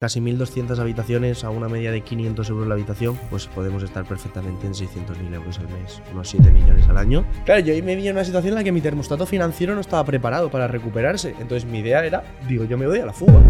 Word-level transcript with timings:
casi 0.00 0.20
1.200 0.20 0.78
habitaciones 0.78 1.42
a 1.42 1.50
una 1.50 1.68
media 1.68 1.90
de 1.90 2.02
500 2.02 2.48
euros 2.50 2.68
la 2.68 2.74
habitación, 2.74 3.18
pues 3.30 3.48
podemos 3.48 3.82
estar 3.82 4.04
perfectamente 4.04 4.66
en 4.66 4.72
600.000 4.72 5.34
euros 5.34 5.58
al 5.58 5.68
mes, 5.70 6.00
unos 6.12 6.28
7 6.28 6.52
millones 6.52 6.88
al 6.88 6.98
año. 6.98 7.24
Claro, 7.44 7.60
yo 7.62 7.72
ahí 7.72 7.82
me 7.82 7.96
vi 7.96 8.06
en 8.06 8.14
una 8.14 8.24
situación 8.24 8.50
en 8.52 8.54
la 8.56 8.64
que 8.64 8.70
mi 8.70 8.80
termostato 8.80 9.26
financiero 9.26 9.74
no 9.74 9.80
estaba 9.80 10.04
preparado 10.04 10.50
para 10.50 10.68
recuperarse. 10.68 11.34
Entonces 11.40 11.64
mi 11.64 11.80
idea 11.80 12.04
era, 12.06 12.22
digo, 12.48 12.64
yo 12.64 12.78
me 12.78 12.86
voy 12.86 13.00
a 13.00 13.06
la 13.06 13.12
fuga. 13.12 13.42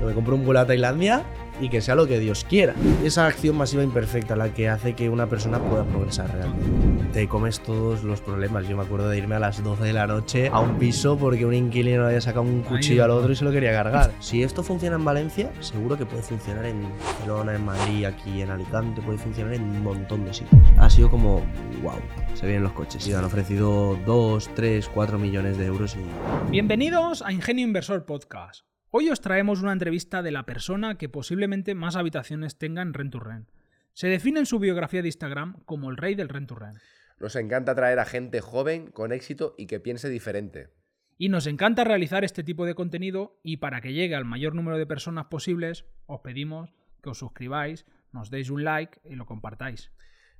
Yo 0.00 0.06
me 0.06 0.14
compro 0.14 0.34
un 0.34 0.44
vuelo 0.44 0.60
a 0.60 0.66
Tailandia 0.66 1.24
y 1.60 1.68
que 1.68 1.80
sea 1.80 1.94
lo 1.94 2.06
que 2.06 2.18
Dios 2.18 2.44
quiera. 2.44 2.74
Esa 3.04 3.26
acción 3.26 3.56
masiva 3.56 3.82
imperfecta 3.82 4.34
la 4.36 4.52
que 4.52 4.68
hace 4.68 4.94
que 4.94 5.08
una 5.08 5.28
persona 5.28 5.58
pueda 5.58 5.84
progresar 5.84 6.32
realmente. 6.32 7.12
Te 7.12 7.28
comes 7.28 7.60
todos 7.60 8.02
los 8.02 8.20
problemas. 8.20 8.66
Yo 8.66 8.76
me 8.76 8.82
acuerdo 8.82 9.08
de 9.08 9.18
irme 9.18 9.36
a 9.36 9.38
las 9.38 9.62
12 9.62 9.84
de 9.84 9.92
la 9.92 10.06
noche 10.06 10.48
a 10.48 10.60
un 10.60 10.78
piso 10.78 11.16
porque 11.16 11.44
un 11.44 11.54
inquilino 11.54 12.06
había 12.06 12.20
sacado 12.20 12.42
un 12.42 12.62
cuchillo 12.62 13.04
al 13.04 13.10
otro 13.10 13.32
y 13.32 13.36
se 13.36 13.44
lo 13.44 13.52
quería 13.52 13.72
cargar. 13.72 14.12
Si 14.20 14.42
esto 14.42 14.62
funciona 14.62 14.96
en 14.96 15.04
Valencia, 15.04 15.52
seguro 15.60 15.96
que 15.96 16.06
puede 16.06 16.22
funcionar 16.22 16.64
en 16.64 16.82
Barcelona, 16.98 17.54
en 17.54 17.64
Madrid, 17.64 18.04
aquí 18.06 18.40
en 18.40 18.50
Alicante, 18.50 19.02
puede 19.02 19.18
funcionar 19.18 19.54
en 19.54 19.62
un 19.62 19.82
montón 19.82 20.24
de 20.24 20.34
sitios. 20.34 20.60
Ha 20.78 20.88
sido 20.88 21.10
como, 21.10 21.42
wow, 21.82 22.00
se 22.34 22.46
vienen 22.46 22.64
los 22.64 22.72
coches. 22.72 23.06
Y 23.06 23.12
han 23.12 23.24
ofrecido 23.24 23.96
2, 24.06 24.50
3, 24.54 24.88
4 24.88 25.18
millones 25.18 25.58
de 25.58 25.66
euros 25.66 25.96
y... 25.96 26.50
Bienvenidos 26.50 27.22
a 27.22 27.30
Ingenio 27.30 27.64
Inversor 27.64 28.04
Podcast. 28.04 28.64
Hoy 28.94 29.08
os 29.08 29.22
traemos 29.22 29.62
una 29.62 29.72
entrevista 29.72 30.20
de 30.20 30.30
la 30.30 30.44
persona 30.44 30.98
que 30.98 31.08
posiblemente 31.08 31.74
más 31.74 31.96
habitaciones 31.96 32.58
tenga 32.58 32.82
en 32.82 32.92
Rent 32.92 33.12
to 33.12 33.20
Rent. 33.20 33.48
Se 33.94 34.08
define 34.08 34.40
en 34.40 34.44
su 34.44 34.58
biografía 34.58 35.00
de 35.00 35.08
Instagram 35.08 35.62
como 35.64 35.88
el 35.88 35.96
rey 35.96 36.14
del 36.14 36.28
Rent 36.28 36.50
to 36.50 36.56
Rent. 36.56 36.76
Nos 37.18 37.34
encanta 37.36 37.74
traer 37.74 37.98
a 38.00 38.04
gente 38.04 38.42
joven, 38.42 38.90
con 38.90 39.12
éxito 39.12 39.54
y 39.56 39.66
que 39.66 39.80
piense 39.80 40.10
diferente. 40.10 40.68
Y 41.16 41.30
nos 41.30 41.46
encanta 41.46 41.84
realizar 41.84 42.22
este 42.22 42.44
tipo 42.44 42.66
de 42.66 42.74
contenido 42.74 43.40
y 43.42 43.56
para 43.56 43.80
que 43.80 43.94
llegue 43.94 44.14
al 44.14 44.26
mayor 44.26 44.54
número 44.54 44.76
de 44.76 44.84
personas 44.84 45.24
posibles, 45.30 45.86
os 46.04 46.20
pedimos 46.20 46.74
que 47.02 47.08
os 47.08 47.18
suscribáis, 47.18 47.86
nos 48.12 48.28
deis 48.28 48.50
un 48.50 48.62
like 48.62 49.00
y 49.08 49.14
lo 49.14 49.24
compartáis. 49.24 49.90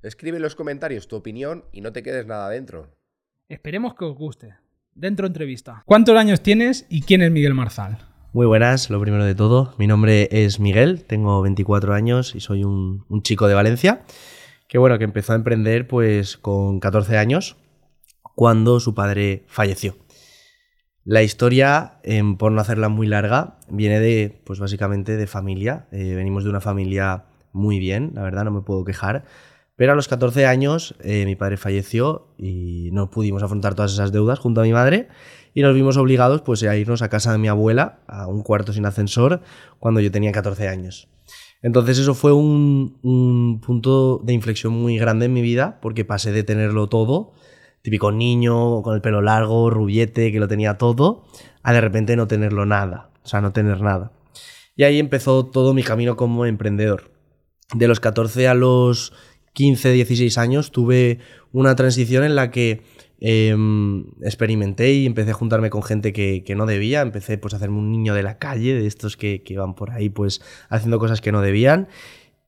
Escribe 0.02 0.36
en 0.36 0.42
los 0.42 0.56
comentarios 0.56 1.08
tu 1.08 1.16
opinión 1.16 1.64
y 1.72 1.80
no 1.80 1.94
te 1.94 2.02
quedes 2.02 2.26
nada 2.26 2.50
dentro. 2.50 2.98
Esperemos 3.48 3.94
que 3.94 4.04
os 4.04 4.14
guste. 4.14 4.56
Dentro 4.94 5.26
entrevista. 5.26 5.82
¿Cuántos 5.86 6.14
años 6.18 6.42
tienes 6.42 6.84
y 6.90 7.00
quién 7.00 7.22
es 7.22 7.30
Miguel 7.30 7.54
Marzal? 7.54 8.11
Muy 8.34 8.46
buenas, 8.46 8.88
lo 8.88 8.98
primero 8.98 9.26
de 9.26 9.34
todo. 9.34 9.74
Mi 9.76 9.86
nombre 9.86 10.26
es 10.32 10.58
Miguel, 10.58 11.04
tengo 11.04 11.42
24 11.42 11.92
años 11.92 12.34
y 12.34 12.40
soy 12.40 12.64
un, 12.64 13.04
chico 13.22 13.46
de 13.46 13.52
Valencia 13.52 14.04
que 14.68 14.78
bueno, 14.78 14.96
que 14.96 15.04
empezó 15.04 15.34
a 15.34 15.36
emprender 15.36 15.86
pues 15.86 16.38
con 16.38 16.80
14 16.80 17.18
años 17.18 17.58
cuando 18.34 18.80
su 18.80 18.94
padre 18.94 19.44
falleció. 19.48 19.98
La 21.04 21.22
historia, 21.22 22.00
por 22.38 22.52
no 22.52 22.60
hacerla 22.62 22.88
muy 22.88 23.06
larga, 23.06 23.58
viene 23.68 24.00
de, 24.00 24.40
pues 24.46 24.60
básicamente 24.60 25.18
de 25.18 25.26
familia. 25.26 25.88
Eh, 25.92 26.14
venimos 26.14 26.44
de 26.44 26.48
una 26.48 26.62
familia 26.62 27.26
muy 27.52 27.78
bien, 27.78 28.12
la 28.14 28.22
verdad, 28.22 28.44
no 28.44 28.50
me 28.50 28.62
puedo 28.62 28.82
quejar. 28.82 29.26
Pero 29.76 29.92
a 29.92 29.94
los 29.94 30.08
14 30.08 30.46
años 30.46 30.94
eh, 31.00 31.26
mi 31.26 31.36
padre 31.36 31.58
falleció 31.58 32.28
y 32.38 32.88
no 32.92 33.10
pudimos 33.10 33.42
afrontar 33.42 33.74
todas 33.74 33.92
esas 33.92 34.10
deudas 34.10 34.38
junto 34.38 34.62
a 34.62 34.64
mi 34.64 34.72
madre 34.72 35.08
y 35.54 35.62
nos 35.62 35.74
vimos 35.74 35.96
obligados 35.96 36.42
pues, 36.42 36.62
a 36.62 36.76
irnos 36.76 37.02
a 37.02 37.08
casa 37.08 37.32
de 37.32 37.38
mi 37.38 37.48
abuela, 37.48 38.00
a 38.06 38.26
un 38.26 38.42
cuarto 38.42 38.72
sin 38.72 38.86
ascensor, 38.86 39.42
cuando 39.78 40.00
yo 40.00 40.10
tenía 40.10 40.32
14 40.32 40.68
años. 40.68 41.08
Entonces 41.62 41.98
eso 41.98 42.14
fue 42.14 42.32
un, 42.32 42.98
un 43.02 43.60
punto 43.60 44.20
de 44.24 44.32
inflexión 44.32 44.72
muy 44.72 44.98
grande 44.98 45.26
en 45.26 45.32
mi 45.32 45.42
vida 45.42 45.78
porque 45.80 46.04
pasé 46.04 46.32
de 46.32 46.42
tenerlo 46.42 46.88
todo, 46.88 47.32
típico 47.82 48.10
niño 48.10 48.82
con 48.82 48.94
el 48.94 49.00
pelo 49.00 49.20
largo, 49.20 49.70
rubiete, 49.70 50.32
que 50.32 50.40
lo 50.40 50.48
tenía 50.48 50.78
todo, 50.78 51.24
a 51.62 51.72
de 51.72 51.80
repente 51.80 52.16
no 52.16 52.26
tenerlo 52.26 52.66
nada, 52.66 53.10
o 53.22 53.28
sea, 53.28 53.40
no 53.40 53.52
tener 53.52 53.80
nada. 53.80 54.12
Y 54.74 54.84
ahí 54.84 54.98
empezó 54.98 55.46
todo 55.46 55.74
mi 55.74 55.82
camino 55.82 56.16
como 56.16 56.46
emprendedor. 56.46 57.12
De 57.74 57.88
los 57.88 58.00
14 58.00 58.48
a 58.48 58.54
los 58.54 59.12
15, 59.52 59.92
16 59.92 60.38
años 60.38 60.72
tuve 60.72 61.18
una 61.52 61.76
transición 61.76 62.24
en 62.24 62.34
la 62.34 62.50
que 62.50 62.82
em, 63.24 64.04
experimenté 64.20 64.92
y 64.92 65.06
empecé 65.06 65.30
a 65.30 65.34
juntarme 65.34 65.70
con 65.70 65.84
gente 65.84 66.12
que, 66.12 66.44
no 66.56 66.66
debía, 66.66 67.02
empecé 67.02 67.38
pues 67.38 67.54
a 67.54 67.58
hacerme 67.58 67.78
un 67.78 67.92
niño 67.92 68.14
de 68.14 68.24
la 68.24 68.38
calle, 68.38 68.74
de 68.74 68.86
estos 68.86 69.16
que, 69.16 69.44
que, 69.44 69.56
van 69.56 69.76
por 69.76 69.92
ahí 69.92 70.08
pues 70.08 70.42
haciendo 70.68 70.98
cosas 70.98 71.20
que 71.20 71.30
no 71.30 71.40
debían. 71.40 71.86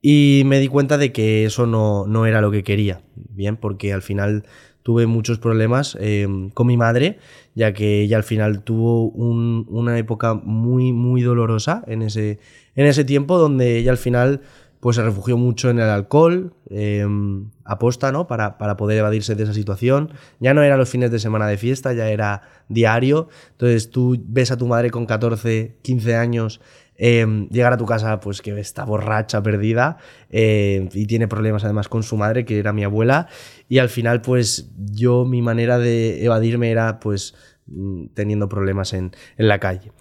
Y 0.03 0.43
me 0.47 0.59
di 0.59 0.67
cuenta 0.67 0.99
de 0.99 1.13
que 1.13 1.45
eso 1.45 1.67
no, 1.67 2.07
no 2.07 2.27
era 2.27 2.41
lo 2.41 2.51
que 2.51 2.65
quería, 2.65 3.03
bien, 3.15 3.57
porque 3.57 3.93
al 3.93 4.03
final 4.03 4.45
tuve 4.83 5.07
muchos 5.07 5.39
problemas 5.39 5.97
em, 6.01 6.51
con 6.51 6.67
mi 6.67 6.77
madre, 6.77 7.19
ya 7.55 7.73
que 7.73 8.03
ella 8.03 8.17
al 8.17 8.25
final 8.25 8.65
tuvo 8.65 9.09
una 9.09 9.97
época 9.97 10.35
muy, 10.35 10.93
muy 10.93 11.23
dolorosa 11.23 11.85
en 11.87 12.03
ese, 12.03 12.41
en 12.75 12.87
ese 12.87 13.05
tiempo 13.05 13.39
donde 13.39 13.79
ella 13.79 13.93
al 13.93 13.97
final 13.97 14.43
pues 14.85 14.97
se 14.97 15.03
refugió 15.03 15.39
mucho 15.39 15.71
en 15.71 15.79
el 15.79 15.89
alcohol, 15.89 16.53
em, 16.69 17.49
aposta, 17.65 18.13
¿no? 18.13 18.27
Para, 18.27 18.59
para, 18.59 18.77
poder 18.77 18.99
evadirse 18.99 19.35
de 19.35 19.45
esa 19.45 19.55
situación. 19.55 20.13
Ya 20.41 20.53
no 20.53 20.63
era 20.63 20.77
los 20.77 20.91
fines 20.91 21.11
de 21.11 21.19
semana 21.19 21.47
de 21.47 21.57
fiesta, 21.57 21.95
ya 21.95 22.11
era 22.11 22.43
diario. 22.69 23.31
Entonces 23.53 23.89
tú 23.89 24.23
ves 24.27 24.51
a 24.51 24.59
tu 24.59 24.67
madre 24.67 24.91
con 24.91 25.07
14, 25.07 25.79
15 25.81 26.17
años 26.17 26.61
em, 26.97 27.49
llegar 27.49 27.73
a 27.73 27.79
tu 27.79 27.87
casa, 27.87 28.21
pues 28.21 28.43
que 28.43 28.61
está 28.61 28.85
borracha, 28.85 29.43
perdida, 29.43 29.97
em, 30.29 30.91
y 30.93 31.07
tiene 31.07 31.29
problemas 31.29 31.65
además 31.65 31.89
con 31.89 32.03
su 32.03 32.19
madre, 32.19 32.45
que 32.45 32.59
era 32.59 32.75
mi 32.75 32.85
abuela. 32.85 33.29
Y 33.71 33.79
al 33.79 33.89
final, 33.89 34.21
pues 34.21 34.71
yo, 34.77 35.25
mi 35.25 35.41
manera 35.41 35.79
de 35.79 36.23
evadirme 36.23 36.71
era, 36.71 37.01
pues, 37.01 37.35
mm, 37.69 38.09
teniendo 38.13 38.51
problemas 38.51 38.93
en, 38.93 39.13
en 39.39 39.49
la 39.49 39.61
calle. 39.61 39.93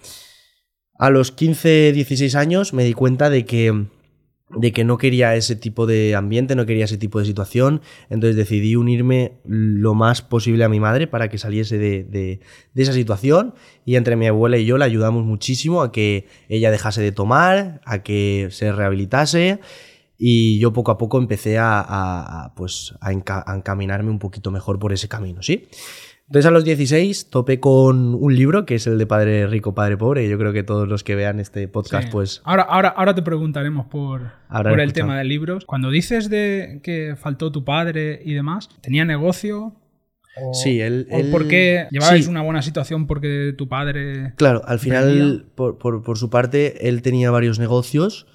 A 0.98 1.08
los 1.08 1.32
15, 1.32 1.92
16 1.92 2.34
años 2.34 2.74
me 2.74 2.84
di 2.84 2.92
cuenta 2.92 3.30
de 3.30 3.46
que 3.46 3.86
de 4.50 4.72
que 4.72 4.84
no 4.84 4.98
quería 4.98 5.34
ese 5.34 5.56
tipo 5.56 5.86
de 5.86 6.14
ambiente, 6.14 6.54
no 6.54 6.66
quería 6.66 6.84
ese 6.84 6.98
tipo 6.98 7.18
de 7.18 7.24
situación, 7.24 7.80
entonces 8.10 8.36
decidí 8.36 8.76
unirme 8.76 9.38
lo 9.44 9.94
más 9.94 10.22
posible 10.22 10.64
a 10.64 10.68
mi 10.68 10.80
madre 10.80 11.06
para 11.06 11.28
que 11.28 11.38
saliese 11.38 11.78
de, 11.78 12.40
esa 12.74 12.92
situación. 12.92 13.54
Y 13.84 13.96
entre 13.96 14.16
mi 14.16 14.26
abuela 14.26 14.58
y 14.58 14.66
yo 14.66 14.78
la 14.78 14.84
ayudamos 14.84 15.24
muchísimo 15.24 15.82
a 15.82 15.92
que 15.92 16.26
ella 16.48 16.70
dejase 16.70 17.02
de 17.02 17.12
tomar, 17.12 17.80
a 17.84 18.02
que 18.02 18.48
se 18.50 18.70
rehabilitase. 18.72 19.60
Y 20.16 20.58
yo 20.60 20.72
poco 20.72 20.92
a 20.92 20.98
poco 20.98 21.18
empecé 21.18 21.58
a, 21.58 22.52
pues, 22.54 22.94
a 23.00 23.12
encaminarme 23.12 24.10
un 24.10 24.20
poquito 24.20 24.50
mejor 24.50 24.78
por 24.78 24.92
ese 24.92 25.08
camino, 25.08 25.42
¿sí? 25.42 25.68
Entonces 26.26 26.46
a 26.46 26.50
los 26.50 26.64
16 26.64 27.28
topé 27.28 27.60
con 27.60 28.14
un 28.14 28.34
libro 28.34 28.64
que 28.64 28.76
es 28.76 28.86
el 28.86 28.96
de 28.96 29.06
Padre 29.06 29.46
Rico, 29.46 29.74
Padre 29.74 29.98
Pobre. 29.98 30.28
Yo 30.28 30.38
creo 30.38 30.52
que 30.54 30.62
todos 30.62 30.88
los 30.88 31.04
que 31.04 31.14
vean 31.14 31.38
este 31.38 31.68
podcast, 31.68 32.10
pues... 32.10 32.40
Ahora, 32.44 32.62
ahora, 32.62 32.88
ahora 32.88 33.14
te 33.14 33.22
preguntaremos 33.22 33.86
por, 33.86 34.32
por 34.48 34.80
el 34.80 34.94
tema 34.94 35.18
de 35.18 35.24
libros. 35.24 35.66
Cuando 35.66 35.90
dices 35.90 36.30
de 36.30 36.80
que 36.82 37.14
faltó 37.16 37.52
tu 37.52 37.64
padre 37.64 38.22
y 38.24 38.32
demás, 38.32 38.70
¿tenía 38.80 39.04
negocio? 39.04 39.76
sí, 40.52 40.80
él... 40.80 41.06
¿O 41.10 41.30
por 41.30 41.46
qué 41.46 41.86
llevabais 41.90 42.26
una 42.26 42.42
buena 42.42 42.62
situación 42.62 43.06
porque 43.06 43.54
tu 43.56 43.68
padre... 43.68 44.32
Claro, 44.36 44.62
al 44.64 44.78
final, 44.78 45.46
por, 45.54 45.78
por, 45.78 46.18
su 46.18 46.30
parte, 46.30 46.88
él 46.88 47.02
tenía 47.02 47.30
varios 47.30 47.58
negocios 47.58 48.26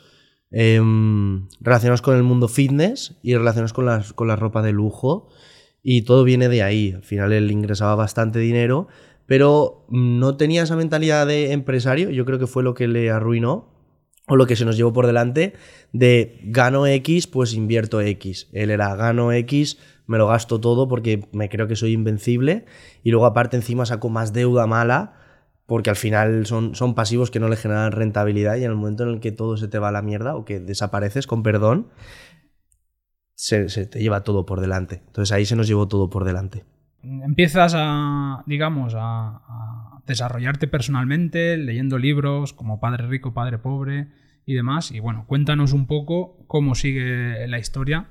em, 0.52 1.48
relacionados 1.60 2.02
con 2.04 2.16
el 2.16 2.24
mundo 2.24 2.48
fitness 2.48 3.18
y 3.24 3.36
relacionados 3.36 3.74
con, 3.74 3.86
las, 3.86 4.14
con 4.14 4.28
la 4.28 4.36
ropa 4.36 4.62
de 4.62 4.74
lujo. 4.74 5.30
Y 5.84 6.03
todo 6.03 6.23
viene 6.23 6.50
de 6.50 6.63
ahí. 6.63 6.94
Al 6.95 7.03
final 7.03 7.34
él 7.34 7.51
ingresaba 7.51 7.95
bastante 7.95 8.40
dinero, 8.40 8.88
pero 9.25 9.85
no 9.90 10.38
tenía 10.38 10.63
esa 10.63 10.75
mentalidad 10.75 11.28
de 11.28 11.51
empresario. 11.51 12.09
Yo 12.09 12.25
creo 12.25 12.40
que 12.40 12.47
fue 12.47 12.63
lo 12.63 12.73
que 12.73 12.88
le 12.88 13.09
arruinó 13.12 13.69
o 14.28 14.35
lo 14.35 14.45
que 14.45 14.56
se 14.56 14.63
nos 14.66 14.78
llevó 14.78 14.94
por 14.94 15.07
delante 15.07 15.53
de 15.91 16.40
gano 16.44 16.85
X, 16.85 17.28
pues 17.28 17.53
invierto 17.53 18.00
X. 18.00 18.47
Él 18.53 18.69
era 18.69 18.95
gano 18.95 19.31
X, 19.31 19.79
me 20.06 20.17
lo 20.17 20.28
gasto 20.28 20.59
todo 20.59 20.88
porque 20.88 21.28
me 21.31 21.50
creo 21.50 21.67
que 21.67 21.75
soy 21.75 21.94
invencible 21.94 22.66
y 23.03 23.11
luego 23.11 23.25
aparte 23.25 23.57
encima 23.57 23.85
saco 23.85 24.09
más 24.09 24.31
deuda 24.31 24.67
mala 24.67 25.16
porque 25.66 25.91
al 25.91 25.96
final 25.96 26.47
son, 26.47 26.73
son 26.73 26.96
pasivos 26.96 27.29
que 27.29 27.40
no 27.40 27.47
le 27.47 27.56
generan 27.56 27.91
rentabilidad 27.91 28.56
y 28.56 28.63
en 28.63 28.72
el 28.72 28.75
momento 28.75 29.03
en 29.03 29.09
el 29.09 29.19
que 29.19 29.31
todo 29.31 29.56
se 29.56 29.67
te 29.67 29.78
va 29.78 29.90
a 29.90 29.91
la 29.91 30.01
mierda 30.01 30.35
o 30.35 30.44
que 30.44 30.59
desapareces, 30.59 31.28
con 31.28 31.43
perdón, 31.43 31.90
se, 33.40 33.86
te 33.86 34.00
lleva 34.00 34.24
todo 34.24 34.46
por 34.46 34.59
delante. 34.59 35.02
Entonces 35.08 35.32
ahí 35.32 35.46
se 35.46 35.56
nos 35.56 35.68
llevó 35.68 35.88
todo 35.88 36.09
por 36.09 36.26
delante. 36.26 36.66
Empiezas 37.02 37.74
a, 37.76 38.44
digamos, 38.46 38.94
a, 38.97 40.02
desarrollarte 40.06 40.68
personalmente, 40.68 41.56
leyendo 41.56 41.97
libros 41.97 42.52
como 42.52 42.80
Padre 42.80 43.08
Rico, 43.08 43.34
Padre 43.34 43.58
Pobre 43.58 44.08
y 44.46 44.56
demás. 44.56 44.91
Y 44.91 45.00
bueno, 45.00 45.24
cuéntanos 45.26 45.72
un 45.72 45.88
poco 45.88 46.38
cómo 46.47 46.76
sigue 46.76 47.47
la 47.47 47.59
historia 47.59 48.09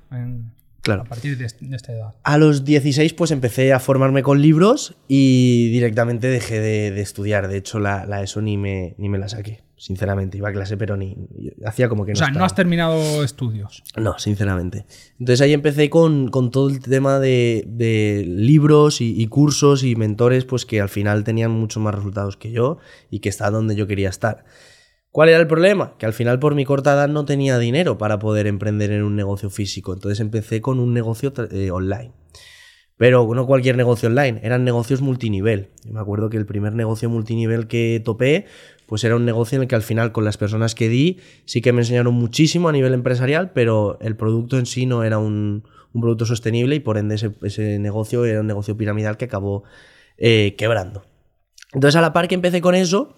claro. 0.81 1.03
a 1.03 1.05
partir 1.05 1.37
de, 1.37 1.45
esta 1.45 1.93
edad. 1.93 2.15
A 2.23 2.39
los 2.39 2.65
16 2.65 3.13
pues 3.13 3.31
empecé 3.31 3.75
a 3.75 3.81
formarme 3.81 4.23
con 4.23 4.41
libros 4.41 4.97
y 5.09 5.71
directamente 5.73 6.29
dejé 6.29 6.61
de, 6.61 7.01
estudiar. 7.01 7.49
De 7.49 7.59
hecho, 7.59 7.81
la, 7.81 8.07
la 8.07 8.23
ESO 8.23 8.41
ni 8.41 8.57
me, 8.57 8.95
ni 8.97 9.11
me 9.11 9.19
la 9.19 9.29
saqué 9.29 9.68
sinceramente. 9.79 10.37
Iba 10.37 10.51
a 10.51 10.53
clase, 10.53 10.77
pero 10.77 10.97
ni. 10.97 11.17
Hacía 11.65 11.89
como 11.89 12.05
que 12.05 12.13
no. 12.13 12.17
O 12.17 12.19
sea, 12.19 12.31
no 12.31 12.45
has 12.45 12.55
terminado 12.55 13.25
estudios. 13.25 13.83
No, 13.97 14.19
sinceramente. 14.19 14.85
Entonces 15.19 15.41
ahí 15.41 15.53
empecé 15.53 15.89
con, 15.89 16.31
todo 16.51 16.69
el 16.69 16.81
tema 16.81 17.19
de, 17.19 18.25
libros 18.27 19.01
y, 19.01 19.27
cursos 19.29 19.85
y 19.85 19.97
mentores, 19.97 20.45
pues 20.45 20.67
que 20.67 20.81
al 20.81 20.89
final 20.89 21.25
tenían 21.25 21.51
mucho 21.51 21.81
más 21.81 21.95
resultados 21.95 22.37
que 22.37 22.51
yo 22.51 22.79
y 23.11 23.21
que 23.21 23.29
está 23.29 23.51
donde 23.51 23.77
yo 23.77 23.87
quería 23.87 24.09
estar. 24.09 24.45
¿Cuál 25.11 25.31
era 25.31 25.39
el 25.39 25.47
problema? 25.47 25.97
Que 25.99 26.07
al 26.07 26.13
final 26.13 26.39
por 26.39 26.55
mi 26.55 26.65
corta 26.65 26.93
edad 26.93 27.09
no 27.09 27.25
tenía 27.25 27.59
dinero 27.59 27.97
para 27.97 28.19
poder 28.19 28.47
emprender 28.47 28.93
en 28.93 29.03
un 29.03 29.17
negocio 29.17 29.49
físico. 29.49 29.95
Entonces 29.95 30.21
empecé 30.21 30.61
con 30.61 30.79
un 30.79 30.93
negocio 30.93 31.33
eh, 31.51 31.71
online. 31.71 32.13
Pero 32.99 33.33
no 33.33 33.47
cualquier 33.47 33.77
negocio 33.77 34.09
online, 34.09 34.41
eran 34.43 34.65
negocios 34.65 35.01
multinivel. 35.01 35.69
Me 35.91 36.01
acuerdo 36.01 36.29
que 36.29 36.37
el 36.37 36.47
primer 36.47 36.75
negocio 36.75 37.09
multinivel 37.09 37.69
que 37.69 38.03
topé, 38.05 38.47
pues 38.87 39.05
era 39.05 39.15
un 39.15 39.25
negocio 39.25 39.57
en 39.57 39.63
el 39.63 39.69
que 39.69 39.77
al 39.77 39.83
final 39.83 40.11
con 40.13 40.25
las 40.25 40.37
personas 40.37 40.75
que 40.75 40.89
di 40.89 41.19
sí 41.45 41.63
que 41.63 41.73
me 41.73 41.83
enseñaron 41.83 42.13
muchísimo 42.15 42.69
a 42.69 42.73
nivel 42.73 42.93
empresarial, 42.95 43.53
pero 43.53 43.99
el 44.01 44.17
producto 44.17 44.59
en 44.59 44.67
sí 44.67 44.85
no 44.85 45.05
era 45.05 45.19
un, 45.19 45.65
producto 45.93 46.27
sostenible 46.27 46.77
y 46.77 46.81
por 46.81 46.99
ende 46.99 47.15
ese, 47.15 47.79
negocio 47.79 48.25
era 48.25 48.41
un 48.41 48.47
negocio 48.47 48.77
piramidal 48.77 49.17
que 49.17 49.25
acabó 49.25 49.65
eh, 50.17 50.55
quebrando. 50.59 51.05
Entonces 51.73 51.97
a 51.97 52.01
la 52.01 52.13
par 52.13 52.29
que 52.29 52.35
empecé 52.35 52.61
con 52.61 52.75
eso, 52.75 53.15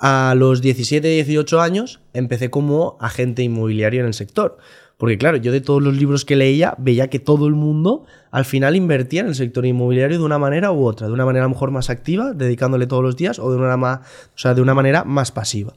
a 0.00 0.34
los 0.36 0.62
17, 0.62 1.06
18 1.06 1.60
años 1.60 2.00
empecé 2.12 2.50
como 2.50 2.96
agente 3.00 3.42
inmobiliario 3.42 4.00
en 4.00 4.06
el 4.06 4.14
sector. 4.14 4.58
Porque 5.02 5.18
claro, 5.18 5.36
yo 5.36 5.50
de 5.50 5.60
todos 5.60 5.82
los 5.82 5.96
libros 5.96 6.24
que 6.24 6.36
leía 6.36 6.76
veía 6.78 7.10
que 7.10 7.18
todo 7.18 7.48
el 7.48 7.54
mundo 7.54 8.04
al 8.30 8.44
final 8.44 8.76
invertía 8.76 9.22
en 9.22 9.26
el 9.26 9.34
sector 9.34 9.66
inmobiliario 9.66 10.16
de 10.16 10.24
una 10.24 10.38
manera 10.38 10.70
u 10.70 10.84
otra, 10.84 11.08
de 11.08 11.12
una 11.12 11.24
manera 11.24 11.44
a 11.44 11.48
lo 11.48 11.54
mejor 11.54 11.72
más 11.72 11.90
activa, 11.90 12.34
dedicándole 12.34 12.86
todos 12.86 13.02
los 13.02 13.16
días, 13.16 13.40
o 13.40 13.50
de 13.50 13.56
una, 13.56 13.76
más, 13.76 13.98
o 13.98 14.38
sea, 14.38 14.54
de 14.54 14.62
una 14.62 14.74
manera 14.74 15.02
más 15.02 15.32
pasiva. 15.32 15.72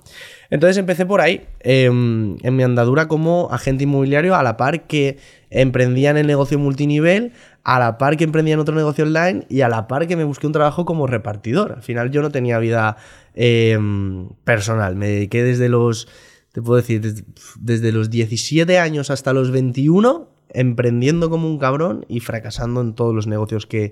Entonces 0.52 0.78
empecé 0.78 1.08
por 1.08 1.22
ahí, 1.22 1.42
em, 1.62 2.38
en 2.44 2.56
mi 2.56 2.62
andadura 2.62 3.08
como 3.08 3.50
agente 3.52 3.86
inmobiliario, 3.86 4.36
a 4.36 4.44
la 4.44 4.58
par 4.58 4.86
que 4.86 5.18
emprendía 5.50 6.12
en 6.12 6.18
el 6.18 6.28
negocio 6.28 6.60
multinivel, 6.60 7.32
a 7.64 7.80
la 7.80 7.98
par 7.98 8.18
que 8.18 8.26
emprendía 8.26 8.54
en 8.54 8.60
otro 8.60 8.76
negocio 8.76 9.06
online 9.06 9.48
y 9.50 9.62
a 9.62 9.70
la 9.70 9.88
par 9.88 10.06
que 10.06 10.16
me 10.16 10.24
busqué 10.24 10.46
un 10.46 10.54
trabajo 10.54 10.86
como 10.86 11.08
repartidor. 11.08 11.72
Al 11.72 11.82
final 11.82 12.12
yo 12.12 12.22
no 12.22 12.30
tenía 12.30 12.60
vida 12.60 12.96
em, 13.34 14.30
personal, 14.44 14.96
me 14.96 15.08
dediqué 15.08 15.42
desde 15.42 15.68
los 15.68 16.08
te 16.56 16.62
puedo 16.62 16.78
decir, 16.78 17.26
desde, 17.60 17.92
los 17.92 18.10
17 18.10 18.80
años 18.80 19.10
hasta 19.10 19.34
los 19.34 19.52
21, 19.52 20.30
emprendiendo 20.48 21.30
como 21.30 21.50
un 21.50 21.60
cabrón 21.60 22.06
y 22.08 22.22
fracasando 22.22 22.80
en 22.80 22.96
todos 22.96 23.14
los 23.14 23.28
negocios 23.28 23.66
que, 23.66 23.92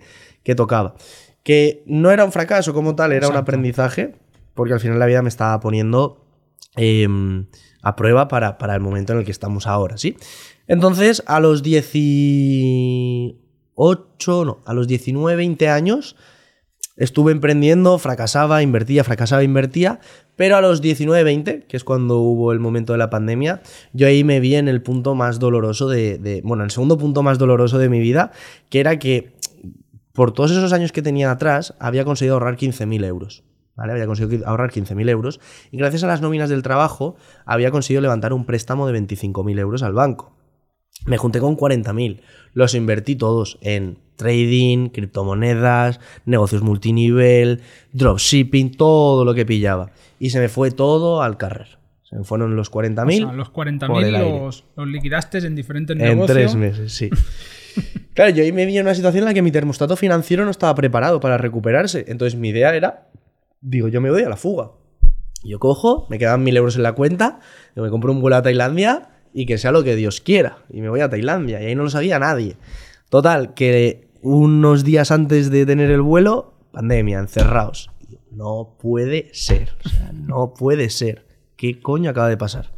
tocaba. 0.56 0.96
Que 1.44 1.84
no 1.88 2.10
era 2.10 2.24
un 2.24 2.32
fracaso 2.32 2.74
como 2.74 2.96
tal, 2.96 3.12
era 3.12 3.28
un 3.28 3.36
aprendizaje, 3.36 4.16
porque 4.54 4.72
al 4.72 4.80
final 4.80 4.98
la 4.98 5.08
vida 5.08 5.22
me 5.22 5.28
estaba 5.28 5.60
poniendo 5.60 6.26
em, 6.78 7.48
a 7.82 7.98
prueba 7.98 8.30
para, 8.30 8.58
para, 8.58 8.76
el 8.76 8.80
momento 8.80 9.12
en 9.12 9.20
el 9.20 9.26
que 9.26 9.32
estamos 9.32 9.68
ahora, 9.68 9.98
¿sí? 9.98 10.16
Entonces, 10.66 11.22
a 11.26 11.42
los 11.42 11.64
18, 11.64 13.36
no, 14.46 14.62
a 14.66 14.74
los 14.74 14.88
19, 14.88 15.36
20 15.36 15.68
años, 15.68 16.16
Estuve 16.96 17.32
emprendiendo, 17.32 17.98
fracasaba, 17.98 18.62
invertía, 18.62 19.04
fracasaba, 19.04 19.44
invertía, 19.44 20.00
pero 20.36 20.58
a 20.58 20.62
los 20.62 20.82
19-20, 20.82 21.66
que 21.68 21.78
es 21.78 21.84
cuando 21.84 22.20
hubo 22.20 22.52
el 22.52 22.60
momento 22.60 22.94
de 22.94 23.00
la 23.00 23.10
pandemia, 23.10 23.62
yo 23.94 24.08
ahí 24.08 24.24
me 24.24 24.40
vi 24.40 24.56
en 24.56 24.68
el 24.68 24.82
punto 24.82 25.16
más 25.16 25.40
doloroso 25.40 25.88
de, 25.88 26.42
bueno, 26.44 26.64
el 26.64 26.72
segundo 26.72 26.98
punto 26.98 27.24
más 27.24 27.38
doloroso 27.38 27.78
de 27.78 27.90
mi 27.90 28.00
vida, 28.00 28.32
que 28.70 28.80
era 28.80 28.98
que 29.00 29.34
por 30.14 30.32
todos 30.32 30.52
esos 30.52 30.74
años 30.74 30.92
que 30.92 31.02
tenía 31.02 31.32
atrás, 31.32 31.76
había 31.80 32.06
conseguido 32.06 32.36
ahorrar 32.36 32.58
15.000 32.58 33.06
euros. 33.06 33.44
¿Vale? 33.76 33.94
Había 33.94 34.06
conseguido 34.06 34.48
ahorrar 34.48 34.70
15.000 34.70 35.10
euros 35.10 35.40
y 35.72 35.78
gracias 35.78 36.04
a 36.04 36.08
las 36.08 36.22
nóminas 36.22 36.48
del 36.48 36.62
trabajo 36.62 37.16
había 37.44 37.72
conseguido 37.72 38.04
levantar 38.04 38.32
un 38.32 38.46
préstamo 38.46 38.86
de 38.86 39.00
25.000 39.00 39.60
euros 39.60 39.82
al 39.82 39.94
banco. 39.94 40.36
Me 41.06 41.18
junté 41.18 41.40
con 41.40 41.58
40.000. 41.58 42.22
Los 42.54 42.76
invertí 42.76 43.16
todos 43.16 43.58
en 43.62 43.98
trading, 44.16 44.90
criptomonedas, 44.90 46.00
negocios 46.26 46.62
multinivel, 46.62 47.62
dropshipping, 47.92 48.72
todo 48.72 49.26
lo 49.26 49.34
que 49.34 49.46
pillaba. 49.46 49.92
Y 50.20 50.30
se 50.30 50.40
me 50.40 50.50
fue 50.50 50.72
todo 50.72 51.22
al 51.22 51.38
carrer. 51.38 51.80
Se 52.04 52.16
me 52.16 52.24
fueron 52.24 52.56
los 52.56 52.72
40.000. 52.72 53.24
O 53.24 53.28
sea, 53.28 53.34
los 53.34 53.52
40.000 53.52 54.12
los, 54.12 54.66
los, 54.76 54.88
liquidaste 54.88 55.40
en 55.40 55.56
diferentes 55.56 55.98
negocios. 55.98 56.30
En 56.30 56.36
tres 56.36 56.56
meses, 56.56 56.94
sí. 56.94 57.10
claro, 58.14 58.32
yo 58.32 58.44
ahí 58.44 58.52
me 58.52 58.66
vi 58.66 58.78
en 58.78 58.86
una 58.86 58.96
situación 58.96 59.24
en 59.24 59.26
la 59.26 59.34
que 59.34 59.42
mi 59.42 59.52
termostato 59.52 59.96
financiero 59.96 60.46
no 60.46 60.52
estaba 60.52 60.76
preparado 60.76 61.20
para 61.20 61.38
recuperarse. 61.38 62.06
Entonces 62.08 62.40
mi 62.40 62.50
idea 62.50 62.76
era, 62.76 63.10
digo, 63.62 63.88
yo 63.88 64.00
me 64.00 64.12
voy 64.12 64.22
a 64.22 64.30
la 64.30 64.38
fuga. 64.38 64.72
Yo 65.44 65.60
cojo, 65.60 66.08
me 66.10 66.20
quedan 66.20 66.46
1.000 66.46 66.56
euros 66.56 66.76
en 66.78 66.84
la 66.84 66.94
cuenta, 66.94 67.40
me 67.76 67.90
compro 67.90 68.14
un 68.14 68.22
vuelo 68.22 68.38
a 68.38 68.42
Tailandia 68.42 69.10
y 69.34 69.46
que 69.46 69.58
sea 69.58 69.72
lo 69.72 69.84
que 69.84 69.96
Dios 69.96 70.22
quiera. 70.22 70.60
Y 70.70 70.82
me 70.82 70.90
voy 70.90 71.02
a 71.02 71.10
Tailandia. 71.10 71.62
Y 71.62 71.66
ahí 71.66 71.76
no 71.76 71.84
lo 71.84 71.90
sabía 71.90 72.20
nadie. 72.20 72.58
Total, 73.10 73.54
que 73.54 74.08
unos 74.22 74.84
días 74.84 75.12
antes 75.12 75.50
de 75.52 75.66
tener 75.66 75.92
el 75.92 76.02
vuelo, 76.02 76.54
pandemia, 76.72 77.20
encerrados. 77.20 77.90
No 78.32 78.78
puede 78.80 79.30
ser. 79.34 79.76
O 79.86 79.90
sea, 79.90 80.12
no 80.14 80.54
puede 80.54 80.90
ser. 80.90 81.26
¿Qué 81.56 81.80
coño 81.80 82.10
acaba 82.10 82.30
de 82.30 82.38
pasar? 82.38 82.72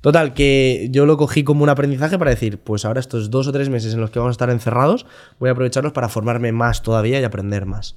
Total, 0.00 0.34
que 0.34 0.88
yo 0.90 1.06
lo 1.06 1.16
cogí 1.16 1.44
como 1.44 1.62
un 1.62 1.70
aprendizaje 1.70 2.18
para 2.18 2.30
decir, 2.30 2.58
pues 2.58 2.84
ahora 2.84 3.00
estos 3.00 3.30
dos 3.30 3.48
o 3.48 3.52
tres 3.52 3.70
meses 3.70 3.94
en 3.94 4.02
los 4.02 4.10
que 4.10 4.18
vamos 4.18 4.32
a 4.32 4.36
estar 4.36 4.50
encerrados, 4.50 5.06
voy 5.38 5.48
a 5.48 5.52
aprovecharlos 5.52 5.94
para 5.94 6.10
formarme 6.10 6.52
más 6.52 6.82
todavía 6.82 7.18
y 7.20 7.24
aprender 7.24 7.64
más. 7.64 7.96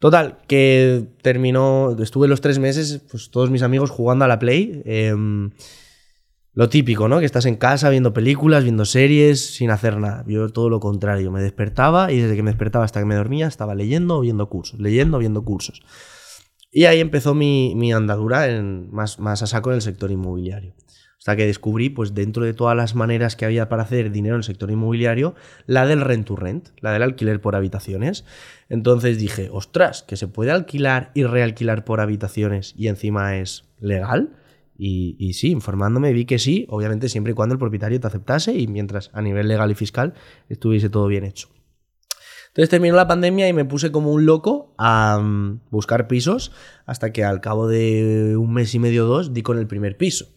Total, 0.00 0.38
que 0.48 1.04
terminó, 1.22 1.96
estuve 2.00 2.26
los 2.26 2.40
tres 2.40 2.58
meses, 2.58 3.02
pues 3.10 3.30
todos 3.30 3.50
mis 3.50 3.62
amigos 3.62 3.90
jugando 3.90 4.24
a 4.24 4.28
la 4.28 4.38
Play. 4.38 4.82
Em, 4.84 5.50
lo 6.52 6.68
típico, 6.68 7.08
¿no? 7.08 7.20
Que 7.20 7.26
estás 7.26 7.46
en 7.46 7.56
casa 7.56 7.90
viendo 7.90 8.12
películas, 8.12 8.64
viendo 8.64 8.84
series, 8.84 9.54
sin 9.54 9.70
hacer 9.70 9.98
nada. 9.98 10.24
Yo 10.26 10.48
todo 10.48 10.68
lo 10.68 10.80
contrario. 10.80 11.30
Me 11.30 11.40
despertaba 11.40 12.10
y 12.10 12.20
desde 12.20 12.36
que 12.36 12.42
me 12.42 12.50
despertaba 12.50 12.84
hasta 12.84 13.00
que 13.00 13.06
me 13.06 13.14
dormía 13.14 13.46
estaba 13.46 13.74
leyendo 13.74 14.18
o 14.18 14.20
viendo 14.20 14.48
cursos, 14.48 14.80
leyendo 14.80 15.18
o 15.18 15.20
viendo 15.20 15.44
cursos. 15.44 15.82
Y 16.72 16.84
ahí 16.84 17.00
empezó 17.00 17.34
mi, 17.34 17.92
andadura 17.92 18.48
en, 18.48 18.90
más, 18.90 19.18
más 19.18 19.42
a 19.42 19.46
saco 19.46 19.70
en 19.70 19.76
el 19.76 19.82
sector 19.82 20.10
inmobiliario. 20.10 20.74
Hasta 21.18 21.36
que 21.36 21.46
descubrí, 21.46 21.90
pues 21.90 22.14
dentro 22.14 22.44
de 22.44 22.54
todas 22.54 22.74
las 22.74 22.94
maneras 22.94 23.36
que 23.36 23.44
había 23.44 23.68
para 23.68 23.82
hacer 23.82 24.10
dinero 24.10 24.36
en 24.36 24.38
el 24.38 24.44
sector 24.44 24.70
inmobiliario, 24.70 25.34
la 25.66 25.86
del 25.86 26.00
rent 26.00 26.26
to 26.26 26.34
rent, 26.34 26.70
la 26.80 26.92
del 26.92 27.02
alquiler 27.02 27.40
por 27.42 27.54
habitaciones. 27.54 28.24
Entonces 28.70 29.18
dije, 29.18 29.50
ostras, 29.52 30.02
que 30.02 30.16
se 30.16 30.28
puede 30.28 30.50
alquilar 30.50 31.10
y 31.14 31.24
realquilar 31.24 31.84
por 31.84 32.00
habitaciones 32.00 32.72
y 32.76 32.88
encima 32.88 33.36
es 33.36 33.64
legal. 33.78 34.39
Y, 34.82 35.34
sí, 35.34 35.50
informándome 35.50 36.14
vi 36.14 36.24
que 36.24 36.38
sí, 36.38 36.64
obviamente 36.70 37.10
siempre 37.10 37.32
y 37.32 37.34
cuando 37.34 37.52
el 37.52 37.58
propietario 37.58 38.00
te 38.00 38.06
aceptase 38.06 38.54
y 38.54 38.66
mientras 38.66 39.10
a 39.12 39.20
nivel 39.20 39.46
legal 39.46 39.70
y 39.70 39.74
fiscal 39.74 40.14
estuviese 40.48 40.88
todo 40.88 41.06
bien 41.06 41.24
hecho. 41.24 41.48
Entonces 42.48 42.70
terminó 42.70 42.96
la 42.96 43.06
pandemia 43.06 43.46
y 43.46 43.52
me 43.52 43.66
puse 43.66 43.92
como 43.92 44.10
un 44.10 44.24
loco 44.24 44.74
a 44.78 45.20
mm, 45.22 45.68
buscar 45.70 46.08
pisos 46.08 46.52
hasta 46.86 47.12
que 47.12 47.24
al 47.24 47.42
cabo 47.42 47.68
de 47.68 48.38
un 48.38 48.54
mes 48.54 48.74
y 48.74 48.78
medio 48.78 49.04
dos 49.04 49.34
di 49.34 49.42
con 49.42 49.58
el 49.58 49.66
primer 49.66 49.98
piso. 49.98 50.28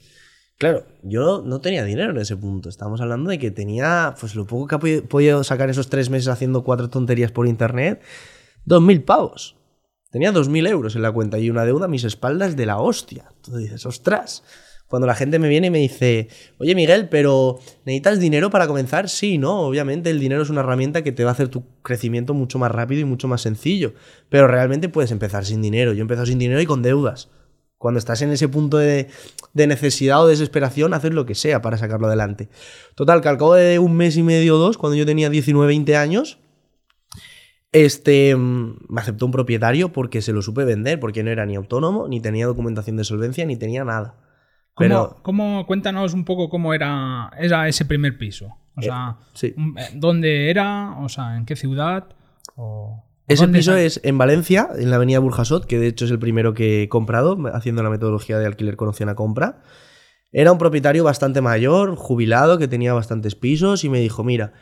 Claro, 0.57 0.85
yo 1.03 1.41
no 1.45 1.61
tenía 1.61 1.85
dinero 1.85 2.11
en 2.11 2.17
ese 2.17 2.35
punto. 2.35 2.67
Estamos 2.67 2.99
hablando 2.99 3.29
de 3.29 3.39
que 3.39 3.49
tenía, 3.49 4.13
pues 4.19 4.35
lo 4.35 4.45
poco 4.45 4.67
que 4.67 4.95
he 4.95 5.01
podido 5.03 5.41
sacar 5.45 5.69
esos 5.69 5.87
tres 5.87 6.09
meses 6.09 6.27
haciendo 6.27 6.65
cuatro 6.65 6.89
tonterías 6.89 7.31
por 7.31 7.47
internet, 7.47 8.01
dos 8.65 8.81
mil 8.81 9.03
pavos. 9.03 9.55
Tenía 10.13 10.31
2.000 10.31 10.69
euros 10.69 10.95
en 10.95 11.01
la 11.01 11.11
cuenta 11.11 11.39
y 11.39 11.49
una 11.49 11.65
deuda 11.65 11.85
a 11.85 11.87
mis 11.87 12.03
espaldas 12.03 12.55
de 12.55 12.67
la 12.67 12.77
hostia. 12.77 13.31
Tú 13.41 13.57
dices, 13.57 13.83
ostras. 13.87 14.43
Cuando 14.87 15.07
la 15.07 15.15
gente 15.15 15.39
me 15.39 15.49
viene 15.49 15.67
y 15.67 15.69
me 15.71 15.79
dice, 15.79 16.27
oye 16.59 16.75
Miguel, 16.75 17.09
pero 17.09 17.57
¿necesitas 17.83 18.19
dinero 18.19 18.51
para 18.51 18.67
comenzar? 18.67 19.09
Sí, 19.09 19.39
no, 19.39 19.61
obviamente 19.61 20.11
el 20.11 20.19
dinero 20.19 20.43
es 20.43 20.51
una 20.51 20.59
herramienta 20.59 21.01
que 21.01 21.11
te 21.11 21.23
va 21.23 21.31
a 21.31 21.33
hacer 21.33 21.47
tu 21.47 21.63
crecimiento 21.81 22.35
mucho 22.35 22.59
más 22.59 22.71
rápido 22.71 23.01
y 23.01 23.05
mucho 23.05 23.27
más 23.27 23.41
sencillo. 23.41 23.95
Pero 24.29 24.47
realmente 24.47 24.87
puedes 24.87 25.09
empezar 25.09 25.45
sin 25.45 25.63
dinero. 25.63 25.93
Yo 25.93 25.99
he 25.99 26.01
empezado 26.01 26.27
sin 26.27 26.37
dinero 26.37 26.61
y 26.61 26.67
con 26.67 26.83
deudas. 26.83 27.31
Cuando 27.79 27.97
estás 27.97 28.21
en 28.21 28.29
ese 28.29 28.47
punto 28.47 28.77
de, 28.77 29.07
de 29.53 29.65
necesidad 29.65 30.21
o 30.21 30.27
desesperación, 30.27 30.93
haces 30.93 31.11
lo 31.11 31.25
que 31.25 31.33
sea 31.33 31.63
para 31.63 31.79
sacarlo 31.79 32.05
adelante. 32.05 32.49
Total, 32.93 33.19
que 33.21 33.29
al 33.29 33.39
cabo 33.39 33.55
de 33.55 33.79
un 33.79 33.95
mes 33.95 34.15
y 34.15 34.21
medio 34.21 34.57
o 34.57 34.59
dos, 34.59 34.77
cuando 34.77 34.95
yo 34.95 35.07
tenía 35.07 35.31
19, 35.31 35.65
20 35.65 35.97
años, 35.97 36.37
este, 37.73 38.35
mm, 38.35 38.85
me 38.87 39.01
aceptó 39.01 39.25
un 39.25 39.31
propietario 39.31 39.91
porque 39.91 40.21
se 40.21 40.31
lo 40.31 40.41
supe 40.41 40.63
vender, 40.63 40.99
porque 40.99 41.23
no 41.23 41.31
era 41.31 41.45
ni 41.45 41.55
autónomo, 41.55 42.07
ni 42.07 42.21
tenía 42.21 42.45
documentación 42.45 42.95
de 42.95 43.03
solvencia, 43.03 43.45
ni 43.45 43.57
tenía 43.57 43.83
nada. 43.83 44.15
Pero, 44.77 45.17
¿Cómo, 45.21 45.65
cuéntanos 45.67 46.13
un 46.13 46.23
poco 46.23 46.49
cómo 46.49 46.73
era, 46.73 47.31
ese 47.67 47.85
primer 47.85 48.17
piso? 48.17 48.47
O 48.75 48.81
eh, 48.81 48.83
sea, 48.83 49.17
mm, 49.55 49.77
eh, 49.77 49.81
¿dónde 49.95 50.49
era? 50.49 50.97
O 50.99 51.09
sea, 51.09 51.35
¿en 51.35 51.45
qué 51.45 51.55
ciudad? 51.55 52.05
ese 53.27 53.47
piso 53.47 53.75
es 53.75 53.99
en 54.03 54.17
Valencia, 54.17 54.69
en 54.77 54.89
la 54.89 54.97
avenida 54.97 55.19
Burjasot, 55.19 55.65
que 55.65 55.79
de 55.79 55.87
hecho 55.87 56.05
es 56.05 56.11
el 56.11 56.19
primero 56.19 56.53
que 56.53 56.83
he 56.83 56.89
comprado, 56.89 57.37
haciendo 57.53 57.81
la 57.81 57.89
metodología 57.89 58.37
de 58.37 58.45
alquiler 58.45 58.75
con 58.75 58.89
opción 58.89 59.09
a 59.09 59.15
compra. 59.15 59.61
Era 60.31 60.51
un 60.51 60.57
propietario 60.57 61.03
bastante 61.03 61.41
mayor, 61.41 61.95
jubilado, 61.95 62.57
que 62.57 62.67
tenía 62.67 62.93
bastantes 62.93 63.35
pisos 63.35 63.83
y 63.83 63.89
me 63.89 63.99
dijo, 63.99 64.23
mira, 64.23 64.53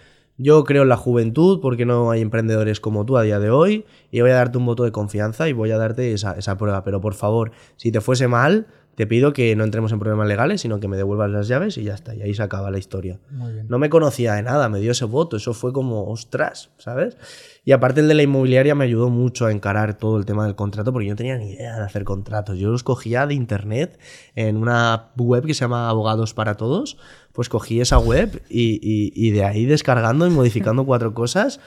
yo 0.41 0.63
creo 0.63 0.83
en 0.83 0.89
la 0.89 0.97
juventud 0.97 1.59
porque 1.61 1.85
no 1.85 2.11
hay 2.11 2.21
emprendedores 2.21 2.79
como 2.79 3.05
tú 3.05 3.17
a 3.17 3.23
día 3.23 3.39
de 3.39 3.51
hoy 3.51 3.85
y 4.11 4.21
voy 4.21 4.31
a 4.31 4.35
darte 4.35 4.57
un 4.57 4.65
voto 4.65 4.83
de 4.83 4.91
confianza 4.91 5.47
y 5.47 5.53
voy 5.53 5.71
a 5.71 5.77
darte 5.77 6.13
esa, 6.13 6.57
prueba. 6.57 6.83
Pero 6.83 6.99
por 6.99 7.13
favor, 7.13 7.51
si 7.75 7.91
te 7.91 8.01
fuese 8.01 8.27
mal, 8.27 8.67
te 8.95 9.07
pido 9.07 9.33
que 9.33 9.55
no 9.55 9.63
entremos 9.63 9.91
en 9.91 9.99
problemas 9.99 10.27
legales, 10.27 10.61
sino 10.61 10.79
que 10.79 10.87
me 10.87 10.97
devuelvas 10.97 11.29
las 11.29 11.47
llaves 11.47 11.77
y 11.77 11.83
ya 11.83 11.93
está. 11.93 12.15
Y 12.15 12.23
ahí 12.23 12.33
se 12.33 12.43
acaba 12.43 12.71
la 12.71 12.79
historia. 12.79 13.19
Muy 13.29 13.53
bien. 13.53 13.67
No 13.69 13.77
me 13.77 13.89
conocía 13.89 14.33
de 14.33 14.43
nada, 14.43 14.67
me 14.67 14.79
dio 14.79 14.91
ese 14.91 15.05
voto, 15.05 15.37
eso 15.37 15.53
fue 15.53 15.71
como, 15.71 16.09
ostras, 16.09 16.71
¿sabes? 16.77 17.17
Y 17.63 17.73
aparte 17.73 18.01
el 18.01 18.07
de 18.07 18.15
la 18.15 18.23
inmobiliaria 18.23 18.73
me 18.73 18.85
ayudó 18.85 19.09
mucho 19.09 19.45
a 19.45 19.51
encarar 19.51 19.95
todo 19.95 20.17
el 20.17 20.25
tema 20.25 20.45
del 20.45 20.55
contrato, 20.55 20.91
porque 20.91 21.07
yo 21.07 21.13
no 21.13 21.17
tenía 21.17 21.37
ni 21.37 21.51
idea 21.51 21.77
de 21.77 21.83
hacer 21.83 22.03
contratos. 22.03 22.57
Yo 22.57 22.71
los 22.71 22.83
cogía 22.83 23.27
de 23.27 23.35
internet 23.35 23.99
en 24.35 24.57
una 24.57 25.11
web 25.15 25.45
que 25.45 25.53
se 25.53 25.61
llama 25.61 25.87
Abogados 25.87 26.33
para 26.33 26.55
Todos, 26.55 26.97
pues 27.33 27.49
cogí 27.49 27.81
esa 27.81 27.97
web 27.97 28.41
y, 28.49 29.29
de 29.31 29.43
ahí 29.43 29.65
descargando 29.65 30.27
y 30.27 30.29
modificando 30.29 30.85
cuatro 30.85 31.13
cosas, 31.13 31.59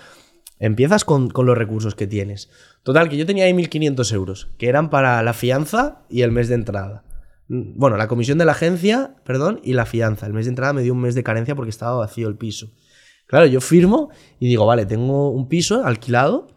empiezas 0.58 1.04
con, 1.04 1.30
con 1.30 1.46
los 1.46 1.56
recursos 1.56 1.94
que 1.94 2.06
tienes. 2.06 2.50
Total, 2.82 3.08
que 3.08 3.16
yo 3.16 3.26
tenía 3.26 3.44
ahí 3.44 3.52
1.500 3.52 4.12
euros, 4.12 4.48
que 4.58 4.68
eran 4.68 4.90
para 4.90 5.22
la 5.22 5.32
fianza 5.32 6.02
y 6.08 6.22
el 6.22 6.32
mes 6.32 6.48
de 6.48 6.56
entrada. 6.56 7.04
Mm, 7.48 7.78
Bueno, 7.78 7.96
la 7.96 8.08
comisión 8.08 8.38
de 8.38 8.44
la 8.44 8.52
agencia, 8.52 9.16
perdón, 9.24 9.60
y 9.62 9.72
la 9.72 9.86
fianza. 9.86 10.26
El 10.26 10.32
mes 10.32 10.46
de 10.46 10.50
entrada 10.50 10.72
me 10.72 10.82
dio 10.82 10.92
un 10.92 11.00
mes 11.00 11.14
de 11.14 11.22
carencia 11.22 11.54
porque 11.54 11.70
estaba 11.70 11.96
vacío 11.96 12.28
el 12.28 12.36
piso. 12.36 12.70
Claro, 13.26 13.46
yo 13.46 13.60
firmo 13.60 14.10
y 14.38 14.48
digo, 14.48 14.66
vale, 14.66 14.86
tengo 14.86 15.30
un 15.30 15.48
piso 15.48 15.84
alquilado, 15.84 16.48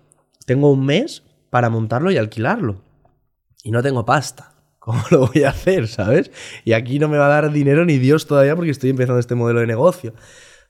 tengo 0.45 0.71
un 0.71 0.85
mes 0.85 1.23
para 1.49 1.69
montarlo 1.69 2.11
y 2.11 2.17
alquilarlo. 2.17 2.83
Y 3.63 3.71
no 3.71 3.81
tengo 3.81 4.05
pasta. 4.05 4.56
¿Cómo 4.87 5.03
lo 5.11 5.27
voy 5.27 5.43
a 5.43 5.49
hacer, 5.49 5.89
sabes? 5.89 6.31
Y 6.63 6.71
aquí 6.71 6.97
no 6.97 7.09
me 7.09 7.17
va 7.17 7.25
a 7.25 7.41
dar 7.41 7.51
dinero 7.51 7.83
ni 7.83 7.97
Dios 7.97 8.25
todavía 8.25 8.55
porque 8.55 8.71
estoy 8.71 8.89
empezando 8.89 9.19
este 9.19 9.35
modelo 9.35 9.59
de 9.59 9.67
negocio. 9.67 10.13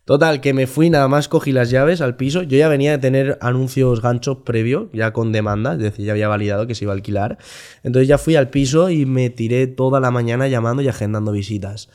Total, 0.05 0.41
que 0.41 0.55
me 0.55 0.65
fui, 0.65 0.89
nada 0.89 1.07
más 1.07 1.27
cogí 1.27 1.51
las 1.51 1.69
llaves 1.69 2.01
al 2.01 2.15
piso. 2.15 2.41
Yo 2.41 2.57
ya 2.57 2.67
venía 2.67 2.89
de 2.89 2.97
tener 2.97 3.38
anuncios 3.41 4.01
ganchos 4.01 4.39
previo, 4.43 4.89
ya 4.91 5.13
con 5.13 5.31
demanda, 5.31 5.74
es 5.74 5.77
decir, 5.77 6.07
ya 6.07 6.13
había 6.13 6.29
validado 6.29 6.65
que 6.65 6.74
se 6.74 6.86
iba 6.86 6.93
a 6.93 6.95
alquilar. 6.95 7.38
Entonces 7.83 8.07
ya 8.07 8.17
fui 8.17 8.36
al 8.36 8.50
piso 8.50 8.89
y 8.89 9.05
me 9.05 9.29
tiré 9.29 9.67
toda 9.67 10.00
la 10.00 10.09
mañana 10.09 10.47
llamando 10.47 10.81
y 10.81 10.88
agendando 10.88 11.31
visitas. 11.31 11.88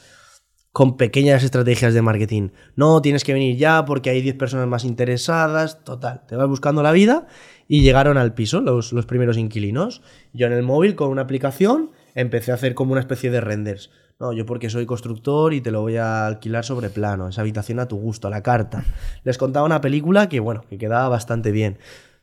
Con 0.71 0.97
pequeñas 0.97 1.43
estrategias 1.43 1.93
de 1.93 2.03
marketing. 2.03 2.51
No, 2.77 3.03
tienes 3.03 3.25
que 3.25 3.33
venir 3.33 3.57
ya 3.57 3.85
porque 3.85 4.11
hay 4.11 4.23
10 4.23 4.37
personas 4.37 4.69
más 4.69 4.85
interesadas. 4.85 5.83
Total, 5.83 6.25
te 6.29 6.37
vas 6.37 6.47
buscando 6.47 6.85
la 6.85 6.93
vida 6.93 7.27
y 7.67 7.83
llegaron 7.83 8.17
al 8.17 8.33
piso 8.33 8.61
los, 8.61 8.93
los 8.93 9.07
primeros 9.07 9.37
inquilinos. 9.39 10.03
Yo 10.33 10.47
en 10.47 10.53
el 10.53 10.63
móvil 10.63 10.95
con 10.95 11.09
una 11.09 11.23
aplicación 11.23 11.91
empecé 12.15 12.53
a 12.53 12.55
hacer 12.55 12.75
como 12.75 12.93
una 12.93 13.01
especie 13.01 13.31
de 13.31 13.41
renders. 13.41 13.91
No, 14.21 14.33
yo 14.33 14.47
porque 14.47 14.71
soy 14.71 14.87
constructor 14.87 15.53
y 15.53 15.61
te 15.61 15.71
lo 15.73 15.81
voy 15.81 15.97
a 15.97 16.27
alquilar 16.27 16.65
sobre 16.65 16.91
plano, 16.91 17.29
esa 17.29 17.41
habitación 17.41 17.81
a 17.81 17.89
tu 17.89 17.97
gusto, 17.97 18.29
a 18.29 18.31
la 18.31 18.43
carta. 18.43 18.85
Les 19.25 19.37
contaba 19.37 19.67
una 19.67 19.81
película 19.81 20.29
que, 20.29 20.39
bueno, 20.39 20.63
que 20.71 20.79
quedaba 20.79 21.09
bastante 21.09 21.51
bien. 21.51 21.79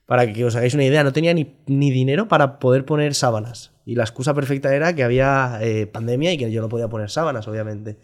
Para 0.05 0.31
que 0.31 0.43
os 0.45 0.55
hagáis 0.55 0.73
una 0.73 0.85
idea, 0.85 1.03
no 1.03 1.11
tenía 1.13 1.33
ni, 1.33 1.55
ni 1.67 1.91
dinero 1.91 2.27
para 2.27 2.57
poder 2.57 2.85
poner 2.85 3.13
sábanas. 3.13 3.73
Y 3.85 3.95
la 3.95 4.03
excusa 4.03 4.33
perfecta 4.33 4.73
era 4.73 4.95
que 4.95 5.03
había 5.03 5.59
eh, 5.61 5.85
pandemia 5.87 6.31
y 6.33 6.37
que 6.37 6.51
yo 6.51 6.61
no 6.61 6.69
podía 6.69 6.87
poner 6.87 7.09
sábanas, 7.11 7.47
obviamente. 7.47 7.99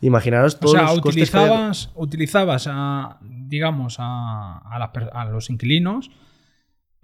Imaginaros 0.00 0.54
O 0.54 0.58
todos 0.58 0.72
sea, 0.72 0.82
los 0.82 1.00
costes 1.00 1.88
utilizabas, 1.96 2.68
a, 2.70 3.18
digamos, 3.20 3.96
a, 3.98 4.58
a 4.58 4.78
las 4.78 4.90
per- 4.90 5.10
a 5.12 5.24
los 5.24 5.50
inquilinos 5.50 6.10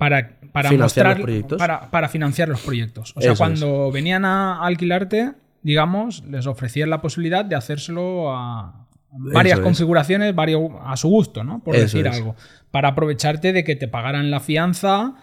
para, 0.04 0.38
para 0.52 0.68
Financiar 0.70 1.06
mostrar, 1.06 1.16
los 1.18 1.24
proyectos. 1.24 1.58
Para, 1.58 1.90
para 1.90 2.08
financiar 2.08 2.48
los 2.48 2.60
proyectos. 2.60 3.12
O 3.16 3.20
sea, 3.20 3.32
Eso 3.32 3.38
cuando 3.38 3.90
venían 3.90 4.24
a 4.24 4.62
alquilarte, 4.64 5.32
digamos, 5.62 6.22
les 6.28 6.46
ofrecías 6.46 6.88
la 6.88 7.00
posibilidad 7.00 7.44
de 7.44 7.56
hacérselo 7.56 8.32
a 8.36 8.86
varias 9.10 9.54
Eso 9.54 9.62
es. 9.62 9.64
configuraciones, 9.64 10.34
varios, 10.34 10.62
a 10.84 10.96
su 10.96 11.08
gusto, 11.08 11.44
¿no? 11.44 11.60
Por 11.62 11.74
Eso 11.74 11.84
decir 11.84 12.06
es. 12.06 12.14
algo. 12.16 12.36
Para 12.70 12.88
aprovecharte 12.88 13.52
de 13.52 13.64
que 13.64 13.76
te 13.76 13.88
pagaran 13.88 14.30
la 14.30 14.40
fianza, 14.40 15.14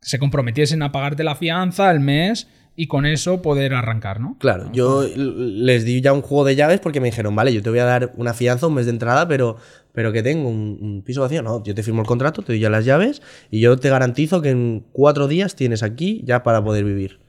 se 0.00 0.18
comprometiesen 0.18 0.82
a 0.82 0.92
pagarte 0.92 1.24
la 1.24 1.34
fianza 1.34 1.90
el 1.90 2.00
mes 2.00 2.48
y 2.76 2.86
con 2.86 3.04
eso 3.04 3.42
poder 3.42 3.74
arrancar, 3.74 4.20
¿no? 4.20 4.36
Claro, 4.38 4.70
yo 4.72 5.04
les 5.16 5.84
di 5.84 6.00
ya 6.00 6.12
un 6.12 6.22
juego 6.22 6.44
de 6.44 6.56
llaves 6.56 6.80
porque 6.80 7.00
me 7.00 7.08
dijeron, 7.08 7.34
vale, 7.34 7.52
yo 7.52 7.62
te 7.62 7.68
voy 7.68 7.80
a 7.80 7.84
dar 7.84 8.12
una 8.16 8.32
fianza, 8.32 8.68
un 8.68 8.74
mes 8.74 8.86
de 8.86 8.92
entrada, 8.92 9.28
pero, 9.28 9.56
pero 9.92 10.12
que 10.12 10.22
tengo 10.22 10.48
un, 10.48 11.02
piso 11.04 11.20
vacío. 11.20 11.42
No, 11.42 11.62
yo 11.62 11.74
te 11.74 11.82
firmo 11.82 12.02
el 12.02 12.06
contrato, 12.06 12.42
te 12.42 12.52
doy 12.52 12.60
ya 12.60 12.70
las 12.70 12.84
llaves 12.84 13.22
y 13.50 13.60
yo 13.60 13.76
te 13.76 13.88
garantizo 13.88 14.42
que 14.42 14.50
en 14.50 14.86
cuatro 14.92 15.28
días 15.28 15.56
tienes 15.56 15.82
aquí 15.82 16.22
ya 16.24 16.42
para 16.42 16.62
poder 16.62 16.84
vivir. 16.84 17.20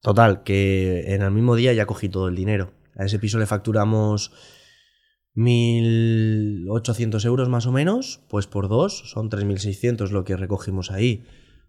Total, 0.00 0.42
que 0.42 1.14
en 1.14 1.22
el 1.22 1.30
mismo 1.30 1.56
día 1.56 1.72
ya 1.72 1.86
cogí 1.86 2.08
todo 2.08 2.28
el 2.28 2.36
dinero. 2.36 2.72
A 2.94 3.04
ese 3.04 3.18
piso 3.18 3.38
le 3.38 3.46
facturamos 3.46 4.32
1.800 5.34 7.24
euros 7.24 7.48
más 7.48 7.66
o 7.66 7.72
menos, 7.72 8.20
pues 8.28 8.46
por 8.46 8.68
dos 8.68 9.10
son 9.10 9.30
3.600 9.30 10.10
lo 10.10 10.24
que 10.24 10.36
recogimos 10.36 10.90
ahí. 10.90 11.24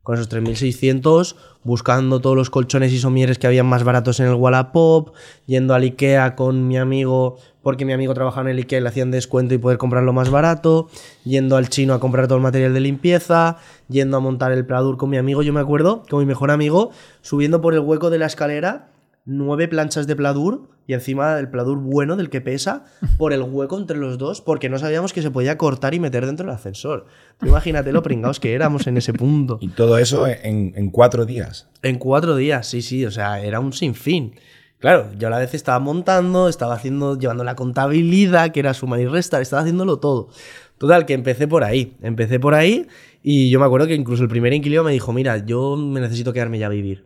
Con 0.10 0.16
esos 0.16 0.32
3.600, 0.32 1.36
buscando 1.64 2.20
todos 2.20 2.36
los 2.36 2.50
colchones 2.50 2.92
y 2.92 2.98
somieres 2.98 3.38
que 3.38 3.46
habían 3.46 3.68
más 3.68 3.84
baratos 3.84 4.20
en 4.20 4.26
el 4.26 4.34
Wallapop, 4.34 5.14
yendo 5.46 5.76
al 5.76 5.84
Ikea 5.84 6.36
con 6.36 6.68
mi 6.68 6.80
amigo, 6.80 7.38
porque 7.62 7.86
mi 7.86 7.94
amigo 7.94 8.16
trabajaba 8.16 8.50
en 8.50 8.56
el 8.56 8.64
Ikea 8.64 8.80
y 8.80 8.82
le 8.82 8.90
hacían 8.90 9.12
descuento 9.12 9.54
y 9.54 9.60
poder 9.60 9.78
comprarlo 9.78 10.12
más 10.12 10.32
barato, 10.32 10.90
yendo 11.26 11.58
al 11.58 11.70
chino 11.70 11.94
a 11.94 12.00
comprar 12.00 12.26
todo 12.26 12.38
el 12.38 12.44
material 12.44 12.74
de 12.74 12.80
limpieza, 12.80 13.58
yendo 13.88 14.18
a 14.18 14.20
montar 14.20 14.52
el 14.52 14.66
pladur 14.66 14.98
con 14.98 15.12
mi 15.12 15.18
amigo, 15.18 15.44
yo 15.44 15.54
me 15.54 15.60
acuerdo, 15.60 16.02
con 16.10 16.18
mi 16.18 16.26
mejor 16.26 16.50
amigo, 16.50 16.90
subiendo 17.22 17.62
por 17.62 17.76
el 17.76 17.82
hueco 17.82 18.10
de 18.10 18.18
la 18.18 18.26
escalera, 18.26 18.90
nueve 19.30 19.68
planchas 19.68 20.08
de 20.08 20.16
pladur 20.16 20.70
y 20.88 20.94
encima 20.94 21.38
el 21.38 21.50
pladur 21.50 21.78
bueno 21.78 22.16
del 22.16 22.30
que 22.30 22.42
pesa 22.42 22.86
por 23.18 23.32
el 23.32 23.44
hueco 23.44 23.78
entre 23.78 23.98
los 23.98 24.18
dos 24.18 24.42
porque 24.42 24.70
no 24.70 24.80
sabíamos 24.80 25.14
que 25.14 25.22
se 25.22 25.32
podía 25.32 25.58
cortar 25.58 25.94
y 25.94 26.00
meter 26.00 26.26
dentro 26.26 26.46
del 26.46 26.56
ascensor. 26.56 27.06
Tú 27.40 27.48
imagínate 27.48 27.92
lo 27.92 28.02
pringados 28.02 28.40
que 28.40 28.54
éramos 28.54 28.88
en 28.88 28.98
ese 28.98 29.14
punto. 29.14 29.60
Y 29.70 29.70
todo 29.70 29.98
eso 29.98 30.26
en, 30.26 30.74
en 30.76 30.90
cuatro 30.90 31.26
días. 31.26 31.68
En 31.84 31.98
cuatro 32.00 32.36
días, 32.36 32.66
sí, 32.66 32.82
sí, 32.82 33.06
o 33.06 33.12
sea, 33.12 33.42
era 33.42 33.60
un 33.60 33.72
sinfín. 33.72 34.34
Claro, 34.80 35.12
yo 35.18 35.28
a 35.28 35.30
la 35.30 35.40
vez 35.40 35.54
estaba 35.54 35.80
montando, 35.80 36.48
estaba 36.48 36.74
haciendo, 36.74 37.20
llevando 37.20 37.44
la 37.44 37.56
contabilidad, 37.56 38.52
que 38.52 38.62
era 38.62 38.74
sumar 38.74 39.02
y 39.02 39.06
restar, 39.06 39.42
estaba 39.42 39.62
haciéndolo 39.62 40.00
todo. 40.00 40.30
Total, 40.78 41.06
que 41.06 41.14
empecé 41.14 41.48
por 41.48 41.66
ahí, 41.66 41.98
empecé 42.02 42.40
por 42.40 42.54
ahí 42.56 42.88
y 43.22 43.50
yo 43.50 43.60
me 43.60 43.66
acuerdo 43.66 43.88
que 43.88 43.96
incluso 43.96 44.24
el 44.24 44.30
primer 44.30 44.54
inquilino 44.54 44.84
me 44.86 44.94
dijo, 44.94 45.12
mira, 45.12 45.46
yo 45.46 45.76
me 45.76 46.00
necesito 46.00 46.32
quedarme 46.32 46.58
ya 46.58 46.68
a 46.68 46.70
vivir. 46.70 47.06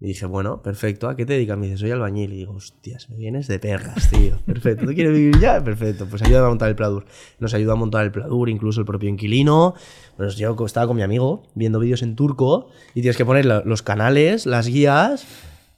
Y 0.00 0.06
dije, 0.06 0.26
bueno, 0.26 0.62
perfecto, 0.62 1.08
¿a 1.08 1.16
qué 1.16 1.26
te 1.26 1.32
dedicas? 1.32 1.58
Me 1.58 1.66
dice, 1.66 1.78
soy 1.78 1.90
albañil. 1.90 2.32
Y 2.32 2.36
digo, 2.36 2.52
hostias, 2.52 3.10
me 3.10 3.16
vienes 3.16 3.48
de 3.48 3.58
perras, 3.58 4.08
tío. 4.10 4.38
Perfecto, 4.46 4.86
¿tú 4.86 4.94
quieres 4.94 5.12
vivir 5.12 5.40
ya? 5.40 5.62
Perfecto, 5.62 6.06
pues 6.06 6.22
ayúdame 6.22 6.46
a 6.46 6.48
montar 6.50 6.68
el 6.68 6.76
pladur. 6.76 7.04
Nos 7.40 7.52
ayudó 7.52 7.72
a 7.72 7.76
montar 7.76 8.04
el 8.04 8.12
pladur, 8.12 8.48
incluso 8.48 8.78
el 8.80 8.86
propio 8.86 9.08
inquilino. 9.08 9.74
Pues 10.16 10.36
yo 10.36 10.54
estaba 10.64 10.86
con 10.86 10.96
mi 10.96 11.02
amigo 11.02 11.42
viendo 11.54 11.80
vídeos 11.80 12.02
en 12.02 12.14
turco 12.14 12.68
y 12.94 13.00
tienes 13.00 13.16
que 13.16 13.24
poner 13.24 13.44
los 13.44 13.82
canales, 13.82 14.46
las 14.46 14.68
guías. 14.68 15.26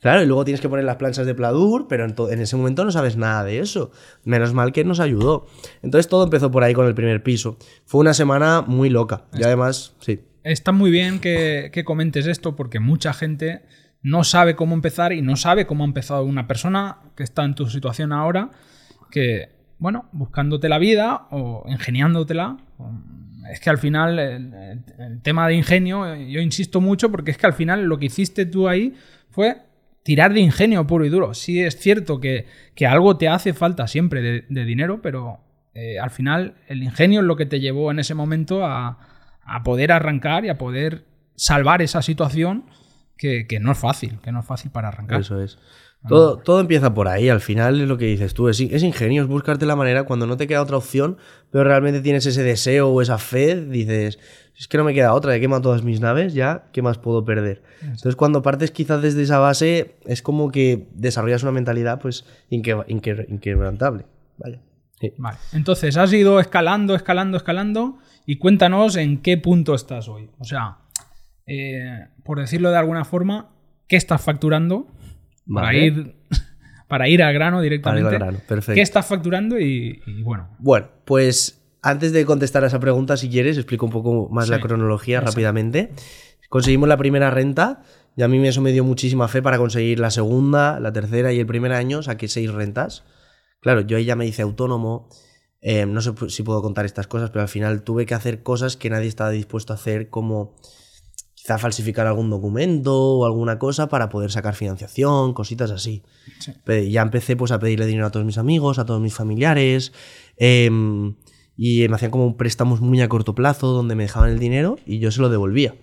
Claro, 0.00 0.22
y 0.22 0.26
luego 0.26 0.44
tienes 0.44 0.60
que 0.60 0.68
poner 0.68 0.84
las 0.84 0.96
planchas 0.96 1.26
de 1.26 1.34
pladur, 1.34 1.86
pero 1.88 2.04
en, 2.04 2.14
en 2.30 2.40
ese 2.40 2.56
momento 2.56 2.84
no 2.84 2.90
sabes 2.90 3.16
nada 3.16 3.44
de 3.44 3.58
eso. 3.58 3.90
Menos 4.24 4.52
mal 4.52 4.72
que 4.72 4.84
nos 4.84 5.00
ayudó. 5.00 5.46
Entonces 5.82 6.08
todo 6.08 6.24
empezó 6.24 6.50
por 6.50 6.62
ahí 6.62 6.74
con 6.74 6.86
el 6.86 6.94
primer 6.94 7.22
piso. 7.22 7.56
Fue 7.86 8.00
una 8.00 8.12
semana 8.12 8.60
muy 8.60 8.90
loca. 8.90 9.24
Y 9.32 9.44
además, 9.44 9.94
sí. 10.00 10.20
Está 10.42 10.72
muy 10.72 10.90
bien 10.90 11.20
que, 11.20 11.70
que 11.72 11.84
comentes 11.84 12.26
esto 12.26 12.56
porque 12.56 12.80
mucha 12.80 13.12
gente 13.12 13.62
no 14.02 14.24
sabe 14.24 14.56
cómo 14.56 14.74
empezar 14.74 15.12
y 15.12 15.22
no 15.22 15.36
sabe 15.36 15.66
cómo 15.66 15.84
ha 15.84 15.86
empezado 15.86 16.24
una 16.24 16.46
persona 16.46 16.98
que 17.16 17.22
está 17.22 17.44
en 17.44 17.54
tu 17.54 17.66
situación 17.66 18.12
ahora, 18.12 18.50
que, 19.10 19.50
bueno, 19.78 20.08
buscándote 20.12 20.68
la 20.68 20.78
vida 20.78 21.26
o 21.30 21.64
ingeniándotela. 21.68 22.56
Es 23.52 23.60
que 23.60 23.70
al 23.70 23.78
final 23.78 24.18
el, 24.18 25.22
tema 25.22 25.48
de 25.48 25.54
ingenio, 25.54 26.06
eh, 26.12 26.30
yo 26.30 26.40
insisto 26.40 26.80
mucho 26.80 27.10
porque 27.10 27.32
es 27.32 27.38
que 27.38 27.46
al 27.46 27.52
final 27.52 27.84
lo 27.84 27.98
que 27.98 28.06
hiciste 28.06 28.46
tú 28.46 28.68
ahí 28.68 28.94
fue 29.30 29.62
tirar 30.02 30.32
de 30.32 30.40
ingenio 30.40 30.86
puro 30.86 31.04
y 31.04 31.08
duro. 31.08 31.34
Sí 31.34 31.60
es 31.60 31.78
cierto 31.78 32.20
que, 32.20 32.46
que 32.74 32.86
algo 32.86 33.16
te 33.16 33.28
hace 33.28 33.52
falta 33.52 33.86
siempre 33.86 34.22
de, 34.22 34.44
de 34.48 34.64
dinero, 34.64 35.02
pero 35.02 35.40
eh, 35.74 35.98
al 35.98 36.10
final 36.10 36.54
el 36.68 36.82
ingenio 36.82 37.20
es 37.20 37.26
lo 37.26 37.36
que 37.36 37.46
te 37.46 37.60
llevó 37.60 37.90
en 37.90 37.98
ese 37.98 38.14
momento 38.14 38.64
a, 38.64 38.98
a 39.42 39.62
poder 39.62 39.92
arrancar 39.92 40.44
y 40.44 40.48
a 40.48 40.58
poder 40.58 41.04
salvar 41.34 41.82
esa 41.82 42.02
situación 42.02 42.64
que, 43.20 43.46
que 43.46 43.60
no 43.60 43.70
es 43.72 43.78
fácil, 43.78 44.18
que 44.22 44.32
no 44.32 44.40
es 44.40 44.46
fácil 44.46 44.70
para 44.70 44.88
arrancar. 44.88 45.20
Eso 45.20 45.40
es. 45.40 45.58
Todo, 46.08 46.38
todo 46.38 46.60
empieza 46.60 46.94
por 46.94 47.08
ahí, 47.08 47.28
al 47.28 47.42
final 47.42 47.78
es 47.78 47.86
lo 47.86 47.98
que 47.98 48.06
dices 48.06 48.32
tú, 48.32 48.48
es, 48.48 48.58
es 48.58 48.82
ingenio, 48.82 49.20
es 49.20 49.28
buscarte 49.28 49.66
la 49.66 49.76
manera 49.76 50.04
cuando 50.04 50.26
no 50.26 50.38
te 50.38 50.46
queda 50.46 50.62
otra 50.62 50.78
opción, 50.78 51.18
pero 51.50 51.64
realmente 51.64 52.00
tienes 52.00 52.24
ese 52.24 52.42
deseo 52.42 52.88
o 52.88 53.02
esa 53.02 53.18
fe, 53.18 53.60
dices, 53.66 54.18
es 54.58 54.66
que 54.66 54.78
no 54.78 54.84
me 54.84 54.94
queda 54.94 55.12
otra, 55.12 55.36
he 55.36 55.40
quemado 55.40 55.60
todas 55.60 55.82
mis 55.82 56.00
naves, 56.00 56.32
ya, 56.32 56.68
¿qué 56.72 56.80
más 56.80 56.96
puedo 56.96 57.22
perder? 57.26 57.62
Entonces 57.82 58.16
cuando 58.16 58.40
partes 58.40 58.70
quizás 58.70 59.02
desde 59.02 59.20
esa 59.24 59.40
base, 59.40 59.96
es 60.06 60.22
como 60.22 60.50
que 60.50 60.88
desarrollas 60.94 61.42
una 61.42 61.52
mentalidad 61.52 62.00
pues 62.00 62.24
inque- 62.50 62.86
inque- 62.88 63.26
inquebrantable. 63.28 64.06
Sí. 64.98 65.12
Vale. 65.18 65.36
Entonces, 65.52 65.96
has 65.96 66.12
ido 66.12 66.40
escalando, 66.40 66.94
escalando, 66.94 67.36
escalando 67.38 67.98
y 68.26 68.36
cuéntanos 68.36 68.96
en 68.96 69.22
qué 69.22 69.38
punto 69.38 69.74
estás 69.74 70.08
hoy. 70.08 70.28
O 70.38 70.44
sea, 70.44 70.76
eh, 71.50 72.06
por 72.24 72.38
decirlo 72.38 72.70
de 72.70 72.76
alguna 72.76 73.04
forma, 73.04 73.50
¿qué 73.88 73.96
estás 73.96 74.22
facturando? 74.22 74.86
Para, 75.52 75.74
ir, 75.74 76.14
para 76.88 77.08
ir 77.08 77.22
al 77.22 77.34
grano 77.34 77.60
directamente. 77.60 78.04
Para 78.04 78.16
ir 78.16 78.22
al 78.22 78.28
grano, 78.28 78.44
perfecto. 78.46 78.74
¿Qué 78.74 78.82
estás 78.82 79.06
facturando? 79.06 79.58
Y, 79.58 80.00
y 80.06 80.22
bueno, 80.22 80.48
Bueno, 80.60 80.88
pues 81.04 81.60
antes 81.82 82.12
de 82.12 82.24
contestar 82.24 82.62
a 82.62 82.68
esa 82.68 82.78
pregunta, 82.78 83.16
si 83.16 83.28
quieres, 83.28 83.56
explico 83.56 83.86
un 83.86 83.92
poco 83.92 84.28
más 84.30 84.48
la 84.48 84.60
cronología 84.60 85.16
exacto. 85.18 85.32
rápidamente. 85.32 85.90
Conseguimos 86.48 86.88
la 86.88 86.96
primera 86.96 87.30
renta, 87.30 87.82
Y 88.16 88.22
a 88.22 88.28
mí 88.28 88.46
eso 88.46 88.60
me 88.60 88.72
dio 88.72 88.84
muchísima 88.84 89.28
fe 89.28 89.40
para 89.40 89.56
conseguir 89.56 89.98
la 90.00 90.10
segunda, 90.10 90.78
la 90.80 90.92
tercera 90.92 91.32
y 91.32 91.38
el 91.40 91.46
primer 91.46 91.72
año 91.72 92.02
saqué 92.02 92.28
seis 92.28 92.50
rentas. 92.50 93.04
Claro, 93.60 93.80
yo 93.82 93.96
ahí 93.96 94.04
ya 94.04 94.16
me 94.16 94.26
hice 94.26 94.42
autónomo. 94.42 95.08
eh, 95.62 95.86
no 95.86 96.00
sé 96.00 96.12
si 96.28 96.42
puedo 96.42 96.60
contar 96.62 96.84
estas 96.86 97.06
cosas, 97.06 97.30
pero 97.30 97.42
al 97.42 97.48
final 97.48 97.82
tuve 97.82 98.06
que 98.06 98.14
hacer 98.14 98.42
cosas 98.42 98.76
que 98.76 98.88
nadie 98.90 99.08
estaba 99.08 99.30
dispuesto 99.30 99.72
a 99.72 99.76
hacer, 99.76 100.08
como 100.10 100.56
quizá 101.40 101.58
falsificar 101.58 102.06
algún 102.06 102.28
documento 102.30 102.94
o 102.96 103.24
alguna 103.26 103.58
cosa 103.58 103.88
para 103.88 104.08
poder 104.08 104.30
sacar 104.30 104.54
financiación, 104.54 105.32
cositas 105.34 105.70
así. 105.70 106.02
Sí. 106.38 106.90
Ya 106.90 107.02
empecé 107.02 107.36
pues 107.36 107.50
a 107.52 107.58
pedirle 107.58 107.86
dinero 107.86 108.06
a 108.06 108.10
todos 108.10 108.26
mis 108.26 108.38
amigos, 108.38 108.78
a 108.78 108.84
todos 108.84 109.00
mis 109.00 109.14
familiares. 109.14 109.92
em, 110.36 111.14
y 111.56 111.86
me 111.88 111.94
hacían 111.96 112.10
como 112.10 112.36
préstamos 112.38 112.80
muy 112.80 113.02
a 113.02 113.08
corto 113.08 113.34
plazo 113.34 113.68
donde 113.68 113.94
me 113.94 114.04
dejaban 114.04 114.30
el 114.30 114.38
dinero 114.38 114.78
y 114.86 114.98
yo 114.98 115.10
se 115.10 115.20
lo 115.20 115.28
devolvía. 115.28 115.74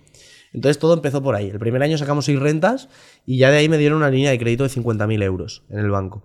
Entonces 0.52 0.78
todo 0.78 0.94
empezó 0.94 1.22
por 1.22 1.34
ahí. 1.36 1.48
El 1.50 1.58
primer 1.60 1.82
año 1.82 1.96
sacamos 1.98 2.24
seis 2.24 2.38
rentas 2.40 2.88
y 3.26 3.38
ya 3.38 3.50
de 3.50 3.58
ahí 3.58 3.68
me 3.68 3.78
dieron 3.78 3.98
una 3.98 4.10
línea 4.10 4.30
de 4.30 4.38
crédito 4.38 4.64
de 4.64 4.70
50.000 4.70 5.22
euros 5.22 5.62
en 5.70 5.78
el 5.78 5.90
banco. 5.90 6.24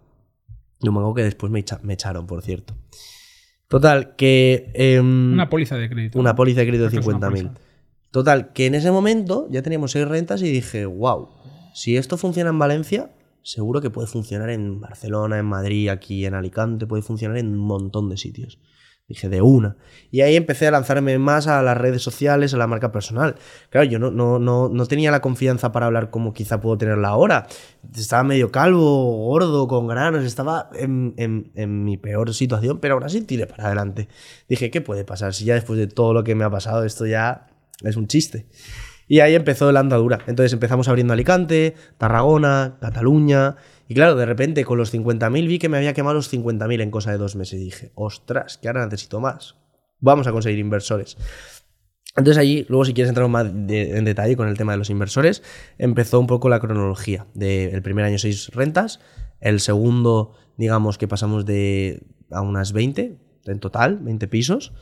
Y 0.81 0.87
un 0.89 0.95
banco 0.95 1.13
que 1.13 1.23
después 1.23 1.51
me, 1.51 1.59
echa- 1.63 1.79
me 1.83 1.93
echaron, 1.93 2.25
por 2.25 2.41
cierto. 2.41 2.73
Total, 3.67 4.15
que... 4.15 4.71
em, 4.73 5.33
Una 5.33 5.49
póliza 5.49 5.75
de 5.77 5.89
crédito. 5.89 6.19
una 6.19 6.35
póliza 6.35 6.61
de 6.61 6.67
crédito 6.67 6.83
de 6.85 6.89
Creo 6.89 7.01
que 7.03 7.09
es 7.09 7.15
una 7.15 7.29
50.000. 7.29 7.51
Total, 8.13 8.53
que 8.53 8.67
en 8.67 8.75
ese 8.75 8.91
momento 8.91 9.47
ya 9.49 9.63
teníamos 9.63 9.91
seis 9.91 10.07
rentas 10.07 10.43
y 10.43 10.51
dije, 10.51 10.85
wow, 10.85 11.29
si 11.73 11.97
esto 11.97 12.15
funciona 12.15 12.51
en 12.51 12.59
Valencia, 12.59 13.09
seguro 13.41 13.81
que 13.81 13.89
puede 13.89 14.07
funcionar 14.07 14.51
en 14.51 14.79
Barcelona, 14.79 15.39
en 15.39 15.45
Madrid, 15.47 15.89
aquí 15.89 16.23
en 16.27 16.35
Alicante, 16.35 16.85
puede 16.85 17.01
funcionar 17.01 17.37
en 17.39 17.47
un 17.47 17.57
montón 17.57 18.09
de 18.11 18.17
sitios. 18.17 18.59
Dije, 19.07 19.29
de 19.29 19.41
una. 19.41 19.77
Y 20.11 20.21
ahí 20.21 20.35
empecé 20.35 20.67
a 20.67 20.71
lanzarme 20.71 21.17
más 21.17 21.47
a 21.47 21.61
las 21.63 21.75
redes 21.75 22.03
sociales, 22.03 22.53
a 22.53 22.57
la 22.57 22.67
marca 22.67 22.91
personal. 22.91 23.35
Claro, 23.71 23.85
yo 23.89 23.97
no, 23.97 24.11
no, 24.11 24.37
no, 24.37 24.69
no 24.69 24.85
tenía 24.85 25.09
la 25.09 25.19
confianza 25.19 25.71
para 25.71 25.87
hablar 25.87 26.11
como 26.11 26.33
quizá 26.33 26.61
puedo 26.61 26.77
tenerla 26.77 27.09
ahora. 27.09 27.47
Estaba 27.97 28.23
medio 28.23 28.51
calvo, 28.51 29.25
gordo, 29.27 29.67
con 29.67 29.87
granos, 29.87 30.23
estaba 30.23 30.69
en, 30.75 31.15
en- 31.17 31.51
en 31.55 31.83
mi 31.83 31.97
peor 31.97 32.31
situación, 32.33 32.79
pero 32.79 32.93
aún 32.93 33.03
así 33.03 33.21
tiré 33.21 33.47
para 33.47 33.65
adelante. 33.65 34.07
Dije, 34.47 34.69
¿qué 34.71 34.81
puede 34.81 35.03
pasar? 35.03 35.33
Si 35.33 35.45
ya 35.45 35.55
después 35.55 35.77
de 35.79 35.87
todo 35.87 36.13
lo 36.13 36.23
que 36.23 36.35
me 36.35 36.43
ha 36.45 36.49
pasado, 36.51 36.85
esto 36.85 37.05
ya 37.05 37.47
es 37.81 37.95
un 37.95 38.07
chiste. 38.07 38.47
Y 39.07 39.19
ahí 39.19 39.35
empezó 39.35 39.71
la 39.71 39.79
andadura. 39.79 40.19
Entonces 40.27 40.53
empezamos 40.53 40.87
abriendo 40.87 41.13
Alicante, 41.13 41.75
Tarragona, 41.97 42.77
Cataluña. 42.79 43.55
Y 43.87 43.93
claro, 43.93 44.15
de 44.15 44.25
repente 44.25 44.63
con 44.63 44.77
los 44.77 44.93
50.000 44.93 45.47
vi 45.47 45.59
que 45.59 45.69
me 45.69 45.77
había 45.77 45.93
quemado 45.93 46.15
los 46.15 46.31
50.000 46.31 46.81
en 46.81 46.91
cosa 46.91 47.11
de 47.11 47.17
dos 47.17 47.35
meses. 47.35 47.59
Y 47.59 47.65
dije, 47.65 47.91
ostras, 47.95 48.57
que 48.57 48.67
ahora 48.67 48.85
necesito 48.85 49.19
más. 49.19 49.55
Vamos 49.99 50.27
a 50.27 50.31
conseguir 50.31 50.59
inversores. 50.59 51.17
Entonces 52.15 52.39
allí, 52.39 52.65
luego 52.69 52.85
si 52.85 52.93
quieres 52.93 53.09
entrar 53.09 53.27
más 53.27 53.47
en 53.47 54.05
detalle 54.05 54.37
con 54.37 54.47
el 54.47 54.57
tema 54.57 54.73
de 54.73 54.77
los 54.77 54.89
inversores, 54.89 55.41
empezó 55.77 56.19
un 56.19 56.27
poco 56.27 56.47
la 56.47 56.59
cronología. 56.59 57.25
del 57.33 57.81
primer 57.81 58.05
año 58.05 58.19
seis 58.19 58.49
rentas, 58.49 58.99
el 59.39 59.59
segundo, 59.59 60.35
digamos 60.57 60.97
que 60.97 61.07
pasamos 61.07 61.45
de 61.45 62.03
a 62.29 62.41
unas 62.41 62.71
20 62.71 63.17
en 63.45 63.59
total, 63.59 63.97
20 63.99 64.27
pisos. 64.27 64.73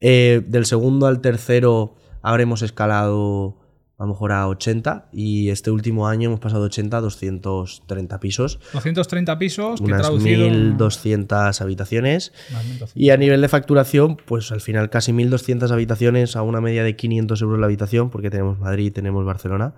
Eh, 0.00 0.42
del 0.46 0.66
segundo 0.66 1.06
al 1.06 1.20
tercero 1.20 1.94
habremos 2.24 2.62
escalado 2.62 3.58
a 3.98 4.02
lo 4.02 4.08
mejor 4.08 4.32
a 4.32 4.48
80 4.48 5.10
y 5.12 5.50
este 5.50 5.70
último 5.70 6.08
año 6.08 6.28
hemos 6.28 6.40
pasado 6.40 6.62
de 6.62 6.66
80 6.66 6.96
a 6.96 7.00
230 7.00 8.18
pisos, 8.18 8.58
230 8.72 9.38
pisos 9.38 9.80
que 9.80 9.86
unas 9.86 10.00
traducido... 10.00 10.48
1.200 10.48 11.60
habitaciones 11.60 12.32
Más 12.52 12.64
1.200. 12.64 12.92
y 12.96 13.10
a 13.10 13.16
nivel 13.16 13.40
de 13.40 13.48
facturación, 13.48 14.16
pues 14.16 14.50
al 14.50 14.62
final 14.62 14.90
casi 14.90 15.12
1.200 15.12 15.70
habitaciones 15.70 16.34
a 16.34 16.42
una 16.42 16.60
media 16.60 16.82
de 16.82 16.96
500 16.96 17.40
euros 17.42 17.60
la 17.60 17.66
habitación, 17.66 18.10
porque 18.10 18.30
tenemos 18.30 18.58
Madrid, 18.58 18.92
tenemos 18.92 19.24
Barcelona, 19.24 19.74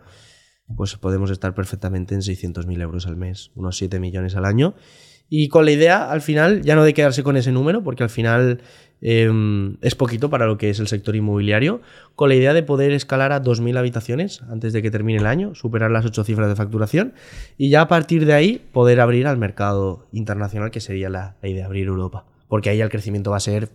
pues 0.77 0.97
podemos 0.97 1.31
estar 1.31 1.55
perfectamente 1.55 2.15
en 2.15 2.23
600.000 2.23 2.81
euros 2.81 3.07
al 3.07 3.17
mes, 3.17 3.51
unos 3.55 3.77
7 3.77 4.01
millones 4.01 4.35
al 4.37 4.47
año. 4.47 4.75
Y 5.29 5.49
con 5.49 5.65
la 5.65 5.73
idea, 5.73 6.11
al 6.11 6.23
final, 6.23 6.63
ya 6.63 6.77
no 6.77 6.85
de 6.85 6.95
quedarse 6.95 7.25
con 7.25 7.37
ese 7.37 7.51
número, 7.51 7.83
porque 7.83 8.05
al 8.05 8.11
final 8.11 8.63
eh, 9.03 9.77
es 9.83 9.95
poquito 9.95 10.31
para 10.31 10.47
lo 10.47 10.59
que 10.59 10.71
es 10.71 10.81
el 10.81 10.89
sector 10.89 11.17
inmobiliario, 11.17 11.81
con 12.15 12.29
la 12.29 12.35
idea 12.35 12.55
de 12.55 12.63
poder 12.63 12.93
escalar 12.93 13.33
a 13.33 13.43
2.000 13.43 13.77
habitaciones 13.79 14.43
antes 14.43 14.73
de 14.73 14.83
que 14.83 14.91
termine 14.91 15.19
el 15.19 15.27
año, 15.27 15.55
superar 15.55 15.91
las 15.91 16.05
8 16.05 16.25
cifras 16.25 16.49
de 16.49 16.57
facturación, 16.57 17.15
y 17.59 17.71
ya 17.71 17.83
a 17.83 17.89
partir 17.89 18.27
de 18.27 18.33
ahí 18.33 18.67
poder 18.73 19.01
abrir 19.01 19.27
al 19.27 19.39
mercado 19.39 20.09
internacional, 20.13 20.71
que 20.71 20.81
sería 20.81 21.11
la, 21.11 21.37
la 21.43 21.49
idea, 21.49 21.67
abrir 21.67 21.87
Europa. 21.89 22.27
Porque 22.49 22.71
ahí 22.71 22.81
el 22.81 22.89
crecimiento 22.89 23.31
va 23.31 23.39
a 23.39 23.41
ser 23.41 23.71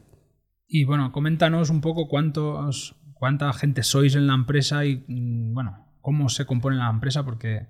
Y 0.68 0.86
bueno, 0.86 1.12
coméntanos 1.12 1.70
un 1.70 1.82
poco 1.82 2.08
cuántos, 2.08 2.96
cuánta 3.14 3.52
gente 3.54 3.84
sois 3.84 4.16
en 4.16 4.28
la 4.28 4.34
empresa 4.34 4.86
y, 4.86 5.04
mm, 5.08 5.54
bueno, 5.54 5.86
cómo 6.02 6.30
se 6.30 6.46
compone 6.46 6.78
la 6.78 6.90
empresa, 6.90 7.24
porque 7.24 7.68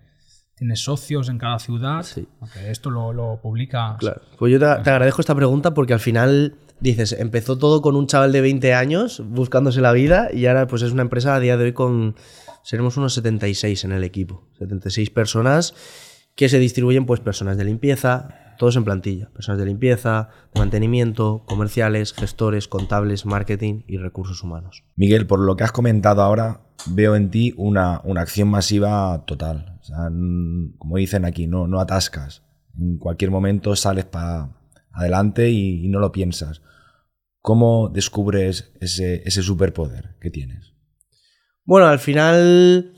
tienes 0.55 0.79
socios 0.83 1.27
en 1.27 1.39
cada 1.39 1.57
ciudad. 1.57 2.03
Sí. 2.03 2.27
Esto 2.67 2.91
lo, 2.91 3.11
lo 3.13 3.39
publica. 3.41 3.97
Claro. 3.99 4.21
Pues 4.37 4.53
yo 4.53 4.59
te, 4.59 4.83
te 4.83 4.89
agradezco 4.91 5.21
esta 5.21 5.33
pregunta 5.33 5.73
porque 5.73 5.93
al 5.93 5.99
final 5.99 6.53
dices, 6.81 7.15
empezó 7.17 7.57
todo 7.57 7.81
con 7.81 7.95
un 7.95 8.07
chaval 8.07 8.31
de 8.31 8.41
20 8.41 8.73
años 8.73 9.23
buscándose 9.25 9.81
la 9.81 9.93
vida 9.93 10.29
y 10.33 10.47
ahora 10.47 10.67
pues 10.67 10.81
es 10.81 10.91
una 10.91 11.03
empresa 11.03 11.35
a 11.35 11.39
día 11.39 11.55
de 11.55 11.65
hoy 11.65 11.73
con 11.73 12.15
seremos 12.63 12.97
unos 12.97 13.13
76 13.13 13.85
en 13.85 13.91
el 13.91 14.03
equipo, 14.03 14.43
76 14.57 15.09
personas 15.11 15.73
que 16.35 16.49
se 16.49 16.59
distribuyen 16.59 17.05
pues 17.05 17.19
personas 17.19 17.57
de 17.57 17.65
limpieza, 17.65 18.55
todos 18.57 18.75
en 18.75 18.83
plantilla, 18.83 19.29
personas 19.31 19.59
de 19.59 19.65
limpieza, 19.65 20.29
de 20.53 20.59
mantenimiento, 20.59 21.43
comerciales, 21.45 22.13
gestores, 22.13 22.67
contables, 22.67 23.25
marketing 23.25 23.83
y 23.87 23.97
recursos 23.97 24.41
humanos. 24.43 24.83
Miguel, 24.95 25.27
por 25.27 25.39
lo 25.39 25.55
que 25.55 25.63
has 25.63 25.71
comentado 25.71 26.21
ahora, 26.21 26.61
veo 26.87 27.15
en 27.15 27.29
ti 27.29 27.53
una, 27.57 28.01
una 28.05 28.21
acción 28.21 28.47
masiva 28.47 29.23
total. 29.25 29.79
Como 30.77 30.97
dicen 30.97 31.25
aquí, 31.25 31.47
no, 31.47 31.67
no 31.67 31.79
atascas. 31.79 32.43
En 32.79 32.97
cualquier 32.97 33.29
momento 33.29 33.75
sales 33.75 34.05
para 34.05 34.49
adelante 34.93 35.49
y 35.49 35.87
no 35.89 35.99
lo 35.99 36.11
piensas. 36.11 36.61
¿Cómo 37.41 37.89
descubres 37.89 38.71
ese, 38.79 39.29
superpoder 39.29 40.15
que 40.21 40.29
tienes? 40.29 40.73
Bueno, 41.65 41.87
al 41.87 41.97
final 41.97 42.93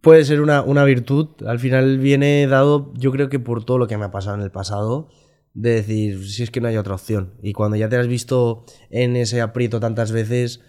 puede 0.00 0.24
ser 0.24 0.40
una, 0.40 0.84
virtud. 0.84 1.28
Al 1.46 1.60
final 1.60 1.98
viene 1.98 2.46
dado, 2.48 2.92
yo 2.94 3.12
creo 3.12 3.28
que 3.28 3.38
por 3.38 3.64
todo 3.64 3.78
lo 3.78 3.86
que 3.86 3.96
me 3.96 4.06
ha 4.06 4.10
pasado 4.10 4.36
en 4.36 4.42
el 4.42 4.50
pasado, 4.50 5.08
de 5.52 5.70
decir, 5.74 6.28
si 6.28 6.42
es 6.42 6.50
que 6.50 6.60
no 6.60 6.66
hay 6.66 6.76
otra 6.76 6.94
opción. 6.94 7.34
Y 7.42 7.52
cuando 7.52 7.76
ya 7.76 7.88
te 7.88 7.96
has 7.96 8.08
visto 8.08 8.64
en 8.90 9.14
ese 9.14 9.40
aprieto 9.40 9.78
tantas 9.78 10.10
veces, 10.10 10.60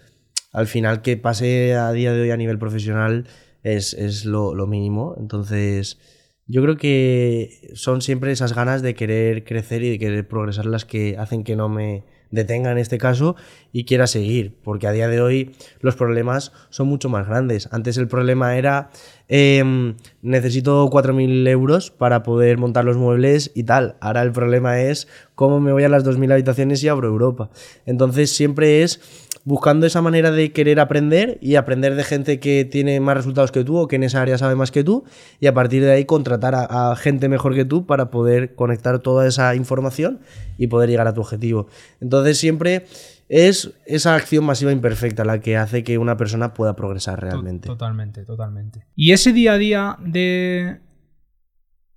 al 0.52 0.68
final 0.68 1.02
que 1.02 1.16
pase 1.16 1.74
a 1.74 1.90
día 1.90 2.12
de 2.12 2.22
hoy 2.22 2.30
a 2.30 2.36
nivel 2.36 2.60
profesional 2.60 3.26
es, 3.64 4.24
lo 4.24 4.66
mínimo. 4.68 5.16
Entonces, 5.18 5.98
yo 6.46 6.62
creo 6.62 6.76
que 6.76 7.70
son 7.74 8.02
siempre 8.02 8.32
esas 8.32 8.54
ganas 8.54 8.82
de 8.82 8.94
querer 8.94 9.44
crecer 9.44 9.82
y 9.82 9.90
de 9.90 9.98
querer 9.98 10.28
progresar 10.28 10.66
las 10.66 10.84
que 10.84 11.16
hacen 11.18 11.42
que 11.42 11.56
no 11.56 11.68
me 11.68 12.04
detenga 12.30 12.70
en 12.72 12.78
este 12.78 12.98
caso 12.98 13.36
y 13.72 13.84
quiera 13.84 14.06
seguir, 14.06 14.56
porque 14.62 14.86
a 14.86 14.92
día 14.92 15.08
de 15.08 15.20
hoy 15.20 15.54
los 15.80 15.96
problemas 15.96 16.52
son 16.70 16.88
mucho 16.88 17.08
más 17.08 17.26
grandes. 17.26 17.68
Antes 17.72 17.96
el 17.98 18.08
problema 18.08 18.56
era 18.56 18.90
em, 19.28 19.96
necesito 20.22 20.88
4.000 20.88 21.48
euros 21.48 21.90
para 21.90 22.22
poder 22.22 22.58
montar 22.58 22.84
los 22.84 22.96
muebles 22.96 23.52
y 23.54 23.64
tal. 23.64 23.96
Ahora 24.00 24.22
el 24.22 24.32
problema 24.32 24.80
es 24.80 25.08
cómo 25.36 25.60
me 25.60 25.70
voy 25.70 25.84
a 25.84 25.88
las 25.88 26.04
2.000 26.04 26.32
habitaciones 26.32 26.82
y 26.82 26.88
abro 26.88 27.06
Europa. 27.06 27.50
Entonces 27.84 28.30
siempre 28.34 28.82
es 28.82 29.00
buscando 29.44 29.86
esa 29.86 30.02
manera 30.02 30.32
de 30.32 30.50
querer 30.50 30.80
aprender 30.80 31.38
y 31.40 31.54
aprender 31.54 31.94
de 31.94 32.02
gente 32.02 32.40
que 32.40 32.64
tiene 32.64 32.98
más 32.98 33.16
resultados 33.16 33.52
que 33.52 33.62
tú 33.62 33.76
o 33.76 33.86
que 33.86 33.94
en 33.94 34.02
esa 34.02 34.20
área 34.20 34.38
sabe 34.38 34.56
más 34.56 34.72
que 34.72 34.82
tú 34.82 35.04
y 35.38 35.46
a 35.46 35.54
partir 35.54 35.84
de 35.84 35.92
ahí 35.92 36.04
contratar 36.04 36.56
a, 36.56 36.90
a 36.90 36.96
gente 36.96 37.28
mejor 37.28 37.54
que 37.54 37.64
tú 37.64 37.86
para 37.86 38.10
poder 38.10 38.56
conectar 38.56 38.98
toda 38.98 39.26
esa 39.26 39.54
información 39.54 40.18
y 40.58 40.66
poder 40.66 40.88
llegar 40.88 41.06
a 41.06 41.14
tu 41.14 41.20
objetivo. 41.20 41.68
Entonces 42.00 42.38
siempre 42.38 42.86
es 43.28 43.74
esa 43.84 44.14
acción 44.14 44.44
masiva 44.44 44.72
imperfecta 44.72 45.24
la 45.24 45.40
que 45.40 45.56
hace 45.56 45.84
que 45.84 45.98
una 45.98 46.16
persona 46.16 46.54
pueda 46.54 46.74
progresar 46.74 47.20
realmente. 47.20 47.68
Totalmente, 47.68 48.24
totalmente. 48.24 48.86
Y 48.96 49.12
ese 49.12 49.32
día 49.32 49.52
a 49.52 49.58
día 49.58 49.98
de 50.00 50.80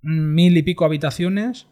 mil 0.02 0.56
y 0.56 0.62
pico 0.62 0.84
habitaciones 0.84 1.66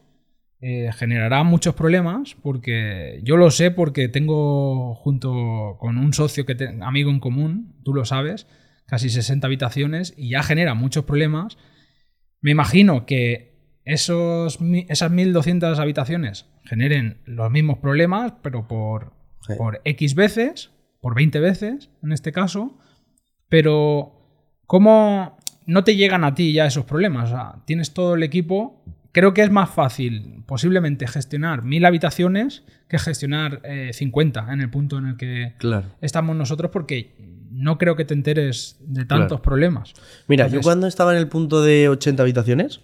eh, 0.60 0.90
generará 0.92 1.44
muchos 1.44 1.74
problemas 1.74 2.34
porque 2.42 3.20
yo 3.22 3.36
lo 3.36 3.50
sé 3.50 3.70
porque 3.70 4.08
tengo 4.08 4.94
junto 4.96 5.76
con 5.78 5.98
un 5.98 6.12
socio 6.12 6.44
que 6.46 6.54
te- 6.56 6.76
amigo 6.82 7.10
en 7.10 7.20
común, 7.20 7.76
tú 7.84 7.94
lo 7.94 8.04
sabes, 8.04 8.46
casi 8.86 9.08
60 9.10 9.46
habitaciones 9.46 10.14
y 10.16 10.30
ya 10.30 10.42
genera 10.42 10.74
muchos 10.74 11.04
problemas. 11.04 11.58
Me 12.40 12.50
imagino 12.50 13.06
que 13.06 13.56
esos, 13.84 14.58
esas 14.88 15.10
1200 15.10 15.78
habitaciones 15.78 16.46
generen 16.64 17.22
los 17.24 17.50
mismos 17.50 17.78
problemas, 17.78 18.32
pero 18.42 18.66
por, 18.68 19.12
Sí. 19.46 19.54
por 19.56 19.80
X 19.84 20.14
veces, 20.14 20.70
por 21.00 21.14
20 21.14 21.38
veces 21.40 21.90
en 22.02 22.12
este 22.12 22.32
caso. 22.32 22.76
Pero, 23.48 24.12
¿cómo 24.66 25.38
no 25.66 25.84
te 25.84 25.96
llegan 25.96 26.24
a 26.24 26.34
ti 26.34 26.52
ya 26.52 26.66
esos 26.66 26.84
problemas? 26.84 27.30
O 27.30 27.34
sea, 27.34 27.62
tienes 27.64 27.94
todo 27.94 28.14
el 28.14 28.22
equipo. 28.22 28.82
Creo 29.18 29.34
que 29.34 29.42
es 29.42 29.50
más 29.50 29.70
fácil 29.70 30.44
posiblemente 30.46 31.08
gestionar 31.08 31.62
mil 31.64 31.84
habitaciones 31.84 32.62
que 32.88 33.00
gestionar 33.00 33.60
eh, 33.64 33.90
50 33.92 34.46
en 34.52 34.60
el 34.60 34.70
punto 34.70 34.96
en 34.98 35.06
el 35.06 35.16
que 35.16 35.54
Claro. 35.58 35.86
estamos 36.00 36.36
nosotros 36.36 36.70
porque 36.72 37.16
no 37.50 37.78
creo 37.78 37.96
que 37.96 38.04
te 38.04 38.14
enteres 38.14 38.76
de 38.80 39.04
tantos 39.06 39.26
Claro. 39.38 39.42
problemas. 39.42 39.94
Mira, 40.28 40.44
Entonces- 40.44 40.60
yo 40.64 40.68
cuando 40.68 40.86
estaba 40.86 41.10
en 41.12 41.18
el 41.18 41.26
punto 41.28 41.62
de 41.62 41.88
80 41.88 42.22
habitaciones, 42.22 42.80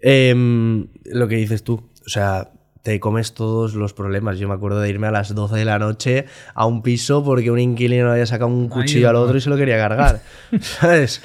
em, 0.00 0.86
lo 1.04 1.28
que 1.28 1.36
dices 1.36 1.62
tú, 1.62 1.90
o 2.04 2.08
sea, 2.08 2.50
te 2.82 2.98
comes 3.00 3.34
todos 3.34 3.74
los 3.74 3.92
problemas. 3.94 4.38
Yo 4.38 4.48
me 4.48 4.54
acuerdo 4.54 4.80
de 4.80 4.88
irme 4.90 5.06
a 5.06 5.10
las 5.10 5.34
12 5.34 5.56
de 5.56 5.64
la 5.66 5.78
noche 5.78 6.26
a 6.54 6.64
un 6.66 6.82
piso 6.82 7.22
porque 7.24 7.50
un 7.50 7.58
inquilino 7.58 8.10
había 8.10 8.26
sacado 8.26 8.50
un 8.50 8.68
cuchillo 8.68 9.08
al 9.10 9.16
otro 9.16 9.36
y 9.36 9.40
se 9.42 9.50
lo 9.50 9.56
quería 9.56 9.76
cargar. 9.78 10.20
¿Sabes? 10.60 11.22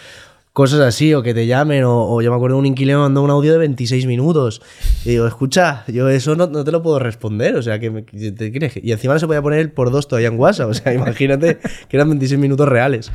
Cosas 0.60 0.82
así, 0.82 1.14
o 1.14 1.24
que 1.24 1.34
te 1.34 1.48
llamen, 1.48 1.86
o, 1.86 2.12
o 2.12 2.22
yo 2.22 2.32
me 2.32 2.36
acuerdo 2.36 2.58
de 2.58 2.60
un 2.60 2.66
inquilino 2.66 3.00
mandó 3.00 3.22
un 3.24 3.30
audio 3.30 3.54
de 3.54 3.60
26 3.60 4.06
minutos. 4.08 4.62
Y 5.06 5.12
digo, 5.12 5.26
escucha, 5.26 5.86
yo 5.88 6.10
eso 6.10 6.36
no, 6.36 6.48
no 6.48 6.66
te 6.66 6.72
lo 6.74 6.84
puedo 6.84 7.00
responder, 7.00 7.56
o 7.56 7.62
sea, 7.62 7.80
que 7.80 7.90
me- 7.90 8.02
te 8.04 8.52
crees. 8.52 8.74
que-". 8.74 8.82
Y 8.84 8.92
encima 8.92 9.14
no 9.14 9.20
se 9.22 9.26
podía 9.26 9.42
poner 9.42 9.74
por 9.74 9.90
dos 9.90 10.10
todavía 10.10 10.28
en 10.28 10.38
WhatsApp, 10.38 10.70
o 10.72 10.74
sea, 10.74 10.94
imagínate 10.94 11.60
que 11.88 11.96
eran 11.96 12.10
26 12.10 12.38
minutos 12.42 12.68
reales. 12.68 13.10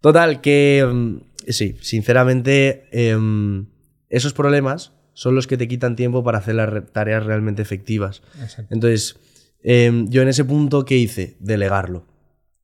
Total, 0.00 0.40
que 0.40 0.82
mm, 0.90 1.16
sí, 1.48 1.76
sinceramente, 1.82 2.84
em, 2.90 3.66
esos 4.08 4.32
problemas 4.32 4.92
son 5.12 5.34
los 5.34 5.46
que 5.46 5.58
te 5.58 5.68
quitan 5.68 5.94
tiempo 5.94 6.24
para 6.24 6.38
hacer 6.38 6.54
las 6.54 6.70
re- 6.70 6.80
tareas 6.80 7.26
realmente 7.26 7.60
efectivas. 7.60 8.22
Exacto. 8.40 8.72
Entonces, 8.74 9.16
em, 9.62 10.08
yo 10.08 10.22
en 10.22 10.28
ese 10.28 10.44
punto, 10.46 10.86
¿qué 10.86 10.96
hice? 10.96 11.36
Delegarlo. 11.38 12.06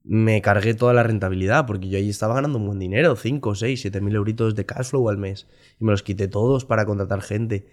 Me 0.04 0.40
cargué 0.40 0.74
toda 0.74 0.94
la 0.94 1.02
rentabilidad, 1.02 1.66
porque 1.66 1.88
yo 1.88 1.98
ahí 1.98 2.08
estaba 2.08 2.34
ganando 2.34 2.58
un 2.58 2.66
buen 2.66 2.78
dinero, 2.78 3.16
5, 3.16 3.54
6, 3.54 3.80
7 3.80 4.00
mil 4.00 4.14
euritos 4.14 4.54
de 4.54 4.64
cash 4.64 4.86
flow 4.86 5.08
al 5.08 5.18
mes. 5.18 5.48
Y 5.80 5.84
me 5.84 5.90
los 5.90 6.02
quité 6.02 6.28
todos 6.28 6.64
para 6.64 6.86
contratar 6.86 7.20
gente, 7.20 7.66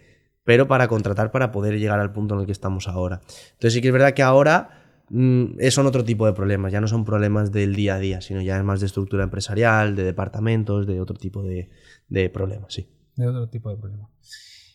pero 0.43 0.67
para 0.67 0.87
contratar 0.87 1.31
para 1.31 1.51
poder 1.51 1.79
llegar 1.79 1.99
al 1.99 2.11
punto 2.11 2.35
en 2.35 2.41
el 2.41 2.45
que 2.45 2.51
estamos 2.51 2.87
ahora. 2.87 3.21
Entonces 3.53 3.73
sí 3.73 3.81
que 3.81 3.87
es 3.87 3.93
verdad 3.93 4.13
que 4.13 4.23
ahora 4.23 4.69
mm, 5.09 5.59
eh, 5.59 5.71
son 5.71 5.85
otro 5.85 6.03
tipo 6.03 6.25
de 6.25 6.33
problemas, 6.33 6.71
ya 6.71 6.81
no 6.81 6.87
son 6.87 7.05
problemas 7.05 7.51
del 7.51 7.75
día 7.75 7.95
a 7.95 7.99
día, 7.99 8.21
sino 8.21 8.41
ya 8.41 8.57
es 8.57 8.63
más 8.63 8.79
de 8.79 8.85
estructura 8.85 9.23
empresarial, 9.23 9.95
de 9.95 10.03
departamentos, 10.03 10.87
de 10.87 10.99
otro 11.01 11.17
tipo 11.17 11.43
de, 11.43 11.69
de 12.09 12.29
problemas, 12.29 12.73
sí. 12.73 12.87
de 13.15 13.27
otro 13.27 13.49
tipo 13.49 13.69
de 13.69 13.77
problema. 13.77 14.09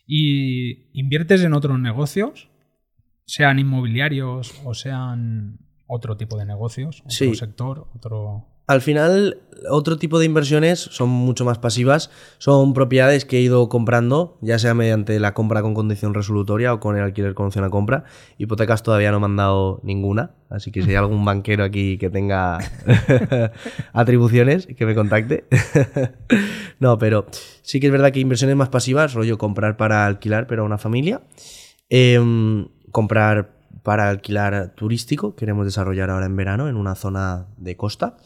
¿Y 0.06 0.90
inviertes 0.98 1.42
en 1.42 1.52
otros 1.52 1.78
negocios? 1.78 2.48
Sean 3.26 3.60
inmobiliarios 3.60 4.60
o 4.64 4.74
sean 4.74 5.60
otro 5.90 6.16
tipo 6.16 6.36
de 6.38 6.46
negocios, 6.46 7.00
otro 7.00 7.10
Sí. 7.10 7.34
sector, 7.34 7.86
otro... 7.94 8.46
Al 8.66 8.82
final, 8.82 9.38
otro 9.68 9.98
tipo 9.98 10.20
de 10.20 10.26
inversiones 10.26 10.78
son 10.78 11.08
mucho 11.08 11.44
más 11.44 11.58
pasivas. 11.58 12.08
Son 12.38 12.72
propiedades 12.72 13.24
que 13.24 13.38
he 13.38 13.40
ido 13.40 13.68
comprando, 13.68 14.38
ya 14.42 14.60
sea 14.60 14.74
mediante 14.74 15.18
la 15.18 15.34
compra 15.34 15.60
con 15.60 15.74
condición 15.74 16.14
resolutoria 16.14 16.72
o 16.72 16.78
con 16.78 16.96
el 16.96 17.02
alquiler 17.02 17.34
con 17.34 17.46
opción 17.46 17.64
a 17.64 17.70
compra. 17.70 18.04
Hipotecas 18.38 18.84
todavía 18.84 19.10
no 19.10 19.18
me 19.18 19.26
han 19.26 19.34
dado 19.34 19.80
ninguna, 19.82 20.36
así 20.50 20.70
que 20.70 20.82
si 20.82 20.90
hay 20.90 20.94
algún 20.94 21.24
banquero 21.24 21.64
aquí 21.64 21.98
que 21.98 22.10
tenga 22.10 22.58
atribuciones, 23.92 24.66
que 24.68 24.86
me 24.86 24.94
contacte. 24.94 25.46
no, 26.78 26.96
pero 26.98 27.26
sí 27.62 27.80
que 27.80 27.86
es 27.86 27.92
verdad 27.92 28.12
que 28.12 28.20
inversiones 28.20 28.54
más 28.56 28.68
pasivas, 28.68 29.14
rollo 29.14 29.36
comprar 29.36 29.76
para 29.76 30.06
alquilar, 30.06 30.46
pero 30.46 30.62
a 30.62 30.66
una 30.66 30.78
familia. 30.78 31.22
Em, 31.88 32.68
comprar 32.92 33.59
para 33.82 34.08
alquilar 34.10 34.74
turístico, 34.74 35.34
queremos 35.36 35.64
desarrollar 35.64 36.10
ahora 36.10 36.26
en 36.26 36.36
verano 36.36 36.68
en 36.68 36.76
una 36.76 36.94
zona 36.94 37.46
de 37.56 37.76
costa. 37.76 38.16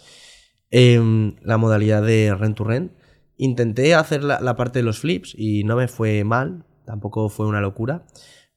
Em, 0.71 1.37
la 1.43 1.57
modalidad 1.57 2.03
de 2.03 2.35
rent 2.35 2.57
to 2.57 2.65
rent. 2.65 2.93
Intenté 3.37 3.95
hacer 3.95 4.23
la, 4.25 4.41
la 4.41 4.57
parte 4.57 4.79
de 4.79 4.85
los 4.85 4.99
flips 5.01 5.35
y 5.37 5.65
no 5.65 5.77
me 5.77 5.89
fue 5.89 6.23
mal, 6.25 6.65
tampoco 6.85 7.29
fue 7.29 7.47
una 7.47 7.61
locura, 7.61 8.05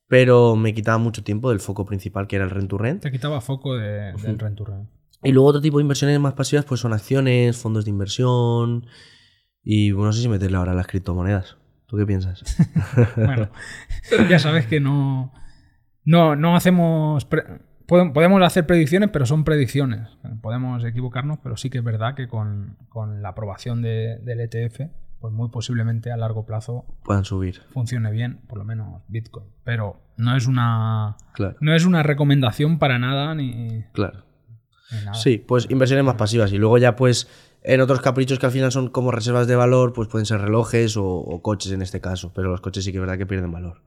pero 0.07 0.55
me 0.55 0.73
quitaba 0.73 0.97
mucho 0.99 1.23
tiempo 1.23 1.49
del 1.49 1.59
foco 1.59 1.85
principal 1.85 2.27
que 2.27 2.35
era 2.37 2.45
el 2.45 2.51
rent 2.51 2.69
to 2.69 2.77
rent. 2.77 3.01
Te 3.01 3.11
quitaba 3.11 3.41
foco 3.41 3.75
de- 3.75 4.13
del 4.13 4.37
rent 4.39 4.57
to 4.57 4.65
rent. 4.65 4.89
Y 5.23 5.31
luego 5.31 5.49
otro 5.49 5.61
tipo 5.61 5.77
de 5.77 5.81
inversiones 5.81 6.19
más 6.19 6.33
pasivas 6.33 6.63
pues 6.65 6.79
son 6.79 6.93
acciones, 6.93 7.57
fondos 7.57 7.85
de 7.85 7.89
inversión 7.91 8.85
y 9.63 9.91
bueno, 9.91 10.07
no 10.07 10.13
sé 10.13 10.21
si 10.21 10.29
meterle 10.29 10.57
ahora 10.57 10.73
las 10.75 10.85
criptomonedas. 10.87 11.57
¿Tú 11.87 11.97
qué 11.97 12.05
piensas? 12.05 12.43
Bueno, 13.15 13.49
ya 14.29 14.37
sabes 14.39 14.67
que 14.67 14.79
no, 14.79 15.33
no, 16.07 16.35
no 16.35 16.55
hacemos... 16.55 17.25
podemos 17.87 18.41
hacer 18.41 18.65
predicciones, 18.65 19.09
pero 19.11 19.25
son 19.25 19.43
predicciones. 19.43 20.07
Podemos 20.41 20.83
equivocarnos, 20.83 21.39
pero 21.43 21.55
sí 21.57 21.69
que 21.69 21.77
es 21.77 21.83
verdad 21.83 22.15
que 22.15 22.27
con, 22.27 22.77
con 22.89 23.21
la 23.21 23.29
aprobación 23.29 23.81
de- 23.81 24.17
del 24.23 24.39
ETF, 24.41 24.89
pues 25.19 25.33
muy 25.33 25.49
posiblemente 25.49 26.11
a 26.11 26.17
largo 26.17 26.45
plazo 26.45 26.85
Puedan 27.03 27.25
subir. 27.25 27.61
funcione 27.71 28.11
bien, 28.11 28.39
por 28.47 28.57
lo 28.57 28.63
menos 28.65 29.01
Bitcoin. 29.07 29.47
Pero 29.63 29.99
no 30.17 30.35
es 30.35 30.47
una, 30.47 31.15
Claro, 31.33 31.55
no 31.59 31.73
es 31.73 31.85
una 31.85 32.03
recomendación 32.03 32.77
para 32.79 32.99
nada 32.99 33.33
ni, 33.35 33.83
claro. 33.93 34.23
ni 34.91 34.97
nada. 34.99 35.13
Sí, 35.15 35.37
pues 35.39 35.67
inversiones 35.69 36.05
más 36.05 36.15
pasivas. 36.15 36.51
Y 36.53 36.57
luego 36.57 36.77
ya 36.77 36.95
pues 36.95 37.27
en 37.63 37.81
otros 37.81 38.01
caprichos 38.01 38.37
que 38.39 38.45
al 38.45 38.51
final 38.51 38.71
son 38.71 38.89
como 38.89 39.11
reservas 39.11 39.47
de 39.47 39.55
valor, 39.55 39.91
pues 39.93 40.07
pueden 40.07 40.25
ser 40.25 40.39
relojes 40.41 40.97
o, 40.97 41.05
o 41.05 41.41
coches 41.41 41.71
en 41.71 41.81
este 41.81 41.99
caso. 41.99 42.31
Pero 42.35 42.49
los 42.49 42.61
coches 42.61 42.83
sí 42.83 42.91
que 42.91 42.97
es 42.97 43.01
verdad 43.01 43.17
que 43.17 43.25
pierden 43.25 43.51
valor. 43.51 43.81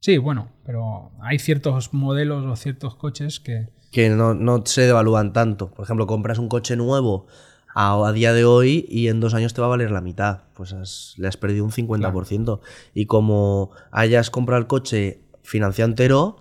Sí, 0.00 0.16
bueno, 0.18 0.48
pero 0.64 1.10
hay 1.20 1.38
ciertos 1.38 1.92
modelos 1.92 2.44
o 2.46 2.56
ciertos 2.56 2.94
coches 2.96 3.38
que... 3.40 3.68
Que 3.92 4.08
no, 4.08 4.34
no 4.34 4.62
se 4.64 4.82
devalúan 4.82 5.32
tanto. 5.32 5.70
Por 5.72 5.84
ejemplo, 5.84 6.06
compras 6.06 6.38
un 6.38 6.48
coche 6.48 6.76
nuevo 6.76 7.26
a, 7.74 8.06
a 8.06 8.12
día 8.12 8.32
de 8.32 8.44
hoy 8.44 8.86
y 8.88 9.08
en 9.08 9.20
dos 9.20 9.34
años 9.34 9.52
te 9.52 9.60
va 9.60 9.66
a 9.66 9.70
valer 9.70 9.90
la 9.90 10.00
mitad. 10.00 10.44
Pues 10.54 10.72
has- 10.72 11.14
le 11.18 11.28
has 11.28 11.36
perdido 11.36 11.64
un 11.64 11.70
50%. 11.72 12.60
Y 12.94 13.06
como 13.06 13.72
hayas 13.90 14.30
comprado 14.30 14.60
el 14.60 14.68
coche 14.68 15.22
financiado 15.42 15.90
entero, 15.90 16.36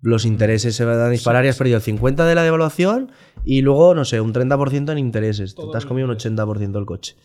los 0.00 0.24
intereses 0.24 0.76
se 0.76 0.84
van 0.84 1.00
a 1.00 1.08
disparar 1.08 1.44
y 1.44 1.48
has 1.48 1.56
perdido 1.58 1.78
el 1.78 1.82
50% 1.82 2.24
de 2.26 2.34
la 2.34 2.42
devaluación 2.44 3.10
y 3.44 3.60
luego, 3.62 3.94
no 3.94 4.04
sé, 4.04 4.20
un 4.20 4.32
30% 4.32 4.92
en 4.92 4.98
intereses. 4.98 5.54
Te 5.56 5.76
has 5.76 5.86
comido 5.86 6.08
un 6.08 6.14
80% 6.16 6.72
del 6.72 6.86
coche. 6.86 7.16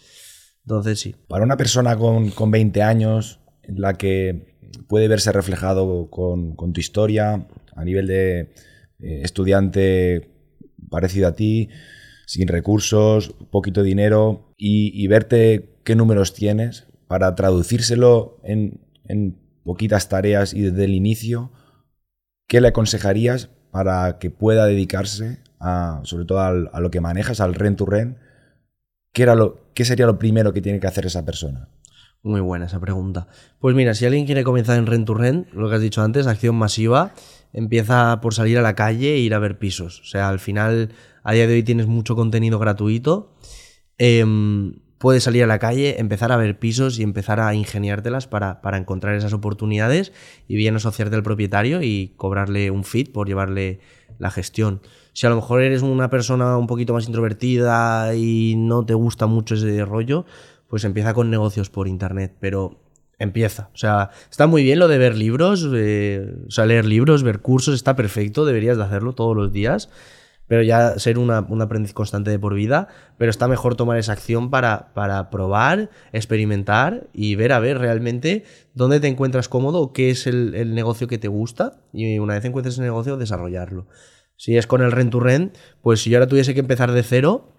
Entonces 0.64 1.00
sí. 1.00 1.16
Para 1.28 1.44
una 1.46 1.58
persona 1.58 1.96
con, 1.96 2.32
con 2.32 2.52
20 2.52 2.82
años, 2.82 3.40
en 3.64 3.80
la 3.82 3.94
que 3.94 4.58
puede 4.88 5.08
verse 5.08 5.32
reflejado 5.32 6.10
con, 6.10 6.56
tu 6.74 6.80
historia, 6.80 7.48
a 7.76 7.86
nivel 7.86 8.08
de 8.08 8.40
eh, 9.00 9.22
estudiante 9.24 10.32
parecido 10.90 11.28
a 11.28 11.36
ti, 11.36 11.70
sin 12.26 12.48
recursos, 12.48 13.36
poquito 13.52 13.84
dinero, 13.84 14.54
y, 14.58 15.08
verte 15.08 15.80
qué 15.84 15.96
números 15.96 16.34
tienes 16.34 16.88
para 17.08 17.34
traducírselo 17.36 18.40
en, 18.44 18.82
poquitas 19.64 20.10
tareas 20.10 20.54
y 20.54 20.62
desde 20.62 20.86
el 20.86 20.94
inicio, 20.94 21.52
¿qué 22.48 22.62
le 22.62 22.70
aconsejarías 22.70 23.50
para 23.72 24.18
que 24.20 24.32
pueda 24.32 24.66
dedicarse 24.66 25.40
a, 25.60 26.02
sobre 26.04 26.26
todo 26.26 26.40
a 26.40 26.80
lo 26.80 26.92
que 26.92 27.02
manejas, 27.02 27.40
al 27.40 27.56
rent 27.56 27.78
to 27.78 27.86
rent? 27.86 28.18
¿Qué, 29.14 29.24
era 29.24 29.36
lo, 29.36 29.72
¿Qué 29.74 29.86
sería 29.86 30.06
lo 30.06 30.20
primero 30.20 30.54
que 30.54 30.62
tiene 30.62 30.80
que 30.80 30.88
hacer 30.88 31.06
esa 31.06 31.26
persona? 31.26 31.70
Muy 32.22 32.42
buena 32.42 32.66
esa 32.66 32.80
pregunta. 32.80 33.28
Pues 33.60 33.76
mira, 33.76 33.94
si 33.94 34.06
alguien 34.06 34.26
quiere 34.26 34.44
comenzar 34.44 34.78
en 34.78 34.88
rent 34.88 35.08
to 35.08 35.14
rent, 35.14 35.52
lo 35.54 35.70
que 35.70 35.76
has 35.76 35.82
dicho 35.82 36.02
antes, 36.02 36.28
acción 36.28 36.56
masiva, 36.56 37.14
empieza 37.54 38.20
por 38.22 38.34
salir 38.34 38.58
a 38.58 38.62
la 38.62 38.76
calle 38.76 39.14
e 39.14 39.20
ir 39.20 39.34
a 39.34 39.40
ver 39.40 39.58
pisos. 39.58 40.02
O 40.02 40.06
sea, 40.06 40.28
al 40.28 40.40
final, 40.40 40.90
a 41.24 41.34
día 41.34 41.48
de 41.48 41.54
hoy 41.54 41.64
tienes 41.64 41.88
mucho 41.88 42.18
contenido 42.18 42.60
gratuito. 42.60 43.36
Em, 43.98 44.82
puedes 44.98 45.24
salir 45.24 45.46
a 45.46 45.48
la 45.48 45.60
calle, 45.60 46.00
empezar 46.00 46.34
a 46.34 46.38
ver 46.38 46.60
pisos 46.60 47.00
y 47.00 47.04
empezar 47.04 47.40
a 47.40 47.54
ingeniártelas 47.56 48.28
para, 48.28 48.62
para 48.62 48.78
encontrar 48.78 49.16
esas 49.16 49.32
oportunidades 49.32 50.12
y 50.46 50.58
bien 50.58 50.76
asociarte 50.76 51.16
al 51.16 51.24
propietario 51.24 51.82
y 51.82 52.14
cobrarle 52.18 52.70
un 52.70 52.84
feed 52.84 53.14
por 53.14 53.28
llevarle 53.30 53.80
la 54.18 54.30
gestión. 54.30 54.82
Si 55.14 55.26
a 55.26 55.30
lo 55.30 55.38
mejor 55.38 55.62
eres 55.62 55.82
una 55.84 56.10
persona 56.10 56.58
un 56.58 56.68
poquito 56.68 56.94
más 56.94 57.08
introvertida 57.08 58.14
y 58.14 58.56
no 58.58 58.86
te 58.86 58.94
gusta 58.94 59.26
mucho 59.26 59.56
ese 59.56 59.86
rollo, 59.86 60.26
pues 60.70 60.84
empieza 60.84 61.14
con 61.14 61.30
negocios 61.30 61.70
por 61.70 61.88
internet, 61.88 62.36
pero 62.40 62.80
empieza. 63.18 63.70
O 63.74 63.78
sea, 63.78 64.12
está 64.32 64.48
muy 64.48 64.64
bien 64.64 64.80
lo 64.80 64.88
de 64.88 64.98
ver 64.98 65.16
libros, 65.16 65.68
eh, 65.74 66.36
o 66.48 66.52
sea, 66.52 66.66
leer 66.66 66.86
libros, 66.86 67.24
ver 67.24 67.40
cursos, 67.40 67.76
está 67.76 67.96
perfecto, 67.96 68.46
deberías 68.46 68.78
de 68.78 68.84
hacerlo 68.84 69.14
todos 69.14 69.36
los 69.36 69.52
días, 69.52 69.90
pero 70.48 70.64
ya 70.64 70.98
ser 70.98 71.20
un 71.20 71.62
aprendiz 71.62 71.94
constante 71.94 72.32
de 72.32 72.40
por 72.40 72.56
vida, 72.56 72.88
pero 73.18 73.30
está 73.30 73.48
mejor 73.48 73.76
tomar 73.76 74.00
esa 74.00 74.14
acción 74.14 74.50
para, 74.50 74.94
para 74.96 75.30
probar, 75.30 75.92
experimentar 76.12 77.08
y 77.14 77.36
ver 77.36 77.52
a 77.52 77.60
ver 77.60 77.78
realmente 77.78 78.46
dónde 78.74 79.00
te 79.00 79.08
encuentras 79.08 79.48
cómodo, 79.48 79.94
qué 79.94 80.10
es 80.10 80.26
el, 80.26 80.56
el 80.56 80.74
negocio 80.74 81.08
que 81.08 81.20
te 81.20 81.28
gusta 81.28 81.82
y 81.94 82.18
una 82.18 82.34
vez 82.34 82.46
encuentres 82.46 82.76
ese 82.76 82.82
negocio, 82.82 83.16
desarrollarlo. 83.18 83.88
Si 84.38 84.58
es 84.58 84.66
con 84.66 84.82
el 84.82 84.92
rent 84.92 85.12
to 85.12 85.20
rent, 85.20 85.56
pues 85.82 86.02
si 86.02 86.10
yo 86.10 86.18
ahora 86.18 86.28
tuviese 86.28 86.54
que 86.54 86.62
empezar 86.62 86.94
de 86.94 87.04
cero, 87.04 87.59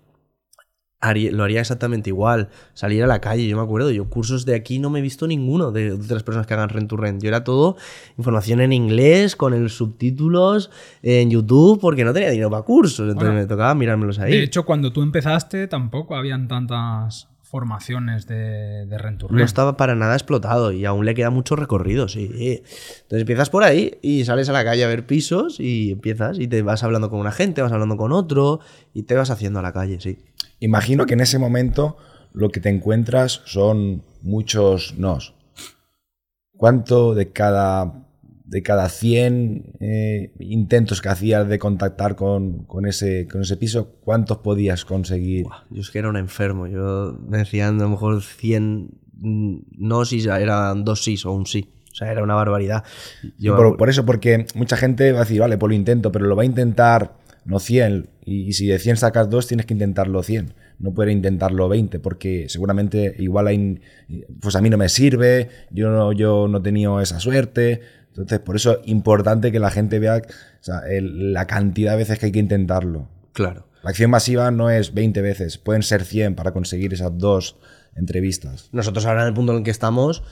haría- 1.01 1.33
lo 1.33 1.45
haría 1.45 1.61
exactamente 1.61 2.11
igual. 2.11 2.49
Salir 2.75 3.03
a 3.03 3.07
la 3.07 3.21
calle, 3.21 3.49
yo 3.49 3.57
me 3.57 3.63
acuerdo, 3.63 3.91
yo 3.91 4.09
cursos 4.11 4.45
de 4.45 4.55
aquí 4.55 4.79
no 4.79 4.91
me 4.91 4.99
he 4.99 5.03
visto 5.03 5.27
ninguno 5.27 5.73
de 5.73 5.93
otras 5.93 6.23
personas 6.23 6.47
que 6.47 6.55
hagan 6.55 6.69
rent 6.69 6.89
to 6.91 6.97
rent. 6.97 7.23
Yo 7.23 7.29
era 7.29 7.43
todo 7.43 7.77
información 8.19 8.61
en 8.61 8.73
inglés, 8.73 9.35
con 9.37 9.55
el 9.55 9.71
subtítulos 9.71 10.71
en 11.03 11.31
YouTube, 11.31 11.81
porque 11.81 12.05
no 12.05 12.13
tenía 12.13 12.31
dinero 12.31 12.51
para 12.51 12.63
cursos. 12.63 13.01
Entonces 13.09 13.17
Bueno, 13.29 13.35
me 13.41 13.47
tocaba 13.47 13.75
mirármelos 13.75 14.19
ahí. 14.19 14.33
De 14.33 14.43
hecho, 14.43 14.65
cuando 14.65 14.93
tú 14.93 15.03
empezaste 15.03 15.67
tampoco 15.69 16.15
habían 16.15 16.49
tantas 16.49 17.30
formaciones 17.51 18.29
de, 18.29 18.87
de 18.87 18.99
Renturren. 18.99 19.37
No 19.37 19.45
estaba 19.45 19.77
para 19.77 19.97
nada 19.97 20.15
explotado 20.15 20.71
y 20.71 20.85
aún 20.85 21.05
le 21.05 21.15
queda 21.15 21.31
mucho 21.31 21.57
recorrido, 21.57 22.07
sí. 22.07 22.31
Entonces 22.33 23.21
empiezas 23.23 23.51
por 23.51 23.65
ahí 23.65 23.99
y 24.03 24.25
sales 24.25 24.49
a 24.49 24.53
la 24.53 24.65
calle 24.65 24.85
a 24.85 24.89
ver 24.89 25.05
pisos 25.05 25.59
y 25.59 25.91
empiezas 25.91 26.39
y 26.39 26.47
te 26.47 26.63
vas 26.63 26.85
hablando 26.85 27.11
con 27.11 27.19
una 27.19 27.33
gente, 27.33 27.61
vas 27.61 27.73
hablando 27.73 27.97
con 27.97 28.13
otro 28.13 28.61
y 28.95 29.03
te 29.03 29.17
vas 29.17 29.31
haciendo 29.31 29.59
a 29.59 29.63
la 29.63 29.73
calle, 29.73 30.01
sí. 30.01 30.19
Imagino 30.61 31.07
que 31.07 31.15
en 31.15 31.21
ese 31.21 31.41
momento 31.41 31.97
lo 32.33 32.51
que 32.51 32.61
te 32.61 32.69
encuentras 32.69 33.43
son 33.47 34.05
muchos 34.23 34.95
nos. 34.97 35.35
¿Cuánto 36.57 37.15
de 37.15 37.33
cada, 37.33 38.07
de 38.51 38.65
cada 38.65 38.89
100 38.89 39.77
eh, 39.79 40.33
intentos 40.41 41.01
que 41.01 41.09
hacías 41.09 41.49
de 41.49 41.61
contactar 41.61 42.17
con, 42.17 42.65
con 42.65 42.85
ese, 42.85 43.29
con 43.29 43.43
ese 43.43 43.57
piso, 43.57 43.95
cuántos 44.01 44.39
podías 44.39 44.85
conseguir? 44.85 45.45
Buah, 45.45 45.65
yo 45.71 45.81
es 45.81 45.91
que 45.91 46.01
era 46.01 46.09
un 46.09 46.17
enfermo. 46.17 46.67
Yo 46.67 47.17
me 47.29 47.39
decían 47.39 47.79
a 47.79 47.85
lo 47.85 47.91
mejor 47.91 48.21
100 48.23 48.91
no 49.23 50.05
si 50.05 50.27
eran 50.27 50.85
dos 50.85 51.05
sí 51.05 51.17
o 51.25 51.33
un 51.33 51.47
sí. 51.47 51.71
O 51.93 51.95
sea, 51.95 52.11
era 52.11 52.25
una 52.25 52.35
barbaridad. 52.35 52.83
Yo, 53.39 53.57
por, 53.57 53.77
por 53.77 53.89
eso, 53.89 54.05
porque 54.05 54.47
mucha 54.57 54.77
gente 54.77 55.13
va 55.13 55.19
a 55.19 55.25
decir, 55.25 55.41
vale, 55.41 55.57
pues 55.57 55.71
lo 55.71 55.77
intento, 55.77 56.11
pero 56.11 56.27
lo 56.27 56.35
va 56.35 56.43
a 56.43 56.47
intentar 56.47 57.19
no 57.45 57.61
100. 57.61 58.09
Y, 58.25 58.49
y 58.49 58.53
si 58.53 58.67
de 58.67 58.79
100 58.79 58.97
sacas 58.97 59.31
2, 59.31 59.47
tienes 59.47 59.67
que 59.67 59.75
intentarlo 59.75 60.23
100. 60.23 60.55
No 60.81 60.95
puedes 60.95 61.13
intentarlo 61.13 61.69
20, 61.69 62.01
porque 62.01 62.49
seguramente 62.49 63.15
igual 63.19 63.49
hay, 63.49 63.81
pues 64.41 64.57
a 64.57 64.63
mí 64.63 64.71
no 64.71 64.79
me 64.79 64.89
sirve, 64.89 65.49
yo 65.71 65.91
no, 65.91 66.13
yo 66.13 66.49
no 66.49 66.59
he 66.59 66.63
tenido 66.63 67.01
esa 67.01 67.21
suerte. 67.21 67.83
Entonces, 68.23 68.41
por 68.41 68.57
eso 68.57 68.81
es 68.81 68.89
importante 68.89 69.51
que 69.53 69.59
la 69.59 69.71
gente 69.71 69.99
vea 69.99 70.17
o 70.19 70.63
sea, 70.63 70.81
el- 70.89 71.33
la 71.33 71.47
cantidad 71.47 71.93
de 71.93 71.99
veces 71.99 72.19
que 72.19 72.27
hay 72.27 72.33
que 72.33 72.39
intentarlo. 72.39 73.09
claro. 73.33 73.67
La 73.83 73.89
acción 73.91 74.11
masiva 74.11 74.51
no 74.51 74.69
es 74.69 74.93
20 74.93 75.23
veces, 75.23 75.57
pueden 75.57 75.83
ser 75.83 76.05
100 76.05 76.35
para 76.35 76.53
conseguir 76.53 76.93
esas 76.93 77.17
dos 77.17 77.57
entrevistas. 77.97 78.69
Nosotros 78.73 79.07
ahora 79.07 79.23
en 79.23 79.29
el 79.29 79.35
punto 79.35 79.53
en 79.53 79.59
el 79.59 79.65
que 79.65 79.71
estamos, 79.71 80.23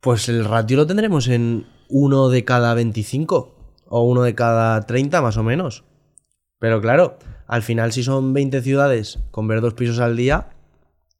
pues 0.00 0.30
el 0.30 0.44
ratio 0.46 0.78
lo 0.78 0.86
tendremos 0.86 1.28
en 1.28 1.66
uno 1.90 2.30
de 2.30 2.44
cada 2.44 2.72
25 2.72 3.76
o 3.86 4.02
uno 4.08 4.22
de 4.22 4.34
cada 4.34 4.80
30 4.86 5.20
más 5.20 5.36
o 5.36 5.42
menos. 5.42 5.84
Pero 6.58 6.80
claro, 6.80 7.18
al 7.46 7.62
final 7.62 7.92
si 7.92 8.02
son 8.02 8.32
20 8.32 8.62
ciudades 8.62 9.18
con 9.30 9.46
ver 9.48 9.60
dos 9.60 9.74
pisos 9.74 9.98
al 10.00 10.16
día, 10.16 10.48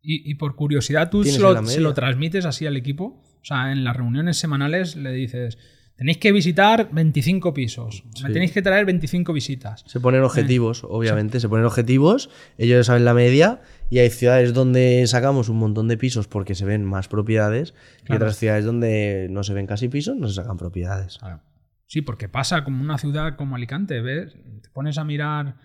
Y, 0.00 0.30
y 0.30 0.36
por 0.36 0.54
curiosidad, 0.56 1.10
¿tú 1.10 1.22
se 1.24 1.80
lo 1.80 1.92
transmites 1.92 2.46
así 2.46 2.66
al 2.66 2.76
equipo? 2.78 3.20
O 3.42 3.44
sea, 3.44 3.72
en 3.72 3.84
las 3.84 3.94
reuniones 3.96 4.38
semanales 4.38 4.96
le 4.96 5.12
dices, 5.12 5.58
tenéis 5.98 6.16
que 6.18 6.32
visitar 6.32 6.88
25 6.92 7.52
pisos, 7.52 8.04
me 8.22 8.30
tenéis 8.30 8.52
que 8.52 8.62
traer 8.62 8.86
25 8.86 9.32
visitas. 9.34 9.84
se 9.86 10.00
ponen 10.00 10.22
objetivos, 10.22 10.84
obviamente, 10.84 11.40
se 11.40 11.48
ponen 11.48 11.66
objetivos, 11.66 12.30
ellos 12.56 12.86
saben 12.86 13.04
la 13.04 13.12
media 13.14 13.60
y 13.90 13.98
hay 13.98 14.08
ciudades 14.10 14.54
donde 14.54 15.04
sacamos 15.06 15.48
un 15.50 15.58
montón 15.58 15.88
de 15.88 15.96
pisos 15.98 16.28
porque 16.28 16.54
se 16.54 16.64
ven 16.64 16.84
más 16.84 17.08
propiedades 17.08 17.74
y 18.02 18.06
Claro. 18.06 18.24
otras 18.24 18.36
ciudades 18.36 18.64
donde 18.64 19.26
no 19.30 19.42
se 19.42 19.52
ven 19.52 19.66
casi 19.66 19.88
pisos, 19.88 20.16
no 20.16 20.28
se 20.28 20.34
sacan 20.34 20.56
propiedades. 20.56 21.18
Claro. 21.18 21.40
Sí, 21.86 22.00
porque 22.02 22.28
pasa 22.28 22.64
como 22.64 22.82
una 22.82 22.96
ciudad 22.98 23.34
como 23.36 23.56
Alicante, 23.56 24.00
¿ves? 24.00 24.34
Te 24.62 24.68
pones 24.70 24.98
a 24.98 25.04
mirar 25.04 25.56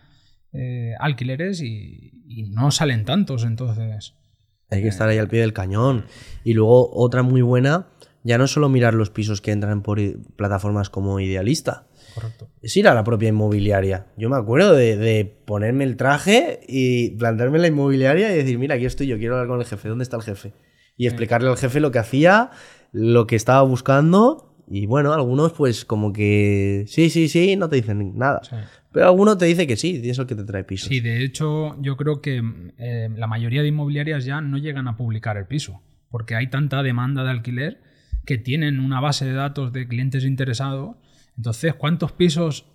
eh, 0.54 0.94
alquileres 1.00 1.62
y, 1.62 2.12
y 2.28 2.44
no 2.44 2.72
salen 2.72 3.06
tantos, 3.06 3.44
entonces. 3.44 4.14
Hay 4.70 4.82
que 4.82 4.88
estar 4.88 5.08
ahí 5.10 5.18
al 5.20 5.28
pie 5.28 5.42
del 5.42 5.52
cañón. 5.54 6.06
Y 6.44 6.54
luego 6.54 6.90
otra 6.96 7.22
muy 7.24 7.42
buena, 7.42 7.88
ya 8.24 8.38
no 8.38 8.46
es 8.46 8.52
solo 8.52 8.70
mirar 8.70 8.94
los 8.94 9.10
pisos 9.10 9.42
que 9.42 9.52
entran 9.52 9.82
por 9.84 10.00
plataformas 10.36 10.90
como 10.90 11.20
Idealista, 11.20 11.88
Correcto. 12.16 12.50
es 12.62 12.76
ir 12.78 12.88
a 12.88 12.94
la 12.94 13.04
propia 13.04 13.30
inmobiliaria. 13.30 14.08
Yo 14.18 14.30
me 14.30 14.38
acuerdo 14.38 14.74
de, 14.74 14.98
de 14.98 15.26
ponerme 15.26 15.84
el 15.84 15.98
traje 15.98 16.62
y 16.68 17.12
plantarme 17.12 17.58
en 17.58 17.62
la 17.64 17.68
inmobiliaria 17.68 18.32
y 18.34 18.38
decir, 18.38 18.58
mira, 18.58 18.76
aquí 18.76 18.86
estoy 18.86 19.08
yo, 19.08 19.18
quiero 19.18 19.36
hablar 19.36 19.48
con 19.48 19.60
el 19.60 19.66
jefe, 19.66 19.90
¿dónde 19.90 20.04
está 20.04 20.18
el 20.18 20.24
jefe? 20.24 20.54
Y 20.96 21.08
explicarle 21.08 21.50
al 21.50 21.58
jefe 21.58 21.80
lo 21.80 21.92
que 21.92 22.00
hacía, 22.00 22.52
lo 22.92 23.28
que 23.28 23.36
estaba 23.36 23.62
buscando. 23.64 24.50
Y 24.68 24.86
bueno, 24.86 25.12
algunos 25.12 25.52
pues 25.52 25.84
como 25.84 26.14
que 26.14 26.86
sí, 26.88 27.10
sí, 27.10 27.28
sí, 27.28 27.56
no 27.58 27.68
te 27.68 27.76
dicen 27.78 28.18
nada. 28.18 28.42
Sí. 28.44 28.56
Pero 28.94 29.08
alguno 29.08 29.38
te 29.38 29.46
dice 29.46 29.68
que 29.68 29.76
sí, 29.76 30.00
y 30.04 30.10
es 30.10 30.20
el 30.20 30.28
que 30.28 30.36
te 30.36 30.44
trae 30.44 30.64
pisos. 30.64 30.88
Sí, 30.88 31.00
de 31.02 31.24
hecho, 31.24 31.76
yo 31.82 31.98
creo 31.98 32.22
que 32.22 32.42
eh, 32.78 33.10
la 33.16 33.28
mayoría 33.28 33.64
de 33.64 33.70
inmobiliarias 33.70 34.24
ya 34.24 34.40
no 34.40 34.58
llegan 34.60 34.88
a 34.88 34.96
publicar 34.96 35.36
el 35.36 35.48
piso, 35.48 35.82
porque 36.10 36.36
hay 36.36 36.48
tanta 36.50 36.84
demanda 36.84 37.24
de 37.24 37.32
alquiler 37.32 37.82
que 38.26 38.38
tienen 38.38 38.80
una 38.80 39.00
base 39.00 39.26
de 39.26 39.34
datos 39.34 39.74
de 39.74 39.88
clientes 39.88 40.24
interesados. 40.24 40.96
Entonces, 41.38 41.74
¿cuántos 41.76 42.12
pisos 42.12 42.66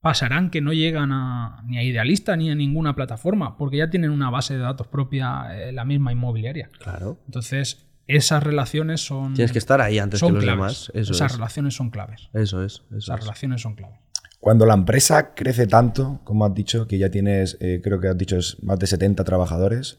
pasarán 0.00 0.50
que 0.50 0.60
no 0.60 0.72
llegan 0.72 1.10
a, 1.12 1.62
ni 1.66 1.78
a 1.78 1.82
Idealista 1.82 2.36
ni 2.36 2.50
a 2.50 2.54
ninguna 2.54 2.94
plataforma? 2.94 3.56
Porque 3.56 3.78
ya 3.78 3.90
tienen 3.90 4.10
una 4.10 4.30
base 4.30 4.54
de 4.54 4.60
datos 4.60 4.86
propia 4.86 5.46
eh, 5.52 5.72
la 5.72 5.84
misma 5.84 6.12
inmobiliaria. 6.12 6.70
Claro. 6.78 7.18
Entonces, 7.26 7.86
esas 8.06 8.42
relaciones 8.42 9.02
son, 9.04 9.34
Tienes 9.34 9.52
que 9.52 9.58
estar 9.58 9.80
ahí 9.80 9.98
antes 9.98 10.20
son 10.20 10.28
que 10.30 10.34
los 10.36 10.44
claves. 10.44 10.60
demás. 10.60 10.90
Eso 10.94 11.12
esas 11.12 11.32
es. 11.32 11.36
relaciones 11.38 11.74
son 11.74 11.90
claves. 11.90 12.28
Eso 12.32 12.64
es. 12.64 12.74
Eso 12.88 12.96
Esas 12.96 13.18
es. 13.18 13.24
relaciones 13.24 13.60
son 13.60 13.74
claves. 13.74 13.98
Cuando 14.40 14.64
la 14.66 14.74
empresa 14.74 15.34
crece 15.34 15.66
tanto, 15.66 16.20
como 16.24 16.46
has 16.46 16.54
dicho, 16.54 16.86
que 16.86 16.96
ya 16.96 17.10
tienes, 17.10 17.58
eh, 17.60 17.80
creo 17.82 18.00
que 18.00 18.06
has 18.08 18.16
dicho, 18.16 18.36
es 18.36 18.62
más 18.62 18.78
de 18.78 18.86
70 18.86 19.24
trabajadores, 19.24 19.98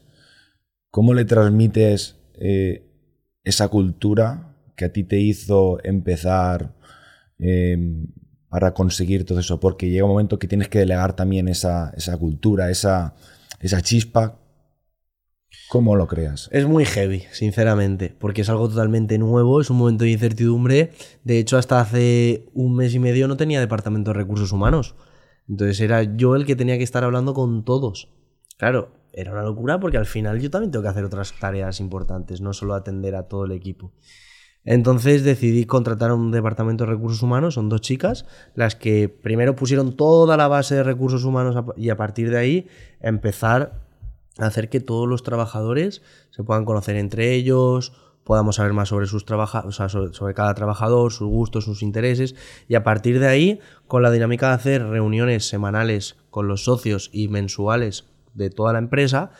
¿cómo 0.90 1.12
le 1.12 1.26
transmites 1.26 2.16
eh, 2.40 2.86
esa 3.44 3.68
cultura 3.68 4.49
que 4.80 4.86
a 4.86 4.92
ti 4.94 5.04
te 5.04 5.20
hizo 5.20 5.78
empezar 5.84 6.74
eh, 7.38 7.76
para 8.48 8.72
conseguir 8.72 9.26
todo 9.26 9.38
eso? 9.40 9.60
Porque 9.60 9.90
llega 9.90 10.04
un 10.04 10.10
momento 10.12 10.38
que 10.38 10.48
tienes 10.48 10.68
que 10.68 10.78
delegar 10.78 11.14
también 11.14 11.48
esa, 11.48 11.92
esa 11.98 12.16
cultura, 12.16 12.70
esa, 12.70 13.14
esa 13.60 13.82
chispa. 13.82 14.38
¿Cómo 15.68 15.96
lo 15.96 16.06
creas? 16.06 16.48
Es 16.50 16.66
muy 16.66 16.86
heavy, 16.86 17.24
sinceramente, 17.30 18.16
porque 18.18 18.40
es 18.40 18.48
algo 18.48 18.70
totalmente 18.70 19.18
nuevo, 19.18 19.60
es 19.60 19.68
un 19.68 19.76
momento 19.76 20.04
de 20.04 20.12
incertidumbre. 20.12 20.92
De 21.24 21.38
hecho, 21.38 21.58
hasta 21.58 21.78
hace 21.78 22.46
un 22.54 22.74
mes 22.74 22.94
y 22.94 22.98
medio 22.98 23.28
no 23.28 23.36
tenía 23.36 23.60
departamento 23.60 24.12
de 24.12 24.18
recursos 24.18 24.50
humanos. 24.50 24.94
Entonces 25.46 25.78
era 25.80 26.04
yo 26.04 26.36
el 26.36 26.46
que 26.46 26.56
tenía 26.56 26.78
que 26.78 26.84
estar 26.84 27.04
hablando 27.04 27.34
con 27.34 27.66
todos. 27.66 28.08
Claro, 28.56 28.94
era 29.12 29.32
una 29.32 29.42
locura 29.42 29.78
porque 29.78 29.98
al 29.98 30.06
final 30.06 30.40
yo 30.40 30.50
también 30.50 30.70
tengo 30.70 30.84
que 30.84 30.88
hacer 30.88 31.04
otras 31.04 31.34
tareas 31.38 31.80
importantes, 31.80 32.40
no 32.40 32.54
solo 32.54 32.74
atender 32.74 33.14
a 33.14 33.28
todo 33.28 33.44
el 33.44 33.52
equipo. 33.52 33.92
Entonces 34.64 35.24
decidí 35.24 35.64
contratar 35.64 36.10
a 36.10 36.14
un 36.14 36.30
departamento 36.30 36.84
de 36.84 36.90
recursos 36.90 37.22
humanos, 37.22 37.54
son 37.54 37.68
dos 37.68 37.80
chicas, 37.80 38.26
las 38.54 38.76
que 38.76 39.08
primero 39.08 39.56
pusieron 39.56 39.96
toda 39.96 40.36
la 40.36 40.48
base 40.48 40.74
de 40.74 40.82
recursos 40.82 41.24
humanos 41.24 41.56
y 41.76 41.90
a 41.90 41.96
partir 41.96 42.30
de 42.30 42.38
ahí 42.38 42.68
empezar 43.00 43.80
a 44.38 44.46
hacer 44.46 44.68
que 44.68 44.80
todos 44.80 45.08
los 45.08 45.22
trabajadores 45.22 46.02
se 46.30 46.44
puedan 46.44 46.64
conocer 46.64 46.96
entre 46.96 47.34
ellos, 47.34 47.92
podamos 48.24 48.56
saber 48.56 48.72
más 48.72 48.90
sobre 48.90 49.06
sus 49.06 49.24
trabaja 49.24 49.64
o 49.66 49.72
sea, 49.72 49.88
sobre 49.88 50.34
cada 50.34 50.54
trabajador, 50.54 51.12
sus 51.12 51.28
gustos, 51.28 51.64
sus 51.64 51.82
intereses, 51.82 52.34
y 52.68 52.74
a 52.74 52.84
partir 52.84 53.18
de 53.18 53.28
ahí, 53.28 53.60
con 53.86 54.02
la 54.02 54.10
dinámica 54.10 54.48
de 54.48 54.54
hacer 54.54 54.86
reuniones 54.86 55.48
semanales 55.48 56.16
con 56.30 56.48
los 56.48 56.64
socios 56.64 57.10
y 57.12 57.28
mensuales 57.28 58.04
de 58.34 58.50
toda 58.50 58.72
la 58.72 58.78
empresa, 58.78 59.30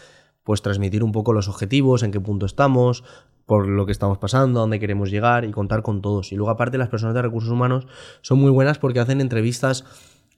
pues 0.44 0.62
transmitir 0.62 1.04
un 1.04 1.12
poco 1.12 1.32
los 1.32 1.48
objetivos, 1.48 2.02
en 2.02 2.10
qué 2.10 2.20
punto 2.20 2.46
estamos, 2.46 3.04
por 3.50 3.66
lo 3.66 3.84
que 3.84 3.90
estamos 3.90 4.16
pasando, 4.16 4.60
a 4.60 4.62
dónde 4.62 4.78
queremos 4.78 5.10
llegar 5.10 5.44
y 5.44 5.50
contar 5.50 5.82
con 5.82 6.02
todos. 6.02 6.30
Y 6.30 6.36
luego 6.36 6.52
aparte 6.52 6.78
las 6.78 6.88
personas 6.88 7.16
de 7.16 7.22
recursos 7.22 7.50
humanos 7.50 7.88
son 8.20 8.38
muy 8.38 8.52
buenas 8.52 8.78
porque 8.78 9.00
hacen 9.00 9.20
entrevistas 9.20 9.84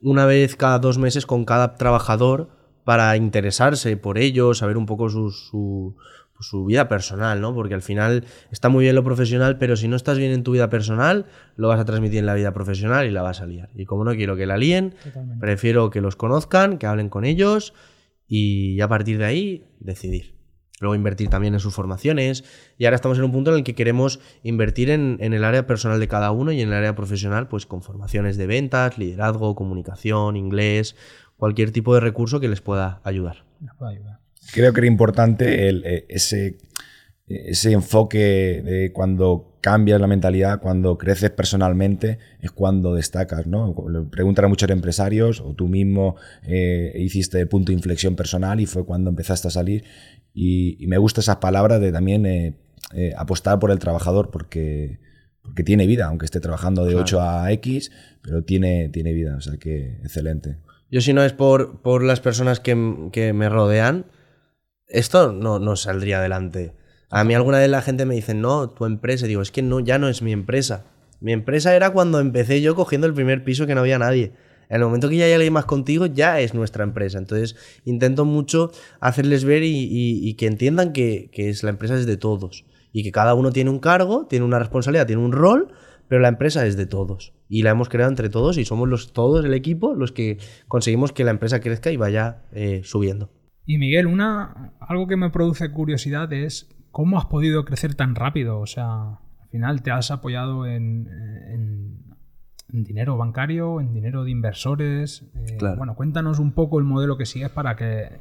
una 0.01 0.25
vez 0.25 0.57
cada 0.57 0.79
dos 0.79 0.97
meses 0.97 1.27
con 1.27 1.45
cada 1.45 1.75
trabajador 1.75 2.49
para 2.85 3.15
interesarse 3.19 3.99
por 3.99 4.17
ellos, 4.17 4.57
saber 4.57 4.79
un 4.79 4.87
poco 4.87 5.11
su, 5.11 5.31
su, 5.31 5.95
pues, 6.35 6.49
su 6.49 6.65
vida 6.65 6.89
personal, 6.89 7.43
¿no? 7.43 7.55
Porque 7.55 7.75
al 7.75 7.83
final 7.83 8.25
está 8.51 8.71
muy 8.71 8.85
bien 8.85 8.95
lo 8.95 9.05
profesional, 9.05 9.59
pero 9.59 9.77
si 9.77 9.89
no 9.89 9.97
estás 9.97 10.17
bien 10.17 10.33
en 10.33 10.43
tu 10.43 10.53
vida 10.53 10.71
personal, 10.71 11.27
lo 11.57 11.69
vas 11.69 11.81
a 11.81 11.85
transmitir 11.85 12.21
en 12.21 12.25
la 12.25 12.33
vida 12.33 12.55
profesional 12.55 13.07
y 13.07 13.11
la 13.11 13.21
vas 13.21 13.43
a 13.43 13.47
liar. 13.47 13.69
Y 13.75 13.85
como 13.85 14.05
no 14.05 14.15
quiero 14.15 14.37
que 14.37 14.47
la 14.47 14.57
líen, 14.57 14.95
Totalmente. 15.05 15.39
prefiero 15.39 15.91
que 15.91 16.01
los 16.01 16.17
conozcan, 16.17 16.79
que 16.79 16.87
hablen 16.87 17.11
con 17.11 17.27
ellos 17.27 17.75
y 18.27 18.81
a 18.81 18.89
partir 18.89 19.19
de 19.19 19.27
ahí 19.27 19.67
decidir. 19.81 20.42
Luego 20.83 20.97
invertir 20.97 21.31
también 21.31 21.55
en 21.55 21.61
sus 21.61 21.73
formaciones. 21.73 22.45
Y 22.77 22.85
ahora 22.85 22.97
estamos 22.97 23.17
en 23.19 23.25
un 23.25 23.33
punto 23.33 23.53
en 23.53 23.59
el 23.59 23.65
que 23.65 23.75
queremos 23.75 24.19
invertir 24.43 24.91
en, 24.91 25.17
en 25.21 25.33
el 25.33 25.45
área 25.45 25.67
personal 25.67 26.01
de 26.01 26.09
cada 26.09 26.33
uno 26.33 26.51
y 26.51 26.61
en 26.61 26.69
el 26.69 26.75
área 26.75 26.97
profesional, 26.97 27.47
pues 27.47 27.67
con 27.67 27.83
formaciones 27.83 28.37
de 28.37 28.49
ventas, 28.49 28.99
liderazgo, 28.99 29.55
comunicación, 29.55 30.37
inglés, 30.37 30.97
cualquier 31.37 31.71
tipo 31.71 31.95
de 31.95 32.01
recurso 32.01 32.41
que 32.41 32.49
les 32.49 32.61
pueda 32.61 33.01
ayudar. 33.05 33.45
Creo 34.53 34.73
que 34.73 34.81
era 34.81 34.87
importante 34.89 35.69
el, 35.69 35.85
eh, 35.87 36.05
ese, 36.09 36.59
ese 37.47 37.73
enfoque 37.73 38.63
de 38.65 38.93
cuando 38.93 39.53
cambias 39.63 40.01
la 40.01 40.09
mentalidad, 40.09 40.61
cuando 40.61 40.99
creces 40.99 41.31
personalmente, 41.31 42.19
es 42.41 42.51
cuando 42.51 42.95
destacas, 42.95 43.47
¿no? 43.47 43.75
Le 43.91 44.03
preguntan 44.03 44.45
a 44.45 44.49
muchos 44.49 44.69
empresarios, 44.69 45.41
o 45.41 45.55
tú 45.55 45.69
mismo 45.69 46.17
eh, 46.43 46.93
hiciste 46.97 47.41
el 47.41 47.49
punto 47.49 47.71
de 47.71 47.75
inflexión 47.75 48.17
personal 48.17 48.61
y 48.61 48.67
fue 48.67 48.85
cuando 48.85 49.09
empezaste 49.09 49.49
a 49.49 49.51
salir. 49.53 49.85
Y, 50.35 50.83
y 50.83 50.87
me 50.89 50.99
gusta 50.99 51.21
esas 51.21 51.37
palabras 51.37 51.81
de 51.81 51.93
también 51.93 52.27
eh, 52.27 52.57
eh, 52.93 53.13
apostar 53.17 53.61
por 53.61 53.71
el 53.71 53.79
trabajador 53.79 54.31
porque, 54.31 54.99
porque 55.43 55.63
tiene 55.63 55.87
vida, 55.87 56.07
aunque 56.07 56.25
esté 56.25 56.41
trabajando 56.41 56.85
de 56.85 56.91
Claro. 56.91 57.05
8 57.05 57.21
a 57.23 57.53
X, 57.53 57.93
pero 58.21 58.43
tiene, 58.43 58.89
tiene 58.89 59.13
vida, 59.13 59.37
o 59.37 59.41
sea 59.41 59.57
que 59.59 59.99
excelente. 60.03 60.57
Yo 60.91 61.01
si 61.01 61.13
no 61.13 61.23
es 61.23 61.33
por, 61.33 61.81
por 61.83 62.03
las 62.03 62.21
personas 62.21 62.59
que, 62.59 63.09
que 63.13 63.33
me 63.33 63.49
rodean, 63.49 64.07
esto 64.89 65.33
no, 65.33 65.61
no 65.61 65.77
saldría 65.77 66.19
adelante. 66.19 66.75
A 67.15 67.25
mí 67.25 67.35
alguna 67.35 67.59
vez 67.59 67.69
la 67.69 67.83
gente 67.83 68.07
me 68.07 68.15
dice, 68.15 68.33
no, 68.33 68.71
tu 68.71 68.87
empresa. 68.87 69.27
Digo, 69.27 69.43
es 69.43 69.51
que 69.51 69.61
no, 69.61 69.81
ya 69.81 69.99
no 69.99 70.09
es 70.09 70.23
mi 70.23 70.33
empresa. 70.33 70.87
Mi 71.21 71.35
empresa 71.35 71.77
era 71.77 71.91
cuando 71.91 72.21
empecé 72.21 72.63
yo 72.63 72.75
cogiendo 72.75 73.07
el 73.07 73.13
primer 73.13 73.45
piso 73.45 73.67
que 73.67 73.75
no 73.75 73.83
había 73.83 73.99
nadie. 73.99 74.33
En 74.71 74.81
el 74.81 74.87
momento 74.87 75.11
que 75.11 75.19
ya 75.19 75.27
hay 75.27 75.35
alguien 75.35 75.53
más 75.53 75.67
contigo, 75.67 76.07
ya 76.07 76.41
es 76.41 76.55
nuestra 76.55 76.85
empresa. 76.85 77.19
Entonces, 77.19 77.55
intento 77.85 78.25
mucho 78.25 78.73
hacerles 78.99 79.45
ver 79.45 79.63
y, 79.63 80.35
que 80.39 80.47
entiendan 80.47 80.95
que, 80.95 81.29
que 81.31 81.51
es, 81.51 81.63
la 81.63 81.69
empresa 81.69 81.97
es 81.97 82.07
de 82.07 82.17
todos. 82.17 82.65
Y 82.93 83.03
que 83.03 83.13
cada 83.13 83.35
uno 83.35 83.53
tiene 83.53 83.69
un 83.69 83.79
cargo, 83.79 84.27
tiene 84.27 84.47
una 84.47 84.59
responsabilidad, 84.59 85.07
tiene 85.07 85.21
un 85.21 85.33
rol, 85.33 85.69
pero 86.09 86.23
la 86.23 86.29
empresa 86.29 86.67
es 86.67 86.79
de 86.79 86.87
todos. 86.87 87.35
Y 87.47 87.63
la 87.63 87.71
hemos 87.73 87.91
creado 87.91 88.11
entre 88.11 88.31
todos 88.31 88.57
y 88.57 88.65
somos 88.65 88.89
los, 88.89 89.13
todos 89.13 89.45
el 89.45 89.53
equipo 89.53 89.95
los 89.95 90.13
que 90.13 90.39
conseguimos 90.67 91.13
que 91.13 91.25
la 91.25 91.33
empresa 91.33 91.61
crezca 91.61 91.91
y 91.91 91.99
vaya 91.99 92.45
eh, 92.53 92.81
subiendo. 92.85 93.31
Y 93.67 93.77
Miguel, 93.77 94.07
una, 94.07 94.73
algo 94.81 95.07
que 95.07 95.17
me 95.17 95.29
produce 95.29 95.71
curiosidad 95.71 96.33
es 96.33 96.71
cómo 96.93 97.19
has 97.19 97.27
podido 97.27 97.65
crecer 97.65 97.95
tan 97.97 98.15
rápido. 98.15 98.61
O 98.61 98.67
sea, 98.67 99.19
al 99.41 99.49
final 99.51 99.83
te 99.83 99.91
has 99.91 100.11
apoyado 100.13 100.67
en, 100.67 101.09
en- 101.51 101.99
en 102.73 102.85
dinero 102.85 103.19
bancario, 103.19 103.81
en 103.81 103.93
dinero 103.93 104.25
de 104.25 104.31
inversores. 104.31 105.25
eh, 105.35 105.57
Claro. 105.59 105.77
Bueno, 105.77 105.95
cuéntanos 105.95 106.39
un 106.39 106.53
poco 106.53 106.79
el 106.79 106.85
modelo 106.87 107.19
que 107.19 107.27
sigues 107.27 107.51
para 107.51 107.77
que, 107.77 108.21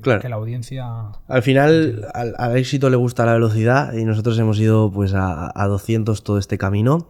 Claro. 0.00 0.20
que 0.22 0.28
la 0.30 0.36
audiencia... 0.36 0.86
Al 1.28 1.42
final, 1.42 2.06
al, 2.14 2.34
al 2.38 2.56
éxito 2.56 2.88
le 2.88 2.96
gusta 2.96 3.26
la 3.26 3.34
velocidad 3.34 3.92
y 3.92 4.04
nosotros 4.06 4.38
hemos 4.38 4.58
ido 4.58 4.90
pues 4.90 5.12
a, 5.12 5.52
a 5.54 5.66
200 5.66 6.24
todo 6.24 6.38
este 6.38 6.56
camino. 6.56 7.08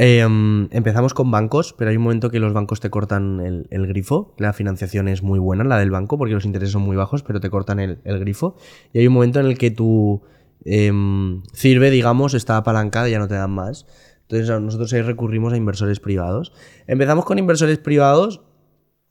Eh, 0.00 0.24
mm, 0.24 0.68
empezamos 0.70 1.12
con 1.12 1.32
bancos, 1.32 1.74
pero 1.76 1.90
hay 1.90 1.96
un 1.96 2.04
momento 2.04 2.30
que 2.30 2.38
los 2.38 2.52
bancos 2.52 2.78
te 2.78 2.88
cortan 2.88 3.40
el, 3.40 3.66
el 3.70 3.88
grifo. 3.88 4.32
La 4.38 4.52
financiación 4.52 5.08
es 5.08 5.24
muy 5.24 5.40
buena, 5.40 5.64
la 5.64 5.76
del 5.76 5.90
banco, 5.90 6.16
porque 6.16 6.34
los 6.34 6.44
intereses 6.44 6.72
son 6.72 6.82
muy 6.82 6.96
bajos, 6.96 7.24
pero 7.24 7.40
te 7.40 7.50
cortan 7.50 7.80
el, 7.80 7.98
el 8.04 8.20
grifo. 8.20 8.54
Y 8.92 9.00
hay 9.00 9.08
un 9.08 9.14
momento 9.14 9.40
en 9.40 9.46
el 9.46 9.58
que 9.58 9.72
tu 9.72 10.22
em, 10.64 11.42
sirve, 11.52 11.90
digamos, 11.90 12.34
está 12.34 12.56
apalancada 12.58 13.08
y 13.08 13.12
ya 13.12 13.18
no 13.18 13.26
te 13.26 13.34
dan 13.34 13.50
más. 13.50 13.86
Entonces 14.28 14.48
nosotros 14.60 14.92
ahí 14.92 15.02
recurrimos 15.02 15.52
a 15.52 15.56
inversores 15.56 15.98
privados. 15.98 16.52
Empezamos 16.86 17.24
con 17.24 17.40
inversores 17.40 17.78
privados 17.78 18.42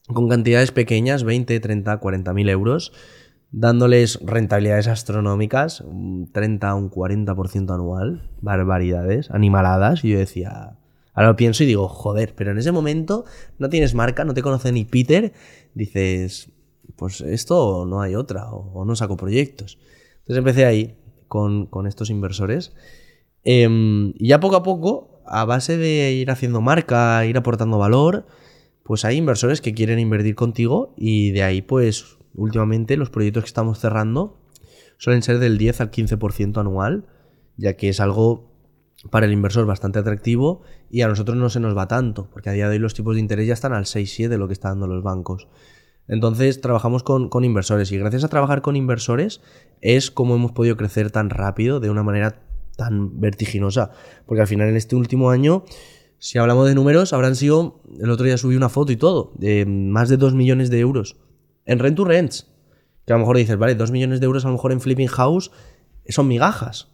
con 0.08 0.30
cantidades 0.30 0.72
pequeñas, 0.72 1.24
20, 1.24 1.60
30, 1.60 1.98
40 1.98 2.34
mil 2.34 2.50
euros, 2.50 2.94
dándoles 3.52 4.20
rentabilidades 4.24 4.88
astronómicas, 4.88 5.82
un 5.82 6.30
30 6.32 6.76
un 6.76 6.92
40% 6.92 7.74
anual, 7.74 8.30
barbaridades, 8.42 9.32
animaladas, 9.32 10.04
y 10.04 10.10
yo 10.10 10.20
decía, 10.20 10.78
ahora 11.14 11.30
lo 11.30 11.36
pienso 11.36 11.64
y 11.64 11.68
digo, 11.68 11.88
joder, 11.88 12.34
pero 12.36 12.52
en 12.52 12.58
ese 12.58 12.72
momento 12.72 13.26
no 13.58 13.70
tienes 13.70 13.94
marca, 13.94 14.26
no 14.26 14.34
te 14.34 14.42
conoce 14.42 14.72
ni 14.72 14.86
Peter, 14.86 15.34
dices, 15.74 16.52
pues 16.96 17.22
esto 17.22 17.86
no 17.86 18.02
hay 18.02 18.16
otra, 18.16 18.52
o, 18.52 18.84
no 18.86 18.96
saco 18.96 19.18
proyectos. 19.18 19.78
Entonces 20.20 20.38
empecé 20.38 20.66
ahí 20.66 20.98
con, 21.28 21.68
con 21.68 21.88
estos 21.88 22.10
inversores. 22.10 22.74
Em, 23.44 24.14
y 24.18 24.30
ya 24.30 24.40
poco 24.40 24.58
a 24.58 24.64
poco, 24.64 25.22
a 25.26 25.46
base 25.46 25.78
de 25.78 26.12
ir 26.14 26.32
haciendo 26.32 26.60
marca, 26.62 27.26
ir 27.26 27.38
aportando 27.38 27.78
valor, 27.78 28.26
pues 28.84 29.06
hay 29.06 29.18
inversores 29.18 29.62
que 29.62 29.74
quieren 29.74 30.00
invertir 30.00 30.36
contigo 30.36 30.94
y 30.98 31.32
de 31.32 31.44
ahí 31.44 31.62
pues 31.62 32.17
últimamente 32.38 32.96
los 32.96 33.10
proyectos 33.10 33.44
que 33.44 33.48
estamos 33.48 33.80
cerrando 33.80 34.40
suelen 34.98 35.22
ser 35.22 35.40
del 35.40 35.58
10 35.58 35.82
al 35.82 35.92
15% 35.92 36.60
anual, 36.60 37.06
ya 37.58 37.76
que 37.76 37.90
es 37.90 38.00
algo 38.00 38.52
para 39.12 39.26
el 39.26 39.34
inversor 39.34 39.66
bastante 39.66 40.00
atractivo 40.00 40.62
y 40.90 41.02
a 41.02 41.08
nosotros 41.08 41.38
no 41.38 41.50
se 41.50 41.60
nos 41.60 41.76
va 41.76 41.88
tanto, 41.88 42.30
porque 42.32 42.50
a 42.50 42.54
día 42.54 42.70
de 42.70 42.76
hoy 42.76 42.80
los 42.80 42.94
tipos 42.94 43.16
de 43.16 43.22
interés 43.22 43.48
ya 43.48 43.54
están 43.54 43.74
al 43.74 43.86
6-7 43.86 44.30
de 44.30 44.38
lo 44.38 44.48
que 44.48 44.54
están 44.54 44.80
dando 44.80 44.88
los 44.88 45.04
bancos. 45.04 45.48
Entonces 46.08 46.62
trabajamos 46.62 47.04
con, 47.04 47.30
inversores 47.44 47.92
y 47.92 47.98
gracias 47.98 48.24
a 48.24 48.30
trabajar 48.30 48.62
con 48.62 48.76
inversores 48.76 49.42
es 49.82 50.10
como 50.10 50.36
hemos 50.36 50.54
podido 50.54 50.78
crecer 50.78 51.12
tan 51.12 51.30
rápido 51.30 51.80
de 51.80 51.90
una 51.90 52.02
manera 52.02 52.42
tan 52.78 53.20
vertiginosa, 53.20 53.92
porque 54.26 54.42
al 54.42 54.48
final 54.48 54.70
en 54.70 54.78
este 54.78 54.96
último 54.96 55.32
año 55.32 55.66
si 56.20 56.40
hablamos 56.40 56.68
de 56.68 56.74
números, 56.74 57.14
habrán 57.14 57.36
sido, 57.36 57.82
el 58.00 58.10
otro 58.10 58.26
día 58.26 58.38
subí 58.38 58.56
una 58.56 58.70
foto 58.70 58.92
y 58.92 58.98
todo, 58.98 59.34
de 59.36 59.68
más 59.68 60.10
de 60.10 60.18
2 60.18 60.34
millones 60.34 60.72
de 60.72 60.80
euros 60.80 61.16
en 61.68 61.80
rent 61.80 61.96
to 61.96 62.06
rents. 62.06 62.48
Que 63.06 63.14
a 63.14 63.16
lo 63.16 63.20
mejor 63.20 63.38
dices, 63.38 63.58
vale, 63.58 63.76
2 63.76 63.92
millones 63.92 64.20
de 64.20 64.26
euros 64.26 64.44
a 64.44 64.48
lo 64.48 64.54
mejor 64.54 64.72
en 64.72 64.82
flipping 64.82 65.08
house 65.08 65.52
son 66.10 66.28
migajas. 66.28 66.90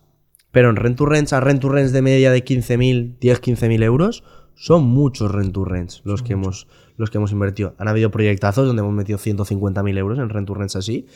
Pero 0.51 0.69
en 0.69 0.75
rent 0.75 0.97
to 0.97 1.05
rents, 1.05 1.33
a 1.33 1.39
rent 1.39 1.61
to 1.61 1.69
rents 1.69 1.93
de 1.93 2.01
media 2.01 2.31
de 2.31 2.43
15.000, 2.43 3.17
10, 3.19 3.41
15.000 3.41 3.83
euros, 3.83 4.23
son 4.55 4.83
muchos 4.85 5.31
rent 5.31 5.53
to 5.53 5.65
rents 5.65 6.01
los 6.05 6.21
que, 6.21 6.33
hemos, 6.33 6.67
los 6.97 7.09
que 7.09 7.17
hemos 7.17 7.31
invertido. 7.31 7.75
Han 7.79 7.87
habido 7.87 8.11
proyectazos 8.11 8.67
donde 8.67 8.81
hemos 8.81 8.93
metido 8.93 9.17
150.000 9.17 9.97
euros 9.97 10.19
en 10.19 10.29
rent 10.29 10.47
to 10.47 10.53
rents 10.53 10.75
así. 10.75 11.07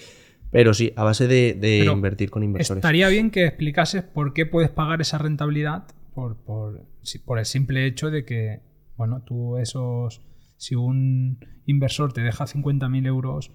Pero 0.50 0.74
sí, 0.74 0.94
a 0.96 1.04
base 1.04 1.28
de, 1.28 1.86
invertir 1.92 2.30
con 2.30 2.42
inversores. 2.42 2.80
Estaría 2.80 3.10
bien 3.10 3.32
que 3.32 3.46
explicases 3.46 4.02
por 4.02 4.34
qué 4.34 4.46
puedes 4.46 4.70
pagar 4.70 5.02
esa 5.02 5.18
rentabilidad 5.18 5.84
por, 6.16 6.38
por, 6.38 6.82
por 7.26 7.38
el 7.38 7.46
simple 7.46 7.86
hecho 7.86 8.10
de 8.10 8.24
que, 8.26 8.62
bueno, 8.96 9.22
tú 9.24 9.58
esos, 9.58 10.22
si 10.56 10.74
un 10.74 11.38
inversor 11.68 12.12
te 12.14 12.22
deja 12.22 12.46
50.000 12.46 13.06
euros 13.06 13.52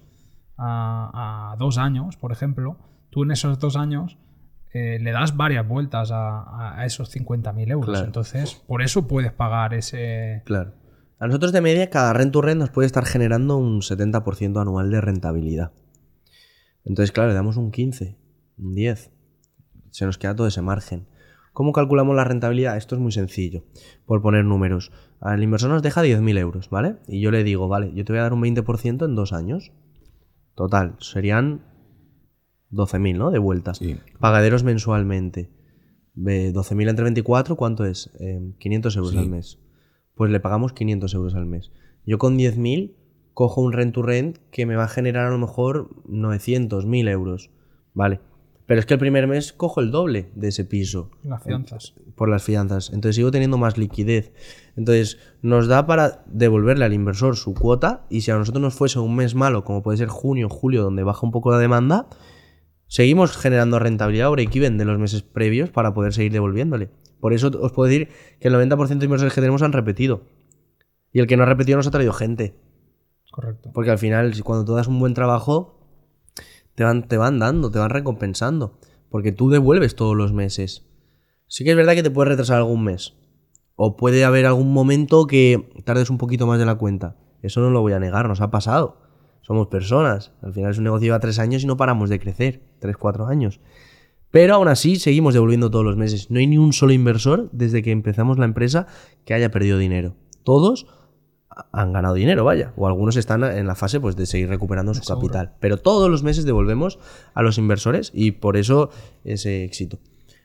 a, 0.57 1.51
a 1.51 1.55
dos 1.57 1.77
años, 1.77 2.15
por 2.15 2.31
ejemplo, 2.31 2.77
tú 3.09 3.23
en 3.23 3.31
esos 3.31 3.59
dos 3.59 3.75
años 3.75 4.17
eh, 4.73 4.97
le 5.01 5.11
das 5.11 5.35
varias 5.35 5.67
vueltas 5.67 6.11
a, 6.11 6.77
a- 6.79 6.85
esos 6.85 7.13
50.000 7.15 7.69
euros. 7.71 7.89
Claro. 7.89 8.05
Entonces, 8.05 8.55
por 8.67 8.81
eso 8.81 9.07
puedes 9.07 9.31
pagar 9.31 9.73
ese... 9.73 10.41
Claro. 10.45 10.73
A 11.19 11.27
nosotros 11.27 11.51
de 11.51 11.61
media, 11.61 11.89
cada 11.89 12.11
rent 12.13 12.31
to 12.33 12.41
rent 12.41 12.59
nos 12.59 12.69
puede 12.69 12.85
estar 12.87 13.05
generando 13.05 13.57
un 13.57 13.81
70% 13.81 14.59
anual 14.61 14.89
de 14.91 14.99
rentabilidad. 15.01 15.71
Entonces, 16.85 17.11
claro, 17.11 17.29
le 17.29 17.35
damos 17.35 17.55
un 17.57 17.71
15, 17.71 18.17
un 18.57 18.73
10. 18.73 19.11
Se 19.91 20.05
nos 20.05 20.17
queda 20.17 20.35
todo 20.35 20.47
ese 20.47 20.61
margen. 20.61 21.07
¿Cómo 21.53 21.71
calculamos 21.71 22.15
la 22.15 22.23
rentabilidad? 22.23 22.77
Esto 22.77 22.95
es 22.95 23.01
muy 23.01 23.11
sencillo. 23.11 23.63
Por 24.05 24.21
poner 24.21 24.43
números. 24.43 24.91
Al 25.19 25.43
inversor 25.43 25.69
nos 25.69 25.83
deja 25.83 26.01
10.000 26.03 26.37
euros, 26.39 26.69
¿vale? 26.69 26.97
Y 27.07 27.21
yo 27.21 27.31
le 27.31 27.43
digo, 27.43 27.67
vale, 27.67 27.93
yo 27.93 28.03
te 28.03 28.11
voy 28.11 28.19
a 28.19 28.23
dar 28.23 28.33
un 28.33 28.41
20% 28.41 29.05
en 29.05 29.15
dos 29.15 29.33
años. 29.33 29.71
Total, 30.55 30.95
serían 30.99 31.61
12.000, 32.71 33.17
¿no? 33.17 33.31
De 33.31 33.39
vueltas. 33.39 33.77
Sí. 33.77 33.97
Pagaderos 34.19 34.63
mensualmente. 34.63 35.51
De 36.15 36.51
12.000 36.53 36.89
entre 36.89 37.03
24, 37.03 37.55
¿cuánto 37.55 37.85
es? 37.85 38.11
Eh, 38.19 38.39
500 38.59 38.95
euros 38.97 39.11
Sí. 39.11 39.17
al 39.19 39.29
mes. 39.29 39.59
Pues 40.15 40.31
le 40.31 40.39
pagamos 40.39 40.73
500 40.73 41.13
euros 41.13 41.35
al 41.35 41.45
mes. 41.45 41.71
Yo 42.05 42.17
con 42.17 42.37
10.000 42.37 42.95
cojo 43.33 43.61
un 43.61 43.73
rent 43.73 43.93
to 43.93 44.01
rent 44.01 44.37
que 44.51 44.65
me 44.65 44.75
va 44.75 44.83
a 44.85 44.87
generar 44.89 45.27
a 45.27 45.31
lo 45.31 45.37
mejor 45.39 45.89
900, 46.07 46.85
1.000 46.87 47.09
euros. 47.09 47.51
Vale. 47.93 48.21
Pero 48.65 48.79
es 48.79 48.85
que 48.85 48.93
el 48.93 48.99
primer 48.99 49.27
mes 49.27 49.51
cojo 49.51 49.81
el 49.81 49.91
doble 49.91 50.29
de 50.35 50.47
ese 50.47 50.63
piso 50.63 51.11
Las 51.23 51.43
fianzas. 51.43 51.93
por 52.15 52.29
las 52.29 52.43
fianzas. 52.43 52.91
Entonces 52.93 53.17
sigo 53.17 53.29
teniendo 53.29 53.57
más 53.57 53.77
liquidez. 53.77 54.31
Entonces 54.77 55.17
nos 55.41 55.67
da 55.67 55.85
para 55.85 56.23
devolverle 56.27 56.85
al 56.85 56.93
inversor 56.93 57.35
su 57.35 57.53
cuota 57.53 58.05
y 58.09 58.21
si 58.21 58.31
a 58.31 58.37
nosotros 58.37 58.61
nos 58.61 58.73
fuese 58.73 58.99
un 58.99 59.15
mes 59.15 59.35
malo, 59.35 59.63
como 59.65 59.83
puede 59.83 59.97
ser 59.97 60.07
junio, 60.07 60.47
julio, 60.49 60.81
donde 60.81 61.03
baja 61.03 61.25
un 61.25 61.31
poco 61.31 61.51
la 61.51 61.57
demanda, 61.57 62.07
seguimos 62.87 63.35
generando 63.35 63.79
rentabilidad 63.79 64.29
o 64.29 64.31
break-even 64.31 64.77
de 64.77 64.85
los 64.85 64.97
meses 64.97 65.23
previos 65.23 65.69
para 65.69 65.93
poder 65.93 66.13
seguir 66.13 66.31
devolviéndole. 66.31 66.89
Por 67.19 67.33
eso 67.33 67.51
os 67.61 67.71
puedo 67.73 67.89
decir 67.89 68.09
que 68.39 68.47
el 68.47 68.53
90% 68.53 68.97
de 68.97 69.05
inversores 69.05 69.33
que 69.33 69.41
tenemos 69.41 69.61
han 69.61 69.73
repetido. 69.73 70.23
Y 71.11 71.19
el 71.19 71.27
que 71.27 71.37
no 71.37 71.43
ha 71.43 71.47
repetido 71.47 71.77
nos 71.77 71.87
ha 71.87 71.91
traído 71.91 72.13
gente. 72.13 72.55
Correcto. 73.31 73.71
Porque 73.73 73.91
al 73.91 73.97
final, 73.97 74.33
cuando 74.43 74.65
tú 74.65 74.73
das 74.73 74.87
un 74.87 74.99
buen 74.99 75.13
trabajo, 75.13 75.82
te 76.75 76.83
van, 76.83 77.07
te 77.07 77.17
van 77.17 77.39
dando, 77.39 77.71
te 77.71 77.79
van 77.79 77.89
recompensando. 77.89 78.79
Porque 79.09 79.31
tú 79.31 79.49
devuelves 79.49 79.95
todos 79.95 80.15
los 80.15 80.33
meses. 80.33 80.85
Sí 81.47 81.63
que 81.63 81.71
es 81.71 81.75
verdad 81.75 81.93
que 81.93 82.03
te 82.03 82.11
puedes 82.11 82.29
retrasar 82.29 82.57
algún 82.57 82.83
mes. 82.83 83.15
O 83.75 83.95
puede 83.95 84.23
haber 84.23 84.45
algún 84.45 84.73
momento 84.73 85.27
que 85.27 85.69
tardes 85.83 86.09
un 86.09 86.17
poquito 86.17 86.47
más 86.47 86.59
de 86.59 86.65
la 86.65 86.75
cuenta. 86.75 87.15
Eso 87.41 87.61
no 87.61 87.69
lo 87.69 87.81
voy 87.81 87.93
a 87.93 87.99
negar, 87.99 88.27
nos 88.27 88.41
ha 88.41 88.49
pasado. 88.49 89.01
Somos 89.41 89.67
personas. 89.67 90.31
Al 90.41 90.53
final 90.53 90.71
es 90.71 90.77
un 90.77 90.85
negocio 90.85 91.05
lleva 91.05 91.19
tres 91.19 91.37
años 91.37 91.63
y 91.63 91.67
no 91.67 91.77
paramos 91.77 92.09
de 92.09 92.19
crecer. 92.19 92.63
Tres, 92.79 92.97
cuatro 92.97 93.27
años. 93.27 93.59
Pero 94.31 94.55
aún 94.55 94.67
así 94.67 94.95
seguimos 94.95 95.35
devolviendo 95.35 95.69
todos 95.69 95.85
los 95.85 95.97
meses. 95.97 96.31
No 96.31 96.39
hay 96.39 96.47
ni 96.47 96.57
un 96.57 96.73
solo 96.73 96.93
inversor 96.93 97.49
desde 97.51 97.83
que 97.83 97.91
empezamos 97.91 98.39
la 98.39 98.45
empresa 98.45 98.87
que 99.25 99.33
haya 99.33 99.51
perdido 99.51 99.77
dinero. 99.77 100.15
Todos 100.43 100.87
han 101.71 101.93
ganado 101.93 102.15
dinero, 102.15 102.43
vaya. 102.43 102.73
O 102.75 102.87
algunos 102.87 103.15
están 103.15 103.43
en 103.43 103.67
la 103.67 103.75
fase 103.75 103.99
pues, 103.99 104.15
de 104.15 104.25
seguir 104.25 104.49
recuperando 104.49 104.93
su 104.93 105.03
Seguro. 105.03 105.27
capital. 105.27 105.55
Pero 105.59 105.77
todos 105.77 106.09
los 106.09 106.23
meses 106.23 106.45
devolvemos 106.45 106.99
a 107.33 107.41
los 107.41 107.57
inversores 107.57 108.11
y 108.13 108.31
por 108.31 108.57
eso 108.57 108.89
ese 109.23 109.63
éxito. 109.63 109.99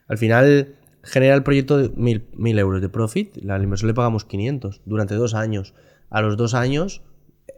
Al 0.06 0.18
final 0.18 0.74
genera 1.02 1.34
el 1.34 1.42
proyecto 1.42 1.78
de 1.78 1.90
mil, 1.96 2.26
mil 2.34 2.58
euros 2.58 2.80
de 2.80 2.88
profit. 2.88 3.36
Al 3.48 3.62
inversor 3.62 3.86
le 3.88 3.94
pagamos 3.94 4.24
500 4.24 4.82
durante 4.84 5.14
dos 5.14 5.34
años. 5.34 5.74
A 6.10 6.22
los 6.22 6.36
dos 6.36 6.54
años 6.54 7.02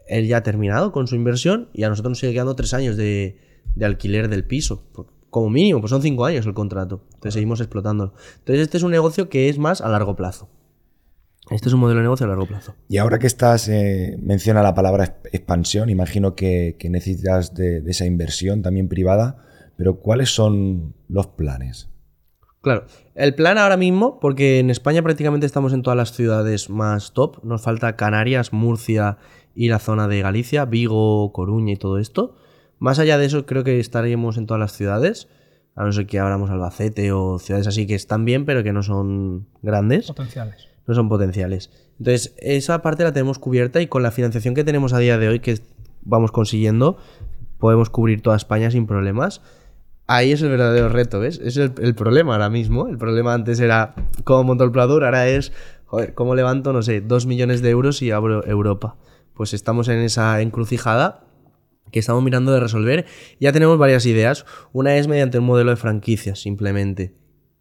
él 0.07 0.27
ya 0.27 0.39
ha 0.39 0.43
terminado 0.43 0.93
con 0.93 1.07
su 1.07 1.15
inversión 1.15 1.69
y 1.73 1.85
a 1.85 1.89
nosotros 1.89 2.11
nos 2.11 2.19
sigue 2.19 2.33
quedando 2.33 2.57
tres 2.57 2.75
años 2.75 2.97
de, 2.97 3.39
de 3.75 3.85
alquiler 3.85 4.29
del 4.29 4.45
piso. 4.45 4.83
Como 5.31 5.49
mínimo, 5.51 5.81
pues 5.81 5.91
son 5.91 6.03
cinco 6.03 6.25
años 6.25 6.45
el 6.47 6.55
contrato. 6.55 7.03
Entonces 7.15 7.35
seguimos 7.35 7.61
explotándolo. 7.61 8.15
Entonces 8.39 8.63
este 8.63 8.77
es 8.79 8.83
un 8.83 8.91
negocio 8.91 9.29
que 9.29 9.49
es 9.49 9.59
más 9.59 9.81
a 9.81 9.89
largo 9.89 10.17
plazo. 10.17 10.49
Este 11.51 11.69
es 11.69 11.75
un 11.75 11.81
modelo 11.81 11.99
de 11.99 12.05
negocio 12.05 12.27
a 12.27 12.29
largo 12.29 12.47
plazo. 12.47 12.75
Y 12.89 12.99
ahora 12.99 13.19
que 13.19 13.27
estás, 13.27 13.69
eh, 13.69 14.17
menciona 14.23 14.63
la 14.63 14.75
palabra 14.75 15.05
exp- 15.05 15.29
expansión, 15.33 15.91
imagino 15.91 16.35
que, 16.35 16.77
que 16.79 16.89
necesitas 16.91 17.55
de, 17.55 17.81
de 17.81 17.91
esa 17.91 18.07
inversión 18.07 18.63
también 18.63 18.89
privada, 18.89 19.37
pero 19.77 19.97
¿cuáles 20.01 20.35
son 20.35 20.95
los 21.09 21.27
planes? 21.27 21.89
Claro, 22.63 22.85
el 23.15 23.35
plan 23.35 23.57
ahora 23.59 23.77
mismo, 23.79 24.21
porque 24.21 24.59
en 24.59 24.69
España 24.71 25.03
prácticamente 25.03 25.47
estamos 25.47 25.73
en 25.73 25.83
todas 25.83 25.97
las 25.97 26.13
ciudades 26.13 26.69
más 26.69 27.13
top, 27.15 27.43
nos 27.43 27.63
falta 27.63 27.97
Canarias, 27.97 28.53
Murcia 28.53 29.17
y 29.55 29.69
la 29.71 29.79
zona 29.79 30.09
de 30.09 30.21
Galicia, 30.21 30.67
Vigo, 30.67 31.33
Coruña 31.33 31.73
y 31.73 31.77
todo 31.77 31.99
esto. 31.99 32.37
Más 32.79 32.99
allá 32.99 33.17
de 33.19 33.25
eso, 33.27 33.47
creo 33.47 33.65
que 33.65 33.81
estaríamos 33.81 34.37
en 34.37 34.47
todas 34.47 34.61
las 34.61 34.73
ciudades, 34.73 35.29
a 35.75 35.85
no 35.85 35.93
ser 35.93 36.07
que 36.07 36.19
abramos 36.19 36.51
Albacete 36.51 37.13
o 37.13 37.39
ciudades 37.39 37.67
así 37.67 37.87
que 37.87 37.95
están 37.95 38.25
bien, 38.27 38.45
pero 38.45 38.63
que 38.63 38.73
no 38.73 38.83
son 38.83 39.47
grandes 39.63 40.07
Potenciales. 40.09 40.69
No 40.87 40.95
son 40.95 41.09
potenciales. 41.09 41.71
Entonces, 41.99 42.35
esa 42.39 42.83
parte 42.83 43.05
la 43.05 43.13
tenemos 43.13 43.39
cubierta 43.39 43.81
y 43.81 43.87
con 43.87 44.03
la 44.03 44.11
financiación 44.11 44.55
que 44.55 44.65
tenemos 44.65 44.93
a 44.93 44.99
día 44.99 45.19
de 45.19 45.29
hoy, 45.29 45.41
que 45.41 45.61
vamos 46.03 46.33
consiguiendo, 46.33 46.97
podemos 47.59 47.91
cubrir 47.91 48.23
toda 48.23 48.37
España 48.37 48.71
sin 48.71 48.87
problemas. 48.87 49.43
Ahí 50.07 50.33
es 50.33 50.43
el 50.43 50.51
verdadero 50.51 50.89
reto, 50.89 51.21
¿ves? 51.21 51.41
Es 51.45 51.57
el, 51.57 51.95
problema 51.95 52.33
ahora 52.33 52.51
mismo. 52.51 52.89
El 52.89 52.99
problema 52.99 53.33
antes 53.33 53.61
era 53.61 53.95
cómo 54.25 54.43
monto 54.43 54.65
el 54.65 54.73
Pladur, 54.73 55.05
ahora 55.05 55.29
es, 55.29 55.53
joder, 55.85 56.15
cómo 56.15 56.35
levanto, 56.35 56.73
no 56.73 56.83
sé, 56.83 57.01
dos 57.01 57.27
millones 57.27 57.63
de 57.63 57.71
euros 57.71 58.03
y 58.03 58.11
abro 58.11 58.45
Europa. 58.45 58.97
Pues 59.35 59.55
estamos 59.55 59.89
en 59.89 59.99
esa 59.99 60.41
encrucijada 60.41 61.25
que 61.93 62.01
estamos 62.01 62.23
mirando 62.23 62.53
de 62.53 62.61
resolver. 62.61 63.07
Ya 63.39 63.53
tenemos 63.53 63.79
varias 63.79 64.07
ideas. 64.07 64.47
Una 64.73 64.97
es 64.97 65.07
mediante 65.07 65.39
un 65.39 65.45
modelo 65.45 65.71
de 65.71 65.77
franquicias, 65.77 66.41
simplemente. 66.41 67.15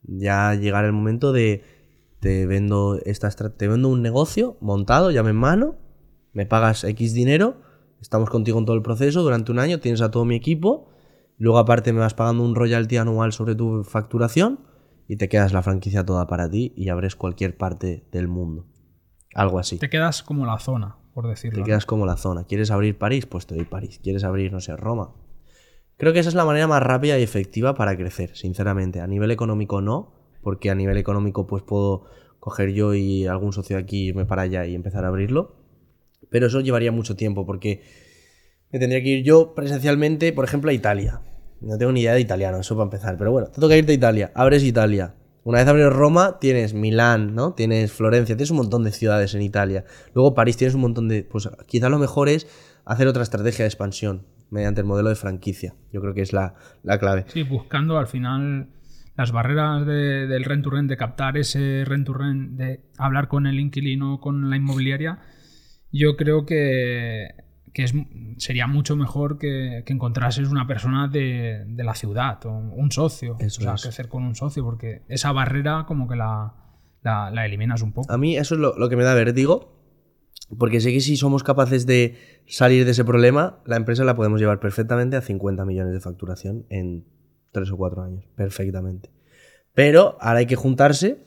Ya 0.03 0.55
llegar 0.55 0.85
el 0.85 0.93
momento 0.93 1.31
de 1.31 1.63
te 2.19 2.45
vendo 2.45 2.99
esta 3.05 3.29
te 3.29 3.67
vendo 3.67 3.89
un 3.89 4.01
negocio 4.01 4.57
montado, 4.61 5.11
llame 5.11 5.31
en 5.31 5.37
mano, 5.37 5.75
me 6.33 6.45
pagas 6.45 6.83
X 6.83 7.13
dinero, 7.13 7.61
estamos 8.01 8.29
contigo 8.29 8.59
en 8.59 8.65
todo 8.65 8.75
el 8.75 8.81
proceso 8.81 9.23
durante 9.23 9.51
un 9.51 9.59
año, 9.59 9.79
tienes 9.79 10.01
a 10.01 10.11
todo 10.11 10.25
mi 10.25 10.35
equipo, 10.35 10.89
luego 11.37 11.57
aparte 11.57 11.93
me 11.93 11.99
vas 11.99 12.13
pagando 12.13 12.43
un 12.43 12.55
royalty 12.55 12.97
anual 12.97 13.31
sobre 13.31 13.55
tu 13.55 13.83
facturación 13.83 14.59
y 15.07 15.15
te 15.15 15.27
quedas 15.27 15.53
la 15.53 15.63
franquicia 15.63 16.05
toda 16.05 16.27
para 16.27 16.49
ti 16.49 16.73
y 16.75 16.89
abres 16.89 17.15
cualquier 17.15 17.57
parte 17.57 18.05
del 18.11 18.27
mundo. 18.27 18.67
Algo 19.33 19.59
así. 19.59 19.77
Te 19.77 19.89
quedas 19.89 20.21
como 20.21 20.45
la 20.45 20.59
zona, 20.59 20.97
por 21.13 21.27
decirlo. 21.27 21.57
Te 21.57 21.63
quedas 21.63 21.85
como 21.85 22.05
la 22.05 22.17
zona. 22.17 22.43
¿Quieres 22.43 22.71
abrir 22.71 22.97
París? 22.97 23.25
Pues 23.25 23.47
te 23.47 23.55
doy 23.55 23.65
París. 23.65 23.99
¿Quieres 24.03 24.23
abrir, 24.23 24.51
no 24.51 24.59
sé, 24.59 24.75
Roma? 24.75 25.13
Creo 25.97 26.13
que 26.13 26.19
esa 26.19 26.29
es 26.29 26.35
la 26.35 26.45
manera 26.45 26.67
más 26.67 26.81
rápida 26.81 27.17
y 27.19 27.23
efectiva 27.23 27.73
para 27.73 27.97
crecer, 27.97 28.35
sinceramente. 28.35 29.01
A 29.01 29.07
nivel 29.07 29.31
económico 29.31 29.81
no, 29.81 30.18
porque 30.41 30.69
a 30.69 30.75
nivel 30.75 30.97
económico 30.97 31.47
pues 31.47 31.63
puedo 31.63 32.05
coger 32.39 32.71
yo 32.71 32.93
y 32.93 33.27
algún 33.27 33.53
socio 33.53 33.75
de 33.75 33.83
aquí 33.83 34.07
irme 34.07 34.25
para 34.25 34.43
allá 34.43 34.65
y 34.65 34.75
empezar 34.75 35.05
a 35.05 35.09
abrirlo. 35.09 35.55
Pero 36.29 36.47
eso 36.47 36.61
llevaría 36.61 36.91
mucho 36.91 37.15
tiempo 37.15 37.45
porque 37.45 37.81
me 38.71 38.79
tendría 38.79 39.01
que 39.01 39.09
ir 39.09 39.23
yo 39.23 39.53
presencialmente, 39.55 40.31
por 40.33 40.45
ejemplo, 40.45 40.69
a 40.69 40.73
Italia. 40.73 41.21
No 41.61 41.77
tengo 41.77 41.91
ni 41.91 42.01
idea 42.01 42.13
de 42.13 42.21
italiano, 42.21 42.59
eso 42.59 42.75
para 42.75 42.85
empezar. 42.85 43.17
Pero 43.17 43.31
bueno, 43.31 43.47
te 43.47 43.59
toca 43.59 43.75
irte 43.75 43.91
a 43.91 43.95
Italia. 43.95 44.31
Abres 44.35 44.63
Italia. 44.63 45.15
Una 45.43 45.59
vez 45.59 45.67
abres 45.67 45.91
Roma, 45.91 46.37
tienes 46.39 46.73
Milán, 46.73 47.33
¿no? 47.33 47.53
Tienes 47.53 47.91
Florencia, 47.91 48.35
tienes 48.35 48.51
un 48.51 48.57
montón 48.57 48.83
de 48.83 48.91
ciudades 48.91 49.33
en 49.33 49.41
Italia. 49.41 49.85
Luego 50.13 50.35
París 50.35 50.57
tienes 50.57 50.75
un 50.75 50.81
montón 50.81 51.07
de... 51.07 51.23
Pues 51.23 51.49
quizá 51.65 51.89
lo 51.89 51.97
mejor 51.97 52.29
es 52.29 52.47
hacer 52.85 53.07
otra 53.07 53.23
estrategia 53.23 53.63
de 53.63 53.67
expansión 53.67 54.25
mediante 54.51 54.81
el 54.81 54.87
modelo 54.87 55.09
de 55.09 55.15
franquicia. 55.15 55.75
Yo 55.91 56.01
creo 56.01 56.13
que 56.13 56.21
es 56.21 56.33
la, 56.33 56.55
la 56.83 56.99
clave. 56.99 57.25
Sí, 57.27 57.43
buscando 57.43 57.97
al 57.97 58.07
final 58.07 58.67
las 59.19 59.31
barreras 59.33 59.85
de- 59.85 60.27
del 60.27 60.45
rent 60.45 60.63
to 60.63 60.69
rent, 60.69 60.89
de 60.89 60.95
captar 60.95 61.37
ese 61.37 61.83
rent 61.85 62.05
to 62.05 62.13
rent, 62.13 62.51
de 62.57 62.79
hablar 62.97 63.27
con 63.27 63.47
el 63.47 63.59
inquilino, 63.59 64.19
con 64.21 64.49
la 64.49 64.55
inmobiliaria, 64.55 65.19
yo 65.91 66.15
creo 66.15 66.45
que, 66.45 67.27
que 67.73 67.83
es, 67.83 67.93
sería 68.37 68.65
mucho 68.67 68.95
mejor 68.95 69.37
que, 69.37 69.83
que 69.85 69.91
encontrases 69.91 70.49
una 70.49 70.65
persona 70.67 71.07
de, 71.09 71.65
de 71.67 71.83
la 71.83 71.95
ciudad, 71.95 72.43
o 72.45 72.51
un 72.51 72.91
socio, 72.91 73.35
Eso 73.39 73.59
o 73.61 73.63
sea, 73.63 73.73
es. 73.73 73.81
crecer 73.83 74.07
con 74.07 74.23
un 74.23 74.35
socio, 74.35 74.63
porque 74.63 75.01
esa 75.09 75.31
barrera 75.33 75.83
como 75.85 76.07
que 76.07 76.15
la, 76.15 76.53
la, 77.01 77.29
la 77.29 77.45
eliminas 77.45 77.81
un 77.81 77.91
poco. 77.91 78.11
A 78.13 78.17
mí 78.17 78.37
eso 78.37 78.55
es 78.55 78.61
lo, 78.61 78.77
lo 78.77 78.87
que 78.87 78.95
me 78.95 79.03
da 79.03 79.13
vértigo, 79.15 79.75
porque 80.57 80.79
sé 80.79 80.93
que 80.93 81.01
si 81.01 81.17
somos 81.17 81.43
capaces 81.43 81.85
de 81.85 82.15
salir 82.47 82.85
de 82.85 82.91
ese 82.91 83.03
problema, 83.03 83.59
la 83.65 83.75
empresa 83.75 84.03
la 84.05 84.15
podemos 84.15 84.39
llevar 84.39 84.59
perfectamente 84.61 85.17
a 85.17 85.21
50 85.21 85.65
millones 85.65 85.93
de 85.93 85.99
facturación 85.99 86.65
en 86.69 87.05
3 87.51 87.71
o 87.71 87.77
4 87.77 88.01
años, 88.03 88.25
perfectamente. 88.35 89.09
Pero 89.73 90.17
ahora 90.19 90.39
hay 90.39 90.45
que 90.45 90.55
juntarse 90.55 91.17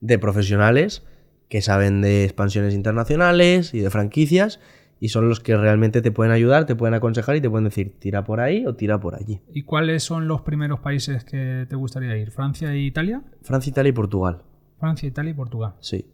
de 0.00 0.18
profesionales 0.18 1.02
que 1.48 1.62
saben 1.62 2.02
de 2.02 2.24
expansiones 2.24 2.74
internacionales 2.74 3.74
y 3.74 3.80
de 3.80 3.90
franquicias 3.90 4.60
y 5.00 5.08
son 5.08 5.28
los 5.28 5.40
que 5.40 5.56
realmente 5.56 6.02
te 6.02 6.10
pueden 6.10 6.32
ayudar, 6.32 6.66
te 6.66 6.74
pueden 6.74 6.94
aconsejar 6.94 7.36
y 7.36 7.40
te 7.40 7.48
pueden 7.48 7.64
decir 7.64 7.98
tira 7.98 8.24
por 8.24 8.40
ahí 8.40 8.66
o 8.66 8.74
tira 8.74 8.98
por 9.00 9.14
allí. 9.14 9.40
¿Y 9.52 9.62
cuáles 9.62 10.02
son 10.02 10.28
los 10.28 10.42
primeros 10.42 10.80
países 10.80 11.24
que 11.24 11.66
te 11.68 11.76
gustaría 11.76 12.16
ir? 12.16 12.30
¿Francia 12.30 12.72
e 12.72 12.78
Italia? 12.80 13.22
Francia, 13.42 13.70
Italia 13.70 13.90
y 13.90 13.92
Portugal. 13.92 14.42
Francia, 14.78 15.08
Italia 15.08 15.30
y 15.30 15.34
Portugal. 15.34 15.74
Sí. 15.80 16.06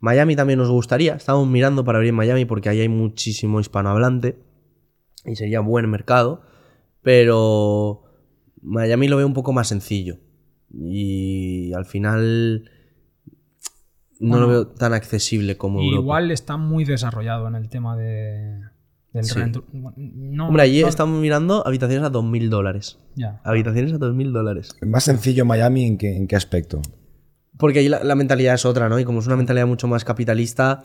Miami 0.00 0.36
también 0.36 0.60
nos 0.60 0.70
gustaría. 0.70 1.14
Estamos 1.14 1.48
mirando 1.48 1.84
para 1.84 1.98
abrir 1.98 2.12
Miami 2.12 2.44
porque 2.44 2.68
ahí 2.68 2.80
hay 2.80 2.88
muchísimo 2.88 3.60
hispanohablante 3.60 4.38
y 5.24 5.36
sería 5.36 5.60
buen 5.60 5.90
mercado. 5.90 6.42
Pero 7.02 8.02
Miami 8.68 9.08
lo 9.08 9.16
veo 9.16 9.26
un 9.26 9.34
poco 9.34 9.52
más 9.52 9.68
sencillo. 9.68 10.18
Y 10.72 11.72
al 11.72 11.86
final 11.86 12.70
no 14.20 14.28
Bueno, 14.30 14.46
lo 14.46 14.48
veo 14.52 14.66
tan 14.68 14.92
accesible 14.94 15.56
como 15.56 15.80
Europa. 15.80 16.02
Igual 16.02 16.30
está 16.30 16.56
muy 16.56 16.84
desarrollado 16.84 17.46
en 17.48 17.54
el 17.54 17.68
tema 17.68 17.96
de, 17.96 18.60
del 19.12 19.24
Sí. 19.24 19.34
rent. 19.38 19.58
No, 19.72 20.48
Hombre, 20.48 20.62
allí 20.64 20.82
no- 20.82 20.88
estamos 20.88 21.20
mirando 21.20 21.66
habitaciones 21.66 22.04
a 22.04 22.10
2.000 22.10 22.50
dólares. 22.50 22.98
Ya. 23.14 23.40
Habitaciones 23.44 23.92
a 23.92 23.98
2.000 23.98 24.32
dólares. 24.32 24.76
¿Más 24.82 25.04
sencillo 25.04 25.44
Miami 25.44 25.84
en 25.84 25.98
qué, 25.98 26.16
en 26.16 26.26
qué 26.26 26.36
aspecto? 26.36 26.82
Porque 27.56 27.78
ahí 27.80 27.88
la, 27.88 28.02
la 28.04 28.14
mentalidad 28.14 28.54
es 28.54 28.64
otra, 28.66 28.88
¿no? 28.88 28.98
Y 28.98 29.04
como 29.04 29.20
es 29.20 29.26
una 29.26 29.36
mentalidad 29.36 29.66
mucho 29.66 29.88
más 29.88 30.04
capitalista, 30.04 30.84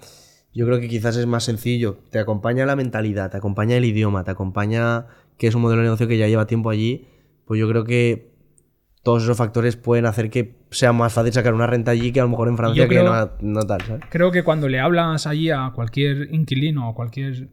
yo 0.54 0.66
creo 0.66 0.80
que 0.80 0.88
quizás 0.88 1.18
es 1.18 1.26
más 1.28 1.44
sencillo. 1.44 1.98
Te 2.12 2.20
acompaña 2.20 2.66
la 2.66 2.76
mentalidad, 2.76 3.30
te 3.32 3.38
acompaña 3.38 3.76
el 3.78 3.86
idioma, 3.86 4.24
te 4.24 4.32
acompaña 4.32 5.08
que 5.38 5.48
es 5.48 5.56
un 5.56 5.62
modelo 5.64 5.82
de 5.82 5.86
negocio 5.88 6.08
que 6.08 6.18
ya 6.18 6.28
lleva 6.28 6.46
tiempo 6.48 6.70
allí. 6.70 7.08
Pues 7.46 7.60
yo 7.60 7.68
creo 7.70 7.84
que 7.84 8.32
todos 9.04 9.24
esos 9.24 9.36
factores 9.38 9.76
pueden 9.76 10.06
hacer 10.06 10.30
que 10.30 10.56
sea 10.72 10.94
más 10.94 11.12
fácil 11.14 11.34
sacar 11.34 11.54
una 11.54 11.68
renta 11.68 11.92
allí 11.92 12.12
que 12.14 12.20
a 12.22 12.24
lo 12.24 12.30
mejor 12.30 12.48
en 12.48 12.56
Francia 12.58 12.84
yo 12.84 12.90
que 12.90 12.96
creo- 12.96 13.14
no, 13.14 13.32
no 13.42 13.62
tal, 13.68 13.82
¿sabes? 13.82 14.04
Creo 14.10 14.32
que 14.32 14.44
cuando 14.44 14.70
le 14.70 14.80
hablas 14.80 15.28
allí 15.28 15.50
a 15.50 15.72
cualquier 15.76 16.34
inquilino 16.34 16.90
o 16.90 16.96
cualquier. 16.96 17.50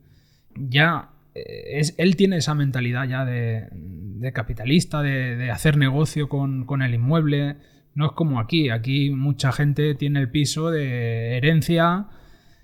Ya. 0.57 1.11
eh, 1.34 1.78
Es, 1.80 1.95
él 1.99 2.16
tiene 2.16 2.36
esa 2.36 2.55
mentalidad 2.55 3.09
ya 3.09 3.24
de, 3.24 3.68
de 3.72 4.32
capitalista, 4.32 5.03
de, 5.03 5.36
de 5.36 5.51
hacer 5.51 5.76
negocio 5.76 6.28
con, 6.28 6.64
con 6.66 6.82
el 6.82 6.95
inmueble. 6.95 7.57
No 7.95 8.07
es 8.07 8.12
como 8.12 8.38
aquí. 8.38 8.70
Aquí 8.70 9.11
mucha 9.11 9.51
gente 9.51 9.97
tiene 9.97 10.20
el 10.20 10.30
piso 10.30 10.70
de 10.70 11.36
herencia. 11.36 12.07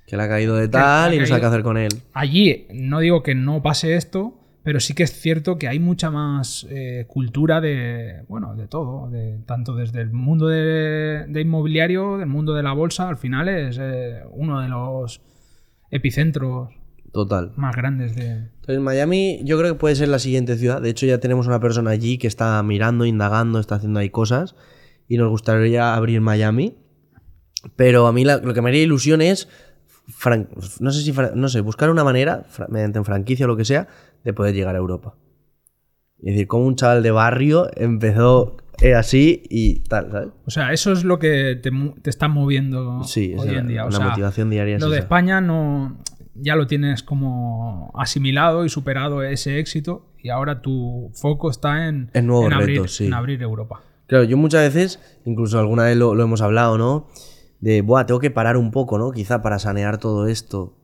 Que 0.06 0.16
le 0.16 0.22
ha 0.22 0.28
caído 0.28 0.54
de 0.56 0.68
tal 0.68 1.12
y 1.14 1.18
no 1.18 1.26
sabe 1.26 1.40
qué 1.40 1.46
hacer 1.46 1.62
con 1.64 1.76
él. 1.76 1.90
Allí 2.12 2.68
no 2.72 3.00
digo 3.00 3.24
que 3.24 3.34
no 3.34 3.60
pase 3.62 3.96
esto, 3.96 4.35
pero 4.66 4.80
sí 4.80 4.94
que 4.94 5.04
es 5.04 5.12
cierto 5.12 5.58
que 5.58 5.68
hay 5.68 5.78
mucha 5.78 6.10
más 6.10 6.66
eh, 6.70 7.04
cultura 7.06 7.60
de, 7.60 8.24
bueno, 8.28 8.56
de 8.56 8.66
todo, 8.66 9.08
de, 9.08 9.38
tanto 9.46 9.76
desde 9.76 10.00
el 10.00 10.10
mundo 10.10 10.48
de, 10.48 11.24
de 11.28 11.40
inmobiliario, 11.40 12.18
del 12.18 12.26
mundo 12.26 12.52
de 12.52 12.64
la 12.64 12.72
bolsa, 12.72 13.08
al 13.08 13.16
final 13.16 13.48
es 13.48 13.78
eh, 13.80 14.22
uno 14.32 14.60
de 14.60 14.68
los 14.68 15.20
epicentros 15.92 16.70
Total. 17.12 17.52
más 17.54 17.76
grandes 17.76 18.16
de... 18.16 18.48
Entonces, 18.56 18.80
Miami 18.80 19.40
yo 19.44 19.56
creo 19.56 19.74
que 19.74 19.78
puede 19.78 19.94
ser 19.94 20.08
la 20.08 20.18
siguiente 20.18 20.56
ciudad. 20.56 20.82
De 20.82 20.90
hecho, 20.90 21.06
ya 21.06 21.18
tenemos 21.20 21.46
una 21.46 21.60
persona 21.60 21.90
allí 21.92 22.18
que 22.18 22.26
está 22.26 22.60
mirando, 22.64 23.04
indagando, 23.06 23.60
está 23.60 23.76
haciendo 23.76 24.00
ahí 24.00 24.10
cosas. 24.10 24.56
Y 25.06 25.16
nos 25.16 25.30
gustaría 25.30 25.94
abrir 25.94 26.20
Miami. 26.20 26.74
Pero 27.76 28.08
a 28.08 28.12
mí 28.12 28.24
la- 28.24 28.38
lo 28.38 28.52
que 28.52 28.62
me 28.62 28.70
haría 28.70 28.82
ilusión 28.82 29.22
es, 29.22 29.48
fran- 30.08 30.48
no 30.80 30.90
sé 30.90 31.02
si, 31.02 31.14
no 31.36 31.48
sé, 31.48 31.60
buscar 31.60 31.90
una 31.90 32.02
manera, 32.02 32.44
mediante 32.68 33.02
franquicia 33.04 33.46
o 33.46 33.48
lo 33.48 33.56
que 33.56 33.64
sea, 33.64 33.86
de 34.26 34.34
poder 34.34 34.54
llegar 34.54 34.74
a 34.74 34.78
Europa. 34.78 35.14
Es 36.18 36.32
decir, 36.34 36.46
como 36.48 36.66
un 36.66 36.74
chaval 36.76 37.02
de 37.02 37.10
barrio 37.12 37.68
empezó 37.76 38.56
eh, 38.82 38.94
así 38.94 39.42
y 39.48 39.80
tal, 39.84 40.10
¿sabes? 40.10 40.28
O 40.46 40.50
sea, 40.50 40.72
eso 40.72 40.92
es 40.92 41.04
lo 41.04 41.18
que 41.18 41.54
te, 41.62 41.70
está 42.10 42.28
moviendo 42.28 43.04
Sí, 43.04 43.34
hoy 43.38 43.48
la- 43.48 43.58
en 43.60 43.68
día. 43.68 43.86
O 43.86 43.90
sea, 43.92 44.08
motivación 44.08 44.50
diaria. 44.50 44.76
es 44.76 44.82
Lo 44.82 44.88
de 44.90 44.96
esa. 44.96 45.04
España 45.04 45.40
no 45.40 45.96
ya 46.34 46.54
lo 46.56 46.66
tienes 46.66 47.02
como 47.02 47.90
asimilado 47.94 48.64
y 48.66 48.68
superado 48.68 49.22
ese 49.22 49.58
éxito 49.58 50.12
y 50.22 50.28
ahora 50.28 50.60
tu 50.60 51.10
foco 51.14 51.50
está 51.50 51.88
en, 51.88 52.10
En 52.12 52.26
nuevos 52.26 52.52
abrir, 52.52 52.76
retos, 52.80 52.96
sí. 52.96 53.06
en 53.06 53.14
abrir 53.14 53.40
Europa. 53.42 53.82
Claro, 54.06 54.24
yo 54.24 54.36
muchas 54.36 54.62
veces, 54.74 55.00
incluso 55.24 55.58
alguna 55.58 55.84
vez 55.84 55.96
lo, 55.96 56.14
lo 56.14 56.22
hemos 56.24 56.42
hablado, 56.42 56.76
¿no? 56.76 57.06
De, 57.60 57.80
buah, 57.80 58.04
tengo 58.06 58.20
que 58.20 58.30
parar 58.30 58.56
un 58.58 58.70
poco, 58.70 58.98
¿no? 58.98 59.12
Quizá 59.12 59.40
para 59.42 59.58
sanear 59.58 59.98
todo 59.98 60.26
esto. 60.26 60.76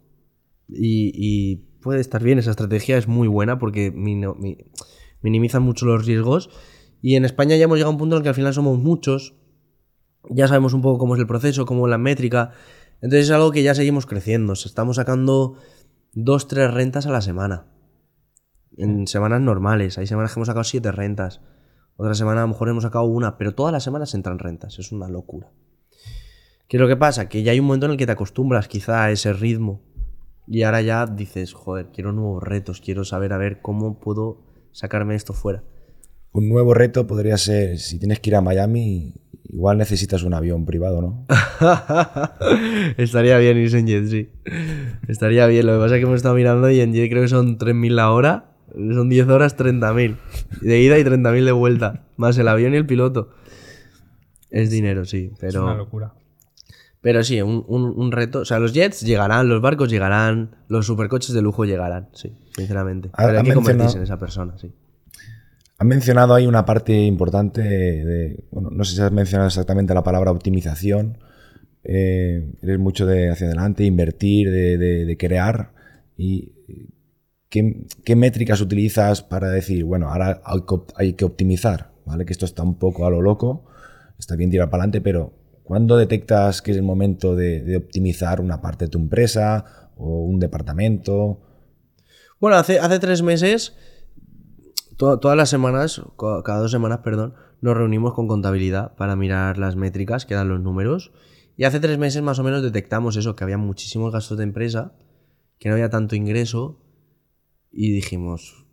Y, 0.68 1.12
y 1.14 1.66
puede 1.82 2.00
estar 2.00 2.22
bien, 2.22 2.38
esa 2.38 2.50
estrategia 2.50 2.96
es 2.96 3.08
muy 3.08 3.28
buena 3.28 3.58
porque 3.58 3.92
minimiza 5.20 5.60
mucho 5.60 5.84
los 5.86 6.06
riesgos. 6.06 6.48
Y 7.02 7.16
en 7.16 7.24
España 7.24 7.56
ya 7.56 7.64
hemos 7.64 7.76
llegado 7.76 7.90
a 7.90 7.94
un 7.94 7.98
punto 7.98 8.16
en 8.16 8.20
el 8.20 8.22
que 8.22 8.28
al 8.28 8.34
final 8.34 8.54
somos 8.54 8.78
muchos, 8.78 9.34
ya 10.30 10.48
sabemos 10.48 10.72
un 10.72 10.82
poco 10.82 10.98
cómo 10.98 11.14
es 11.14 11.20
el 11.20 11.26
proceso, 11.26 11.66
cómo 11.66 11.86
es 11.86 11.90
la 11.90 11.98
métrica. 11.98 12.52
Entonces 13.00 13.26
es 13.26 13.30
algo 13.32 13.50
que 13.50 13.62
ya 13.62 13.74
seguimos 13.74 14.06
creciendo. 14.06 14.52
Estamos 14.52 14.96
sacando 14.96 15.56
dos, 16.12 16.46
tres 16.46 16.72
rentas 16.72 17.06
a 17.06 17.10
la 17.10 17.20
semana. 17.20 17.66
En 18.76 19.06
semanas 19.06 19.40
normales. 19.40 19.98
Hay 19.98 20.06
semanas 20.06 20.32
que 20.32 20.38
hemos 20.38 20.46
sacado 20.46 20.64
siete 20.64 20.92
rentas. 20.92 21.40
Otra 21.96 22.14
semana 22.14 22.40
a 22.40 22.44
lo 22.44 22.48
mejor 22.48 22.68
hemos 22.68 22.84
sacado 22.84 23.04
una, 23.04 23.36
pero 23.36 23.54
todas 23.54 23.72
las 23.72 23.82
semanas 23.82 24.14
entran 24.14 24.38
rentas. 24.38 24.78
Es 24.78 24.92
una 24.92 25.08
locura. 25.08 25.52
¿Qué 26.68 26.76
es 26.76 26.80
lo 26.80 26.88
que 26.88 26.96
pasa? 26.96 27.28
Que 27.28 27.42
ya 27.42 27.52
hay 27.52 27.60
un 27.60 27.66
momento 27.66 27.86
en 27.86 27.92
el 27.92 27.98
que 27.98 28.06
te 28.06 28.12
acostumbras 28.12 28.68
quizá 28.68 29.04
a 29.04 29.10
ese 29.10 29.32
ritmo. 29.32 29.82
Y 30.46 30.62
ahora 30.62 30.82
ya 30.82 31.06
dices, 31.06 31.52
joder, 31.52 31.88
quiero 31.92 32.12
nuevos 32.12 32.42
retos, 32.42 32.80
quiero 32.80 33.04
saber 33.04 33.32
a 33.32 33.38
ver 33.38 33.60
cómo 33.60 33.98
puedo 34.00 34.38
sacarme 34.72 35.14
esto 35.14 35.32
fuera. 35.32 35.62
Un 36.32 36.48
nuevo 36.48 36.74
reto 36.74 37.06
podría 37.06 37.36
ser, 37.36 37.78
si 37.78 37.98
tienes 37.98 38.20
que 38.20 38.30
ir 38.30 38.36
a 38.36 38.40
Miami, 38.40 39.14
igual 39.44 39.78
necesitas 39.78 40.22
un 40.22 40.34
avión 40.34 40.64
privado, 40.64 41.02
¿no? 41.02 41.26
Estaría 42.96 43.36
bien 43.38 43.58
irse 43.58 43.78
en 43.78 43.86
jet, 43.86 44.06
sí. 44.06 44.30
Estaría 45.08 45.46
bien. 45.46 45.66
Lo 45.66 45.74
que 45.74 45.78
pasa 45.78 45.96
es 45.96 46.00
que 46.00 46.06
hemos 46.06 46.16
estado 46.16 46.34
mirando 46.34 46.70
y 46.70 46.80
en 46.80 46.92
jet 46.92 47.10
creo 47.10 47.22
que 47.22 47.28
son 47.28 47.58
3.000 47.58 47.90
la 47.90 48.10
hora. 48.10 48.48
Son 48.72 49.10
10 49.10 49.28
horas, 49.28 49.56
30.000. 49.58 50.16
De 50.62 50.80
ida 50.80 50.98
y 50.98 51.04
30.000 51.04 51.44
de 51.44 51.52
vuelta. 51.52 52.06
Más 52.16 52.38
el 52.38 52.48
avión 52.48 52.72
y 52.72 52.78
el 52.78 52.86
piloto. 52.86 53.28
Es 54.50 54.70
dinero, 54.70 55.04
sí. 55.04 55.30
Es 55.34 55.38
Pero, 55.38 55.64
una 55.64 55.74
locura. 55.74 56.14
Pero 57.02 57.22
sí, 57.22 57.42
un, 57.42 57.64
un- 57.68 57.92
un 57.94 58.12
reto. 58.12 58.38
O 58.40 58.44
sea, 58.46 58.58
los 58.58 58.72
jets 58.72 59.02
llegarán, 59.02 59.48
los 59.48 59.60
barcos 59.60 59.90
llegarán, 59.90 60.56
los 60.68 60.86
supercoches 60.86 61.34
de 61.34 61.42
lujo 61.42 61.64
llegarán, 61.66 62.08
sí, 62.14 62.32
sinceramente. 62.56 63.10
Ha- 63.12 63.26
Pero 63.26 63.38
ha 63.38 63.40
hay 63.40 63.46
que 63.46 63.54
convertirse 63.54 63.98
en 63.98 64.04
esa 64.04 64.18
persona, 64.18 64.56
sí. 64.58 64.72
Has 65.78 65.86
mencionado 65.86 66.32
ahí 66.34 66.46
una 66.46 66.64
parte 66.64 66.92
importante 66.96 67.60
de, 67.60 68.44
bueno, 68.52 68.70
no 68.70 68.84
sé 68.84 68.94
si 68.94 69.02
has 69.02 69.10
mencionado 69.12 69.48
exactamente 69.48 69.92
la 69.92 70.04
palabra 70.04 70.30
optimización. 70.30 71.18
Eh, 71.84 72.52
eres 72.62 72.78
mucho 72.78 73.04
de 73.04 73.30
hacia 73.30 73.48
adelante, 73.48 73.82
invertir, 73.84 74.48
de, 74.50 74.78
de- 74.78 75.04
de 75.04 75.16
crear. 75.16 75.72
¿Y 76.16 76.52
qué, 77.48 77.84
qué 78.04 78.14
métricas 78.14 78.60
utilizas 78.60 79.22
para 79.22 79.48
decir, 79.50 79.82
bueno, 79.84 80.08
ahora 80.08 80.40
hay 80.44 80.60
que, 80.60 80.74
op- 80.74 80.92
hay 80.96 81.12
que 81.14 81.24
optimizar? 81.24 81.90
¿Vale? 82.04 82.24
Que 82.26 82.32
esto 82.32 82.44
está 82.46 82.62
un 82.62 82.78
poco 82.78 83.04
a 83.06 83.10
lo 83.10 83.20
loco, 83.20 83.64
está 84.18 84.36
bien 84.36 84.50
tirar 84.50 84.70
para 84.70 84.82
adelante, 84.84 85.00
pero 85.00 85.32
¿cuándo 85.64 85.96
detectas 85.96 86.62
que 86.62 86.72
es 86.72 86.76
el 86.76 86.82
momento 86.82 87.34
de, 87.34 87.76
optimizar 87.76 88.40
una 88.40 88.60
parte 88.60 88.86
de 88.86 88.90
tu 88.90 88.98
empresa 88.98 89.90
o 89.96 90.24
un 90.24 90.38
departamento? 90.40 91.40
Bueno, 92.40 92.56
hace, 92.56 92.78
tres 92.98 93.22
meses, 93.22 93.74
to- 94.96 95.18
todas 95.18 95.36
las 95.36 95.48
semanas, 95.48 96.02
cada 96.44 96.58
dos 96.58 96.70
semanas, 96.70 96.98
perdón, 97.04 97.34
nos 97.60 97.76
reunimos 97.76 98.14
con 98.14 98.26
contabilidad 98.26 98.94
para 98.96 99.14
mirar 99.16 99.58
las 99.58 99.76
métricas, 99.76 100.26
que 100.26 100.34
dan 100.34 100.48
los 100.48 100.60
números. 100.60 101.12
Y 101.56 101.64
hace 101.64 101.80
tres 101.80 101.98
meses 101.98 102.22
más 102.22 102.38
o 102.38 102.42
menos 102.42 102.62
detectamos 102.62 103.16
eso, 103.16 103.36
que 103.36 103.44
había 103.44 103.58
muchísimos 103.58 104.12
gastos 104.12 104.38
de 104.38 104.44
empresa, 104.44 104.94
que 105.58 105.68
no 105.68 105.74
había 105.74 105.90
tanto 105.90 106.16
ingreso. 106.16 106.80
Y 107.70 107.92
dijimos, 107.92 108.66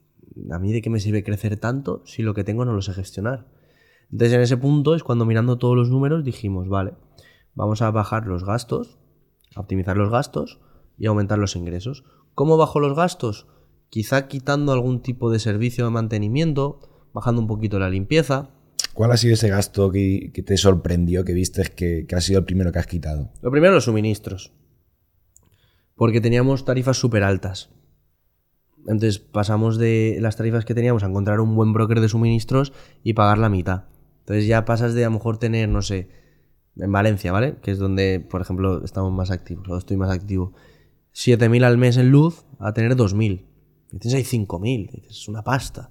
¿a 0.50 0.60
mí 0.60 0.74
de 0.74 0.82
qué 0.82 0.90
me 0.90 1.00
sirve 1.00 1.24
crecer 1.24 1.58
tanto 1.58 2.04
si 2.06 2.24
lo 2.24 2.34
que 2.34 2.44
tengo 2.44 2.66
no 2.66 2.74
lo 2.74 2.82
sé 2.82 2.94
gestionar? 2.94 3.59
Entonces 4.12 4.34
en 4.34 4.42
ese 4.42 4.58
punto 4.58 4.96
es 4.96 5.04
cuando 5.04 5.26
mirando 5.26 5.58
todos 5.58 5.76
los 5.76 5.90
números 5.90 6.24
dijimos, 6.24 6.68
vale, 6.68 6.94
vamos 7.54 7.82
a 7.82 7.92
bajar 7.92 8.26
los 8.26 8.44
gastos, 8.44 8.98
a 9.56 9.62
optimizar 9.62 9.98
los 9.98 10.10
gastos 10.10 10.60
y 10.98 11.06
aumentar 11.06 11.38
los 11.38 11.56
ingresos. 11.56 12.04
¿Cómo 12.34 12.58
bajo 12.58 12.80
los 12.80 12.96
gastos? 12.96 13.48
Quizá 13.90 14.28
quitando 14.28 14.72
algún 14.72 15.02
tipo 15.02 15.32
de 15.32 15.40
servicio 15.40 15.86
de 15.86 15.92
mantenimiento, 15.92 16.80
bajando 17.14 17.42
un 17.42 17.48
poquito 17.48 17.80
la 17.80 17.90
limpieza. 17.90 18.50
¿Cuál 18.94 19.12
ha 19.12 19.18
sido 19.18 19.34
ese 19.34 19.50
gasto 19.50 19.92
que, 19.92 20.32
que 20.34 20.44
te 20.44 20.58
sorprendió, 20.58 21.24
que 21.24 21.34
viste 21.34 21.64
que, 21.76 22.06
que 22.08 22.16
ha 22.16 22.22
sido 22.22 22.40
el 22.40 22.46
primero 22.46 22.72
que 22.72 22.80
has 22.80 22.88
quitado? 22.88 23.32
Lo 23.42 23.52
primero, 23.52 23.74
los 23.74 23.86
suministros. 23.86 24.52
Porque 25.96 26.22
teníamos 26.22 26.66
tarifas 26.66 26.98
súper 26.98 27.24
altas. 27.24 27.70
Entonces 28.80 29.20
pasamos 29.20 29.78
de 29.78 30.18
las 30.22 30.38
tarifas 30.38 30.66
que 30.66 30.74
teníamos 30.74 31.04
a 31.04 31.08
encontrar 31.08 31.40
un 31.40 31.56
buen 31.56 31.74
broker 31.74 32.00
de 32.00 32.10
suministros 32.10 32.74
y 33.04 33.14
pagar 33.14 33.38
la 33.38 33.50
mitad. 33.50 33.84
Entonces 34.30 34.46
ya 34.46 34.64
pasas 34.64 34.94
de 34.94 35.04
a 35.04 35.08
lo 35.08 35.16
mejor 35.16 35.40
tener, 35.40 35.68
no 35.70 35.82
sé, 35.82 36.08
en 36.78 36.92
Valencia, 36.92 37.32
¿vale? 37.32 37.56
Que 37.64 37.72
es 37.72 37.80
donde, 37.80 38.20
por 38.20 38.42
ejemplo, 38.42 38.86
estamos 38.86 39.12
más 39.12 39.32
activos, 39.32 39.68
o 39.68 39.76
estoy 39.76 39.98
más 39.98 40.12
activo. 40.12 40.54
7.000 41.16 41.64
al 41.64 41.80
mes 41.80 41.98
en 41.98 42.12
luz 42.12 42.46
a 42.60 42.72
tener 42.72 42.96
2.000. 42.96 43.48
Y 43.92 43.98
tienes 43.98 44.14
ahí 44.14 44.40
5.000. 44.40 44.92
Dices, 44.92 45.18
es 45.18 45.28
una 45.28 45.44
pasta. 45.44 45.90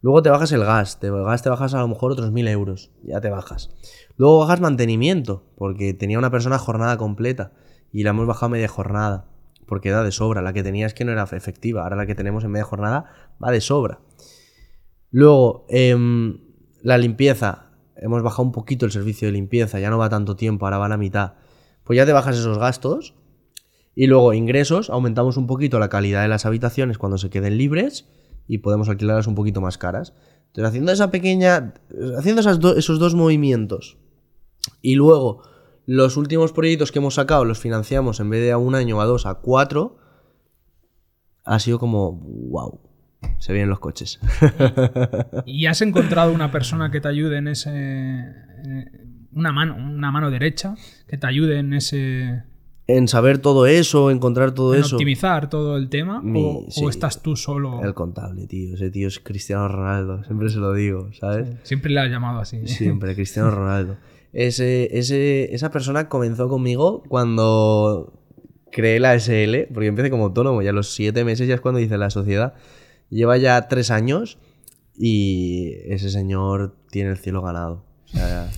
Luego 0.00 0.22
te 0.22 0.30
bajas 0.30 0.50
el 0.52 0.64
gas. 0.64 0.98
Te, 0.98 1.08
el 1.08 1.22
gas 1.24 1.42
te 1.42 1.50
bajas 1.50 1.74
a 1.74 1.80
lo 1.80 1.88
mejor 1.88 2.10
otros 2.12 2.32
1.000 2.32 2.48
euros. 2.48 2.90
Ya 3.02 3.20
te 3.20 3.28
bajas. 3.28 3.68
Luego 4.16 4.38
bajas 4.38 4.62
mantenimiento. 4.62 5.44
Porque 5.54 5.92
tenía 5.92 6.18
una 6.18 6.30
persona 6.30 6.56
jornada 6.56 6.96
completa. 6.96 7.52
Y 7.92 8.02
la 8.02 8.10
hemos 8.10 8.26
bajado 8.26 8.48
media 8.48 8.68
jornada. 8.68 9.28
Porque 9.66 9.90
da 9.90 10.02
de 10.02 10.12
sobra. 10.12 10.40
La 10.40 10.54
que 10.54 10.62
tenía 10.62 10.86
es 10.86 10.94
que 10.94 11.04
no 11.04 11.12
era 11.12 11.24
efectiva. 11.24 11.82
Ahora 11.82 11.96
la 11.96 12.06
que 12.06 12.14
tenemos 12.14 12.44
en 12.44 12.50
media 12.50 12.64
jornada 12.64 13.12
va 13.44 13.50
de 13.50 13.60
sobra. 13.60 14.00
Luego, 15.10 15.66
em, 15.68 16.47
la 16.82 16.98
limpieza. 16.98 17.70
Hemos 17.96 18.22
bajado 18.22 18.44
un 18.44 18.52
poquito 18.52 18.86
el 18.86 18.92
servicio 18.92 19.28
de 19.28 19.32
limpieza. 19.32 19.80
Ya 19.80 19.90
no 19.90 19.98
va 19.98 20.08
tanto 20.08 20.36
tiempo. 20.36 20.66
Ahora 20.66 20.78
va 20.78 20.86
a 20.86 20.90
la 20.90 20.96
mitad. 20.96 21.34
Pues 21.84 21.96
ya 21.96 22.06
te 22.06 22.12
bajas 22.12 22.36
esos 22.36 22.58
gastos. 22.58 23.14
Y 23.94 24.06
luego 24.06 24.32
ingresos, 24.32 24.90
aumentamos 24.90 25.36
un 25.36 25.46
poquito 25.46 25.78
la 25.80 25.88
calidad 25.88 26.22
de 26.22 26.28
las 26.28 26.46
habitaciones 26.46 26.98
cuando 26.98 27.18
se 27.18 27.30
queden 27.30 27.58
libres 27.58 28.08
y 28.46 28.58
podemos 28.58 28.88
alquilarlas 28.88 29.26
un 29.26 29.34
poquito 29.34 29.60
más 29.60 29.76
caras. 29.76 30.14
Entonces, 30.46 30.68
haciendo 30.68 30.92
esa 30.92 31.10
pequeña. 31.10 31.74
Haciendo 32.16 32.40
esas 32.40 32.58
esos 32.76 32.98
dos 32.98 33.14
movimientos. 33.14 33.98
Y 34.82 34.94
luego, 34.94 35.42
los 35.86 36.16
últimos 36.16 36.52
proyectos 36.52 36.92
que 36.92 37.00
hemos 37.00 37.14
sacado 37.14 37.44
los 37.44 37.58
financiamos 37.58 38.20
en 38.20 38.30
vez 38.30 38.42
de 38.42 38.52
a 38.52 38.58
un 38.58 38.74
año, 38.74 39.00
a 39.00 39.04
dos, 39.04 39.26
a 39.26 39.34
cuatro. 39.34 39.96
Ha 41.44 41.58
sido 41.58 41.78
como. 41.78 42.12
¡Wow! 42.12 42.87
Se 43.38 43.52
vienen 43.52 43.68
los 43.70 43.78
coches. 43.80 44.20
¿Y 45.46 45.66
has 45.66 45.82
encontrado 45.82 46.32
una 46.32 46.50
persona 46.50 46.90
que 46.90 47.00
te 47.00 47.08
ayude 47.08 47.38
en 47.38 47.48
ese. 47.48 47.70
eh, 47.72 48.84
Una 49.32 49.52
mano, 49.52 49.76
una 49.76 50.10
mano 50.10 50.30
derecha 50.30 50.74
que 51.06 51.16
te 51.16 51.26
ayude 51.26 51.58
en 51.58 51.72
ese. 51.74 52.42
en 52.86 53.06
saber 53.08 53.38
todo 53.38 53.66
eso, 53.66 54.10
encontrar 54.10 54.52
todo 54.52 54.74
en 54.74 54.80
eso. 54.80 54.96
optimizar 54.96 55.48
todo 55.50 55.76
el 55.76 55.88
tema? 55.88 56.20
Mi- 56.22 56.66
o, 56.76 56.88
estás 56.88 57.22
tú 57.22 57.36
solo? 57.36 57.82
El 57.82 57.94
contable, 57.94 58.46
tío. 58.46 58.74
Ese 58.74 58.90
tío 58.90 59.08
es 59.08 59.18
Cristiano 59.20 59.68
Ronaldo. 59.68 60.22
Siempre 60.24 60.48
se 60.48 60.58
lo 60.58 60.72
digo, 60.72 61.10
¿sabes? 61.12 61.48
Siempre 61.64 61.90
le 61.92 62.00
has 62.00 62.10
llamado 62.10 62.40
así. 62.40 62.66
Siempre, 62.66 63.14
Cristiano 63.14 63.50
Ronaldo. 63.50 63.96
Ese, 64.32 64.96
ese, 64.98 65.54
esa 65.54 65.70
persona 65.70 66.08
comenzó 66.08 66.48
conmigo 66.48 67.02
cuando 67.08 68.12
creé 68.70 69.00
la 69.00 69.18
SL, 69.18 69.66
porque 69.72 69.86
yo 69.86 69.90
empecé 69.90 70.10
como 70.10 70.24
autónomo, 70.26 70.60
ya 70.62 70.70
a 70.70 70.74
los 70.74 70.92
siete 70.94 71.24
meses 71.24 71.48
ya 71.48 71.54
es 71.54 71.60
cuando 71.60 71.80
hice 71.80 71.96
la 71.98 72.10
sociedad. 72.10 72.54
Lleva 73.10 73.36
ya 73.38 73.68
tres 73.68 73.90
años 73.90 74.38
y 74.96 75.72
ese 75.86 76.10
señor 76.10 76.76
tiene 76.90 77.10
el 77.10 77.18
cielo 77.18 77.42
ganado. 77.42 77.84
O 78.04 78.08
sea, 78.08 78.50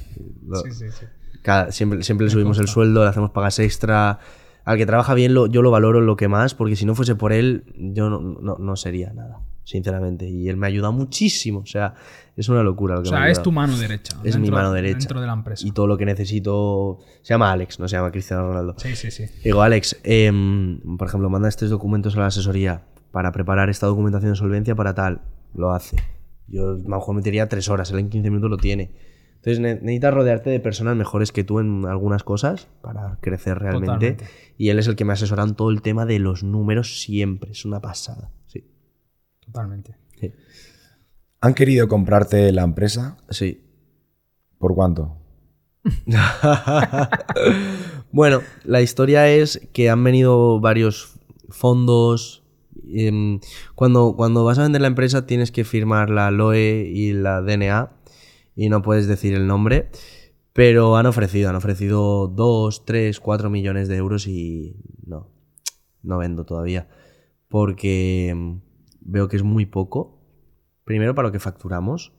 lo- 0.46 0.62
Sí, 0.62 0.70
sí, 0.72 0.86
sí. 0.90 1.06
cada- 1.42 1.72
siempre, 1.72 2.02
siempre 2.02 2.26
le 2.26 2.30
subimos 2.32 2.58
el 2.58 2.68
sueldo, 2.68 3.02
le 3.02 3.10
hacemos 3.10 3.30
pagas 3.30 3.58
extra. 3.58 4.18
Al 4.64 4.76
que 4.76 4.86
trabaja 4.86 5.14
bien 5.14 5.34
lo, 5.34 5.46
yo 5.46 5.62
lo 5.62 5.70
valoro 5.70 6.00
lo 6.00 6.16
que 6.16 6.28
más, 6.28 6.54
porque 6.54 6.76
si 6.76 6.84
no 6.84 6.94
fuese 6.94 7.14
por 7.14 7.32
él, 7.32 7.64
yo 7.76 8.10
no, 8.10 8.20
no, 8.20 8.56
no 8.58 8.76
sería 8.76 9.12
nada, 9.12 9.40
sinceramente. 9.64 10.28
Y 10.28 10.48
él 10.48 10.56
me 10.56 10.66
ayuda 10.66 10.90
muchísimo. 10.90 11.60
O 11.60 11.66
sea, 11.66 11.94
es 12.36 12.48
una 12.48 12.62
locura 12.62 12.94
lo 12.96 13.02
que 13.02 13.08
O 13.08 13.12
me 13.12 13.18
sea, 13.18 13.28
es 13.30 13.42
tu 13.42 13.50
mano 13.52 13.76
derecha. 13.78 14.14
Es 14.22 14.36
mi 14.36 14.42
dentro- 14.42 14.56
mano 14.56 14.72
derecha. 14.72 14.98
Dentro 14.98 15.20
de 15.20 15.26
la 15.26 15.32
empresa. 15.32 15.66
Y 15.66 15.72
todo 15.72 15.86
lo 15.86 15.96
que 15.96 16.04
necesito. 16.04 16.98
Se 17.22 17.32
llama 17.34 17.50
Alex, 17.50 17.80
no 17.80 17.88
se 17.88 17.96
llama 17.96 18.10
Cristiano 18.12 18.46
Ronaldo. 18.46 18.74
Sí, 18.76 18.94
sí, 18.94 19.10
sí. 19.10 19.24
Digo, 19.42 19.62
Alex, 19.62 19.98
em, 20.04 20.80
por 20.98 21.08
ejemplo, 21.08 21.30
manda 21.30 21.48
estos 21.48 21.70
documentos 21.70 22.14
a 22.16 22.20
la 22.20 22.26
asesoría 22.26 22.82
para 23.12 23.32
preparar 23.32 23.70
esta 23.70 23.86
documentación 23.86 24.32
de 24.32 24.36
solvencia 24.36 24.74
para 24.74 24.94
tal. 24.94 25.22
Lo 25.54 25.72
hace. 25.72 25.96
Yo 26.46 26.70
a 26.70 26.72
lo 26.74 26.96
mejor 26.96 27.14
metería 27.14 27.48
tres 27.48 27.68
horas, 27.68 27.90
él 27.90 27.98
en 27.98 28.10
15 28.10 28.30
minutos 28.30 28.50
lo 28.50 28.56
tiene. 28.56 28.92
Entonces 29.36 29.60
ne- 29.60 29.74
necesitas 29.76 30.12
rodearte 30.12 30.50
de 30.50 30.60
personas 30.60 30.96
mejores 30.96 31.32
que 31.32 31.44
tú 31.44 31.60
en 31.60 31.86
algunas 31.86 32.24
cosas 32.24 32.68
para 32.82 33.18
crecer 33.22 33.58
realmente. 33.58 34.12
Totalmente. 34.12 34.24
Y 34.58 34.68
él 34.68 34.78
es 34.78 34.86
el 34.86 34.96
que 34.96 35.06
me 35.06 35.14
asesora 35.14 35.44
en 35.44 35.54
todo 35.54 35.70
el 35.70 35.80
tema 35.80 36.04
de 36.04 36.18
los 36.18 36.42
números 36.42 37.00
siempre. 37.02 37.52
Es 37.52 37.64
una 37.64 37.80
pasada. 37.80 38.30
Sí. 38.46 38.66
Totalmente. 39.40 39.96
Sí. 40.20 40.32
¿Han 41.40 41.54
querido 41.54 41.88
comprarte 41.88 42.52
la 42.52 42.62
empresa? 42.62 43.16
sí. 43.30 43.66
¿Por 44.58 44.74
cuánto? 44.74 45.16
bueno, 48.12 48.40
la 48.64 48.82
historia 48.82 49.28
es 49.28 49.68
que 49.72 49.90
han 49.90 50.02
venido 50.04 50.60
varios 50.60 51.14
fondos. 51.48 52.39
Em, 52.94 53.40
cuando, 53.74 54.14
cuando 54.16 54.44
vas 54.44 54.58
a 54.58 54.62
vender 54.62 54.80
la 54.80 54.88
empresa 54.88 55.26
tienes 55.26 55.52
que 55.52 55.64
firmar 55.64 56.10
la 56.10 56.30
LOE 56.30 56.90
y 56.92 57.12
la 57.12 57.40
DNA 57.42 57.92
y 58.56 58.68
no 58.68 58.82
puedes 58.82 59.06
decir 59.06 59.34
el 59.34 59.46
nombre. 59.46 59.90
Pero 60.52 60.96
han 60.96 61.06
ofrecido, 61.06 61.48
han 61.48 61.56
ofrecido 61.56 62.28
2, 62.28 62.84
3, 62.84 63.20
4 63.20 63.50
millones 63.50 63.88
de 63.88 63.96
euros 63.96 64.26
y 64.26 64.76
no, 65.06 65.30
no 66.02 66.18
vendo 66.18 66.44
todavía. 66.44 66.88
Porque 67.48 68.28
em, 68.28 68.60
veo 69.00 69.28
que 69.28 69.36
es 69.36 69.42
muy 69.42 69.66
poco. 69.66 70.18
Primero 70.84 71.14
para 71.14 71.28
lo 71.28 71.32
que 71.32 71.38
facturamos. 71.38 72.12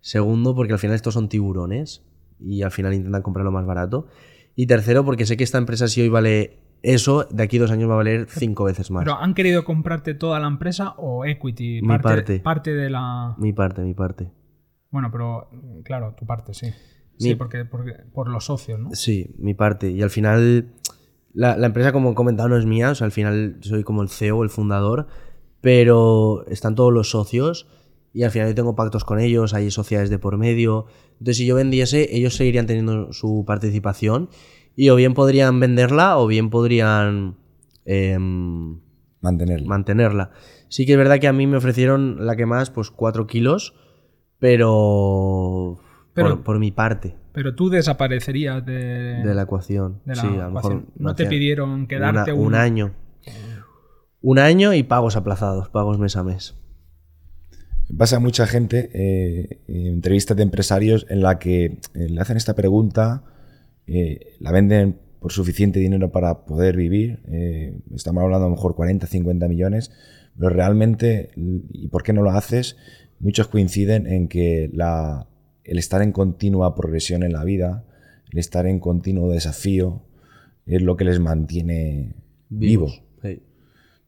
Segundo, 0.00 0.54
porque 0.54 0.72
al 0.72 0.78
final 0.78 0.96
estos 0.96 1.14
son 1.14 1.28
tiburones 1.28 2.04
y 2.40 2.62
al 2.62 2.72
final 2.72 2.94
intentan 2.94 3.22
comprarlo 3.22 3.52
más 3.52 3.66
barato. 3.66 4.08
Y 4.54 4.66
tercero, 4.66 5.04
porque 5.04 5.26
sé 5.26 5.36
que 5.36 5.44
esta 5.44 5.58
empresa 5.58 5.88
si 5.88 6.00
hoy 6.02 6.08
vale 6.08 6.58
eso, 6.82 7.24
de 7.30 7.42
aquí 7.42 7.58
a 7.58 7.60
dos 7.60 7.70
años 7.70 7.88
va 7.88 7.94
a 7.94 7.98
valer 7.98 8.26
cinco 8.28 8.64
veces 8.64 8.90
más. 8.90 9.04
¿Pero 9.04 9.16
han 9.18 9.34
querido 9.34 9.64
comprarte 9.64 10.14
toda 10.14 10.40
la 10.40 10.48
empresa 10.48 10.94
o 10.98 11.24
equity? 11.24 11.80
Mi 11.82 11.98
parte. 11.98 12.40
parte 12.40 12.74
de 12.74 12.90
la... 12.90 13.34
Mi 13.38 13.52
parte, 13.52 13.82
mi 13.82 13.94
parte. 13.94 14.30
Bueno, 14.90 15.10
pero 15.10 15.48
claro, 15.84 16.14
tu 16.14 16.26
parte, 16.26 16.54
sí. 16.54 16.72
Sí, 17.18 17.34
porque 17.36 17.64
por 17.64 18.28
los 18.28 18.46
socios, 18.46 18.80
¿no? 18.80 18.90
Sí, 18.94 19.34
mi 19.38 19.54
parte. 19.54 19.90
Y 19.90 20.02
al 20.02 20.10
final, 20.10 20.72
la, 21.32 21.56
la 21.56 21.66
empresa, 21.66 21.92
como 21.92 22.12
he 22.12 22.14
comentado, 22.14 22.48
no 22.48 22.56
es 22.56 22.66
mía. 22.66 22.90
O 22.90 22.94
sea, 22.94 23.04
al 23.04 23.12
final 23.12 23.58
soy 23.60 23.84
como 23.84 24.02
el 24.02 24.08
CEO, 24.08 24.42
el 24.42 24.50
fundador. 24.50 25.06
Pero 25.60 26.44
están 26.48 26.74
todos 26.74 26.92
los 26.92 27.10
socios. 27.10 27.68
Y 28.12 28.24
al 28.24 28.30
final 28.30 28.48
yo 28.48 28.54
tengo 28.54 28.74
pactos 28.74 29.04
con 29.04 29.20
ellos, 29.20 29.54
hay 29.54 29.70
sociedades 29.70 30.10
de 30.10 30.18
por 30.18 30.36
medio. 30.36 30.86
Entonces, 31.12 31.38
si 31.38 31.46
yo 31.46 31.54
vendiese, 31.54 32.14
ellos 32.14 32.34
seguirían 32.36 32.66
teniendo 32.66 33.12
su 33.12 33.44
participación. 33.46 34.28
Y 34.76 34.88
o 34.88 34.96
bien 34.96 35.14
podrían 35.14 35.60
venderla 35.60 36.18
o 36.18 36.26
bien 36.26 36.50
podrían 36.50 37.36
em, 37.84 38.80
Mantenerlo. 39.20 39.66
mantenerla. 39.68 40.30
Sí 40.68 40.86
que 40.86 40.92
es 40.92 40.98
verdad 40.98 41.18
que 41.20 41.28
a 41.28 41.32
mí 41.32 41.46
me 41.46 41.56
ofrecieron 41.58 42.24
la 42.26 42.36
que 42.36 42.46
más, 42.46 42.70
pues 42.70 42.90
4 42.90 43.26
kilos. 43.26 43.74
Pero, 44.38 45.78
Pero- 46.14 46.28
por, 46.36 46.42
por 46.42 46.58
mi 46.58 46.72
parte 46.72 47.14
Pero 47.32 47.54
tú 47.54 47.68
desaparecerías 47.70 48.64
de, 48.66 49.22
de 49.22 49.34
la 49.34 49.42
ecuación. 49.42 50.00
de 50.04 50.16
la 50.16 50.20
sí, 50.22 50.26
a 50.26 50.44
lo 50.46 50.50
mejor. 50.50 50.82
No 50.96 51.14
te 51.14 51.26
pidieron 51.26 51.86
quedarte 51.86 52.32
una- 52.32 52.42
un 52.48 52.54
año. 52.54 52.92
Un 54.20 54.38
año 54.38 54.72
y 54.74 54.82
pagos 54.82 55.16
aplazados, 55.16 55.68
pagos 55.68 55.98
mes 55.98 56.16
a 56.16 56.22
mes. 56.24 56.54
Pasa 57.96 58.18
mucha 58.20 58.46
gente 58.46 58.90
eh, 58.94 59.60
en 59.68 59.86
entrevistas 59.86 60.36
de 60.36 60.42
empresarios 60.44 61.06
en 61.08 61.22
la 61.22 61.38
que 61.38 61.64
eh, 61.64 61.78
le 62.08 62.20
hacen 62.20 62.36
esta 62.36 62.54
pregunta, 62.54 63.22
eh, 63.86 64.34
la 64.40 64.52
venden 64.52 64.98
por 65.20 65.32
suficiente 65.32 65.78
dinero 65.78 66.10
para 66.10 66.44
poder 66.46 66.76
vivir, 66.76 67.20
eh, 67.30 67.78
estamos 67.94 68.22
hablando 68.22 68.46
a 68.46 68.48
lo 68.48 68.56
mejor 68.56 68.74
40, 68.74 69.06
50 69.06 69.46
millones, 69.48 69.92
pero 70.36 70.48
realmente, 70.50 71.30
¿y 71.36 71.88
por 71.88 72.02
qué 72.02 72.12
no 72.12 72.22
lo 72.22 72.30
haces? 72.30 72.76
Muchos 73.20 73.46
coinciden 73.48 74.06
en 74.06 74.26
que 74.28 74.68
la, 74.72 75.28
el 75.64 75.78
estar 75.78 76.02
en 76.02 76.10
continua 76.12 76.74
progresión 76.74 77.22
en 77.22 77.32
la 77.32 77.44
vida, 77.44 77.84
el 78.32 78.38
estar 78.38 78.66
en 78.66 78.80
continuo 78.80 79.30
desafío, 79.30 80.02
es 80.66 80.82
lo 80.82 80.96
que 80.96 81.04
les 81.04 81.20
mantiene 81.20 82.14
vivos. 82.48 83.02
Sí. 83.22 83.42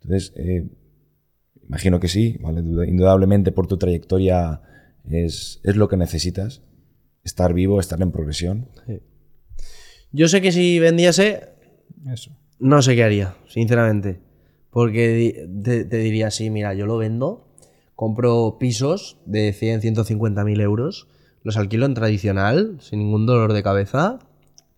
Entonces, 0.03 0.33
eh, 0.37 0.66
imagino 1.68 2.01
que 2.01 2.09
sí, 2.09 2.39
¿vale? 2.41 2.62
Duda- 2.62 2.87
Indudablemente 2.87 3.53
por 3.53 3.66
tu 3.68 3.77
trayectoria 3.77 4.62
es, 5.09 5.61
es 5.62 5.77
lo 5.77 5.89
que 5.89 5.97
necesitas. 5.97 6.62
Estar 7.22 7.55
vivo, 7.55 7.79
estar 7.81 8.01
en 8.03 8.11
progresión. 8.11 8.68
Yo 10.17 10.29
sé 10.29 10.41
que 10.41 10.53
si 10.53 10.79
vendiese, 10.79 11.49
Eso. 12.07 12.31
no 12.61 12.83
sé 12.83 12.95
qué 12.95 13.03
haría, 13.03 13.35
sinceramente. 13.49 14.21
Porque 14.71 15.49
te 15.65 15.97
diría, 15.99 16.31
sí, 16.31 16.51
mira, 16.51 16.73
yo 16.73 16.87
lo 16.87 16.97
vendo, 16.99 17.49
compro 17.97 18.57
pisos 18.61 19.19
de 19.27 19.53
100, 19.53 19.81
150 19.81 20.45
mil 20.45 20.61
euros, 20.61 21.09
los 21.43 21.57
alquilo 21.57 21.85
en 21.87 21.95
tradicional, 21.95 22.77
sin 22.81 23.01
ningún 23.01 23.27
dolor 23.27 23.53
de 23.53 23.65
cabeza, 23.65 24.21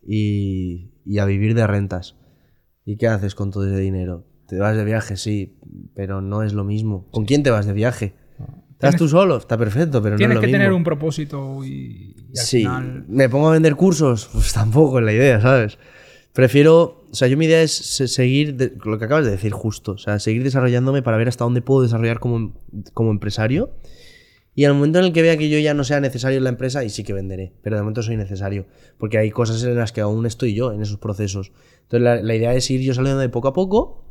y, 0.03 0.93
y 1.05 1.19
a 1.19 1.27
vivir 1.27 1.55
de 1.55 1.67
rentas. 1.67 2.17
¿Y 2.87 2.97
qué 2.97 3.07
haces 3.09 3.35
con 3.35 3.51
todo 3.51 3.67
ese 3.67 3.79
dinero? 3.79 4.25
Te 4.49 4.59
vas 4.59 4.75
de 4.75 4.85
viaje, 4.87 5.19
sí, 5.19 5.59
pero 5.95 6.23
no 6.23 6.45
es 6.45 6.55
lo 6.55 6.65
mismo. 6.65 7.09
¿Con 7.11 7.27
quién 7.27 7.43
te 7.43 7.51
vas 7.51 7.67
de 7.67 7.75
viaje? 7.75 8.15
¿Estás 8.77 8.97
tú 8.97 9.09
solo? 9.09 9.37
Está 9.39 9.57
perfecto, 9.57 10.03
pero 10.03 10.15
no 10.15 10.19
Tienes 10.19 10.37
es 10.37 10.43
lo 10.43 10.47
que 10.47 10.53
tener 10.53 10.73
un 10.73 10.85
propósito 10.85 11.65
y, 11.65 12.15
y 12.33 12.39
al 12.39 12.45
Sí, 12.47 12.59
final... 12.59 13.05
me 13.09 13.29
pongo 13.29 13.49
a 13.49 13.53
vender 13.53 13.75
cursos, 13.77 14.29
pues 14.33 14.53
tampoco 14.53 14.99
es 14.99 15.05
la 15.05 15.13
idea, 15.13 15.41
¿sabes? 15.41 15.79
Prefiero, 16.35 17.05
o 17.11 17.15
sea, 17.15 17.29
yo 17.29 17.39
mi 17.39 17.47
idea 17.47 17.63
es 17.63 17.73
se- 17.73 18.09
seguir, 18.09 18.55
de- 18.57 18.73
lo 18.85 18.99
que 18.99 19.07
acabas 19.07 19.25
de 19.25 19.31
decir 19.31 19.53
justo, 19.53 19.93
o 19.93 19.99
sea, 19.99 20.19
seguir 20.19 20.45
desarrollándome 20.45 21.03
para 21.03 21.17
ver 21.17 21.29
hasta 21.29 21.45
dónde 21.45 21.63
puedo 21.63 21.83
desarrollar 21.83 22.21
como, 22.21 22.53
como 22.93 23.11
empresario. 23.11 23.71
Y 24.55 24.65
al 24.65 24.75
momento 24.75 24.99
en 24.99 25.07
el 25.07 25.13
que 25.13 25.21
vea 25.23 25.37
que 25.37 25.49
yo 25.51 25.59
ya 25.59 25.75
no 25.75 25.85
sea 25.85 26.01
necesario 26.01 26.39
en 26.39 26.45
la 26.45 26.51
empresa, 26.51 26.83
y 26.85 26.91
sí 26.91 27.05
que 27.05 27.13
venderé, 27.13 27.53
pero 27.63 27.77
de 27.77 27.83
momento 27.83 28.03
soy 28.03 28.17
necesario, 28.17 28.67
porque 28.99 29.19
hay 29.19 29.31
cosas 29.31 29.63
en 29.65 29.77
las 29.77 29.93
que 29.93 30.01
aún 30.03 30.25
estoy 30.27 30.55
yo 30.55 30.73
en 30.73 30.81
esos 30.83 30.99
procesos. 30.99 31.53
Entonces 31.83 32.03
la, 32.03 32.17
la 32.23 32.35
idea 32.35 32.55
es 32.55 32.71
ir 32.71 32.81
yo 32.83 32.93
saliendo 32.95 33.21
de 33.21 33.29
poco 33.31 33.49
a 33.49 33.53
poco, 33.55 34.05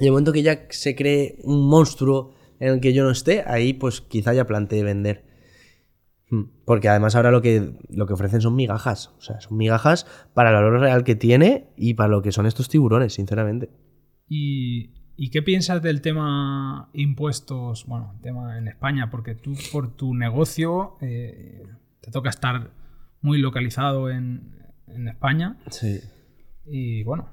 y 0.00 0.04
el 0.06 0.10
momento 0.12 0.32
que 0.32 0.42
ya 0.42 0.66
se 0.70 0.94
cree 0.94 1.38
un 1.44 1.68
monstruo 1.68 2.34
en 2.60 2.74
el 2.74 2.80
que 2.80 2.92
yo 2.92 3.04
no 3.04 3.10
esté, 3.10 3.44
ahí 3.46 3.72
pues 3.72 4.00
quizá 4.00 4.32
ya 4.34 4.46
plantee 4.46 4.82
vender. 4.82 5.24
Hmm. 6.30 6.44
Porque 6.64 6.88
además 6.88 7.16
ahora 7.16 7.30
lo 7.30 7.40
que, 7.40 7.72
lo 7.88 8.06
que 8.06 8.12
ofrecen 8.12 8.40
son 8.40 8.54
migajas. 8.54 9.14
O 9.18 9.20
sea, 9.20 9.40
son 9.40 9.56
migajas 9.56 10.06
para 10.34 10.50
el 10.50 10.56
valor 10.56 10.80
real 10.80 11.04
que 11.04 11.14
tiene 11.14 11.68
y 11.76 11.94
para 11.94 12.08
lo 12.08 12.22
que 12.22 12.32
son 12.32 12.46
estos 12.46 12.68
tiburones, 12.68 13.14
sinceramente. 13.14 13.70
¿Y, 14.28 14.90
y 15.16 15.30
qué 15.30 15.42
piensas 15.42 15.82
del 15.82 16.02
tema 16.02 16.90
impuestos? 16.92 17.86
Bueno, 17.86 18.12
el 18.14 18.20
tema 18.20 18.58
en 18.58 18.68
España, 18.68 19.08
porque 19.10 19.34
tú 19.34 19.54
por 19.72 19.96
tu 19.96 20.14
negocio 20.14 20.96
eh, 21.00 21.62
te 22.00 22.10
toca 22.10 22.28
estar 22.28 22.70
muy 23.20 23.38
localizado 23.38 24.10
en, 24.10 24.58
en 24.86 25.08
España 25.08 25.58
Sí. 25.70 26.00
y 26.66 27.02
bueno, 27.04 27.30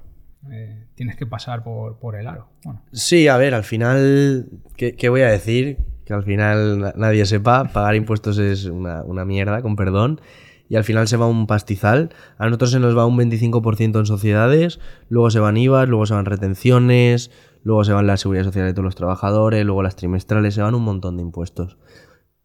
eh, 0.50 0.86
tienes 0.94 1.16
que 1.16 1.26
pasar 1.26 1.62
por, 1.64 1.98
por 1.98 2.16
el 2.16 2.26
aro. 2.26 2.48
Sí, 2.92 3.28
a 3.28 3.36
ver, 3.36 3.54
al 3.54 3.64
final, 3.64 4.46
¿qué, 4.76 4.94
qué 4.94 5.08
voy 5.08 5.22
a 5.22 5.28
decir? 5.30 5.78
Que 6.04 6.12
al 6.14 6.22
final 6.22 6.78
na- 6.80 6.94
nadie 6.96 7.26
sepa, 7.26 7.64
pagar 7.72 7.94
impuestos 7.96 8.38
es 8.38 8.66
una, 8.66 9.02
una 9.02 9.24
mierda, 9.24 9.60
con 9.62 9.74
perdón, 9.76 10.20
y 10.68 10.76
al 10.76 10.84
final 10.84 11.08
se 11.08 11.16
va 11.16 11.26
un 11.26 11.46
pastizal. 11.46 12.10
A 12.38 12.46
nosotros 12.46 12.70
se 12.70 12.80
nos 12.80 12.96
va 12.96 13.06
un 13.06 13.16
25% 13.16 13.98
en 13.98 14.06
sociedades, 14.06 14.80
luego 15.08 15.30
se 15.30 15.40
van 15.40 15.56
IVA, 15.56 15.86
luego 15.86 16.06
se 16.06 16.14
van 16.14 16.24
retenciones, 16.26 17.30
luego 17.62 17.84
se 17.84 17.92
van 17.92 18.06
la 18.06 18.16
seguridad 18.16 18.44
social 18.44 18.66
de 18.66 18.72
todos 18.72 18.84
los 18.84 18.94
trabajadores, 18.96 19.64
luego 19.64 19.82
las 19.82 19.96
trimestrales, 19.96 20.54
se 20.54 20.62
van 20.62 20.74
un 20.74 20.82
montón 20.84 21.16
de 21.16 21.22
impuestos. 21.22 21.76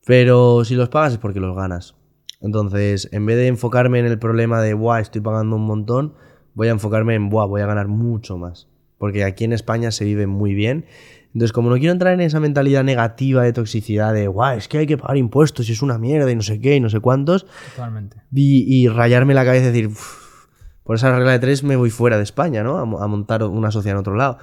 Pero 0.05 0.65
si 0.65 0.75
los 0.75 0.89
pagas 0.89 1.13
es 1.13 1.19
porque 1.19 1.39
los 1.39 1.55
ganas. 1.55 1.95
Entonces, 2.41 3.07
en 3.11 3.25
vez 3.27 3.37
de 3.37 3.47
enfocarme 3.47 3.99
en 3.99 4.05
el 4.07 4.17
problema 4.17 4.61
de, 4.61 4.73
buah, 4.73 4.99
estoy 4.99 5.21
pagando 5.21 5.55
un 5.57 5.65
montón, 5.67 6.15
voy 6.53 6.67
a 6.67 6.71
enfocarme 6.71 7.15
en, 7.15 7.29
buah, 7.29 7.45
voy 7.45 7.61
a 7.61 7.65
ganar 7.65 7.87
mucho 7.87 8.37
más. 8.37 8.67
Porque 8.97 9.23
aquí 9.23 9.43
en 9.45 9.53
España 9.53 9.91
se 9.91 10.05
vive 10.05 10.27
muy 10.27 10.53
bien. 10.53 10.85
Entonces, 11.33 11.53
como 11.53 11.69
no 11.69 11.77
quiero 11.77 11.93
entrar 11.93 12.13
en 12.13 12.21
esa 12.21 12.39
mentalidad 12.39 12.83
negativa 12.83 13.43
de 13.43 13.53
toxicidad 13.53 14.13
de, 14.13 14.27
guau, 14.27 14.57
es 14.57 14.67
que 14.67 14.79
hay 14.79 14.85
que 14.85 14.97
pagar 14.97 15.17
impuestos 15.17 15.69
y 15.69 15.71
es 15.71 15.81
una 15.81 15.97
mierda 15.97 16.29
y 16.29 16.35
no 16.35 16.41
sé 16.41 16.59
qué 16.59 16.75
y 16.75 16.79
no 16.81 16.89
sé 16.89 16.99
cuántos, 16.99 17.45
totalmente. 17.75 18.17
y, 18.35 18.65
y 18.67 18.87
rayarme 18.89 19.33
la 19.33 19.45
cabeza 19.45 19.65
y 19.65 19.67
decir, 19.69 19.87
"Uf, 19.87 20.45
por 20.83 20.97
esa 20.97 21.15
regla 21.15 21.31
de 21.31 21.39
tres 21.39 21.63
me 21.63 21.77
voy 21.77 21.89
fuera 21.89 22.17
de 22.17 22.23
España, 22.23 22.63
¿no? 22.63 22.77
A 22.77 23.07
montar 23.07 23.43
una 23.43 23.71
sociedad 23.71 23.95
en 23.95 24.01
otro 24.01 24.15
lado. 24.15 24.39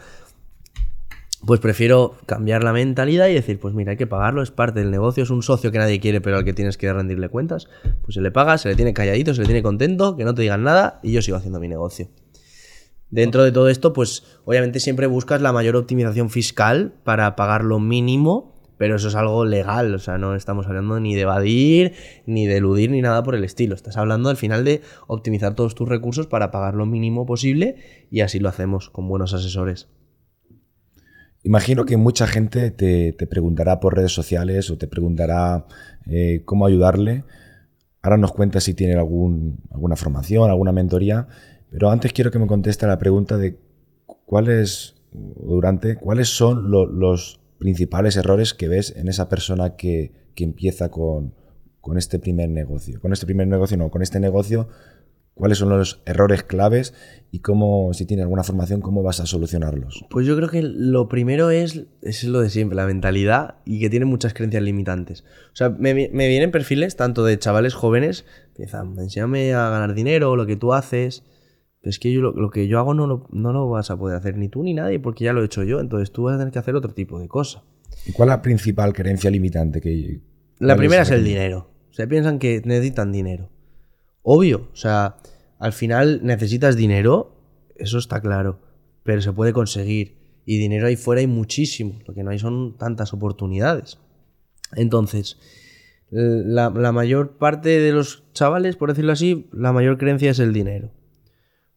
Pues 1.46 1.60
prefiero 1.60 2.16
cambiar 2.26 2.64
la 2.64 2.72
mentalidad 2.72 3.28
y 3.28 3.34
decir, 3.34 3.60
pues 3.60 3.72
mira, 3.72 3.92
hay 3.92 3.96
que 3.96 4.08
pagarlo, 4.08 4.42
es 4.42 4.50
parte 4.50 4.80
del 4.80 4.90
negocio, 4.90 5.22
es 5.22 5.30
un 5.30 5.42
socio 5.42 5.70
que 5.70 5.78
nadie 5.78 6.00
quiere, 6.00 6.20
pero 6.20 6.36
al 6.36 6.44
que 6.44 6.52
tienes 6.52 6.76
que 6.76 6.92
rendirle 6.92 7.28
cuentas. 7.28 7.68
Pues 8.02 8.14
se 8.14 8.20
le 8.20 8.32
paga, 8.32 8.58
se 8.58 8.68
le 8.68 8.74
tiene 8.74 8.92
calladito, 8.92 9.34
se 9.34 9.42
le 9.42 9.46
tiene 9.46 9.62
contento, 9.62 10.16
que 10.16 10.24
no 10.24 10.34
te 10.34 10.42
digan 10.42 10.64
nada 10.64 10.98
y 11.02 11.12
yo 11.12 11.22
sigo 11.22 11.36
haciendo 11.36 11.60
mi 11.60 11.68
negocio. 11.68 12.08
Dentro 13.10 13.44
de 13.44 13.52
todo 13.52 13.68
esto, 13.68 13.92
pues 13.92 14.24
obviamente 14.44 14.80
siempre 14.80 15.06
buscas 15.06 15.40
la 15.40 15.52
mayor 15.52 15.76
optimización 15.76 16.28
fiscal 16.28 16.92
para 17.04 17.36
pagar 17.36 17.64
lo 17.64 17.78
mínimo, 17.78 18.58
pero 18.76 18.96
eso 18.96 19.08
es 19.08 19.14
algo 19.14 19.44
legal, 19.44 19.94
o 19.94 19.98
sea, 19.98 20.18
no 20.18 20.34
estamos 20.34 20.66
hablando 20.66 21.00
ni 21.00 21.14
de 21.14 21.22
evadir, 21.22 21.94
ni 22.26 22.46
de 22.46 22.58
eludir, 22.58 22.90
ni 22.90 23.00
nada 23.00 23.22
por 23.22 23.34
el 23.34 23.44
estilo. 23.44 23.74
Estás 23.74 23.96
hablando 23.96 24.28
al 24.28 24.36
final 24.36 24.64
de 24.64 24.82
optimizar 25.06 25.54
todos 25.54 25.74
tus 25.74 25.88
recursos 25.88 26.26
para 26.26 26.50
pagar 26.50 26.74
lo 26.74 26.84
mínimo 26.84 27.26
posible 27.26 27.76
y 28.10 28.20
así 28.20 28.40
lo 28.40 28.48
hacemos 28.48 28.90
con 28.90 29.08
buenos 29.08 29.32
asesores. 29.34 29.88
Imagino 31.44 31.84
que 31.84 31.96
mucha 31.96 32.26
gente 32.26 32.70
te, 32.70 33.12
preguntará 33.26 33.80
por 33.80 33.96
redes 33.96 34.12
sociales 34.12 34.70
o 34.70 34.76
te 34.78 34.86
preguntará 34.88 35.66
eh, 36.06 36.42
cómo 36.44 36.66
ayudarle. 36.66 37.24
Ahora 38.02 38.16
nos 38.16 38.32
cuenta 38.32 38.60
si 38.60 38.74
tiene 38.74 38.94
algún, 38.94 39.58
alguna 39.70 39.96
formación, 39.96 40.50
alguna 40.50 40.72
mentoría, 40.72 41.28
pero 41.70 41.90
antes 41.90 42.12
quiero 42.12 42.30
que 42.30 42.38
me 42.38 42.46
conteste 42.46 42.86
la 42.86 42.98
pregunta 42.98 43.36
de 43.36 43.56
cuáles, 44.24 44.96
durante, 45.12 45.96
cuáles 45.96 46.28
son 46.28 46.70
lo- 46.70 46.86
los 46.86 47.40
principales 47.58 48.16
errores 48.16 48.54
que 48.54 48.68
ves 48.68 48.94
en 48.96 49.08
esa 49.08 49.28
persona 49.28 49.76
que, 49.76 50.12
que 50.34 50.44
empieza 50.44 50.90
con, 50.90 51.34
con 51.80 51.98
este 51.98 52.18
primer 52.18 52.50
negocio. 52.50 53.00
Con 53.00 53.12
este 53.12 53.26
primer 53.26 53.46
negocio, 53.48 53.76
no, 53.76 53.90
con 53.90 54.02
este 54.02 54.20
negocio, 54.20 54.68
cuáles 55.38 55.58
son 55.58 55.70
los 55.70 56.02
errores 56.04 56.42
claves 56.42 56.92
y 57.30 57.38
cómo, 57.38 57.92
si 57.94 58.04
tiene 58.04 58.22
alguna 58.22 58.42
formación, 58.42 58.80
cómo 58.80 59.02
vas 59.02 59.20
a 59.20 59.26
solucionarlos. 59.26 60.04
Pues 60.10 60.26
yo 60.26 60.36
creo 60.36 60.48
que 60.48 60.62
lo 60.62 61.08
primero 61.08 61.50
es, 61.50 61.84
es 62.02 62.24
lo 62.24 62.40
de 62.40 62.50
siempre, 62.50 62.76
la 62.76 62.86
mentalidad 62.86 63.56
y 63.64 63.80
que 63.80 63.88
tiene 63.88 64.04
muchas 64.04 64.34
creencias 64.34 64.62
limitantes. 64.62 65.24
O 65.52 65.56
sea, 65.56 65.70
me, 65.70 65.94
vi- 65.94 66.08
me 66.12 66.28
vienen 66.28 66.50
perfiles 66.50 66.96
tanto 66.96 67.24
de 67.24 67.38
chavales 67.38 67.74
jóvenes, 67.74 68.24
empiezan, 68.48 68.98
enséñame 68.98 69.54
a 69.54 69.70
ganar 69.70 69.94
dinero, 69.94 70.36
lo 70.36 70.44
que 70.46 70.56
tú 70.56 70.74
haces. 70.74 71.22
Pero 71.80 71.90
es 71.90 71.98
que 72.00 72.12
yo, 72.12 72.20
lo, 72.20 72.32
lo 72.32 72.50
que 72.50 72.66
yo 72.66 72.80
hago 72.80 72.92
no 72.92 73.06
lo, 73.06 73.28
no 73.30 73.52
lo 73.52 73.68
vas 73.68 73.90
a 73.92 73.96
poder 73.96 74.16
hacer 74.16 74.36
ni 74.36 74.48
tú 74.48 74.64
ni 74.64 74.74
nadie 74.74 74.98
porque 74.98 75.24
ya 75.24 75.32
lo 75.32 75.42
he 75.42 75.46
hecho 75.46 75.62
yo. 75.62 75.78
Entonces 75.80 76.10
tú 76.10 76.24
vas 76.24 76.34
a 76.34 76.38
tener 76.38 76.52
que 76.52 76.58
hacer 76.58 76.74
otro 76.74 76.92
tipo 76.92 77.20
de 77.20 77.28
cosa. 77.28 77.62
¿Y 78.04 78.12
cuál 78.12 78.28
es 78.30 78.34
la 78.34 78.42
principal 78.42 78.92
creencia 78.92 79.30
limitante 79.30 79.80
que... 79.80 80.20
La 80.58 80.74
primera 80.76 81.02
es 81.02 81.10
el 81.10 81.22
dinero. 81.24 81.70
O 81.90 81.94
sea, 81.94 82.08
piensan 82.08 82.38
que 82.40 82.60
necesitan 82.64 83.12
dinero. 83.12 83.50
Obvio, 84.30 84.68
o 84.70 84.76
sea, 84.76 85.16
al 85.58 85.72
final 85.72 86.20
necesitas 86.22 86.76
dinero, 86.76 87.32
eso 87.76 87.96
está 87.96 88.20
claro, 88.20 88.60
pero 89.02 89.22
se 89.22 89.32
puede 89.32 89.54
conseguir. 89.54 90.18
Y 90.44 90.58
dinero 90.58 90.86
ahí 90.86 90.96
fuera 90.96 91.20
hay 91.22 91.26
muchísimo, 91.26 91.98
lo 92.06 92.12
que 92.12 92.22
no 92.22 92.30
hay 92.30 92.38
son 92.38 92.76
tantas 92.76 93.14
oportunidades. 93.14 93.98
Entonces, 94.76 95.38
la, 96.10 96.68
la 96.68 96.92
mayor 96.92 97.38
parte 97.38 97.80
de 97.80 97.90
los 97.90 98.22
chavales, 98.34 98.76
por 98.76 98.90
decirlo 98.90 99.12
así, 99.12 99.48
la 99.50 99.72
mayor 99.72 99.96
creencia 99.96 100.30
es 100.30 100.40
el 100.40 100.52
dinero. 100.52 100.90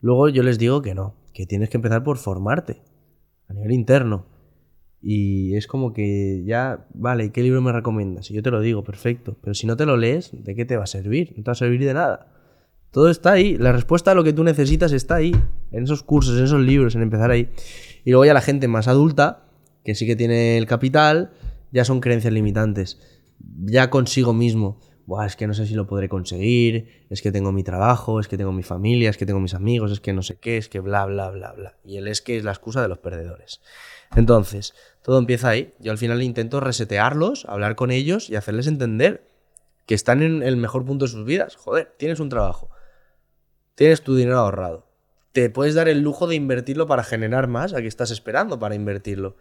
Luego 0.02 0.28
yo 0.28 0.44
les 0.44 0.60
digo 0.60 0.82
que 0.82 0.94
no, 0.94 1.16
que 1.34 1.46
tienes 1.46 1.70
que 1.70 1.78
empezar 1.78 2.04
por 2.04 2.18
formarte 2.18 2.82
a 3.48 3.54
nivel 3.54 3.72
interno. 3.72 4.26
Y 5.02 5.56
es 5.56 5.68
como 5.68 5.94
que 5.94 6.44
ya, 6.46 6.86
vale, 6.94 7.32
¿qué 7.32 7.44
libro 7.44 7.62
me 7.62 7.72
recomiendas? 7.72 8.30
Y 8.30 8.34
yo 8.34 8.44
te 8.44 8.52
lo 8.52 8.60
digo, 8.60 8.84
perfecto. 8.84 9.38
Pero 9.42 9.54
si 9.54 9.68
no 9.68 9.78
te 9.78 9.86
lo 9.86 9.96
lees, 9.96 10.32
¿de 10.34 10.54
qué 10.54 10.66
te 10.66 10.76
va 10.76 10.84
a 10.84 10.88
servir? 10.88 11.34
No 11.38 11.44
te 11.44 11.50
va 11.50 11.54
a 11.54 11.56
servir 11.56 11.80
de 11.86 11.94
nada. 11.94 12.28
Todo 12.92 13.10
está 13.10 13.32
ahí. 13.32 13.58
La 13.58 13.72
respuesta 13.72 14.12
a 14.12 14.16
lo 14.16 14.24
que 14.24 14.34
tú 14.34 14.44
necesitas 14.44 14.92
está 14.92 15.16
ahí. 15.16 15.32
En 15.72 15.84
esos 15.84 16.04
cursos, 16.04 16.38
en 16.38 16.44
esos 16.44 16.60
libros, 16.60 16.96
en 16.96 17.02
empezar 17.02 17.32
ahí. 17.32 17.50
Y 18.04 18.12
luego 18.12 18.26
ya 18.26 18.34
la 18.34 18.42
gente 18.42 18.68
más 18.68 18.88
adulta, 18.88 19.46
que 19.86 19.96
sí 19.96 20.06
que 20.06 20.16
tiene 20.16 20.58
el 20.58 20.66
capital, 20.66 21.32
ya 21.72 21.86
son 21.86 22.02
creencias 22.02 22.34
limitantes. 22.34 23.00
Ya 23.64 23.90
consigo 23.90 24.34
mismo. 24.34 24.80
Buah, 25.06 25.26
es 25.26 25.36
que 25.36 25.48
no 25.48 25.54
sé 25.54 25.66
si 25.66 25.74
lo 25.74 25.88
podré 25.88 26.10
conseguir, 26.10 27.06
es 27.10 27.22
que 27.22 27.32
tengo 27.32 27.52
mi 27.52 27.64
trabajo, 27.64 28.20
es 28.20 28.28
que 28.28 28.38
tengo 28.38 28.52
mi 28.52 28.64
familia, 28.64 29.10
es 29.10 29.18
que 29.18 29.26
tengo 29.26 29.40
mis 29.40 29.54
amigos, 29.54 29.92
es 29.92 30.00
que 30.00 30.14
no 30.14 30.22
sé 30.22 30.38
qué, 30.38 30.58
es 30.58 30.70
que 30.70 30.80
bla, 30.80 31.06
bla, 31.06 31.32
bla, 31.32 31.54
bla. 31.54 31.78
Y 31.84 31.98
él 31.98 32.08
es 32.08 32.22
que 32.22 32.38
es 32.38 32.44
la 32.44 32.52
excusa 32.52 32.82
de 32.82 32.88
los 32.88 33.00
perdedores. 33.00 33.62
Entonces, 34.16 34.74
todo 35.04 35.18
empieza 35.18 35.50
ahí. 35.50 35.74
Yo 35.80 35.92
al 35.92 35.98
final 35.98 36.22
intento 36.22 36.60
resetearlos, 36.60 37.46
hablar 37.46 37.76
con 37.76 37.92
ellos 37.92 38.30
y 38.30 38.36
hacerles 38.36 38.68
entender 38.68 39.28
que 39.86 39.96
están 39.96 40.22
en 40.22 40.44
el 40.44 40.58
mejor 40.58 40.86
punto 40.86 41.06
de 41.06 41.12
sus 41.12 41.26
vidas. 41.26 41.56
Joder, 41.56 41.94
tienes 41.98 42.20
un 42.20 42.30
trabajo, 42.30 42.70
tienes 43.76 44.02
tu 44.02 44.16
dinero 44.16 44.40
ahorrado. 44.40 44.88
Te 45.32 45.50
puedes 45.50 45.76
dar 45.76 45.88
el 45.88 46.02
lujo 46.02 46.28
de 46.28 46.36
invertirlo 46.36 46.88
para 46.88 47.04
generar 47.04 47.48
más 47.48 47.74
a 47.74 47.82
que 47.82 47.88
estás 47.88 48.12
esperando 48.12 48.60
para 48.60 48.76
invertirlo. 48.76 49.38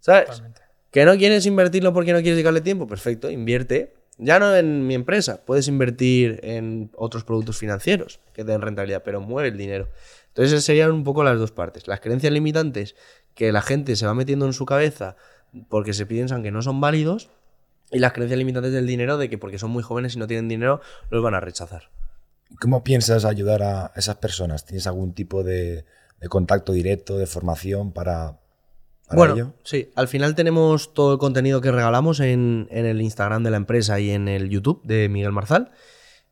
¿Sabes? 0.00 0.26
Totalmente. 0.26 0.62
¿Que 0.90 1.04
no 1.04 1.16
quieres 1.16 1.46
invertirlo 1.46 1.92
porque 1.92 2.12
no 2.12 2.18
quieres 2.18 2.36
dedicarle 2.36 2.60
tiempo? 2.60 2.86
Perfecto, 2.86 3.30
invierte. 3.30 3.94
Ya 4.18 4.38
no 4.38 4.54
en 4.54 4.86
mi 4.86 4.94
empresa, 4.94 5.42
puedes 5.44 5.66
invertir 5.68 6.38
en 6.42 6.90
otros 6.94 7.24
productos 7.24 7.56
financieros 7.56 8.20
que 8.34 8.44
den 8.44 8.60
rentabilidad, 8.60 9.02
pero 9.02 9.20
mueve 9.20 9.48
el 9.48 9.56
dinero. 9.56 9.88
Entonces 10.28 10.52
esas 10.52 10.64
serían 10.64 10.92
un 10.92 11.02
poco 11.02 11.24
las 11.24 11.38
dos 11.38 11.50
partes. 11.50 11.86
Las 11.88 12.00
creencias 12.00 12.32
limitantes 12.32 12.94
que 13.34 13.52
la 13.52 13.62
gente 13.62 13.96
se 13.96 14.06
va 14.06 14.14
metiendo 14.14 14.46
en 14.46 14.52
su 14.52 14.66
cabeza 14.66 15.16
porque 15.68 15.94
se 15.94 16.06
piensan 16.06 16.42
que 16.42 16.50
no 16.50 16.62
son 16.62 16.80
válidos 16.80 17.30
y 17.90 17.98
las 17.98 18.12
creencias 18.12 18.38
limitantes 18.38 18.72
del 18.72 18.86
dinero 18.86 19.18
de 19.18 19.30
que 19.30 19.38
porque 19.38 19.58
son 19.58 19.70
muy 19.70 19.82
jóvenes 19.82 20.14
y 20.14 20.18
no 20.18 20.26
tienen 20.26 20.48
dinero 20.48 20.80
los 21.10 21.22
van 21.22 21.34
a 21.34 21.40
rechazar. 21.40 21.90
¿Cómo 22.60 22.84
piensas 22.84 23.24
ayudar 23.24 23.62
a 23.62 23.92
esas 23.96 24.16
personas? 24.16 24.64
¿Tienes 24.64 24.86
algún 24.86 25.12
tipo 25.12 25.42
de, 25.42 25.84
de 26.20 26.28
contacto 26.28 26.72
directo, 26.72 27.18
de 27.18 27.26
formación 27.26 27.92
para, 27.92 28.38
para 29.08 29.16
bueno, 29.16 29.34
ello? 29.34 29.54
sí, 29.64 29.90
al 29.94 30.08
final 30.08 30.34
tenemos 30.34 30.94
todo 30.94 31.12
el 31.12 31.18
contenido 31.18 31.60
que 31.60 31.72
regalamos 31.72 32.20
en, 32.20 32.68
en 32.70 32.86
el 32.86 33.00
Instagram 33.02 33.42
de 33.42 33.50
la 33.50 33.56
empresa 33.56 33.98
y 33.98 34.10
en 34.10 34.28
el 34.28 34.48
YouTube 34.48 34.80
de 34.84 35.08
Miguel 35.08 35.32
Marzal. 35.32 35.72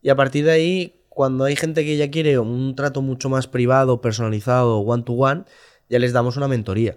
Y 0.02 0.08
a 0.08 0.16
partir 0.16 0.44
de 0.44 0.52
ahí, 0.52 1.04
cuando 1.08 1.44
hay 1.44 1.56
gente 1.56 1.84
que 1.84 1.96
ya 1.96 2.10
quiere 2.10 2.38
un 2.38 2.74
trato 2.76 3.02
mucho 3.02 3.28
más 3.28 3.48
privado, 3.48 4.00
personalizado, 4.00 4.78
one 4.78 5.02
to 5.02 5.12
one, 5.12 5.44
ya 5.88 5.98
les 5.98 6.12
damos 6.12 6.36
una 6.36 6.48
mentoría. 6.48 6.96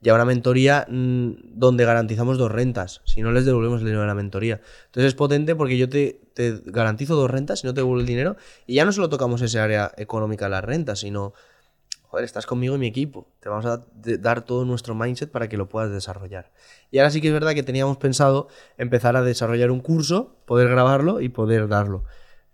Ya 0.00 0.14
una 0.14 0.24
mentoría 0.24 0.86
mm, 0.88 1.30
donde 1.54 1.84
garantizamos 1.84 2.38
dos 2.38 2.50
rentas. 2.50 3.02
Si 3.04 3.20
no 3.20 3.32
les 3.32 3.44
devolvemos 3.44 3.80
el 3.80 3.86
dinero 3.86 4.00
de 4.02 4.06
la 4.06 4.14
mentoría. 4.14 4.60
Entonces 4.86 5.08
es 5.08 5.14
potente 5.14 5.54
porque 5.54 5.76
yo 5.76 5.88
te, 5.88 6.20
garantizo 6.64 7.14
dos 7.16 7.30
rentas 7.30 7.62
y 7.62 7.66
no 7.66 7.74
te 7.74 7.80
devuelvo 7.80 8.00
el 8.00 8.06
dinero. 8.06 8.36
Y 8.66 8.74
ya 8.74 8.84
no 8.84 8.92
solo 8.92 9.10
tocamos 9.10 9.42
ese 9.42 9.60
área 9.60 9.92
económica 9.96 10.46
de 10.46 10.52
las 10.52 10.64
rentas, 10.64 11.00
sino 11.00 11.34
joder, 12.04 12.24
estás 12.24 12.46
conmigo 12.46 12.74
y 12.74 12.78
mi 12.78 12.86
equipo. 12.86 13.28
Te 13.40 13.50
vamos 13.50 13.66
a 13.66 13.84
dar 13.94 14.42
todo 14.42 14.64
nuestro 14.64 14.94
mindset 14.94 15.30
para 15.30 15.48
que 15.48 15.58
lo 15.58 15.68
puedas 15.68 15.90
desarrollar. 15.90 16.50
Y 16.90 16.98
ahora 16.98 17.10
sí 17.10 17.20
que 17.20 17.28
es 17.28 17.34
verdad 17.34 17.52
que 17.52 17.62
teníamos 17.62 17.98
pensado 17.98 18.48
empezar 18.78 19.16
a 19.16 19.22
desarrollar 19.22 19.70
un 19.70 19.80
curso, 19.80 20.36
poder 20.46 20.68
grabarlo 20.68 21.20
y 21.20 21.28
poder 21.28 21.68
darlo. 21.68 22.04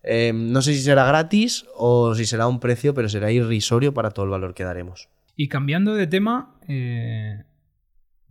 Eh, 0.02 0.32
no 0.34 0.62
sé 0.62 0.74
si 0.74 0.82
será 0.82 1.04
gratis 1.06 1.64
o 1.74 2.14
si 2.14 2.26
será 2.26 2.46
un 2.48 2.60
precio, 2.60 2.92
pero 2.92 3.08
será 3.08 3.30
irrisorio 3.30 3.94
para 3.94 4.10
todo 4.10 4.24
el 4.24 4.30
valor 4.30 4.52
que 4.52 4.64
daremos. 4.64 5.08
Y 5.36 5.48
cambiando 5.48 5.94
de 5.94 6.06
tema, 6.06 6.58
eh, 6.66 7.44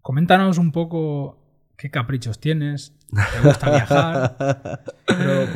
coméntanos 0.01 0.57
un 0.57 0.71
poco 0.71 1.39
qué 1.77 1.91
caprichos 1.91 2.39
tienes, 2.39 2.97
te 3.09 3.47
gusta 3.47 3.69
viajar, 3.69 4.83
pero 5.05 5.47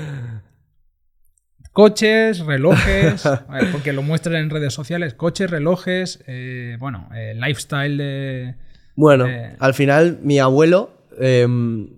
coches, 1.72 2.39
relojes, 2.45 3.24
ver, 3.50 3.72
porque 3.72 3.93
lo 3.93 4.04
muestran 4.04 4.36
en 4.36 4.50
redes 4.52 4.74
sociales, 4.74 5.16
coches, 5.16 5.50
relojes, 5.50 6.24
eh, 6.28 6.78
bueno, 6.80 7.10
eh, 7.16 7.34
lifestyle 7.36 7.97
de... 7.97 8.56
Bueno, 8.95 9.26
al 9.60 9.74
final 9.74 10.20
mi 10.22 10.39
abuelo 10.39 10.91
em, 11.20 11.89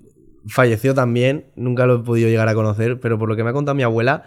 falleció 0.47 0.93
también, 0.93 1.45
nunca 1.55 1.85
lo 1.85 1.95
he 1.95 2.03
podido 2.03 2.29
llegar 2.29 2.47
a 2.47 2.53
conocer, 2.53 2.99
pero 2.99 3.17
por 3.19 3.27
lo 3.27 3.35
que 3.35 3.43
me 3.43 3.49
ha 3.49 3.53
contado 3.53 3.75
mi 3.75 3.83
abuela, 3.83 4.23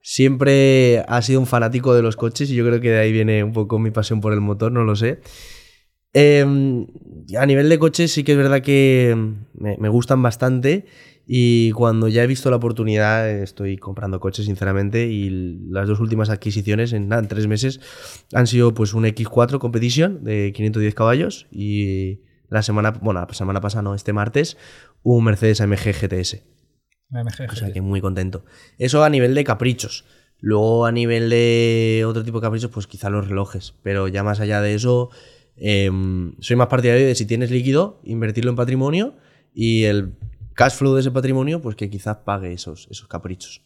siempre 0.00 1.04
ha 1.08 1.22
sido 1.22 1.40
un 1.40 1.46
fanático 1.46 1.94
de 1.94 2.02
los 2.02 2.16
coches 2.16 2.50
y 2.50 2.54
yo 2.54 2.64
creo 2.64 2.80
que 2.80 2.90
de 2.90 2.98
ahí 2.98 3.12
viene 3.12 3.44
un 3.44 3.52
poco 3.52 3.78
mi 3.78 3.90
pasión 3.90 4.20
por 4.20 4.32
el 4.32 4.40
motor, 4.40 4.72
no 4.72 4.84
lo 4.84 4.96
sé. 4.96 5.20
Em, 6.14 6.86
a 7.38 7.44
nivel 7.44 7.68
de 7.68 7.78
coches 7.78 8.12
sí 8.12 8.24
que 8.24 8.32
es 8.32 8.38
verdad 8.38 8.62
que 8.62 9.14
me, 9.52 9.88
gustan 9.88 10.22
bastante 10.22 10.86
y 11.26 11.72
cuando 11.72 12.08
ya 12.08 12.24
he 12.24 12.26
visto 12.26 12.48
la 12.48 12.56
oportunidad 12.56 13.28
estoy 13.28 13.76
comprando 13.76 14.18
coches 14.18 14.46
sinceramente 14.46 15.06
y 15.06 15.28
las 15.70 15.86
dos 15.86 16.00
últimas 16.00 16.30
adquisiciones 16.30 16.94
en 16.94 17.10
tres 17.28 17.46
meses 17.46 17.80
han 18.32 18.46
sido 18.46 18.72
pues 18.72 18.94
un 18.94 19.04
X4 19.04 19.58
Competition 19.58 20.24
de 20.24 20.52
510 20.54 20.94
caballos 20.94 21.46
y 21.50 22.22
la 22.48 22.62
semana, 22.62 22.92
bueno, 22.92 23.20
la 23.20 23.34
semana 23.34 23.60
pasada 23.60 23.82
no, 23.82 23.94
este 23.94 24.14
martes 24.14 24.56
un 25.02 25.24
Mercedes 25.24 25.60
AMG 25.60 25.92
GTS. 25.92 26.42
La 27.10 27.24
MG. 27.24 27.50
O 27.50 27.54
sea 27.54 27.72
que 27.72 27.80
muy 27.80 28.00
contento. 28.00 28.44
Eso 28.78 29.04
a 29.04 29.10
nivel 29.10 29.34
de 29.34 29.44
caprichos. 29.44 30.04
Luego 30.40 30.86
a 30.86 30.92
nivel 30.92 31.30
de 31.30 32.04
otro 32.06 32.22
tipo 32.22 32.38
de 32.38 32.46
caprichos, 32.46 32.70
pues 32.70 32.86
quizá 32.86 33.10
los 33.10 33.28
relojes. 33.28 33.74
Pero 33.82 34.08
ya 34.08 34.22
más 34.22 34.40
allá 34.40 34.60
de 34.60 34.74
eso, 34.74 35.10
em, 35.56 36.34
soy 36.40 36.56
más 36.56 36.68
partidario 36.68 37.06
de 37.06 37.14
si 37.14 37.26
tienes 37.26 37.50
líquido, 37.50 38.00
invertirlo 38.04 38.50
en 38.50 38.56
patrimonio 38.56 39.16
y 39.52 39.84
el 39.84 40.14
cash 40.54 40.74
flow 40.74 40.94
de 40.94 41.00
ese 41.00 41.10
patrimonio, 41.10 41.60
pues 41.60 41.76
que 41.76 41.90
quizás 41.90 42.18
pague 42.24 42.52
esos, 42.52 42.86
esos 42.90 43.08
caprichos. 43.08 43.62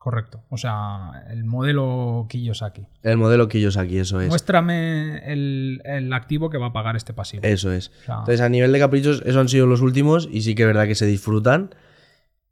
Correcto, 0.00 0.44
o 0.48 0.56
sea, 0.56 1.26
el 1.28 1.44
modelo 1.44 2.26
Kiyosaki. 2.30 2.86
El 3.02 3.18
modelo 3.18 3.44
aquí, 3.44 3.98
eso 3.98 4.18
es. 4.22 4.28
Muéstrame 4.30 5.30
el, 5.30 5.82
el 5.84 6.10
activo 6.14 6.48
que 6.48 6.56
va 6.56 6.68
a 6.68 6.72
pagar 6.72 6.96
este 6.96 7.12
pasivo. 7.12 7.42
Eso 7.44 7.70
es. 7.70 7.88
O 7.88 8.04
sea, 8.06 8.14
Entonces, 8.20 8.40
a 8.40 8.48
nivel 8.48 8.72
de 8.72 8.78
caprichos, 8.78 9.20
esos 9.26 9.36
han 9.36 9.50
sido 9.50 9.66
los 9.66 9.82
últimos 9.82 10.26
y 10.32 10.40
sí 10.40 10.54
que 10.54 10.62
es 10.62 10.68
verdad 10.68 10.86
que 10.86 10.94
se 10.94 11.04
disfrutan. 11.04 11.74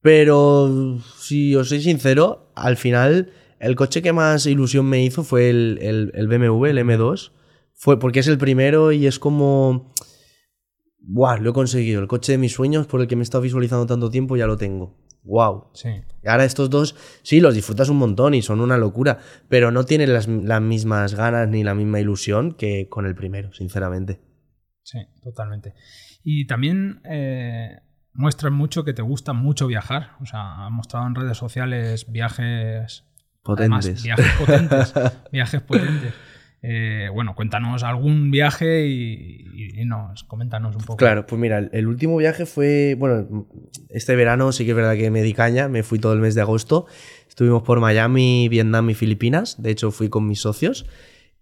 Pero, 0.01 0.99
si 1.19 1.55
os 1.57 1.69
soy 1.69 1.81
sincero, 1.81 2.51
al 2.55 2.77
final, 2.77 3.33
el 3.59 3.75
coche 3.77 4.01
que 4.03 4.13
más 4.13 4.47
ilusión 4.47 4.87
me 4.87 5.03
hizo 5.05 5.25
fue 5.25 5.51
el, 5.51 5.79
el- 5.83 6.13
el 6.15 6.29
BMW, 6.29 6.67
el 6.67 6.79
M2. 6.79 7.33
Fue 7.75 7.99
porque 7.99 8.21
es 8.21 8.29
el 8.29 8.39
primero 8.39 8.93
y 8.93 9.07
es 9.07 9.19
como. 9.19 9.93
¡Buah! 11.01 11.39
Lo 11.39 11.51
he 11.51 11.53
conseguido. 11.53 12.01
El 12.01 12.09
coche 12.09 12.33
de 12.33 12.39
mis 12.39 12.53
sueños 12.53 12.87
por 12.87 13.01
el 13.01 13.07
que 13.07 13.17
me 13.17 13.23
he 13.23 13.25
estado 13.25 13.43
visualizando 13.43 13.87
tanto 13.87 14.11
tiempo 14.11 14.37
ya 14.37 14.47
lo 14.47 14.57
tengo. 14.57 14.97
¡Wow! 15.25 15.71
sí. 15.75 15.89
Y 16.23 16.29
ahora 16.29 16.45
estos 16.45 16.71
dos, 16.71 16.95
sí, 17.23 17.41
los 17.41 17.55
disfrutas 17.55 17.89
un 17.91 17.99
montón 17.99 18.35
y 18.35 18.41
son 18.43 18.61
una 18.61 18.79
locura, 18.79 19.19
pero 19.49 19.71
no 19.71 19.85
tienen 19.85 20.13
las, 20.15 20.27
las 20.27 20.63
mismas 20.63 21.15
ganas 21.15 21.49
ni 21.49 21.65
la 21.65 21.75
misma 21.75 22.01
ilusión 22.01 22.53
que 22.53 22.89
con 22.89 23.05
el 23.07 23.15
primero, 23.15 23.53
sinceramente. 23.53 24.21
Sí, 24.83 24.99
totalmente. 25.23 25.75
Y 26.25 26.47
también 26.47 27.01
eh, 27.05 27.79
muestran 28.13 28.53
mucho 28.53 28.85
que 28.85 28.93
te 28.93 29.03
gusta 29.03 29.33
mucho 29.33 29.67
viajar. 29.67 30.13
O 30.21 30.27
sea, 30.27 30.67
han 30.67 30.73
mostrado 30.73 31.07
en 31.07 31.15
redes 31.15 31.37
sociales 31.37 32.11
viajes 32.11 33.05
además, 33.45 33.87
Potentes. 33.87 34.03
viajes 34.05 34.27
potentes. 34.39 34.95
viajes 35.33 35.61
potentes. 35.63 36.15
Eh, 36.61 37.09
bueno, 37.15 37.37
cuéntanos 37.37 37.85
algún 37.85 38.33
viaje 38.33 38.87
y, 38.89 39.47
y- 39.55 39.81
y 39.81 39.85
nos 39.85 40.25
coméntanos 40.25 40.75
un 40.75 40.83
poco. 40.83 40.97
Claro, 40.97 41.25
pues 41.25 41.41
mira, 41.41 41.59
el, 41.59 41.87
último 41.87 42.17
viaje 42.17 42.47
fue, 42.47 42.97
bueno, 42.99 43.47
este 43.91 44.17
verano 44.17 44.51
sí 44.51 44.65
que 44.65 44.71
es 44.73 44.77
verdad 44.77 44.97
que 44.97 45.09
me 45.13 45.23
di 45.23 45.35
caña, 45.35 45.69
me 45.69 45.85
fui 45.85 46.01
todo 46.01 46.15
el 46.15 46.19
mes 46.19 46.35
de 46.35 46.41
agosto, 46.41 46.87
estuvimos 47.29 47.63
por 47.63 47.79
Miami, 47.79 48.49
Vietnam 48.49 48.91
y 48.91 48.95
Filipinas, 48.95 49.63
de 49.63 49.71
hecho 49.71 49.93
fui 49.93 50.09
con 50.09 50.27
mis 50.27 50.41
socios 50.41 50.85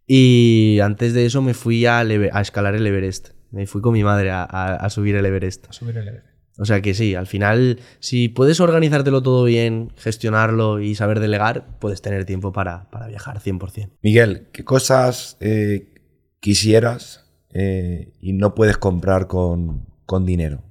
y 0.06 0.80
antes 0.82 1.14
de 1.14 1.24
eso 1.24 1.40
me 1.40 1.54
fui 1.54 1.86
a, 1.86 2.02
escalar 2.42 2.74
el 2.74 2.86
Everest, 2.86 3.30
me 3.50 3.66
fui 3.66 3.80
con 3.80 3.94
mi 3.94 4.04
madre 4.04 4.30
a, 4.30 4.42
a- 4.44 4.74
a 4.76 4.90
subir 4.90 5.16
el 5.16 5.24
Everest. 5.24 5.66
A 5.70 5.72
subir 5.72 5.96
el 5.96 6.08
Everest. 6.08 6.25
O 6.58 6.64
sea 6.64 6.80
que 6.80 6.94
sí, 6.94 7.14
al 7.14 7.26
final, 7.26 7.80
si 8.00 8.28
puedes 8.28 8.60
organizártelo 8.60 9.22
todo 9.22 9.44
bien, 9.44 9.92
gestionarlo 9.96 10.80
y 10.80 10.94
saber 10.94 11.20
delegar, 11.20 11.78
puedes 11.78 12.00
tener 12.00 12.24
tiempo 12.24 12.52
para, 12.52 12.90
para 12.90 13.06
viajar 13.08 13.40
100%. 13.40 13.90
Miguel, 14.02 14.48
¿qué 14.52 14.64
cosas 14.64 15.36
eh, 15.40 15.92
quisieras 16.40 17.30
eh, 17.52 18.12
y 18.20 18.32
no 18.32 18.54
puedes 18.54 18.78
comprar 18.78 19.26
con, 19.26 19.86
con 20.06 20.24
dinero? 20.24 20.62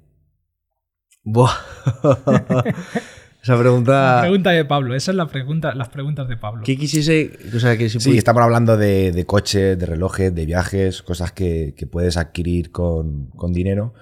Buah. 1.24 1.54
Esa 3.46 3.60
pregunta. 3.60 4.16
La 4.16 4.22
pregunta 4.22 4.50
de 4.50 4.66
Pablo, 4.66 4.96
esa 4.96 5.12
es 5.12 5.18
la 5.18 5.28
pregunta, 5.28 5.76
las 5.76 5.90
preguntas 5.90 6.28
de 6.28 6.36
Pablo. 6.36 6.64
¿Qué 6.66 6.76
quisiese? 6.78 7.30
O 7.56 7.60
sea, 7.60 7.78
que 7.78 7.90
si 7.90 8.00
Sí, 8.00 8.18
estamos 8.18 8.42
hablando 8.42 8.76
de, 8.76 9.12
de 9.12 9.26
coches, 9.28 9.78
de 9.78 9.86
relojes, 9.86 10.34
de 10.34 10.48
viajes, 10.48 11.04
cosas 11.04 11.32
que, 11.32 11.76
que 11.78 11.86
puedes 11.86 12.18
adquirir 12.18 12.72
con, 12.72 13.28
con 13.36 13.54
dinero, 13.54 13.94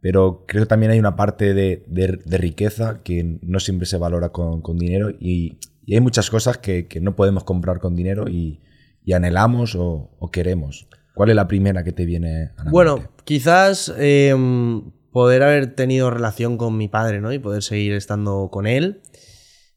pero 0.00 0.44
creo 0.46 0.62
que 0.64 0.68
también 0.68 0.92
hay 0.92 0.98
una 0.98 1.16
parte 1.16 1.54
de, 1.54 1.84
de- 1.86 2.38
riqueza 2.38 3.00
que 3.02 3.38
no 3.42 3.60
siempre 3.60 3.86
se 3.86 3.98
valora 3.98 4.30
con, 4.30 4.62
con 4.62 4.78
dinero 4.78 5.10
y, 5.10 5.58
y 5.84 5.94
hay 5.94 6.00
muchas 6.00 6.30
cosas 6.30 6.58
que, 6.58 6.86
que 6.86 7.00
no 7.00 7.16
podemos 7.16 7.44
comprar 7.44 7.80
con 7.80 7.96
dinero 7.96 8.28
y, 8.28 8.60
anhelamos 9.12 9.74
o, 9.76 10.10
queremos. 10.32 10.86
¿Cuál 11.14 11.30
es 11.30 11.36
la 11.36 11.48
primera 11.48 11.82
que 11.82 11.90
te 11.90 12.04
viene 12.04 12.50
a 12.56 12.64
la 12.64 12.70
Bueno, 12.70 13.10
quizás 13.24 13.92
eh, 13.98 14.32
poder 15.10 15.42
haber 15.42 15.74
tenido 15.74 16.10
relación 16.10 16.56
con 16.56 16.76
mi 16.76 16.86
padre, 16.86 17.20
¿no? 17.20 17.32
Y 17.32 17.40
poder 17.40 17.64
seguir 17.64 17.94
estando 17.94 18.50
con 18.52 18.68
él. 18.68 19.02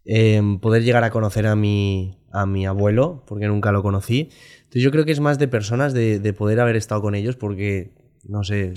Eh, 0.06 0.40
poder 0.62 0.84
llegar 0.84 1.04
a 1.04 1.10
conocer 1.10 1.48
a 1.48 1.56
mi, 1.56 2.20
a 2.32 2.46
mi 2.46 2.68
abuelo, 2.68 3.24
porque 3.26 3.48
nunca 3.48 3.72
lo 3.72 3.82
conocí. 3.82 4.30
Entonces 4.58 4.84
yo 4.84 4.92
creo 4.92 5.06
que 5.06 5.14
es 5.14 5.20
más 5.20 5.40
de 5.40 5.48
personas 5.48 5.94
de, 5.94 6.20
de 6.20 6.34
poder 6.34 6.60
haber 6.60 6.76
estado 6.76 7.02
con 7.02 7.16
ellos, 7.16 7.36
porque, 7.36 7.94
no 8.24 8.44
sé, 8.44 8.74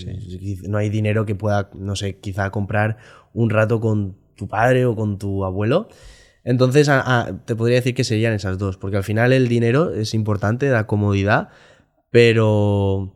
no 0.68 0.78
hay 0.78 0.88
dinero 0.90 1.24
que 1.26 1.34
pueda, 1.34 1.70
no 1.74 1.96
sé, 1.96 2.18
quizá 2.18 2.50
comprar 2.50 2.96
un 3.32 3.50
rato 3.50 3.80
con 3.80 4.16
tu 4.36 4.48
padre 4.48 4.86
o 4.86 4.94
con 4.96 5.18
tu 5.18 5.44
abuelo. 5.44 5.88
Entonces 6.44 6.88
a- 6.88 7.20
a- 7.22 7.44
te 7.44 7.56
podría 7.56 7.76
decir 7.76 7.94
que 7.94 8.04
serían 8.04 8.32
esas 8.32 8.58
dos, 8.58 8.76
porque 8.76 8.96
al 8.96 9.04
final 9.04 9.32
el 9.32 9.48
dinero 9.48 9.92
es 9.92 10.14
importante, 10.14 10.68
da 10.68 10.86
comodidad, 10.86 11.48
pero 12.10 13.12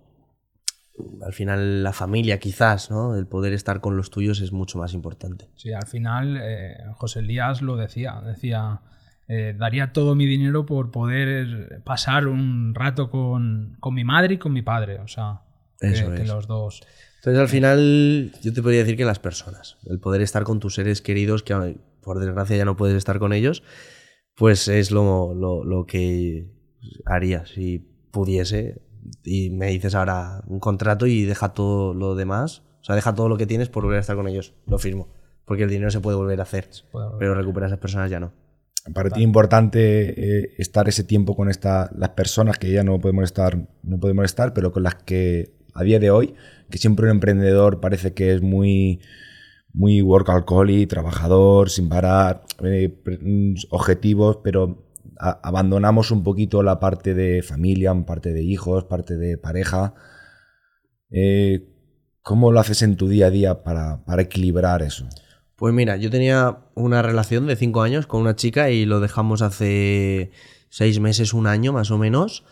al 1.24 1.32
final 1.32 1.82
la 1.82 1.92
familia 1.92 2.38
quizás, 2.38 2.90
¿no? 2.90 3.16
El 3.16 3.26
poder 3.26 3.52
estar 3.52 3.80
con 3.80 3.96
los 3.96 4.10
tuyos 4.10 4.40
es 4.40 4.52
mucho 4.52 4.78
más 4.78 4.92
importante. 4.94 5.48
Sí, 5.56 5.72
al 5.72 5.86
final 5.86 6.38
eh, 6.42 6.76
José 6.94 7.20
Elías 7.20 7.62
lo 7.62 7.76
decía, 7.76 8.20
decía, 8.24 8.80
eh, 9.28 9.54
daría 9.56 9.92
todo 9.92 10.14
mi 10.14 10.26
dinero 10.26 10.66
por 10.66 10.90
poder 10.90 11.82
pasar 11.84 12.26
un 12.26 12.74
rato 12.74 13.10
con, 13.10 13.76
con 13.80 13.94
mi 13.94 14.04
madre 14.04 14.34
y 14.34 14.38
con 14.38 14.52
mi 14.52 14.62
padre, 14.62 14.98
o 14.98 15.08
sea, 15.08 15.40
Eso 15.80 16.10
que 16.10 16.22
es. 16.22 16.28
los 16.28 16.46
dos. 16.46 16.82
Entonces 17.16 17.40
al 17.40 17.48
final 17.48 18.32
yo 18.42 18.52
te 18.52 18.62
podría 18.62 18.80
decir 18.80 18.96
que 18.96 19.04
las 19.04 19.18
personas, 19.18 19.76
el 19.86 20.00
poder 20.00 20.22
estar 20.22 20.44
con 20.44 20.58
tus 20.58 20.74
seres 20.74 21.02
queridos, 21.02 21.42
que 21.42 21.76
por 22.00 22.18
desgracia 22.18 22.56
ya 22.56 22.64
no 22.64 22.76
puedes 22.76 22.96
estar 22.96 23.18
con 23.18 23.32
ellos, 23.32 23.62
pues 24.36 24.68
es 24.68 24.90
lo, 24.90 25.34
lo, 25.34 25.64
lo 25.64 25.86
que 25.86 26.50
haría 27.04 27.44
si 27.46 27.78
pudiese. 28.10 28.82
Y 29.24 29.50
me 29.50 29.66
dices 29.66 29.94
ahora 29.94 30.42
un 30.46 30.60
contrato 30.60 31.06
y 31.06 31.24
deja 31.24 31.52
todo 31.52 31.94
lo 31.94 32.14
demás, 32.14 32.62
o 32.80 32.84
sea, 32.84 32.94
deja 32.94 33.14
todo 33.14 33.28
lo 33.28 33.36
que 33.36 33.46
tienes 33.46 33.68
por 33.68 33.82
volver 33.82 33.98
a 33.98 34.00
estar 34.00 34.16
con 34.16 34.28
ellos, 34.28 34.54
lo 34.66 34.78
firmo. 34.78 35.08
Porque 35.44 35.64
el 35.64 35.70
dinero 35.70 35.90
se 35.90 36.00
puede 36.00 36.16
volver 36.16 36.40
a 36.40 36.44
hacer, 36.44 36.68
volver. 36.92 37.18
pero 37.18 37.34
recuperar 37.34 37.64
a 37.64 37.68
esas 37.68 37.80
personas 37.80 38.10
ya 38.10 38.20
no. 38.20 38.32
Para 38.94 39.10
ti 39.10 39.20
es 39.20 39.24
importante 39.24 40.40
eh, 40.40 40.54
estar 40.58 40.88
ese 40.88 41.04
tiempo 41.04 41.36
con 41.36 41.50
esta, 41.50 41.90
las 41.94 42.10
personas 42.10 42.58
que 42.58 42.70
ya 42.70 42.82
no 42.82 42.98
podemos 42.98 43.24
estar, 43.24 43.58
no 43.82 44.00
podemos 44.00 44.24
estar, 44.24 44.54
pero 44.54 44.72
con 44.72 44.84
las 44.84 44.94
que 44.94 45.59
a 45.74 45.82
día 45.82 45.98
de 45.98 46.10
hoy, 46.10 46.34
que 46.70 46.78
siempre 46.78 47.06
un 47.06 47.12
emprendedor 47.12 47.80
parece 47.80 48.12
que 48.14 48.34
es 48.34 48.42
muy, 48.42 49.00
muy 49.72 50.02
workaholic, 50.02 50.88
trabajador, 50.88 51.70
sin 51.70 51.88
parar, 51.88 52.42
eh, 52.64 52.94
mm, 53.20 53.54
objetivos, 53.70 54.38
pero 54.42 54.84
abandonamos 55.16 56.10
un 56.10 56.22
poquito 56.22 56.62
la 56.62 56.80
parte 56.80 57.14
de 57.14 57.42
familia, 57.42 57.94
parte 58.06 58.32
de 58.32 58.42
hijos, 58.42 58.84
parte 58.84 59.16
de 59.16 59.36
pareja. 59.36 59.94
Eh, 61.10 61.66
¿Cómo 62.22 62.52
lo 62.52 62.60
haces 62.60 62.82
en 62.82 62.96
tu 62.96 63.08
día 63.08 63.26
a 63.26 63.30
día 63.30 63.62
para, 63.62 64.04
para 64.04 64.22
equilibrar 64.22 64.82
eso? 64.82 65.06
Pues 65.56 65.74
mira, 65.74 65.96
yo 65.96 66.10
tenía 66.10 66.58
una 66.74 67.02
relación 67.02 67.46
de 67.46 67.56
cinco 67.56 67.82
años 67.82 68.06
con 68.06 68.22
una 68.22 68.36
chica 68.36 68.70
y 68.70 68.86
lo 68.86 69.00
dejamos 69.00 69.42
hace 69.42 70.30
seis 70.70 71.00
meses, 71.00 71.34
un 71.34 71.46
año 71.46 71.72
más 71.72 71.90
o 71.90 71.98
menos. 71.98 72.44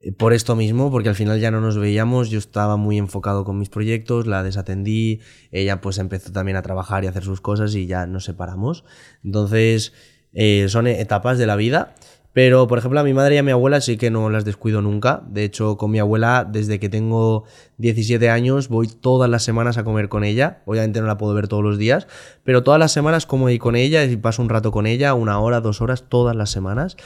Eh, 0.00 0.12
Por 0.12 0.32
esto 0.32 0.56
mismo, 0.56 0.90
porque 0.90 1.08
al 1.08 1.14
final 1.14 1.40
ya 1.40 1.50
no 1.50 1.60
nos 1.60 1.78
veíamos, 1.78 2.30
yo 2.30 2.38
estaba 2.38 2.76
muy 2.76 2.98
enfocado 2.98 3.44
con 3.44 3.58
mis 3.58 3.68
proyectos, 3.68 4.26
la 4.26 4.42
desatendí, 4.42 5.20
ella 5.50 5.80
pues 5.80 5.98
empezó 5.98 6.32
también 6.32 6.56
a 6.56 6.62
trabajar 6.62 7.04
y 7.04 7.06
a 7.06 7.10
hacer 7.10 7.24
sus 7.24 7.40
cosas 7.40 7.74
y 7.74 7.86
ya 7.86 8.06
nos 8.06 8.24
separamos. 8.24 8.84
Entonces, 9.24 9.92
eh, 10.32 10.66
son 10.68 10.86
etapas 10.86 11.38
de 11.38 11.46
la 11.46 11.56
vida. 11.56 11.94
Pero, 12.32 12.68
por 12.68 12.78
ejemplo, 12.78 13.00
a 13.00 13.02
mi 13.02 13.12
madre 13.12 13.34
y 13.34 13.38
a 13.38 13.42
mi 13.42 13.50
abuela 13.50 13.80
sí 13.80 13.96
que 13.96 14.10
no 14.10 14.30
las 14.30 14.44
descuido 14.44 14.80
nunca. 14.82 15.24
De 15.26 15.42
hecho, 15.42 15.76
con 15.76 15.90
mi 15.90 15.98
abuela, 15.98 16.46
desde 16.48 16.78
que 16.78 16.88
tengo 16.88 17.44
17 17.78 18.30
años, 18.30 18.68
voy 18.68 18.86
todas 18.86 19.28
las 19.28 19.42
semanas 19.42 19.78
a 19.78 19.84
comer 19.84 20.08
con 20.08 20.22
ella. 20.22 20.62
Obviamente 20.64 21.00
no 21.00 21.08
la 21.08 21.18
puedo 21.18 21.34
ver 21.34 21.48
todos 21.48 21.64
los 21.64 21.76
días, 21.76 22.06
pero 22.44 22.62
todas 22.62 22.78
las 22.78 22.92
semanas 22.92 23.26
como 23.26 23.48
ahí 23.48 23.58
con 23.58 23.74
ella 23.74 24.04
y 24.04 24.16
paso 24.16 24.42
un 24.42 24.48
rato 24.48 24.70
con 24.70 24.86
ella, 24.86 25.14
una 25.14 25.40
hora, 25.40 25.60
dos 25.60 25.80
horas, 25.80 26.04
todas 26.08 26.36
las 26.36 26.50
semanas. 26.50 26.96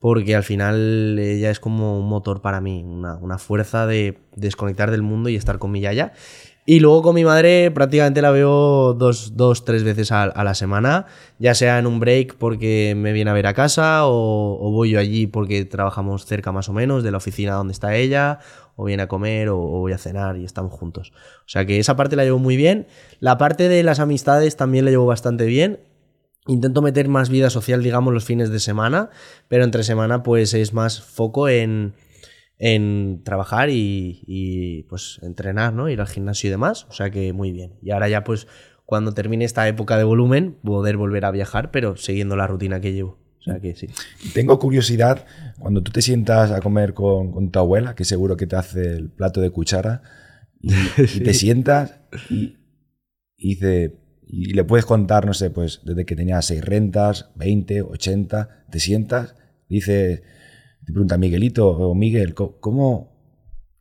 Porque 0.00 0.34
al 0.34 0.42
final 0.42 1.18
ella 1.18 1.50
es 1.50 1.60
como 1.60 2.00
un 2.00 2.08
motor 2.08 2.42
para 2.42 2.60
mí, 2.60 2.82
una, 2.82 3.16
una 3.16 3.38
fuerza 3.38 3.86
de 3.86 4.18
desconectar 4.34 4.90
del 4.90 5.02
mundo 5.02 5.28
y 5.28 5.36
estar 5.36 5.58
con 5.58 5.70
mi 5.70 5.80
yaya. 5.80 6.12
Y 6.66 6.78
luego 6.78 7.02
con 7.02 7.14
mi 7.14 7.24
madre 7.24 7.70
prácticamente 7.70 8.22
la 8.22 8.30
veo 8.30 8.94
dos, 8.94 9.36
dos 9.36 9.64
tres 9.64 9.82
veces 9.82 10.12
a, 10.12 10.26
la 10.44 10.54
semana, 10.54 11.06
ya 11.38 11.54
sea 11.54 11.78
en 11.78 11.86
un 11.86 11.98
break 11.98 12.36
porque 12.36 12.94
me 12.96 13.12
viene 13.12 13.30
a 13.30 13.34
ver 13.34 13.46
a 13.46 13.54
casa 13.54 14.06
o, 14.06 14.58
o 14.60 14.70
voy 14.70 14.90
yo 14.90 15.00
allí 15.00 15.26
porque 15.26 15.64
trabajamos 15.64 16.26
cerca 16.26 16.52
más 16.52 16.68
o 16.68 16.72
menos 16.72 17.02
de 17.02 17.10
la 17.10 17.16
oficina 17.16 17.54
donde 17.54 17.72
está 17.72 17.96
ella, 17.96 18.38
o 18.76 18.84
viene 18.84 19.02
a 19.02 19.08
comer 19.08 19.48
o, 19.48 19.58
o 19.58 19.80
voy 19.80 19.92
a 19.92 19.98
cenar 19.98 20.36
y 20.36 20.44
estamos 20.44 20.72
juntos. 20.72 21.12
O 21.40 21.48
sea 21.48 21.66
que 21.66 21.78
esa 21.78 21.96
parte 21.96 22.14
la 22.14 22.24
llevo 22.24 22.38
muy 22.38 22.56
bien. 22.56 22.86
La 23.18 23.36
parte 23.36 23.68
de 23.68 23.82
las 23.82 23.98
amistades 23.98 24.56
también 24.56 24.84
la 24.84 24.90
llevo 24.90 25.06
bastante 25.06 25.46
bien. 25.46 25.80
Intento 26.46 26.82
meter 26.82 27.08
más 27.08 27.28
vida 27.28 27.50
social, 27.50 27.82
digamos, 27.82 28.14
los 28.14 28.24
fines 28.24 28.50
de 28.50 28.60
semana, 28.60 29.10
pero 29.48 29.64
entre 29.64 29.84
semana 29.84 30.22
pues 30.22 30.54
es 30.54 30.72
más 30.72 31.02
foco 31.02 31.48
en, 31.48 31.94
en 32.58 33.22
trabajar 33.24 33.70
y, 33.70 34.22
y, 34.26 34.84
pues 34.84 35.18
entrenar, 35.22 35.72
¿no? 35.74 35.88
Ir 35.88 36.00
al 36.00 36.08
gimnasio 36.08 36.48
y 36.48 36.50
demás. 36.50 36.86
O 36.88 36.92
sea 36.92 37.10
que 37.10 37.32
muy 37.32 37.52
bien. 37.52 37.74
Y 37.82 37.90
ahora 37.90 38.08
ya 38.08 38.24
pues 38.24 38.46
cuando 38.84 39.12
termine 39.12 39.44
esta 39.44 39.68
época 39.68 39.96
de 39.98 40.04
volumen, 40.04 40.56
poder 40.64 40.96
volver 40.96 41.24
a 41.24 41.30
viajar, 41.30 41.70
pero 41.70 41.96
siguiendo 41.96 42.36
la 42.36 42.46
rutina 42.46 42.80
que 42.80 42.92
llevo. 42.92 43.18
O 43.38 43.42
sea 43.42 43.60
que 43.60 43.74
sí. 43.74 43.86
Tengo 44.34 44.58
curiosidad, 44.58 45.26
cuando 45.58 45.82
tú 45.82 45.92
te 45.92 46.02
sientas 46.02 46.50
a 46.50 46.60
comer 46.60 46.92
con, 46.92 47.30
con 47.30 47.50
tu 47.50 47.58
abuela, 47.58 47.94
que 47.94 48.04
seguro 48.04 48.36
que 48.36 48.46
te 48.46 48.56
hace 48.56 48.96
el 48.96 49.08
plato 49.08 49.40
de 49.40 49.50
cuchara, 49.50 50.02
y, 50.60 50.74
y 50.74 51.20
te 51.20 51.32
sientas 51.34 52.00
y, 52.28 52.58
y 53.36 53.54
dice, 53.54 53.99
y 54.32 54.52
le 54.54 54.64
puedes 54.64 54.86
contar, 54.86 55.26
no 55.26 55.34
sé, 55.34 55.50
pues 55.50 55.80
desde 55.84 56.06
que 56.06 56.14
tenías 56.14 56.46
seis 56.46 56.64
rentas, 56.64 57.30
20, 57.34 57.82
80, 57.82 58.64
te 58.70 58.78
sientas, 58.78 59.34
dices, 59.68 60.22
te 60.84 60.92
pregunta 60.92 61.18
Miguelito 61.18 61.68
o 61.68 61.94
Miguel, 61.94 62.34
¿cómo, 62.34 63.12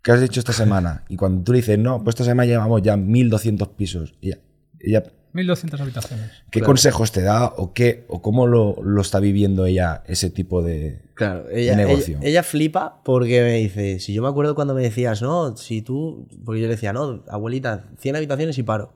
qué 0.02 0.12
has 0.12 0.22
hecho 0.22 0.40
esta 0.40 0.54
semana? 0.54 1.06
Y 1.10 1.18
cuando 1.18 1.44
tú 1.44 1.52
le 1.52 1.60
dices, 1.60 1.78
no, 1.78 2.04
pues 2.04 2.16
esta 2.16 2.24
semana 2.24 2.48
llevamos 2.48 2.82
ya 2.82 2.98
1200 2.98 3.68
pisos, 3.70 4.16
y 4.22 4.30
ella, 4.30 4.40
ella 4.80 5.04
1200 5.34 5.80
habitaciones. 5.82 6.32
¿qué 6.50 6.62
consejos 6.62 7.12
te 7.12 7.22
da 7.22 7.46
o 7.46 7.72
qué 7.72 8.06
o 8.10 8.20
cómo 8.24 8.48
lo, 8.48 8.82
lo 8.82 9.02
está 9.02 9.20
viviendo 9.20 9.68
ella 9.68 10.04
ese 10.08 10.32
tipo 10.32 10.64
de, 10.64 11.04
Claro, 11.14 11.48
ella, 11.52 11.76
de 11.76 11.86
negocio? 11.86 12.18
ella, 12.18 12.28
ella 12.28 12.44
flipa 12.44 13.04
porque 13.04 13.42
me 13.42 13.54
dice, 13.58 14.00
si 14.00 14.14
yo 14.14 14.24
me 14.24 14.28
acuerdo 14.28 14.56
cuando 14.56 14.74
me 14.74 14.82
decías, 14.82 15.22
no, 15.22 15.56
si 15.56 15.84
tú, 15.84 16.28
porque 16.44 16.62
yo 16.62 16.68
le 16.68 16.74
decía, 16.74 16.94
no, 16.94 17.24
abuelita, 17.28 17.86
100 18.00 18.16
habitaciones 18.16 18.58
y 18.58 18.64
paro. 18.64 18.96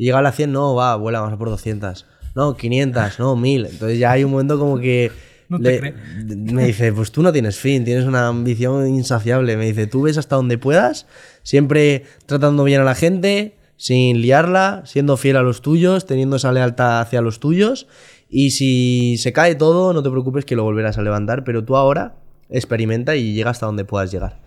Y 0.00 0.04
llega 0.04 0.20
a 0.20 0.22
las 0.22 0.34
100, 0.34 0.50
no, 0.50 0.74
va, 0.74 0.92
abuela, 0.92 1.20
vamos 1.20 1.34
a 1.34 1.36
por 1.36 1.50
200. 1.50 2.06
No, 2.34 2.56
500, 2.56 3.18
no, 3.18 3.36
1000. 3.36 3.66
Entonces 3.66 3.98
ya 3.98 4.12
hay 4.12 4.24
un 4.24 4.30
momento 4.30 4.58
como 4.58 4.78
que... 4.78 5.12
No 5.50 5.58
te 5.60 5.78
le- 5.82 6.36
me 6.36 6.64
dice, 6.64 6.90
pues 6.90 7.12
tú 7.12 7.22
no 7.22 7.32
tienes 7.34 7.58
fin, 7.58 7.84
tienes 7.84 8.06
una 8.06 8.28
ambición 8.28 8.88
insaciable. 8.88 9.58
Me 9.58 9.66
dice, 9.66 9.86
tú 9.86 10.00
ves 10.02 10.16
hasta 10.16 10.36
donde 10.36 10.56
puedas, 10.56 11.06
siempre 11.42 12.04
tratando 12.24 12.64
bien 12.64 12.80
a 12.80 12.84
la 12.84 12.94
gente, 12.94 13.58
sin 13.76 14.22
liarla, 14.22 14.82
siendo 14.86 15.18
fiel 15.18 15.36
a 15.36 15.42
los 15.42 15.60
tuyos, 15.60 16.06
teniendo 16.06 16.36
esa 16.36 16.50
lealtad 16.50 17.00
hacia 17.02 17.20
los 17.20 17.38
tuyos. 17.38 17.86
Y 18.30 18.52
si 18.52 19.16
se 19.18 19.34
cae 19.34 19.54
todo, 19.54 19.92
no 19.92 20.02
te 20.02 20.08
preocupes 20.08 20.46
que 20.46 20.56
lo 20.56 20.62
volverás 20.62 20.96
a 20.96 21.02
levantar, 21.02 21.44
pero 21.44 21.62
tú 21.62 21.76
ahora 21.76 22.14
experimenta 22.48 23.16
y 23.16 23.34
llega 23.34 23.50
hasta 23.50 23.66
donde 23.66 23.84
puedas 23.84 24.10
llegar. 24.10 24.38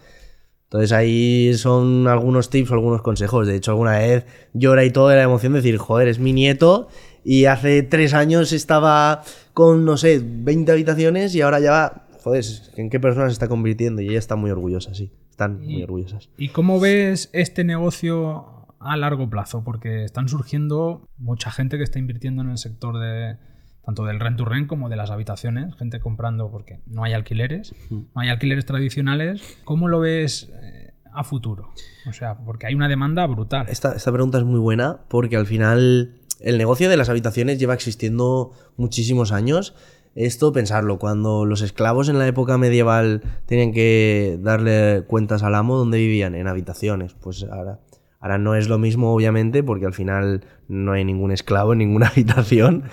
Entonces 0.74 0.92
ahí 0.92 1.54
son 1.54 2.08
algunos 2.08 2.50
tips 2.50 2.72
o 2.72 2.74
algunos 2.74 3.04
consejos. 3.04 3.46
De 3.46 3.56
hecho, 3.56 3.70
alguna 3.70 4.00
vez 4.00 4.26
llora 4.54 4.84
y 4.84 4.90
todo 4.90 5.10
de 5.10 5.18
la 5.18 5.22
emoción 5.22 5.54
de 5.54 5.60
decir, 5.60 5.78
joder, 5.78 6.08
es 6.08 6.18
mi 6.18 6.34
nieto 6.34 6.88
y 7.24 7.46
hace 7.46 7.84
tres 7.84 8.16
años 8.16 8.52
estaba 8.52 9.22
con, 9.54 9.86
no 9.86 9.98
sé, 9.98 10.20
20 10.24 10.72
habitaciones 10.72 11.36
y 11.36 11.42
ahora 11.42 11.60
ya 11.60 11.70
va, 11.72 12.08
joder, 12.24 12.44
¿en 12.76 12.90
qué 12.90 13.00
persona 13.00 13.28
se 13.28 13.34
está 13.34 13.48
convirtiendo? 13.48 14.02
Y 14.02 14.10
ella 14.10 14.18
está 14.18 14.36
muy 14.36 14.50
orgullosa, 14.50 14.96
sí. 14.96 15.12
Están 15.30 15.62
muy 15.62 15.76
Y- 15.82 15.84
orgullosas. 15.84 16.30
¿Y 16.38 16.50
cómo 16.50 16.80
ves 16.80 17.30
este 17.34 17.64
negocio 17.64 18.66
a 18.80 18.98
largo 18.98 19.30
plazo? 19.30 19.64
Porque 19.64 20.04
están 20.04 20.28
surgiendo 20.28 21.08
mucha 21.20 21.52
gente 21.52 21.78
que 21.78 21.84
está 21.84 22.00
invirtiendo 22.00 22.42
en 22.42 22.50
el 22.50 22.58
sector 22.58 23.00
de 23.00 23.38
tanto 23.86 24.06
del 24.06 24.20
rent 24.20 24.38
to 24.38 24.46
rent 24.46 24.68
como 24.68 24.90
de 24.90 24.96
las 24.96 25.12
habitaciones, 25.12 25.76
gente 25.76 26.00
comprando 26.00 26.50
porque 26.50 26.80
no 26.86 27.04
hay 27.04 27.14
alquileres, 27.14 27.74
no 27.90 28.08
hay 28.16 28.30
alquileres 28.30 28.66
tradicionales. 28.66 29.42
¿Cómo 29.66 29.88
lo 29.88 30.00
ves 30.00 30.50
eh, 30.62 30.94
a 31.12 31.24
futuro? 31.24 31.74
O 32.08 32.14
sea, 32.14 32.38
porque 32.38 32.68
hay 32.68 32.76
una 32.76 32.88
demanda 32.88 33.26
brutal. 33.28 33.68
Esta, 33.70 33.94
esta 33.94 34.12
pregunta 34.12 34.38
es 34.38 34.46
muy 34.46 34.60
buena 34.60 35.02
porque 35.10 35.36
al 35.36 35.46
final 35.46 36.16
el 36.40 36.58
negocio 36.58 36.90
de 36.90 36.98
las 36.98 37.10
habitaciones 37.10 37.60
lleva 37.60 37.74
existiendo 37.74 38.52
muchísimos 38.78 39.32
años. 39.32 39.76
Esto, 40.16 40.54
pensarlo, 40.54 41.00
cuando 41.00 41.44
los 41.44 41.62
esclavos 41.62 42.08
en 42.08 42.20
la 42.20 42.28
época 42.28 42.58
medieval 42.58 43.24
tenían 43.48 43.72
que 43.72 44.38
darle 44.42 45.04
cuentas 45.08 45.42
al 45.42 45.56
amo 45.56 45.76
donde 45.76 45.98
vivían, 45.98 46.36
en 46.36 46.48
habitaciones. 46.48 47.16
Pues 47.16 47.44
ahora, 47.52 47.80
ahora 48.20 48.38
no 48.38 48.56
es 48.56 48.70
lo 48.70 48.78
mismo, 48.78 49.14
obviamente, 49.14 49.64
porque 49.64 49.88
al 49.88 49.94
final 49.94 50.46
no 50.68 50.92
hay 50.92 51.04
ningún 51.04 51.32
esclavo 51.32 51.74
en 51.74 51.80
ninguna 51.80 52.08
habitación. 52.16 52.84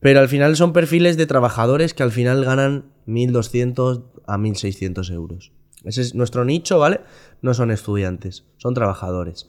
Pero 0.00 0.20
al 0.20 0.28
final 0.28 0.56
son 0.56 0.72
perfiles 0.72 1.16
de 1.16 1.26
trabajadores 1.26 1.92
que 1.94 2.02
al 2.02 2.10
final 2.12 2.44
ganan 2.44 2.92
1.200 3.06 4.04
a 4.26 4.38
1.600 4.38 5.10
euros. 5.12 5.52
Ese 5.84 6.00
es 6.02 6.14
nuestro 6.14 6.44
nicho, 6.44 6.78
¿vale? 6.78 7.00
No 7.42 7.54
son 7.54 7.70
estudiantes, 7.70 8.44
son 8.56 8.74
trabajadores. 8.74 9.48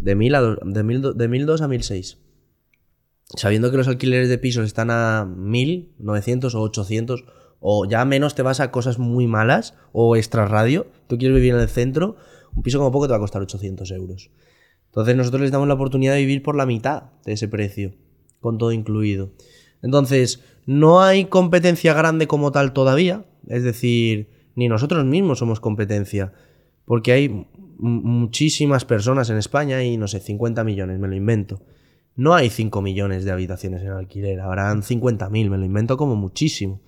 De 0.00 0.16
1.000 0.16 0.34
a 0.36 0.40
do- 0.40 0.56
de 0.62 0.82
1.000 0.84 1.00
do- 1.00 1.12
de 1.12 1.28
1.002 1.28 1.60
a 1.60 1.68
1.006. 1.68 2.18
Sabiendo 3.36 3.70
que 3.70 3.76
los 3.76 3.88
alquileres 3.88 4.28
de 4.30 4.38
pisos 4.38 4.64
están 4.64 4.90
a 4.90 5.26
1.000, 5.26 5.90
900 5.98 6.54
o 6.54 6.62
800, 6.62 7.24
o 7.60 7.84
ya 7.86 8.04
menos 8.06 8.34
te 8.34 8.42
vas 8.42 8.60
a 8.60 8.70
cosas 8.70 8.98
muy 8.98 9.26
malas, 9.26 9.74
o 9.92 10.16
extra 10.16 10.46
radio, 10.46 10.86
tú 11.08 11.18
quieres 11.18 11.34
vivir 11.36 11.54
en 11.54 11.60
el 11.60 11.68
centro, 11.68 12.16
un 12.56 12.62
piso 12.62 12.78
como 12.78 12.90
poco 12.92 13.06
te 13.06 13.10
va 13.10 13.16
a 13.18 13.20
costar 13.20 13.42
800 13.42 13.90
euros. 13.90 14.30
Entonces 14.86 15.14
nosotros 15.16 15.42
les 15.42 15.50
damos 15.50 15.68
la 15.68 15.74
oportunidad 15.74 16.14
de 16.14 16.20
vivir 16.20 16.42
por 16.42 16.56
la 16.56 16.64
mitad 16.64 17.04
de 17.26 17.32
ese 17.34 17.48
precio, 17.48 17.94
con 18.40 18.56
todo 18.56 18.72
incluido. 18.72 19.32
Entonces, 19.82 20.42
no 20.66 21.00
hay 21.00 21.26
competencia 21.26 21.94
grande 21.94 22.26
como 22.26 22.52
tal 22.52 22.72
todavía, 22.72 23.24
es 23.46 23.62
decir, 23.62 24.28
ni 24.54 24.68
nosotros 24.68 25.04
mismos 25.04 25.38
somos 25.38 25.60
competencia, 25.60 26.32
porque 26.84 27.12
hay 27.12 27.46
muchísimas 27.78 28.84
personas 28.84 29.30
en 29.30 29.36
España 29.36 29.82
y 29.82 29.96
no 29.96 30.08
sé, 30.08 30.20
50 30.20 30.64
millones, 30.64 30.98
me 30.98 31.08
lo 31.08 31.14
invento. 31.14 31.62
No 32.16 32.34
hay 32.34 32.50
5 32.50 32.82
millones 32.82 33.24
de 33.24 33.30
habitaciones 33.30 33.82
en 33.82 33.90
alquiler, 33.90 34.40
habrán 34.40 34.82
50.000, 34.82 35.30
me 35.30 35.58
lo 35.58 35.64
invento 35.64 35.96
como 35.96 36.16
muchísimo. 36.16 36.80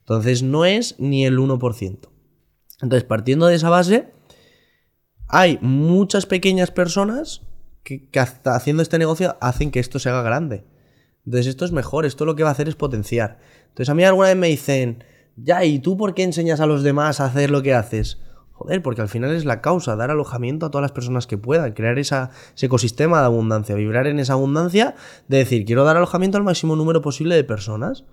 Entonces 0.00 0.42
no 0.42 0.64
es 0.64 0.96
ni 0.98 1.24
el 1.24 1.38
1%. 1.38 2.08
Entonces, 2.82 3.04
partiendo 3.04 3.46
de 3.46 3.54
esa 3.54 3.70
base, 3.70 4.08
hay 5.28 5.58
muchas 5.62 6.26
pequeñas 6.26 6.70
personas 6.72 7.42
que, 7.84 8.08
que 8.10 8.18
hasta 8.18 8.56
haciendo 8.56 8.82
este 8.82 8.98
negocio 8.98 9.36
hacen 9.40 9.70
que 9.70 9.80
esto 9.80 9.98
se 9.98 10.08
haga 10.08 10.22
grande. 10.22 10.64
Entonces 11.24 11.48
esto 11.48 11.64
es 11.64 11.72
mejor, 11.72 12.04
esto 12.04 12.24
lo 12.24 12.36
que 12.36 12.42
va 12.42 12.50
a 12.50 12.52
hacer 12.52 12.68
es 12.68 12.74
potenciar. 12.74 13.38
Entonces 13.68 13.88
a 13.88 13.94
mí 13.94 14.04
alguna 14.04 14.28
vez 14.28 14.36
me 14.36 14.48
dicen, 14.48 15.04
ya, 15.36 15.64
¿y 15.64 15.78
tú 15.78 15.96
por 15.96 16.14
qué 16.14 16.22
enseñas 16.22 16.60
a 16.60 16.66
los 16.66 16.82
demás 16.82 17.20
a 17.20 17.26
hacer 17.26 17.50
lo 17.50 17.62
que 17.62 17.74
haces? 17.74 18.18
Joder, 18.52 18.82
porque 18.82 19.00
al 19.00 19.08
final 19.08 19.32
es 19.32 19.44
la 19.44 19.60
causa, 19.60 19.96
dar 19.96 20.12
alojamiento 20.12 20.66
a 20.66 20.70
todas 20.70 20.82
las 20.82 20.92
personas 20.92 21.26
que 21.26 21.36
puedan, 21.36 21.72
crear 21.72 21.98
ese 21.98 22.28
ecosistema 22.60 23.18
de 23.18 23.26
abundancia, 23.26 23.74
vibrar 23.74 24.06
en 24.06 24.20
esa 24.20 24.34
abundancia, 24.34 24.94
de 25.26 25.38
decir, 25.38 25.64
quiero 25.64 25.82
dar 25.84 25.96
alojamiento 25.96 26.38
al 26.38 26.44
máximo 26.44 26.76
número 26.76 27.02
posible 27.02 27.34
de 27.34 27.42
personas. 27.42 28.04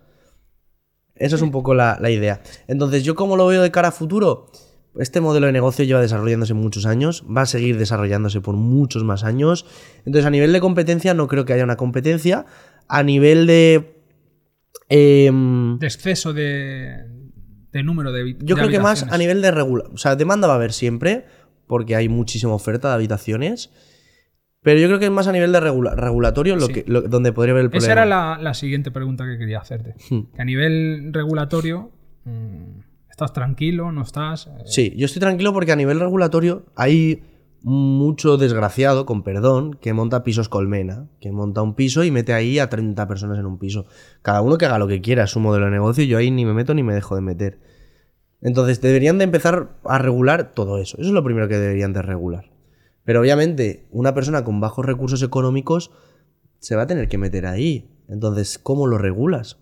Esa 1.13 1.35
es 1.35 1.43
un 1.43 1.51
poco 1.51 1.75
la, 1.75 1.99
la 2.01 2.09
idea. 2.09 2.41
Entonces, 2.67 3.03
¿yo 3.03 3.13
cómo 3.13 3.37
lo 3.37 3.45
veo 3.45 3.61
de 3.61 3.69
cara 3.69 3.89
a 3.89 3.91
futuro? 3.91 4.47
Este 4.97 5.21
modelo 5.21 5.45
de 5.45 5.53
negocio 5.53 5.85
lleva 5.85 6.01
desarrollándose 6.01 6.55
muchos 6.55 6.87
años, 6.87 7.23
va 7.25 7.43
a 7.43 7.45
seguir 7.45 7.77
desarrollándose 7.77 8.41
por 8.41 8.55
muchos 8.55 9.03
más 9.03 9.23
años. 9.23 9.65
Entonces, 10.05 10.25
a 10.25 10.31
nivel 10.31 10.51
de 10.51 10.59
competencia, 10.59 11.13
no 11.13 11.27
creo 11.27 11.45
que 11.45 11.53
haya 11.53 11.63
una 11.63 11.77
competencia. 11.77 12.45
A 12.93 13.03
nivel 13.03 13.47
de. 13.47 13.95
em, 14.89 15.77
De 15.79 15.87
exceso 15.87 16.33
de, 16.33 16.97
de 17.71 17.83
número 17.83 18.11
de 18.11 18.23
habi- 18.23 18.37
yo 18.39 18.55
de 18.55 18.61
creo 18.61 18.69
que 18.69 18.79
más 18.79 19.03
a 19.03 19.05
habitaciones. 19.05 19.19
nivel 19.19 19.41
de 19.41 19.51
regula. 19.51 19.83
O 19.93 19.97
sea, 19.97 20.15
demanda 20.15 20.47
va 20.47 20.53
a 20.53 20.57
haber 20.57 20.73
siempre, 20.73 21.25
porque 21.67 21.95
hay 21.95 22.09
muchísima 22.09 22.53
oferta 22.53 22.89
de 22.89 22.95
habitaciones. 22.95 23.71
Pero 24.63 24.79
yo 24.79 24.87
creo 24.87 24.99
que 24.99 25.05
es 25.05 25.11
más 25.11 25.27
a 25.27 25.31
nivel 25.31 25.51
de 25.51 25.59
regula- 25.59 25.95
regulatorio 25.95 26.55
lo 26.55 26.67
Sí. 26.67 26.73
que, 26.73 26.83
lo- 26.85 27.01
donde 27.01 27.31
podría 27.33 27.53
haber 27.53 27.63
el 27.65 27.69
problema. 27.71 27.85
Esa 27.85 27.93
era 27.93 28.05
la, 28.05 28.37
la 28.39 28.53
siguiente 28.53 28.91
pregunta 28.91 29.25
que 29.25 29.37
quería 29.39 29.59
hacerte. 29.59 29.95
Hmm. 30.09 30.31
Que 30.35 30.41
a 30.41 30.45
nivel 30.45 31.09
regulatorio, 31.13 31.91
mm, 32.25 32.79
¿estás 33.09 33.33
tranquilo? 33.33 33.91
¿No 33.91 34.03
estás? 34.03 34.47
Eh, 34.47 34.51
Sí, 34.65 34.93
yo 34.97 35.05
estoy 35.07 35.19
tranquilo 35.19 35.51
porque 35.53 35.71
a 35.71 35.75
nivel 35.75 35.99
regulatorio 35.99 36.65
hay 36.75 37.23
mucho 37.63 38.37
desgraciado, 38.37 39.05
con 39.05 39.23
perdón, 39.23 39.75
que 39.75 39.93
monta 39.93 40.23
pisos 40.23 40.49
colmena, 40.49 41.07
que 41.19 41.31
monta 41.31 41.61
un 41.61 41.75
piso 41.75 42.03
y 42.03 42.11
mete 42.11 42.33
ahí 42.33 42.59
a 42.59 42.69
30 42.69 43.07
personas 43.07 43.37
en 43.37 43.45
un 43.45 43.59
piso. 43.59 43.85
Cada 44.21 44.41
uno 44.41 44.57
que 44.57 44.65
haga 44.65 44.79
lo 44.79 44.87
que 44.87 45.01
quiera, 45.01 45.25
es 45.25 45.31
su 45.31 45.39
modelo 45.39 45.65
de 45.65 45.71
negocio, 45.71 46.03
yo 46.03 46.17
ahí 46.17 46.31
ni 46.31 46.45
me 46.45 46.53
meto 46.53 46.73
ni 46.73 46.83
me 46.83 46.93
dejo 46.93 47.15
de 47.15 47.21
meter. 47.21 47.59
Entonces 48.41 48.81
deberían 48.81 49.19
de 49.19 49.25
empezar 49.25 49.77
a 49.83 49.99
regular 49.99 50.53
todo 50.53 50.79
eso. 50.79 50.97
Eso 50.97 51.09
es 51.09 51.13
lo 51.13 51.23
primero 51.23 51.47
que 51.47 51.59
deberían 51.59 51.93
de 51.93 52.01
regular. 52.01 52.51
Pero 53.03 53.21
obviamente 53.21 53.87
una 53.91 54.13
persona 54.13 54.43
con 54.43 54.59
bajos 54.59 54.85
recursos 54.85 55.21
económicos 55.21 55.91
se 56.59 56.75
va 56.75 56.83
a 56.83 56.87
tener 56.87 57.07
que 57.07 57.19
meter 57.19 57.45
ahí. 57.45 57.89
Entonces, 58.07 58.57
¿cómo 58.57 58.87
lo 58.87 58.97
regulas? 58.97 59.57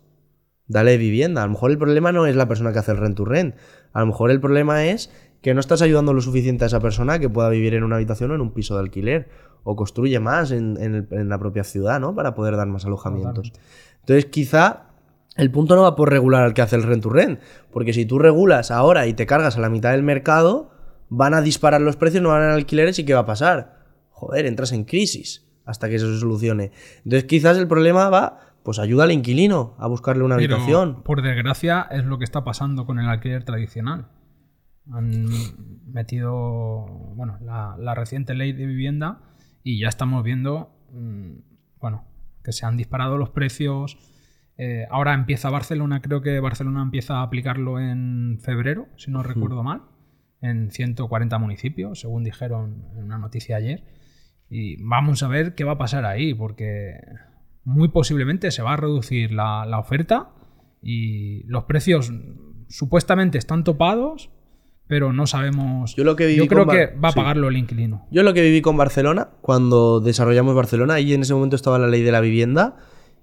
Dale 0.67 0.97
vivienda. 0.97 1.43
A 1.43 1.45
lo 1.45 1.53
mejor 1.53 1.71
el 1.71 1.77
problema 1.77 2.11
no 2.11 2.25
es 2.25 2.35
la 2.35 2.47
persona 2.47 2.71
que 2.71 2.79
hace 2.79 2.91
el 2.91 2.97
rent 2.97 3.17
to 3.17 3.25
rent. 3.25 3.55
A 3.91 4.01
lo 4.01 4.07
mejor 4.07 4.31
el 4.31 4.39
problema 4.39 4.85
es 4.85 5.11
que 5.41 5.53
no 5.53 5.59
estás 5.59 5.81
ayudando 5.81 6.13
lo 6.13 6.21
suficiente 6.21 6.63
a 6.65 6.67
esa 6.67 6.79
persona 6.79 7.19
que 7.19 7.29
pueda 7.29 7.49
vivir 7.49 7.73
en 7.73 7.83
una 7.83 7.95
habitación 7.95 8.31
o 8.31 8.35
en 8.35 8.41
un 8.41 8.51
piso 8.51 8.75
de 8.75 8.81
alquiler. 8.81 9.29
O 9.63 9.75
construye 9.75 10.19
más 10.19 10.51
en, 10.51 10.77
en 10.81 10.95
el- 10.95 11.07
en 11.11 11.27
la 11.29 11.37
propia 11.37 11.63
ciudad, 11.65 11.99
¿no? 11.99 12.15
Para 12.15 12.33
poder 12.33 12.55
dar 12.55 12.67
más 12.67 12.85
alojamientos. 12.85 13.51
Entonces, 13.99 14.25
quizá 14.27 14.83
el 15.35 15.51
punto 15.51 15.75
no 15.75 15.83
va 15.83 15.95
por 15.97 16.09
regular 16.09 16.43
al 16.43 16.53
que 16.53 16.61
hace 16.61 16.75
el 16.77 16.83
rent 16.83 17.03
to 17.03 17.09
rent. 17.09 17.39
Porque 17.71 17.91
si 17.93 18.05
tú 18.05 18.19
regulas 18.19 18.71
ahora 18.71 19.05
y 19.07 19.13
te 19.13 19.25
cargas 19.25 19.57
a 19.57 19.59
la 19.61 19.69
mitad 19.69 19.91
del 19.91 20.01
mercado, 20.03 20.71
van 21.09 21.33
a 21.33 21.41
disparar 21.41 21.81
los 21.81 21.97
precios, 21.97 22.23
no 22.23 22.29
van 22.29 22.41
a 22.43 22.53
alquileres 22.53 22.97
y 22.99 23.05
¿qué 23.05 23.13
va 23.13 23.21
a 23.21 23.25
pasar? 23.25 23.79
Joder, 24.11 24.45
entras 24.45 24.71
en 24.71 24.85
crisis 24.85 25.45
hasta 25.65 25.87
que 25.89 25.95
eso 25.95 26.11
se 26.13 26.19
solucione. 26.19 26.71
Entonces, 27.03 27.25
quizás 27.25 27.57
el 27.57 27.67
problema 27.67 28.09
va, 28.09 28.39
pues 28.63 28.79
ayuda 28.79 29.03
al 29.03 29.11
inquilino 29.11 29.75
a 29.77 29.87
buscarle 29.87 30.23
una 30.23 30.37
Pero, 30.37 30.55
habitación. 30.55 31.03
por 31.03 31.21
desgracia, 31.21 31.85
es 31.91 32.05
lo 32.05 32.17
que 32.17 32.23
está 32.23 32.43
pasando 32.43 32.85
con 32.85 32.97
el 32.99 33.07
alquiler 33.07 33.43
tradicional. 33.43 34.07
Han 34.91 35.25
metido 35.91 36.85
bueno, 37.15 37.37
la, 37.41 37.75
la 37.77 37.95
reciente 37.95 38.33
ley 38.33 38.53
de 38.53 38.65
vivienda 38.65 39.21
y 39.63 39.79
ya 39.79 39.87
estamos 39.87 40.23
viendo 40.23 40.71
mm, 40.91 41.33
bueno, 41.79 42.05
que 42.43 42.51
se 42.51 42.65
han 42.65 42.77
disparado 42.77 43.17
los 43.17 43.29
precios. 43.29 43.97
Eh, 44.57 44.85
ahora 44.89 45.13
empieza 45.13 45.49
Barcelona, 45.49 46.01
creo 46.01 46.21
que 46.21 46.39
Barcelona 46.39 46.81
empieza 46.81 47.19
a 47.19 47.23
aplicarlo 47.23 47.79
en 47.79 48.39
febrero, 48.41 48.87
si 48.97 49.09
no 49.11 49.23
recuerdo 49.23 49.63
mal, 49.63 49.83
en 50.41 50.71
140 50.71 51.37
municipios, 51.37 52.01
según 52.01 52.23
dijeron 52.23 52.85
en 52.97 53.05
una 53.05 53.17
noticia 53.17 53.55
ayer. 53.57 53.83
Y 54.49 54.81
vamos 54.83 55.23
a 55.23 55.27
ver 55.27 55.55
qué 55.55 55.63
va 55.63 55.73
a 55.73 55.77
pasar 55.77 56.05
ahí, 56.05 56.33
porque 56.33 56.99
muy 57.63 57.89
posiblemente 57.89 58.51
se 58.51 58.61
va 58.61 58.73
a 58.73 58.77
reducir 58.77 59.31
la, 59.31 59.65
la 59.65 59.79
oferta 59.79 60.31
y 60.81 61.43
los 61.43 61.65
precios 61.65 62.11
supuestamente 62.67 63.37
están 63.37 63.63
topados, 63.63 64.31
pero 64.89 65.13
no 65.13 65.25
sabemos. 65.27 65.95
Yo 65.95 66.03
lo 66.03 66.15
que 66.17 66.25
viví 66.25 66.47
creo 66.47 66.65
con 66.65 66.75
que 66.75 66.87
va 66.87 67.09
a 67.09 67.11
sí. 67.11 67.15
pagarlo 67.19 67.47
el 67.47 67.55
inquilino. 67.57 68.05
Yo 68.11 68.23
lo 68.23 68.33
que 68.33 68.41
viví 68.41 68.61
con 68.61 68.75
Barcelona, 68.75 69.29
cuando 69.39 69.99
desarrollamos 70.01 70.55
Barcelona, 70.55 70.95
ahí 70.95 71.13
en 71.13 71.21
ese 71.21 71.33
momento 71.33 71.55
estaba 71.55 71.77
la 71.79 71.87
ley 71.87 72.01
de 72.01 72.11
la 72.11 72.19
vivienda. 72.21 72.75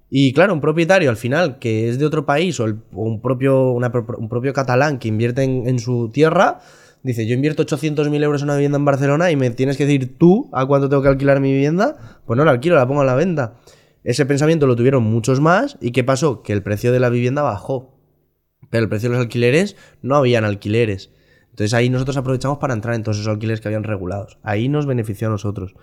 Y 0.08 0.32
claro, 0.32 0.54
un 0.54 0.60
propietario 0.60 1.10
al 1.10 1.16
final 1.16 1.58
que 1.58 1.88
es 1.88 1.98
de 1.98 2.06
otro 2.06 2.24
país 2.24 2.58
o, 2.60 2.64
el- 2.66 2.76
o 2.94 3.02
un, 3.02 3.20
propio, 3.20 3.72
una 3.72 3.90
un 4.16 4.28
propio 4.28 4.52
catalán 4.52 4.98
que 5.00 5.08
invierte 5.08 5.42
en, 5.42 5.68
en 5.68 5.80
su 5.80 6.10
tierra, 6.14 6.60
dice, 7.02 7.26
yo 7.26 7.34
invierto 7.34 7.64
800.000 7.66 8.22
euros 8.22 8.42
en 8.42 8.46
una 8.46 8.54
vivienda 8.54 8.78
en 8.78 8.84
Barcelona 8.84 9.32
y 9.32 9.36
me 9.36 9.50
tienes 9.50 9.76
que 9.76 9.84
decir 9.86 10.16
tú 10.16 10.48
a 10.52 10.64
cuánto 10.66 10.88
tengo 10.88 11.02
que 11.02 11.08
alquilar 11.08 11.40
mi 11.40 11.50
vivienda. 11.52 12.20
Pues 12.24 12.36
no 12.38 12.44
la 12.44 12.52
alquilo, 12.52 12.76
la 12.76 12.86
pongo 12.86 13.00
a 13.00 13.04
la 13.04 13.16
venta. 13.16 13.56
Ese 14.04 14.24
pensamiento 14.24 14.68
lo 14.68 14.76
tuvieron 14.76 15.02
muchos 15.02 15.40
más 15.40 15.76
y 15.80 15.90
¿qué 15.90 16.04
pasó? 16.04 16.44
Que 16.44 16.52
el 16.52 16.62
precio 16.62 16.92
de 16.92 17.00
la 17.00 17.08
vivienda 17.08 17.42
bajó. 17.42 17.98
Pero 18.70 18.84
el 18.84 18.88
precio 18.88 19.08
de 19.08 19.16
los 19.16 19.22
alquileres 19.24 19.74
no 20.02 20.14
habían 20.14 20.44
alquileres. 20.44 21.10
Entonces 21.56 21.72
ahí 21.72 21.88
nosotros 21.88 22.18
aprovechamos 22.18 22.58
para 22.58 22.74
entrar 22.74 22.94
en 22.94 23.02
todos 23.02 23.16
esos 23.16 23.28
alquileres 23.28 23.62
que 23.62 23.68
habían 23.68 23.82
regulados. 23.82 24.36
Ahí 24.42 24.68
nos 24.68 24.84
benefició 24.84 25.28
a 25.28 25.30
nosotros. 25.30 25.74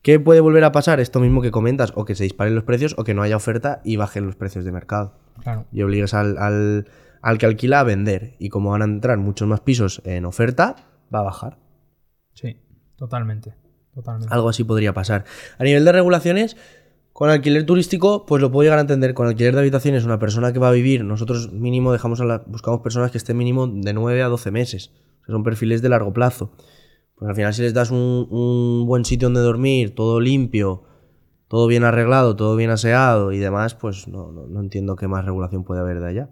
¿Qué 0.00 0.18
puede 0.18 0.40
volver 0.40 0.64
a 0.64 0.72
pasar? 0.72 1.00
Esto 1.00 1.20
mismo 1.20 1.42
que 1.42 1.50
comentas, 1.50 1.92
o 1.96 2.06
que 2.06 2.14
se 2.14 2.24
disparen 2.24 2.54
los 2.54 2.64
precios 2.64 2.94
o 2.96 3.04
que 3.04 3.12
no 3.12 3.20
haya 3.22 3.36
oferta 3.36 3.82
y 3.84 3.96
bajen 3.96 4.24
los 4.24 4.36
precios 4.36 4.64
de 4.64 4.72
mercado. 4.72 5.18
Claro. 5.42 5.66
Y 5.70 5.82
obligues 5.82 6.14
al, 6.14 6.38
al- 6.38 6.86
al 7.20 7.36
que 7.38 7.44
alquila 7.44 7.80
a 7.80 7.82
vender. 7.84 8.36
Y 8.38 8.48
como 8.48 8.70
van 8.70 8.80
a 8.80 8.86
entrar 8.86 9.18
muchos 9.18 9.46
más 9.46 9.60
pisos 9.60 10.00
en 10.06 10.24
oferta, 10.24 10.76
va 11.14 11.18
a 11.18 11.24
bajar. 11.24 11.58
Sí, 12.32 12.56
totalmente. 12.96 13.54
Totalmente. 13.94 14.32
Algo 14.32 14.48
así 14.48 14.64
podría 14.64 14.94
pasar. 14.94 15.24
A 15.58 15.64
nivel 15.64 15.84
de 15.84 15.92
regulaciones, 15.92 16.56
con 17.18 17.30
alquiler 17.30 17.64
turístico, 17.64 18.26
pues 18.26 18.42
lo 18.42 18.50
puedo 18.52 18.64
llegar 18.64 18.76
a 18.76 18.82
entender. 18.82 19.14
Con 19.14 19.26
alquiler 19.26 19.54
de 19.54 19.60
habitaciones, 19.60 20.04
una 20.04 20.18
persona 20.18 20.52
que 20.52 20.58
va 20.58 20.68
a 20.68 20.72
vivir, 20.72 21.02
nosotros 21.02 21.50
mínimo 21.50 21.90
dejamos 21.90 22.20
a 22.20 22.26
la- 22.26 22.42
buscamos 22.46 22.80
personas 22.82 23.10
que 23.10 23.16
estén 23.16 23.38
mínimo 23.38 23.66
de 23.66 23.94
9 23.94 24.22
a 24.22 24.28
12 24.28 24.50
meses. 24.50 24.90
O 25.22 25.24
sea, 25.24 25.32
son 25.32 25.42
perfiles 25.42 25.80
de 25.80 25.88
largo 25.88 26.12
plazo. 26.12 26.52
Pues 27.14 27.30
al 27.30 27.34
final, 27.34 27.54
si 27.54 27.62
les 27.62 27.72
das 27.72 27.90
un, 27.90 28.26
un 28.30 28.84
buen 28.86 29.06
sitio 29.06 29.28
donde 29.28 29.40
dormir, 29.40 29.94
todo 29.94 30.20
limpio, 30.20 30.82
todo 31.48 31.66
bien 31.68 31.84
arreglado, 31.84 32.36
todo 32.36 32.54
bien 32.54 32.68
aseado 32.68 33.32
y 33.32 33.38
demás, 33.38 33.74
pues 33.74 34.08
no, 34.08 34.30
no- 34.30 34.46
no 34.46 34.60
entiendo 34.60 34.94
qué 34.96 35.08
más 35.08 35.24
regulación 35.24 35.64
puede 35.64 35.80
haber 35.80 36.00
de 36.00 36.08
allá. 36.08 36.30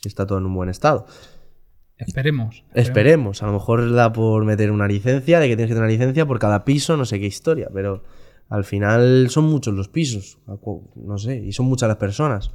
Si 0.00 0.06
está 0.06 0.26
todo 0.28 0.38
en 0.38 0.46
un 0.46 0.54
buen 0.54 0.68
estado. 0.68 1.06
Esperemos. 1.98 2.64
Esperemos, 2.72 3.42
a 3.42 3.46
lo 3.46 3.52
mejor 3.54 3.92
da 3.92 4.12
por 4.12 4.44
meter 4.44 4.70
una 4.70 4.86
licencia, 4.86 5.40
de 5.40 5.48
que 5.48 5.56
tienes 5.56 5.70
que 5.70 5.74
tener 5.74 5.86
una 5.88 5.92
licencia 5.92 6.24
por 6.24 6.38
cada 6.38 6.64
piso, 6.64 6.96
no 6.96 7.04
sé 7.04 7.18
qué 7.18 7.26
historia, 7.26 7.68
pero 7.74 8.04
Al 8.54 8.64
final 8.64 9.28
son 9.30 9.44
muchos 9.46 9.74
los 9.74 9.88
pisos, 9.88 10.38
no 10.94 11.18
sé, 11.18 11.38
y 11.38 11.52
son 11.52 11.66
muchas 11.66 11.88
las 11.88 11.96
personas. 11.98 12.50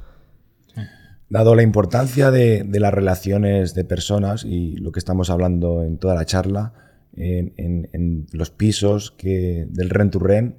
Dado 1.28 1.54
la 1.54 1.62
importancia 1.62 2.30
de, 2.30 2.66
las 2.72 2.92
relaciones 2.92 3.74
de 3.74 3.84
personas 3.84 4.44
y 4.44 4.76
lo 4.78 4.90
que 4.92 4.98
estamos 4.98 5.30
hablando 5.30 5.84
en 5.84 5.98
toda 5.98 6.14
la 6.14 6.24
charla, 6.24 6.72
en, 7.16 8.26
los 8.32 8.50
pisos 8.50 9.10
que, 9.12 9.66
del 9.68 9.90
rent 9.90 10.12
to 10.12 10.18
rent, 10.18 10.56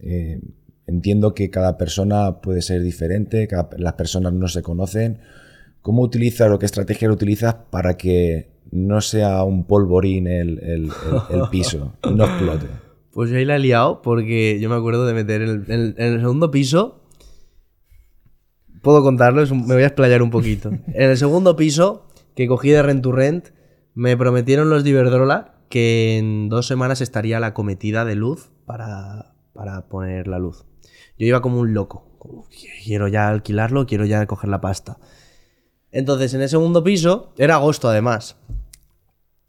eh, 0.00 0.40
entiendo 0.86 1.32
que 1.34 1.48
cada 1.50 1.76
persona 1.78 2.40
puede 2.40 2.60
ser 2.62 2.82
diferente, 2.82 3.48
cada- 3.48 3.70
las 3.78 3.94
personas 3.94 4.32
no 4.32 4.46
se 4.48 4.62
conocen. 4.62 5.18
¿Cómo 5.80 6.02
utilizas 6.02 6.50
o 6.50 6.58
qué 6.58 6.66
estrategia 6.66 7.10
utilizas 7.10 7.54
para 7.70 7.96
que 7.96 8.50
no 8.70 9.00
sea 9.00 9.42
un 9.44 9.64
polvorín 9.64 10.26
el, 10.28 10.58
el- 10.60 10.84
el- 11.30 11.40
el 11.40 11.48
piso 11.50 11.94
y 12.04 12.14
no 12.14 12.24
explote? 12.26 12.66
Pues 13.12 13.30
yo 13.30 13.36
ahí 13.36 13.44
la 13.44 13.56
he 13.56 13.58
liado 13.58 14.02
porque 14.02 14.58
yo 14.60 14.68
me 14.70 14.76
acuerdo 14.76 15.06
de 15.06 15.14
meter 15.14 15.42
en 15.42 15.48
el, 15.48 15.64
en 15.68 15.80
el- 15.80 15.94
en 15.98 16.12
el 16.14 16.20
segundo 16.20 16.50
piso. 16.50 17.02
Puedo 18.82 19.02
contarlo, 19.02 19.42
un- 19.42 19.66
me 19.66 19.74
voy 19.74 19.82
a 19.84 19.86
explayar 19.86 20.22
un 20.22 20.30
poquito. 20.30 20.70
En 20.94 21.10
el 21.10 21.16
segundo 21.16 21.54
piso, 21.56 22.06
que 22.34 22.46
cogí 22.48 22.70
de 22.70 22.82
Rent 22.82 23.02
to 23.02 23.12
Rent, 23.12 23.48
me 23.94 24.16
prometieron 24.16 24.70
los 24.70 24.82
de 24.84 24.90
Iberdrola 24.90 25.54
que 25.68 26.18
en 26.18 26.48
dos 26.48 26.66
semanas 26.66 27.00
estaría 27.00 27.40
la 27.40 27.54
cometida 27.54 28.04
de 28.04 28.14
luz 28.14 28.50
para, 28.66 29.34
para 29.52 29.88
poner 29.88 30.26
la 30.28 30.38
luz. 30.38 30.64
Yo 31.18 31.26
iba 31.26 31.40
como 31.42 31.60
un 31.60 31.72
loco. 31.74 32.16
como, 32.18 32.46
quiero 32.84 33.08
ya 33.08 33.28
alquilarlo, 33.28 33.86
quiero 33.86 34.04
ya 34.04 34.26
coger 34.26 34.50
la 34.50 34.60
pasta. 34.60 34.98
Entonces, 35.90 36.32
en 36.34 36.42
el 36.42 36.48
segundo 36.48 36.82
piso, 36.84 37.32
era 37.38 37.54
agosto 37.56 37.88
además. 37.88 38.36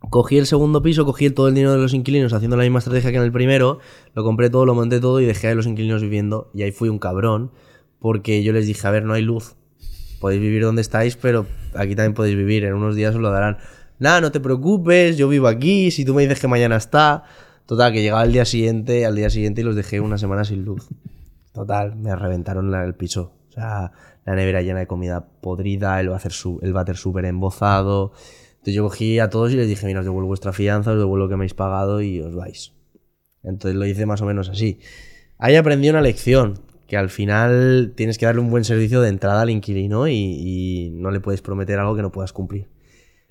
Cogí 0.10 0.38
el 0.38 0.46
segundo 0.46 0.82
piso, 0.82 1.06
cogí 1.06 1.30
todo 1.30 1.48
el 1.48 1.56
dinero 1.56 1.74
de 1.74 1.80
los 1.80 1.94
inquilinos 1.94 2.34
haciendo 2.34 2.58
la 2.58 2.64
misma 2.64 2.80
estrategia 2.80 3.12
que 3.12 3.18
en 3.18 3.24
el 3.24 3.32
primero, 3.32 3.80
lo 4.14 4.24
compré 4.24 4.50
todo, 4.50 4.66
lo 4.66 4.76
monté 4.76 5.00
todo 5.00 5.20
y 5.22 5.26
dejé 5.26 5.48
a 5.48 5.56
los 5.56 5.66
inquilinos 5.66 6.02
viviendo. 6.02 6.52
Y 6.54 6.64
ahí 6.64 6.72
fui 6.72 6.90
un 6.90 7.00
cabrón, 7.00 7.52
porque 8.00 8.44
yo 8.44 8.54
les 8.54 8.68
dije, 8.68 8.86
a 8.88 8.92
ver, 8.92 9.06
no 9.06 9.14
hay 9.14 9.22
luz. 9.22 9.56
Podéis 10.20 10.42
vivir 10.42 10.64
donde 10.64 10.82
estáis, 10.82 11.16
pero 11.16 11.46
aquí 11.74 11.96
también 11.96 12.14
podéis 12.14 12.38
vivir. 12.38 12.64
En 12.66 12.74
unos 12.74 12.96
días 12.96 13.16
os 13.16 13.22
lo 13.22 13.32
darán. 13.32 13.58
Nada, 14.00 14.22
no 14.22 14.32
te 14.32 14.40
preocupes, 14.40 15.18
yo 15.18 15.30
vivo 15.30 15.48
aquí, 15.48 15.90
si 15.92 16.06
tú 16.06 16.14
me 16.14 16.24
dices 16.24 16.40
que 16.40 16.48
mañana 16.48 16.76
está. 16.76 17.24
Total, 17.66 17.94
que 17.94 18.02
llegaba 18.02 18.24
el 18.24 18.34
día 18.34 18.46
siguiente, 18.46 19.06
al 19.06 19.16
día 19.16 19.30
siguiente 19.30 19.62
y 19.62 19.64
los 19.64 19.76
dejé 19.76 20.00
una 20.02 20.18
semana 20.18 20.44
sin 20.44 20.66
luz. 20.66 20.90
Total, 21.54 21.96
me 21.96 22.16
reventaron 22.16 22.74
el 22.74 22.96
piso. 22.96 23.34
O 23.50 23.52
sea, 23.54 23.92
la 24.26 24.36
nevera 24.36 24.62
llena 24.62 24.80
de 24.80 24.88
comida 24.88 25.28
podrida, 25.42 26.00
el 26.00 26.10
váter, 26.10 26.32
el 26.62 26.74
váter 26.74 26.98
súper 26.98 27.26
embozado. 27.26 28.12
Entonces 28.64 28.76
yo 28.76 28.84
cogí 28.84 29.20
a 29.20 29.30
todos 29.30 29.52
y 29.52 29.58
les 29.58 29.68
dije, 29.68 29.86
mira, 29.86 30.00
os 30.00 30.06
devuelvo 30.06 30.30
vuestra 30.30 30.54
fianza, 30.54 30.94
os 30.94 30.98
devuelvo 30.98 31.26
lo 31.26 31.28
que 31.28 31.36
me 31.36 31.42
habéis 31.42 31.54
pagado 31.54 32.02
y 32.02 32.22
os 32.22 32.34
vais. 32.34 32.72
Entonces 33.44 33.78
lo 33.78 33.86
hice 33.86 34.06
más 34.06 34.22
o 34.22 34.26
menos 34.26 34.48
así. 34.48 34.80
Ahí 35.38 35.58
aprendí 35.58 35.90
una 35.90 36.00
lección, 36.00 36.62
que 36.88 36.96
al 36.96 37.10
final 37.10 37.92
tienes 37.98 38.18
que 38.18 38.26
darle 38.26 38.40
un 38.40 38.50
buen 38.50 38.64
servicio 38.64 39.02
de 39.02 39.10
entrada 39.10 39.42
al 39.42 39.50
inquilino 39.50 40.08
y, 40.08 40.94
no 40.94 41.12
le 41.12 41.20
puedes 41.20 41.42
prometer 41.42 41.78
algo 41.78 41.94
que 41.94 42.04
no 42.04 42.14
puedas 42.14 42.32
cumplir. 42.32 42.70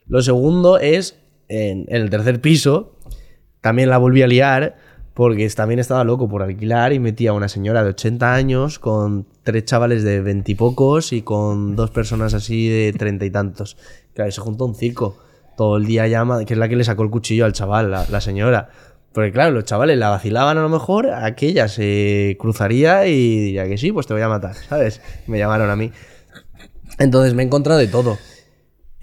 Lo 0.07 0.21
segundo 0.21 0.79
es, 0.79 1.19
en, 1.49 1.87
el 1.89 2.11
tercer 2.11 2.43
piso, 2.43 2.99
también 3.63 3.89
la 3.89 3.97
volví 3.97 4.21
a 4.21 4.27
liar 4.27 4.77
porque 5.15 5.49
también 5.49 5.81
estaba 5.81 6.05
loco 6.05 6.29
por 6.29 6.43
alquilar 6.43 6.93
y 6.93 6.99
metía 6.99 7.31
a 7.31 7.33
una 7.33 7.49
señora 7.49 7.83
de 7.83 7.91
80 7.91 8.35
años 8.35 8.79
con 8.79 9.27
tres 9.45 9.65
chavales 9.65 10.03
de 10.05 10.21
20 10.21 10.53
y 10.53 10.57
y 11.11 11.23
con 11.23 11.75
dos 11.75 11.91
personas 11.91 12.35
así 12.35 12.69
de 12.69 12.93
treinta 12.93 13.25
y 13.25 13.31
tantos. 13.31 13.79
Claro, 14.15 14.31
se 14.31 14.41
juntó 14.41 14.67
un 14.67 14.75
circo. 14.75 15.17
Todo 15.57 15.77
el 15.77 15.87
día 15.87 16.07
llama, 16.07 16.45
que 16.45 16.55
es 16.55 16.59
la 16.59 16.69
que 16.69 16.77
le 16.77 16.85
sacó 16.85 17.03
el 17.03 17.11
cuchillo 17.11 17.45
al 17.45 17.53
chaval, 17.53 17.91
la, 17.91 18.07
la 18.09 18.21
señora. 18.21 18.71
Porque 19.13 19.31
claro, 19.31 19.51
los 19.53 19.65
chavales 19.65 19.99
la 19.99 20.09
vacilaban 20.09 20.57
a 20.57 20.63
lo 20.63 20.69
mejor, 20.69 21.11
aquella 21.11 21.69
se 21.69 22.37
cruzaría 22.41 23.07
y 23.07 23.41
diría 23.41 23.67
que 23.67 23.77
sí, 23.77 23.93
pues 23.93 24.07
te 24.07 24.15
voy 24.15 24.23
a 24.23 24.29
matar, 24.29 24.55
¿sabes? 24.69 25.03
Me 25.27 25.39
llamaron 25.39 25.71
a 25.71 25.77
mí. 25.77 25.93
Entonces 26.99 27.35
me 27.35 27.43
he 27.43 27.47
encontrado 27.47 27.79
de 27.79 27.89
todo. 27.89 28.17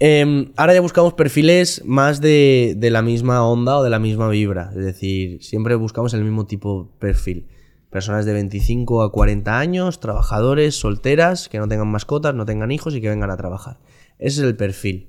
Em, 0.02 0.52
ahora 0.56 0.74
ya 0.74 0.80
buscamos 0.80 1.12
perfiles 1.12 1.82
más 1.84 2.20
de, 2.20 2.74
de 2.76 2.90
la 2.90 3.02
misma 3.02 3.46
onda 3.46 3.76
o 3.76 3.82
de 3.84 3.90
la 3.90 3.98
misma 3.98 4.28
vibra. 4.28 4.70
Es 4.74 4.84
decir, 4.84 5.42
siempre 5.42 5.74
buscamos 5.74 6.14
el 6.14 6.24
mismo 6.24 6.46
tipo 6.46 6.84
de 6.84 6.98
perfil. 6.98 7.48
Personas 7.90 8.24
de 8.24 8.32
25 8.32 9.02
a 9.02 9.12
40 9.12 9.58
años, 9.58 10.00
trabajadores, 10.00 10.76
solteras, 10.76 11.48
que 11.48 11.58
no 11.58 11.68
tengan 11.68 11.88
mascotas, 11.88 12.34
no 12.34 12.46
tengan 12.46 12.70
hijos 12.70 12.94
y 12.94 13.00
que 13.00 13.08
vengan 13.10 13.30
a 13.30 13.36
trabajar. 13.36 13.78
Ese 14.20 14.42
es 14.42 14.46
el 14.46 14.56
perfil. 14.56 15.08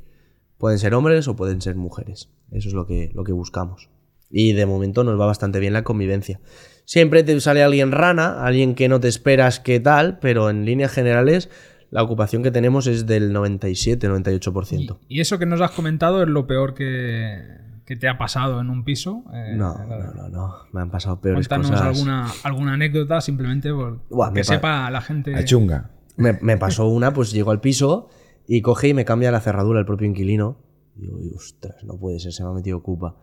Pueden 0.58 0.80
ser 0.80 0.94
hombres 0.96 1.28
o 1.28 1.36
pueden 1.36 1.62
ser 1.62 1.76
mujeres. 1.76 2.30
Eso 2.52 2.68
es 2.70 2.74
lo 2.74 2.86
que, 2.88 3.12
lo 3.14 3.24
que 3.24 3.32
buscamos. 3.32 3.90
Y 4.30 4.54
de 4.54 4.66
momento 4.66 5.04
nos 5.04 5.20
va 5.20 5.26
bastante 5.26 5.60
bien 5.60 5.74
la 5.74 5.84
convivencia. 5.84 6.40
Siempre 6.86 7.24
te 7.24 7.40
sale 7.42 7.62
alguien 7.64 7.92
rana, 7.92 8.44
alguien 8.46 8.76
que 8.76 8.88
no 8.90 9.00
te 9.00 9.08
esperas 9.08 9.60
que 9.60 9.80
tal, 9.80 10.20
pero 10.20 10.50
en 10.50 10.66
líneas 10.66 10.92
generales 10.92 11.50
la 11.90 12.02
ocupación 12.04 12.42
que 12.42 12.52
tenemos 12.52 12.88
es 12.88 13.06
del 13.06 13.34
97-98%. 13.34 14.98
Y, 15.10 15.18
y 15.18 15.22
eso 15.22 15.38
que 15.40 15.46
nos 15.46 15.62
has 15.62 15.72
comentado 15.72 16.24
es 16.24 16.30
lo 16.30 16.48
peor 16.48 16.74
que, 16.74 17.38
que 17.86 17.96
te 17.96 18.08
ha 18.08 18.18
pasado 18.18 18.62
en 18.62 18.70
un 18.70 18.84
piso. 18.86 19.24
Eh, 19.34 19.54
No, 19.56 19.78
no, 19.86 20.14
no, 20.14 20.30
no. 20.30 20.56
Me 20.72 20.82
han 20.82 20.90
pasado 20.92 21.20
peores 21.20 21.48
Cuéntanos 21.48 21.72
cosas. 21.72 21.86
alguna, 21.88 22.28
alguna 22.44 22.74
anécdota 22.74 23.20
simplemente 23.22 23.72
por 23.74 24.00
Buah, 24.10 24.32
que 24.34 24.44
sepa 24.44 24.90
la 24.90 25.02
gente. 25.02 25.36
A 25.36 25.44
chunga. 25.44 25.90
Me, 26.18 26.34
me 26.42 26.58
pasó 26.58 26.88
una, 26.88 27.14
pues 27.14 27.32
llego 27.32 27.52
al 27.52 27.62
piso 27.62 28.10
y 28.48 28.62
coge 28.62 28.90
y 28.90 28.94
me 28.94 29.06
cambia 29.06 29.32
la 29.32 29.42
cerradura 29.42 29.80
el 29.80 29.86
propio 29.86 30.08
inquilino. 30.08 30.58
Y 30.96 31.02
digo, 31.02 31.20
"Y, 31.22 31.34
ostras, 31.34 31.84
no 31.84 31.98
puede 31.98 32.20
ser, 32.20 32.34
se 32.34 32.44
me 32.44 32.50
ha 32.50 32.54
metido 32.54 32.78
ocupa. 32.78 33.16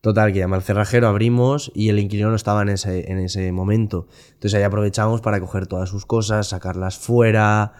Total, 0.00 0.32
que 0.32 0.38
llama 0.38 0.56
al 0.56 0.62
cerrajero, 0.62 1.08
abrimos 1.08 1.70
y 1.74 1.90
el 1.90 1.98
inquilino 1.98 2.30
no 2.30 2.36
estaba 2.36 2.62
en 2.62 2.70
ese, 2.70 3.12
en 3.12 3.18
ese 3.18 3.52
momento. 3.52 4.06
Entonces 4.32 4.54
ahí 4.54 4.62
aprovechamos 4.62 5.20
para 5.20 5.40
coger 5.40 5.66
todas 5.66 5.90
sus 5.90 6.06
cosas, 6.06 6.48
sacarlas 6.48 6.96
fuera, 6.96 7.74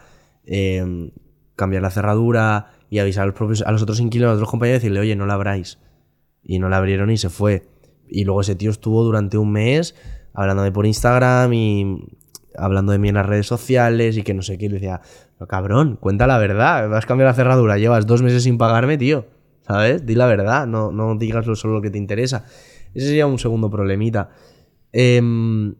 eh, 0.45 1.11
cambiar 1.55 1.81
la 1.81 1.89
cerradura 1.89 2.73
y 2.91 2.99
avisar 2.99 3.23
a 3.23 3.25
los, 3.25 3.35
propios, 3.35 3.63
a 3.63 3.71
los 3.71 3.81
otros 3.81 3.99
inquilinos, 3.99 4.29
a 4.29 4.33
los 4.33 4.39
otros 4.39 4.51
compañeros 4.51 4.81
y 4.83 4.85
decirle, 4.85 4.99
oye, 4.99 5.15
no 5.15 5.25
la 5.25 5.33
abráis. 5.33 5.79
Y 6.43 6.59
no 6.59 6.69
la 6.69 6.77
abrieron 6.77 7.09
y 7.09 7.17
se 7.17 7.29
fue. 7.29 7.67
Y 8.07 8.23
luego 8.23 8.41
ese 8.41 8.55
tío 8.55 8.69
estuvo 8.69 9.03
durante 9.03 9.37
un 9.39 9.51
mes 9.51 9.95
hablándome 10.33 10.71
por 10.71 10.85
Instagram 10.85 11.53
y 11.53 12.05
hablando 12.55 12.91
de 12.91 12.99
mí 12.99 13.09
en 13.09 13.15
las 13.15 13.25
redes 13.25 13.47
sociales 13.47 14.17
y 14.17 14.23
que 14.23 14.33
no 14.33 14.41
sé 14.41 14.57
qué. 14.57 14.65
Y 14.65 14.69
le 14.69 14.75
decía, 14.75 15.01
"Pero 15.41 15.47
cabrón, 15.47 15.97
cuenta 15.99 16.27
la 16.27 16.37
verdad. 16.37 16.87
Me 16.87 16.95
has 16.97 17.07
cambiado 17.07 17.31
la 17.31 17.33
cerradura, 17.35 17.77
llevas 17.79 18.05
dos 18.05 18.21
meses 18.21 18.43
sin 18.43 18.59
pagarme, 18.59 18.97
tío. 18.99 19.25
¿Sabes? 19.67 20.05
Di 20.05 20.13
la 20.13 20.27
verdad, 20.27 20.67
no, 20.67 20.91
no 20.91 21.15
digas 21.17 21.47
lo- 21.47 21.55
solo 21.55 21.73
lo 21.75 21.81
que 21.81 21.89
te 21.89 21.97
interesa. 21.97 22.45
Ese 22.93 23.07
sería 23.07 23.25
un 23.25 23.39
segundo 23.39 23.69
problemita. 23.71 24.29
Em, 24.91 25.73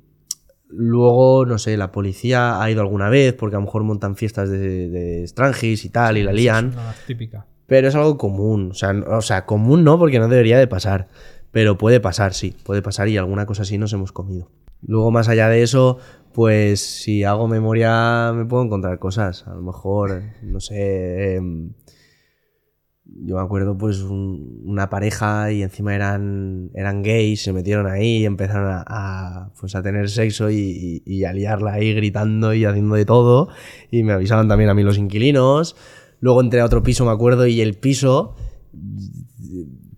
luego, 0.67 1.45
no 1.45 1.57
sé, 1.59 1.77
la 1.77 1.91
policía 1.91 2.61
ha 2.61 2.71
ido 2.71 2.81
alguna 2.81 3.09
vez 3.09 3.33
porque 3.33 3.55
a 3.55 3.59
lo 3.59 3.65
mejor 3.65 3.83
montan 3.83 4.15
fiestas 4.15 4.49
de, 4.49 4.89
de 4.89 5.25
y 5.83 5.89
tal 5.89 6.17
y 6.17 6.23
la 6.23 6.31
lían. 6.33 6.69
Es 6.69 6.73
una 6.75 6.95
típica. 7.05 7.45
Pero 7.67 7.87
es 7.87 7.95
algo 7.95 8.17
común. 8.17 8.71
O 8.71 8.73
sea, 8.73 8.93
no- 8.93 9.17
o 9.17 9.21
sea, 9.21 9.45
común 9.45 9.83
no, 9.83 9.99
porque 9.99 10.17
no 10.19 10.27
debería 10.27 10.57
de 10.57 10.67
pasar. 10.67 11.07
Pero 11.51 11.77
puede 11.77 11.99
pasar, 11.99 12.33
sí. 12.33 12.55
Puede 12.63 12.81
pasar 12.81 13.09
y 13.09 13.17
alguna 13.17 13.45
cosa 13.45 13.61
así 13.63 13.77
nos 13.77 13.93
hemos 13.93 14.11
comido. 14.11 14.49
Luego, 14.81 15.11
más 15.11 15.27
allá 15.27 15.49
de 15.49 15.61
eso, 15.63 15.99
pues 16.33 16.79
si 16.81 17.23
hago 17.23 17.47
memoria 17.47 18.31
me 18.33 18.45
puedo 18.45 18.63
encontrar 18.63 18.99
cosas. 18.99 19.45
A 19.47 19.53
lo 19.55 19.61
mejor, 19.61 20.21
no 20.43 20.59
sé. 20.59 21.35
em, 21.35 21.73
yo 23.23 23.35
me 23.35 23.41
acuerdo, 23.41 23.77
pues, 23.77 24.01
un- 24.01 24.61
una 24.63 24.89
pareja 24.89 25.51
y 25.51 25.63
encima 25.63 25.93
eran, 25.95 26.71
eran 26.73 27.03
gays, 27.03 27.41
se 27.43 27.51
metieron 27.51 27.87
ahí 27.87 28.19
y 28.19 28.25
empezaron 28.25 28.69
a, 28.87 29.51
pues, 29.59 29.75
a 29.75 29.81
tener 29.83 30.09
sexo 30.09 30.49
y, 30.49 31.01
y- 31.05 31.13
y 31.17 31.25
a 31.25 31.33
liarla 31.33 31.73
ahí 31.73 31.93
gritando 31.93 32.53
y 32.53 32.63
haciendo 32.65 32.95
de 32.95 33.05
todo. 33.05 33.49
Y 33.91 34.03
me 34.03 34.13
avisaban 34.13 34.47
también 34.47 34.69
a 34.69 34.73
mí 34.73 34.83
los 34.83 34.97
inquilinos. 34.97 35.75
Luego 36.21 36.39
entré 36.41 36.61
a 36.61 36.65
otro 36.65 36.83
piso, 36.83 37.03
me 37.05 37.11
acuerdo, 37.11 37.47
y 37.47 37.59
el 37.61 37.73
piso, 37.75 38.35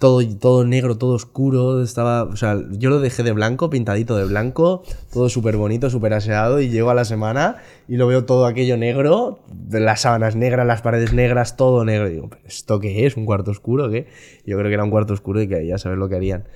todo, 0.03 0.21
todo 0.37 0.65
negro, 0.65 0.97
todo 0.97 1.13
oscuro, 1.13 1.81
estaba, 1.81 2.23
o 2.23 2.35
sea, 2.35 2.61
yo 2.71 2.89
lo 2.89 2.99
dejé 2.99 3.23
de 3.23 3.31
blanco, 3.31 3.69
pintadito 3.69 4.17
de 4.17 4.25
blanco, 4.25 4.83
todo 5.13 5.29
súper 5.29 5.55
bonito, 5.55 5.89
súper 5.89 6.13
aseado, 6.13 6.59
y 6.59 6.67
llego 6.67 6.89
a 6.89 6.93
la 6.93 7.05
semana 7.05 7.55
y 7.87 7.95
lo 7.95 8.05
veo 8.05 8.25
todo 8.25 8.45
aquello 8.45 8.75
negro, 8.75 9.39
las 9.71 10.01
sábanas 10.01 10.35
negras, 10.35 10.67
las 10.67 10.81
paredes 10.81 11.13
negras, 11.13 11.55
todo 11.55 11.85
negro. 11.85 12.09
Y 12.09 12.15
digo, 12.15 12.29
¿pero 12.29 12.41
esto 12.45 12.81
qué 12.81 13.05
es? 13.05 13.15
¿Un 13.15 13.25
cuarto 13.25 13.51
oscuro 13.51 13.89
qué? 13.89 14.07
Yo 14.45 14.57
creo 14.57 14.67
que 14.67 14.73
era 14.73 14.83
un 14.83 14.89
cuarto 14.89 15.13
oscuro 15.13 15.41
y 15.41 15.47
que 15.47 15.65
ya 15.65 15.77
sabes 15.77 15.97
lo 15.97 16.09
que 16.09 16.17
harían. 16.17 16.49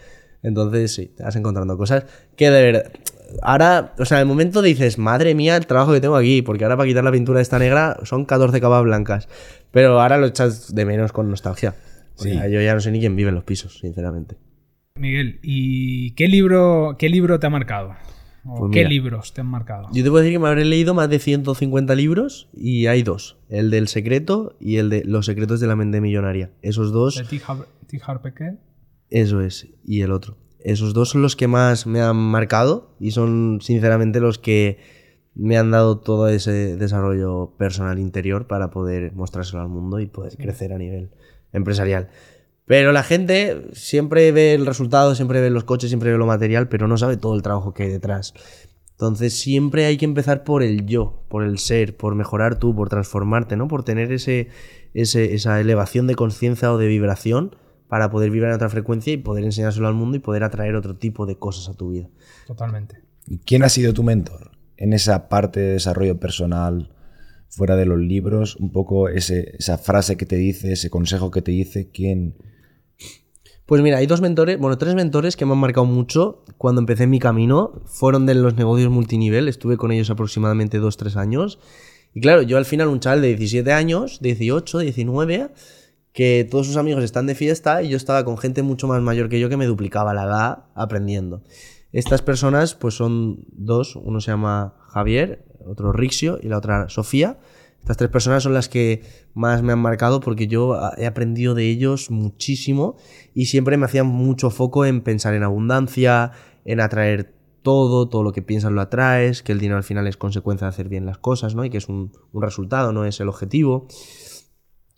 Entonces, 0.44 0.94
sí, 0.94 1.14
te 1.16 1.24
vas 1.24 1.38
encontrando 1.38 1.78
cosas 1.78 2.04
que 2.36 2.50
de 2.50 2.62
verdad. 2.62 2.92
Ahora, 3.42 3.94
o 3.98 4.04
sea, 4.04 4.18
en 4.18 4.24
el 4.24 4.28
momento 4.28 4.62
dices, 4.62 4.98
madre 4.98 5.36
mía, 5.36 5.56
el 5.56 5.68
trabajo 5.68 5.94
que 5.94 6.02
tengo 6.02 6.18
aquí, 6.18 6.42
porque 6.42 6.66
ahora 6.66 6.76
para 6.76 6.90
quitar 6.90 7.06
la 7.06 7.14
pintura 7.14 7.38
de 7.38 7.44
esta 7.44 7.60
negra 7.60 7.98
son 8.04 8.26
14 8.26 8.60
capas 8.60 8.84
blancas. 8.84 9.30
Pero 9.72 10.02
ahora 10.02 10.18
lo 10.18 10.28
echas 10.28 10.76
de 10.76 10.84
menos 10.84 11.14
con 11.14 11.30
nostalgia. 11.30 11.76
Porque 12.18 12.32
Sí. 12.34 12.52
Yo 12.52 12.62
ya 12.62 12.74
no 12.74 12.80
sé 12.82 12.92
ni 12.92 13.00
quién 13.00 13.16
vive 13.16 13.30
en 13.30 13.36
los 13.36 13.44
pisos, 13.44 13.78
sinceramente. 13.80 14.36
Miguel, 14.96 15.40
¿y 15.44 16.12
qué 16.16 16.28
libro, 16.28 16.96
qué 16.98 17.10
libro 17.10 17.40
te 17.40 17.48
ha 17.48 17.50
marcado? 17.50 17.92
¿O 18.46 18.60
Pues 18.60 18.72
¿Qué 18.72 18.80
mira. 18.80 18.90
libros 18.90 19.34
te 19.34 19.42
han 19.42 19.48
marcado? 19.48 19.90
Yo 19.94 20.04
te 20.04 20.10
puedo 20.10 20.24
decir 20.24 20.34
que 20.36 20.40
me 20.40 20.48
habré 20.48 20.66
leído 20.66 20.94
más 20.94 21.10
de 21.10 21.20
150 21.20 21.94
libros 21.96 22.50
y 22.54 22.88
hay 22.88 23.04
dos: 23.04 23.38
el 23.50 23.70
del 23.70 23.88
secreto 23.90 24.56
y 24.60 24.78
el 24.78 24.90
de 24.90 25.04
Los 25.04 25.26
secretos 25.26 25.60
de 25.60 25.68
la 25.68 25.76
mente 25.76 26.02
millonaria. 26.02 26.52
Esos 26.62 26.92
dos 26.92 27.18
¿De 27.18 27.26
T. 27.26 27.42
Har- 27.46 27.68
T. 28.34 28.58
Eso 29.10 29.42
es, 29.42 29.68
y 29.86 30.02
el 30.02 30.12
otro. 30.12 30.38
esos 30.60 30.94
dos 30.94 31.10
son 31.10 31.22
los 31.22 31.36
que 31.36 31.48
más 31.48 31.86
me 31.88 32.02
han 32.02 32.18
marcado 32.18 32.96
y 33.00 33.12
son 33.12 33.60
sinceramente 33.62 34.20
los 34.20 34.38
que 34.40 34.80
me 35.36 35.58
han 35.58 35.70
dado 35.72 36.00
todo 36.00 36.28
ese 36.30 36.76
desarrollo 36.78 37.54
personal 37.58 38.00
interior 38.00 38.48
para 38.48 38.70
poder 38.72 39.14
mostrárselo 39.14 39.62
al 39.62 39.70
mundo 39.70 40.00
y 40.00 40.08
poder 40.08 40.36
crecer 40.36 40.74
a 40.74 40.78
nivel 40.78 41.12
empresarial. 41.54 42.10
Pero 42.66 42.92
la 42.92 43.04
gente 43.04 43.68
siempre 43.74 44.32
ve 44.32 44.54
el 44.54 44.66
resultado, 44.66 45.16
siempre 45.16 45.40
ve 45.42 45.50
los 45.50 45.64
coches, 45.64 45.90
siempre 45.90 46.12
ve 46.12 46.18
lo 46.18 46.26
material, 46.26 46.68
pero 46.68 46.88
no 46.88 46.98
sabe 46.98 47.16
todo 47.18 47.36
el 47.36 47.42
trabajo 47.42 47.74
que 47.74 47.84
hay 47.84 47.90
detrás. 47.90 48.34
Entonces 48.92 49.40
siempre 49.40 49.86
hay 49.86 49.98
que 49.98 50.06
empezar 50.06 50.44
por 50.44 50.64
el 50.64 50.86
yo, 50.86 51.24
por 51.30 51.44
el 51.44 51.60
ser, 51.60 51.96
por 51.96 52.16
mejorar 52.16 52.58
tú, 52.60 52.76
por 52.76 52.90
transformarte, 52.90 53.56
¿no? 53.56 53.68
Por 53.68 53.84
tener 53.84 54.12
ese, 54.12 54.48
ese- 54.94 55.34
esa 55.36 55.60
elevación 55.62 56.08
de 56.08 56.16
conciencia 56.16 56.74
o 56.74 56.78
de 56.78 56.88
vibración 56.88 57.56
para 57.88 58.10
poder 58.10 58.32
vibrar 58.32 58.50
en 58.52 58.56
otra 58.56 58.70
frecuencia 58.70 59.14
y 59.14 59.18
poder 59.18 59.46
enseñárselo 59.46 59.88
al 59.88 59.94
mundo 59.94 60.18
y 60.18 60.20
poder 60.20 60.44
atraer 60.44 60.76
otro 60.76 60.96
tipo 60.98 61.26
de 61.26 61.38
cosas 61.38 61.70
a 61.70 61.78
tu 61.78 61.92
vida. 61.92 62.10
Totalmente. 62.48 62.98
¿Y 63.28 63.38
¿Quién 63.38 63.64
ha 63.64 63.70
sido 63.70 63.94
tu 63.94 64.04
mentor 64.04 64.52
en 64.78 64.92
esa 64.94 65.30
parte 65.30 65.60
de 65.60 65.74
desarrollo 65.74 66.20
personal, 66.20 66.92
fuera 67.50 67.76
de 67.76 67.86
los 67.86 68.00
libros? 68.00 68.56
Un 68.58 68.72
poco 68.72 69.10
ese- 69.10 69.56
esa 69.58 69.78
frase 69.78 70.18
que 70.18 70.26
te 70.26 70.36
dice, 70.36 70.74
ese 70.74 70.90
consejo 70.90 71.32
que 71.32 71.42
te 71.42 71.52
dice, 71.52 71.90
¿quién? 71.92 72.36
Pues 73.66 73.82
mira, 73.82 73.98
hay 73.98 74.08
dos 74.08 74.22
mentores, 74.22 74.58
bueno, 74.58 74.78
tres 74.78 74.96
mentores 74.96 75.36
que 75.36 75.46
me 75.46 75.52
han 75.52 75.58
marcado 75.58 75.86
mucho 75.86 76.46
cuando 76.58 76.80
empecé 76.80 77.06
mi 77.06 77.20
camino. 77.20 77.82
Fueron 77.86 78.26
de 78.26 78.34
los 78.36 78.56
negocios 78.56 78.90
multinivel, 78.90 79.50
estuve 79.50 79.76
con 79.76 79.92
ellos 79.92 80.10
aproximadamente 80.10 80.78
dos, 80.80 80.96
tres 80.96 81.18
años. 81.18 81.60
Y 82.14 82.22
claro, 82.22 82.42
yo 82.44 82.58
al 82.58 82.64
final, 82.66 82.88
un 82.88 83.02
chaval 83.02 83.22
de 83.22 83.28
17 83.36 83.74
años, 83.74 84.20
18, 84.22 84.80
19, 84.80 85.50
que 86.14 86.48
todos 86.50 86.66
sus 86.66 86.78
amigos 86.78 87.04
están 87.04 87.28
de 87.28 87.36
fiesta 87.36 87.84
y 87.84 87.90
yo 87.90 87.98
estaba 87.98 88.24
con 88.24 88.38
gente 88.38 88.64
mucho 88.64 88.88
más 88.88 89.02
mayor 89.02 89.28
que 89.28 89.40
yo 89.40 89.50
que 89.50 89.58
me 89.58 89.66
duplicaba 89.66 90.14
la 90.14 90.24
edad 90.24 90.66
aprendiendo. 90.74 91.44
Estas 91.92 92.22
personas, 92.22 92.74
pues 92.74 92.94
son 92.96 93.46
dos, 93.52 93.96
uno 93.98 94.22
se 94.22 94.32
llama 94.32 94.76
Javier, 94.88 95.46
otro 95.66 95.92
Rixio 95.92 96.40
y 96.42 96.48
la 96.48 96.58
otra 96.58 96.90
Sofía. 96.90 97.40
Estas 97.80 97.98
tres 97.98 98.10
personas 98.10 98.44
son 98.44 98.54
las 98.54 98.68
que 98.68 99.02
más 99.34 99.64
me 99.64 99.72
han 99.72 99.80
marcado 99.80 100.20
porque 100.20 100.48
yo 100.48 100.78
he 100.98 101.06
aprendido 101.06 101.56
de 101.56 101.70
ellos 101.70 102.12
muchísimo 102.12 102.98
y 103.34 103.46
siempre 103.46 103.78
me 103.78 103.86
hacían 103.86 104.08
mucho 104.08 104.50
foco 104.50 104.86
en 104.86 105.02
pensar 105.02 105.34
en 105.36 105.44
abundancia, 105.44 106.32
en 106.66 106.82
atraer 106.82 107.34
todo, 107.62 108.10
todo 108.10 108.24
lo 108.24 108.34
que 108.34 108.42
piensas 108.42 108.72
lo 108.72 108.82
atraes, 108.82 109.44
que 109.44 109.52
el 109.52 109.60
dinero 109.60 109.78
al 109.78 109.84
final 109.84 110.08
es 110.08 110.18
consecuencia 110.18 110.66
de 110.66 110.70
hacer 110.70 110.90
bien 110.90 111.06
las 111.06 111.18
cosas, 111.18 111.56
¿no? 111.56 111.66
Y 111.66 111.70
que 111.70 111.78
es 111.78 111.88
un, 111.88 112.12
un 112.34 112.42
resultado, 112.42 112.92
no 112.92 113.06
es 113.06 113.20
el 113.20 113.30
objetivo. 113.30 113.88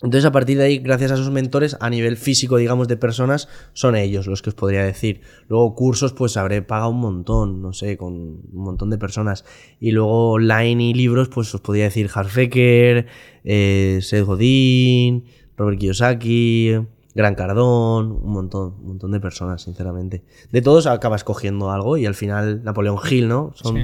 Entonces, 0.01 0.23
a 0.25 0.31
partir 0.31 0.57
de 0.57 0.63
ahí, 0.63 0.77
gracias 0.77 1.11
a 1.11 1.15
esos 1.15 1.29
mentores, 1.29 1.75
a 1.81 1.89
nivel 1.89 2.15
físico, 2.15 2.55
digamos, 2.55 2.87
de 2.87 2.95
personas, 2.95 3.49
son 3.73 3.97
ellos 3.97 4.27
los 4.27 4.41
que 4.41 4.49
os 4.49 4.55
podría 4.55 4.83
decir. 4.83 5.21
Luego, 5.49 5.75
cursos, 5.75 6.13
pues 6.13 6.37
habré 6.37 6.61
pagado 6.61 6.91
un 6.91 7.01
montón, 7.01 7.61
no 7.61 7.73
sé, 7.73 7.97
con 7.97 8.13
un 8.13 8.63
montón 8.63 8.89
de 8.91 8.97
personas. 8.97 9.43
Y 9.77 9.91
luego, 9.91 10.31
online 10.31 10.83
y 10.85 10.93
libros, 10.93 11.27
pues 11.27 11.53
os 11.53 11.59
podría 11.59 11.83
decir 11.83 12.09
Harfecker, 12.13 13.07
eh, 13.43 13.99
Seth 14.01 14.23
Godin, 14.25 15.25
Robert 15.57 15.77
Kiyosaki, 15.77 16.77
Gran 17.13 17.35
Cardón, 17.35 18.11
un 18.23 18.31
montón, 18.31 18.75
un 18.79 18.87
montón 18.87 19.11
de 19.11 19.19
personas, 19.19 19.63
sinceramente. 19.63 20.23
De 20.53 20.61
todos 20.61 20.87
acabas 20.87 21.25
cogiendo 21.25 21.71
algo 21.71 21.97
y 21.97 22.05
al 22.05 22.15
final, 22.15 22.63
Napoleón 22.63 22.99
Hill, 23.09 23.27
¿no? 23.27 23.51
Son, 23.55 23.75
Sí. 23.75 23.83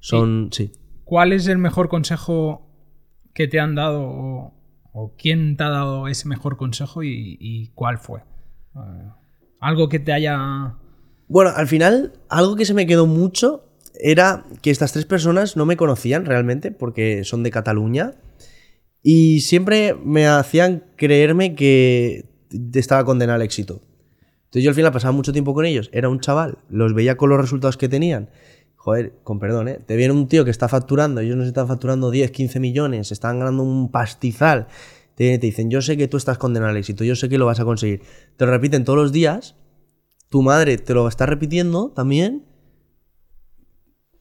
son, 0.00 0.48
sí. 0.52 0.72
¿Cuál 1.04 1.34
es 1.34 1.46
el 1.48 1.58
mejor 1.58 1.90
consejo 1.90 2.66
que 3.34 3.46
te 3.46 3.60
han 3.60 3.74
dado 3.74 4.54
o, 4.92 5.14
quién 5.16 5.56
te 5.56 5.64
ha 5.64 5.70
dado 5.70 6.08
ese 6.08 6.28
mejor 6.28 6.56
consejo 6.56 7.02
y, 7.02 7.36
y 7.40 7.68
cuál 7.74 7.98
fue? 7.98 8.20
Eh, 8.76 9.08
algo 9.60 9.88
que 9.88 9.98
te 9.98 10.12
haya... 10.12 10.76
Bueno, 11.28 11.52
al 11.54 11.68
final, 11.68 12.12
algo 12.28 12.56
que 12.56 12.64
se 12.64 12.74
me 12.74 12.86
quedó 12.86 13.06
mucho 13.06 13.64
era 13.94 14.44
que 14.62 14.70
estas 14.70 14.92
tres 14.92 15.04
personas 15.04 15.56
no 15.56 15.66
me 15.66 15.76
conocían 15.76 16.24
realmente 16.24 16.72
porque 16.72 17.24
son 17.24 17.42
de 17.42 17.50
Cataluña 17.50 18.14
y 19.02 19.40
siempre 19.40 19.94
me 19.94 20.26
hacían 20.26 20.84
creerme 20.96 21.54
que 21.54 22.28
estaba 22.74 23.04
condenado 23.04 23.36
al 23.36 23.42
éxito. 23.42 23.80
Entonces 24.50 24.64
yo 24.64 24.70
al 24.70 24.74
final 24.74 24.92
pasaba 24.92 25.12
mucho 25.12 25.32
tiempo 25.32 25.54
con 25.54 25.64
ellos, 25.64 25.90
era 25.92 26.08
un 26.08 26.18
chaval, 26.18 26.58
los 26.68 26.92
veía 26.92 27.16
con 27.16 27.30
los 27.30 27.40
resultados 27.40 27.76
que 27.76 27.88
tenían. 27.88 28.30
Joder, 28.82 29.20
con 29.22 29.38
perdón, 29.38 29.68
¿eh? 29.68 29.80
Te 29.86 29.96
viene 29.96 30.14
un 30.14 30.26
tío 30.26 30.44
que 30.44 30.50
está 30.50 30.68
facturando, 30.68 31.20
ellos 31.20 31.36
nos 31.36 31.46
están 31.46 31.68
facturando 31.68 32.10
10, 32.10 32.30
15 32.30 32.60
millones, 32.60 33.12
están 33.12 33.38
ganando 33.38 33.62
un 33.62 33.90
pastizal. 33.90 34.68
Te, 35.14 35.38
te 35.38 35.46
dicen, 35.46 35.70
yo 35.70 35.82
sé 35.82 35.96
que 35.96 36.08
tú 36.08 36.16
estás 36.16 36.38
condenado 36.38 36.70
al 36.70 36.76
éxito, 36.78 37.04
yo 37.04 37.14
sé 37.14 37.28
que 37.28 37.38
lo 37.38 37.46
vas 37.46 37.60
a 37.60 37.64
conseguir. 37.64 38.02
Te 38.36 38.46
lo 38.46 38.52
repiten 38.52 38.84
todos 38.84 38.98
los 38.98 39.12
días 39.12 39.56
tu 40.30 40.42
madre 40.42 40.78
te 40.78 40.94
lo 40.94 41.08
está 41.08 41.26
repitiendo 41.26 41.90
también 41.90 42.46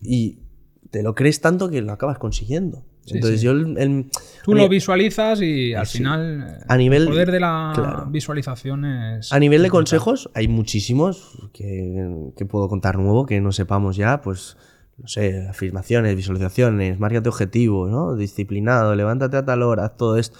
y 0.02 0.42
te 0.90 1.04
lo 1.04 1.14
crees 1.16 1.40
tanto 1.40 1.70
que 1.70 1.82
lo 1.82 1.94
acabas 1.94 2.18
consiguiendo. 2.18 2.84
Sí, 3.10 3.16
Entonces 3.18 3.40
sí. 3.40 3.46
yo 3.46 3.52
el, 3.52 3.78
el- 3.78 4.06
Tú 4.44 4.54
a 4.54 4.56
lo 4.56 4.70
visualizas 4.70 5.42
y 5.42 5.74
al 5.74 5.86
Sí. 5.86 5.98
final 6.00 6.60
A 6.68 6.78
nivel- 6.78 7.04
el 7.04 7.08
poder 7.10 7.32
de 7.32 7.40
la 7.40 7.72
claro. 7.76 8.06
visualización 8.10 8.86
es... 8.86 9.32
a 9.34 9.40
nivel 9.40 9.62
de 9.64 9.70
consejos 9.70 10.30
hay 10.34 10.48
muchísimos 10.48 11.50
que, 11.54 12.32
que 12.38 12.46
puedo 12.46 12.68
contar 12.70 12.98
nuevo 12.98 13.26
que 13.26 13.42
no 13.42 13.52
sepamos 13.52 13.96
ya, 13.98 14.22
pues 14.22 14.58
no 14.98 15.08
sé, 15.08 15.48
afirmaciones, 15.48 16.16
visualizaciones, 16.16 17.00
márcate 17.00 17.30
objetivos, 17.30 17.90
¿no? 17.90 18.16
Disciplinado, 18.16 18.96
levántate 18.96 19.38
a 19.38 19.46
tal 19.46 19.64
hora, 19.64 19.86
haz 19.86 19.96
todo 19.98 20.18
esto. 20.18 20.38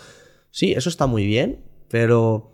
Sí, 0.52 0.74
eso 0.74 0.90
está 0.90 1.06
muy 1.08 1.26
bien, 1.26 1.62
pero 1.90 2.52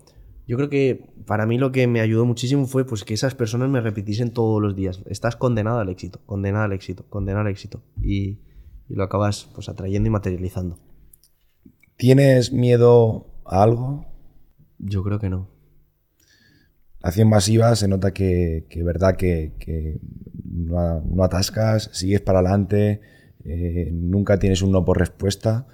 yo 0.47 0.55
creo 0.57 0.69
que 0.69 1.09
para 1.25 1.47
mí 1.47 1.57
lo 1.57 1.71
que 1.71 1.87
me 1.87 2.01
ayudó 2.01 2.25
muchísimo 2.25 2.67
fue 2.67 2.85
pues 2.85 3.03
que 3.03 3.15
esas 3.15 3.33
personas 3.33 3.69
me 3.69 3.81
repitiesen 3.81 4.31
todos 4.31 4.61
los 4.61 4.75
días. 4.75 5.01
Estás 5.07 5.35
condenado 5.35 5.79
al 5.79 5.89
éxito, 5.89 6.19
condenado 6.27 6.65
al 6.65 6.73
éxito, 6.73 7.05
condenado 7.09 7.45
al 7.47 7.51
éxito. 7.51 7.81
Y, 8.03 8.37
y 8.89 8.95
lo 8.95 9.03
acabas 9.03 9.49
pues 9.53 9.69
atrayendo 9.69 10.07
y 10.07 10.11
materializando. 10.11 10.79
¿Tienes 11.97 12.51
miedo 12.51 13.27
a 13.45 13.63
algo? 13.63 14.05
Yo 14.79 15.03
creo 15.03 15.19
que 15.19 15.29
no. 15.29 15.49
Acción 17.01 17.29
masiva 17.29 17.75
se 17.75 17.87
nota 17.87 18.13
que, 18.13 18.65
que 18.69 18.83
verdad 18.83 19.15
que, 19.15 19.53
que 19.59 19.99
no, 20.43 21.23
atascas, 21.23 21.89
sigues 21.93 22.21
para 22.21 22.39
adelante, 22.39 23.01
eh, 23.43 23.89
nunca 23.93 24.39
tienes 24.39 24.61
un 24.63 24.71
no 24.71 24.83
por 24.83 24.97
respuesta, 24.97 25.67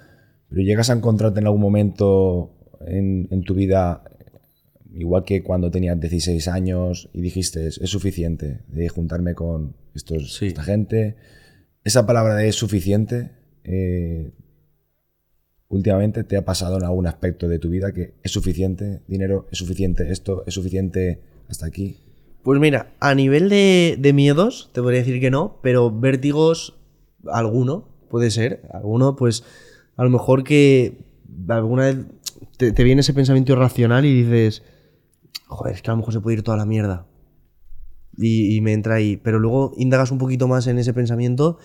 pero 0.48 0.60
llegas 0.60 0.90
a 0.90 0.92
encontrarte 0.92 1.40
en 1.40 1.46
algún 1.46 1.62
momento 1.62 2.52
en, 2.86 3.28
en 3.30 3.42
tu 3.42 3.54
vida, 3.54 4.04
igual 4.92 5.24
que 5.24 5.42
cuando 5.42 5.70
tenías 5.70 5.98
16 5.98 6.48
años 6.48 7.08
y 7.14 7.22
dijiste 7.22 7.66
es 7.66 7.76
suficiente 7.88 8.60
de 8.68 8.88
juntarme 8.90 9.34
con 9.34 9.74
estos, 9.94 10.34
Sí. 10.36 10.48
esta 10.48 10.62
gente. 10.62 11.16
Esa 11.84 12.06
palabra 12.06 12.36
de 12.36 12.48
es 12.48 12.56
suficiente, 12.56 13.32
eh, 13.64 14.32
últimamente 15.68 16.22
te 16.22 16.36
ha 16.36 16.44
pasado 16.44 16.76
en 16.76 16.84
algún 16.84 17.06
aspecto 17.06 17.48
de 17.48 17.58
tu 17.58 17.70
vida 17.70 17.92
que 17.92 18.14
es 18.22 18.30
suficiente 18.30 19.00
dinero, 19.08 19.48
es 19.50 19.58
suficiente 19.58 20.12
esto, 20.12 20.44
es 20.46 20.54
suficiente 20.54 21.22
hasta 21.48 21.66
aquí. 21.66 21.98
Pues 22.42 22.60
mira, 22.60 22.92
a 23.00 23.14
nivel 23.14 23.48
de, 23.48 24.12
miedos, 24.14 24.70
te 24.72 24.82
podría 24.82 25.00
decir 25.00 25.20
que 25.20 25.30
no, 25.30 25.58
pero 25.62 25.90
vértigos, 25.90 26.78
alguno, 27.26 27.88
puede 28.10 28.30
ser. 28.30 28.62
Alguno, 28.72 29.16
pues, 29.16 29.44
a 29.96 30.04
lo 30.04 30.10
mejor 30.10 30.44
que 30.44 30.98
alguna 31.48 31.86
vez 31.86 31.96
te, 32.56 32.72
te 32.72 32.84
viene 32.84 33.00
ese 33.00 33.14
pensamiento 33.14 33.52
irracional 33.52 34.04
y 34.04 34.22
dices, 34.22 34.62
joder, 35.46 35.74
es 35.74 35.82
que 35.82 35.90
a 35.90 35.94
lo 35.94 35.98
mejor 35.98 36.14
se 36.14 36.20
puede 36.20 36.38
ir 36.38 36.42
toda 36.42 36.56
la 36.56 36.66
mierda. 36.66 37.06
Y, 38.16 38.60
me 38.60 38.72
entra 38.72 38.96
ahí. 38.96 39.16
Pero 39.16 39.38
luego 39.38 39.72
indagas 39.76 40.10
un 40.10 40.18
poquito 40.18 40.48
más 40.48 40.66
en 40.66 40.78
ese 40.78 40.92
pensamiento 40.92 41.58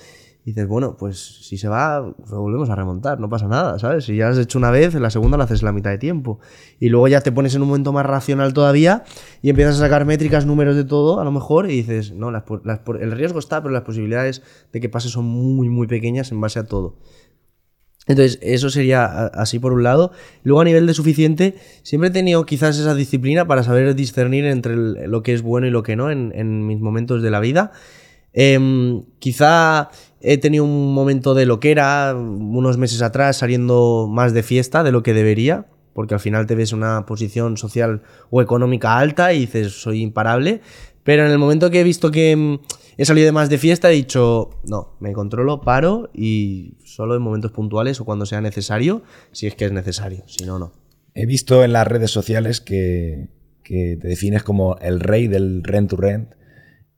y 0.47 0.51
dices, 0.51 0.65
bueno, 0.65 0.95
pues 0.97 1.45
si 1.45 1.57
se 1.57 1.67
va, 1.67 1.99
volvemos 2.29 2.69
a 2.69 2.75
remontar, 2.75 3.19
no 3.19 3.27
pasa 3.27 3.49
nada, 3.49 3.77
¿sabes? 3.79 4.05
Si 4.05 4.15
ya 4.15 4.29
has 4.29 4.37
hecho 4.37 4.57
una 4.57 4.71
vez, 4.71 4.93
la 4.95 5.09
segunda 5.09 5.37
la 5.37 5.43
haces 5.43 5.61
la 5.61 5.73
mitad 5.73 5.89
de 5.89 5.97
tiempo. 5.97 6.39
Y 6.79 6.87
luego 6.87 7.09
ya 7.09 7.19
te 7.19 7.33
pones 7.33 7.53
en 7.55 7.63
un 7.63 7.67
momento 7.67 7.91
más 7.91 8.05
racional 8.05 8.53
todavía 8.53 9.03
y 9.41 9.49
empiezas 9.49 9.75
a 9.75 9.79
sacar 9.79 10.05
métricas, 10.05 10.45
números 10.45 10.77
de 10.77 10.85
todo, 10.85 11.19
a 11.19 11.25
lo 11.25 11.33
mejor, 11.33 11.69
y 11.69 11.75
dices, 11.75 12.13
no, 12.13 12.31
las 12.31 12.43
las 12.63 12.79
el 13.01 13.11
riesgo 13.11 13.39
está, 13.39 13.61
pero 13.61 13.73
las 13.73 13.83
posibilidades 13.83 14.41
de 14.71 14.79
que 14.79 14.87
pase 14.87 15.09
son 15.09 15.25
muy, 15.25 15.67
muy 15.67 15.85
pequeñas 15.85 16.31
en 16.31 16.39
base 16.39 16.59
a 16.59 16.63
todo. 16.63 16.95
Entonces, 18.07 18.39
eso 18.41 18.69
sería 18.69 19.05
así 19.05 19.59
por 19.59 19.73
un 19.73 19.83
lado. 19.83 20.11
Luego, 20.43 20.61
a 20.61 20.63
nivel 20.63 20.87
de 20.87 20.93
suficiente, 20.93 21.55
siempre 21.83 22.09
he 22.09 22.13
tenido 22.13 22.45
quizás 22.45 22.79
esa 22.79 22.95
disciplina 22.95 23.45
para 23.45 23.63
saber 23.63 23.93
discernir 23.95 24.45
entre 24.45 24.75
lo 24.75 25.23
que 25.23 25.33
es 25.33 25.41
bueno 25.41 25.67
y 25.67 25.71
lo 25.71 25.83
que 25.83 25.95
no 25.95 26.09
en, 26.09 26.65
mis 26.65 26.79
momentos 26.79 27.21
de 27.21 27.31
la 27.31 27.41
vida. 27.41 27.71
Em, 28.33 29.03
quizá 29.19 29.89
he 30.21 30.37
tenido 30.37 30.63
un 30.63 30.93
momento 30.93 31.33
de 31.33 31.45
loquera 31.45 32.15
unos 32.15 32.77
meses 32.77 33.01
atrás 33.01 33.37
saliendo 33.37 34.07
más 34.09 34.33
de 34.33 34.43
fiesta 34.43 34.83
de 34.83 34.91
lo 34.91 35.03
que 35.03 35.13
debería, 35.13 35.65
porque 35.93 36.13
al 36.13 36.19
final 36.19 36.45
te 36.45 36.55
ves 36.55 36.73
una 36.73 37.05
posición 37.05 37.57
social 37.57 38.03
o 38.29 38.41
económica 38.41 38.97
alta 38.97 39.33
y 39.33 39.39
dices, 39.39 39.81
soy 39.81 40.01
imparable. 40.01 40.61
Pero 41.03 41.25
en 41.25 41.31
el 41.31 41.39
momento 41.39 41.71
que 41.71 41.81
he 41.81 41.83
visto 41.83 42.11
que 42.11 42.35
mm, 42.35 42.59
he 42.97 43.05
salido 43.05 43.25
de 43.25 43.31
más 43.31 43.49
de 43.49 43.57
fiesta, 43.57 43.91
he 43.91 43.95
dicho, 43.95 44.49
no, 44.65 44.97
me 44.99 45.13
controlo, 45.13 45.61
paro 45.61 46.09
y 46.13 46.77
solo 46.83 47.15
en 47.15 47.21
momentos 47.21 47.51
puntuales 47.51 47.99
o 48.01 48.05
cuando 48.05 48.25
sea 48.25 48.41
necesario, 48.41 49.03
si 49.31 49.47
es 49.47 49.55
que 49.55 49.65
es 49.65 49.71
necesario, 49.71 50.23
si 50.27 50.45
no, 50.45 50.59
no. 50.59 50.73
He 51.13 51.25
visto 51.25 51.63
en 51.63 51.73
las 51.73 51.87
redes 51.87 52.11
sociales 52.11 52.61
que, 52.61 53.29
que 53.63 53.97
te 53.99 54.07
defines 54.07 54.43
como 54.43 54.77
el 54.77 54.99
rey 54.99 55.27
del 55.27 55.63
rent 55.63 55.89
to 55.89 55.97
rent. 55.97 56.33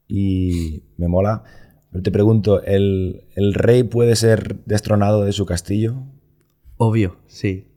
y 0.07 0.83
me 0.97 1.07
mola. 1.07 1.43
Pero 1.91 2.03
te 2.03 2.11
pregunto, 2.11 2.61
¿el, 2.63 3.23
el 3.35 3.53
rey 3.53 3.83
puede 3.83 4.15
ser 4.15 4.63
destronado 4.65 5.23
de 5.23 5.31
su 5.31 5.45
castillo? 5.45 6.03
Obvio, 6.77 7.17
sí. 7.27 7.67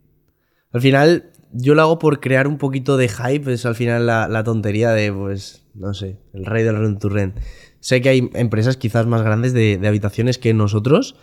Al 0.71 0.81
final, 0.81 1.31
yo 1.53 1.75
lo 1.75 1.83
hago 1.83 1.99
por 1.99 2.21
crear 2.21 2.47
un 2.47 2.59
poquito 2.59 2.97
de 2.97 3.09
hype, 3.09 3.53
es 3.53 3.65
al 3.67 3.75
final 3.75 4.07
la, 4.07 4.29
la 4.29 4.45
tontería 4.45 4.91
de, 4.91 5.13
pues, 5.13 5.67
no 5.75 5.95
sé, 5.95 6.19
el 6.35 6.45
rey 6.45 6.63
del 6.65 6.79
rent 6.79 7.01
to 7.01 7.09
rent. 7.09 7.37
Sé 7.83 8.01
que 8.01 8.11
hay 8.11 8.31
empresas 8.35 8.77
quizás 8.77 9.07
más 9.07 9.23
grandes 9.23 9.53
de, 9.53 9.77
de 9.77 9.89
habitaciones 9.89 10.39
que 10.39 10.55
nosotros. 10.55 11.17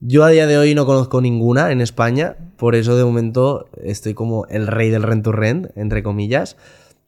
Yo 0.00 0.24
a 0.24 0.30
día 0.30 0.48
de 0.48 0.58
hoy 0.58 0.74
no 0.74 0.84
conozco 0.84 1.20
ninguna 1.20 1.70
en 1.70 1.80
España, 1.80 2.36
por 2.56 2.74
eso 2.74 2.96
de 2.96 3.04
momento 3.04 3.68
estoy 3.84 4.12
como 4.12 4.46
el 4.46 4.66
rey 4.66 4.90
del 4.90 5.04
rent 5.04 5.22
to 5.22 5.30
rent, 5.30 5.68
entre 5.76 6.02
comillas. 6.02 6.56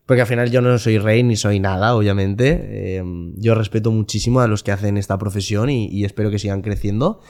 Porque 0.06 0.20
al 0.20 0.28
final 0.28 0.48
yo 0.52 0.60
no 0.60 0.78
soy 0.78 0.98
rey 0.98 1.24
ni 1.24 1.34
soy 1.34 1.58
nada, 1.58 1.96
obviamente. 1.96 2.60
Eh, 2.62 3.02
yo 3.36 3.56
respeto 3.56 3.90
muchísimo 3.90 4.38
a 4.38 4.46
los 4.46 4.62
que 4.62 4.70
hacen 4.70 4.96
esta 4.96 5.18
profesión 5.18 5.70
y, 5.70 5.88
y 5.88 6.04
espero 6.04 6.30
que 6.30 6.38
sigan 6.38 6.62
creciendo. 6.62 7.20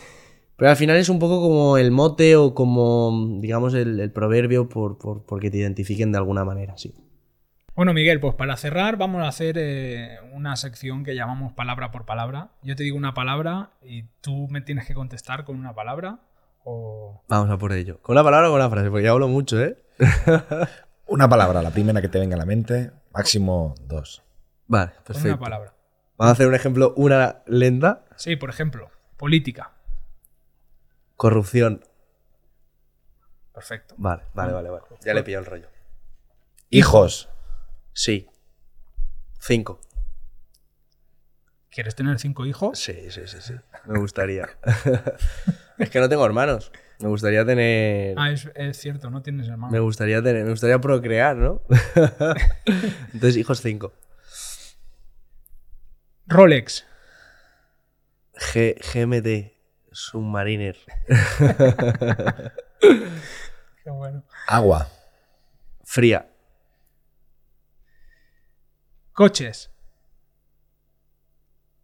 Pero 0.57 0.71
al 0.71 0.77
final 0.77 0.99
es 0.99 1.09
un 1.09 1.19
poco 1.19 1.41
como 1.41 1.79
el 1.79 1.91
mote 1.93 2.37
o 2.37 2.55
como, 2.55 3.39
digamos, 3.41 3.73
el, 3.73 4.01
el 4.01 4.13
proverbio 4.13 4.69
por, 4.69 4.99
por, 4.99 5.25
porque 5.25 5.51
te 5.51 5.57
identifiquen 5.57 6.13
de 6.13 6.19
alguna 6.19 6.45
manera, 6.45 6.77
sí. 6.77 6.93
Bueno, 7.77 7.93
Miguel, 7.93 8.21
pues 8.21 8.37
para 8.37 8.57
cerrar 8.57 8.97
vamos 8.97 9.25
a 9.25 9.29
hacer 9.29 9.57
eh, 9.59 10.21
una 10.33 10.55
sección 10.55 11.03
que 11.03 11.17
llamamos 11.17 11.53
palabra 11.55 11.91
por 11.91 12.05
palabra. 12.07 12.51
Yo 12.63 12.77
te 12.77 12.85
digo 12.85 12.97
una 12.97 13.15
palabra 13.15 13.71
y 13.83 14.05
tú 14.21 14.47
me 14.49 14.61
tienes 14.61 14.87
que 14.87 14.95
contestar 14.95 15.45
con 15.45 15.59
una 15.59 15.75
palabra 15.75 16.21
o... 16.63 17.25
Vamos 17.29 17.51
a 17.51 17.59
por 17.59 17.73
ello. 17.73 18.01
¿Con 18.01 18.15
una 18.15 18.23
palabra 18.23 18.49
o 18.49 18.53
con 18.53 18.61
una 18.61 18.71
frase? 18.71 18.91
Porque 18.91 19.03
ya 19.03 19.11
hablo 19.11 19.27
mucho, 19.27 19.61
¿eh? 19.61 19.77
Una 21.07 21.29
palabra, 21.29 21.63
la 21.63 21.71
primera 21.71 22.01
que 22.01 22.09
te 22.09 22.19
venga 22.19 22.37
a 22.37 22.39
la 22.39 22.47
mente, 22.47 22.93
máximo 23.13 23.75
dos. 23.83 24.23
Vale, 24.69 24.93
con 24.95 25.05
perfecto. 25.05 25.29
una 25.29 25.39
palabra. 25.39 25.75
Vamos 26.17 26.31
a 26.31 26.33
hacer 26.33 26.47
un 26.47 26.55
ejemplo, 26.55 26.95
una 26.97 27.43
lenta. 27.47 28.05
Sí, 28.17 28.37
por 28.37 28.51
ejemplo, 28.51 28.89
política. 29.17 29.73
Corrupción. 31.17 31.85
Perfecto. 33.53 33.95
Vale, 33.99 34.23
vale, 34.33 34.53
vale, 34.53 34.71
vale. 34.71 34.85
Ya 35.05 35.13
le 35.13 35.21
he 35.21 35.25
pillado 35.25 35.45
el 35.45 35.51
rollo. 35.51 35.69
Hijos. 36.71 37.29
Sí. 37.95 38.29
Cinco. 39.41 39.81
¿Quieres 41.71 41.95
tener 41.95 42.19
cinco 42.19 42.45
hijos? 42.45 42.79
Sí, 42.79 43.11
sí, 43.11 43.23
sí, 43.27 43.39
sí. 43.41 43.55
Me 43.87 43.99
gustaría. 43.99 44.49
es 45.79 45.91
que 45.91 46.01
no 46.01 46.09
tengo 46.09 46.27
hermanos. 46.27 46.71
Me 47.01 47.09
gustaría 47.09 47.45
tener. 47.45 48.15
Ah, 48.19 48.31
es, 48.31 48.49
es 48.55 48.79
cierto, 48.79 49.11
no 49.11 49.23
tienes 49.23 49.49
hermano. 49.49 49.73
Me 49.73 49.81
gustaría 49.81 50.23
tener. 50.23 50.45
Me 50.45 50.51
gustaría 50.51 50.81
procrear, 50.81 51.37
¿no? 51.37 51.63
Entonces, 53.13 53.37
hijos 53.37 53.61
cinco. 53.61 53.93
Rolex. 56.27 56.85
G 58.35 58.77
GMT. 58.93 59.55
Submariner. 59.93 60.77
Qué 62.81 63.91
bueno. 63.91 64.25
Agua. 64.49 64.89
Fría. 65.85 66.34
Coches. 69.15 69.71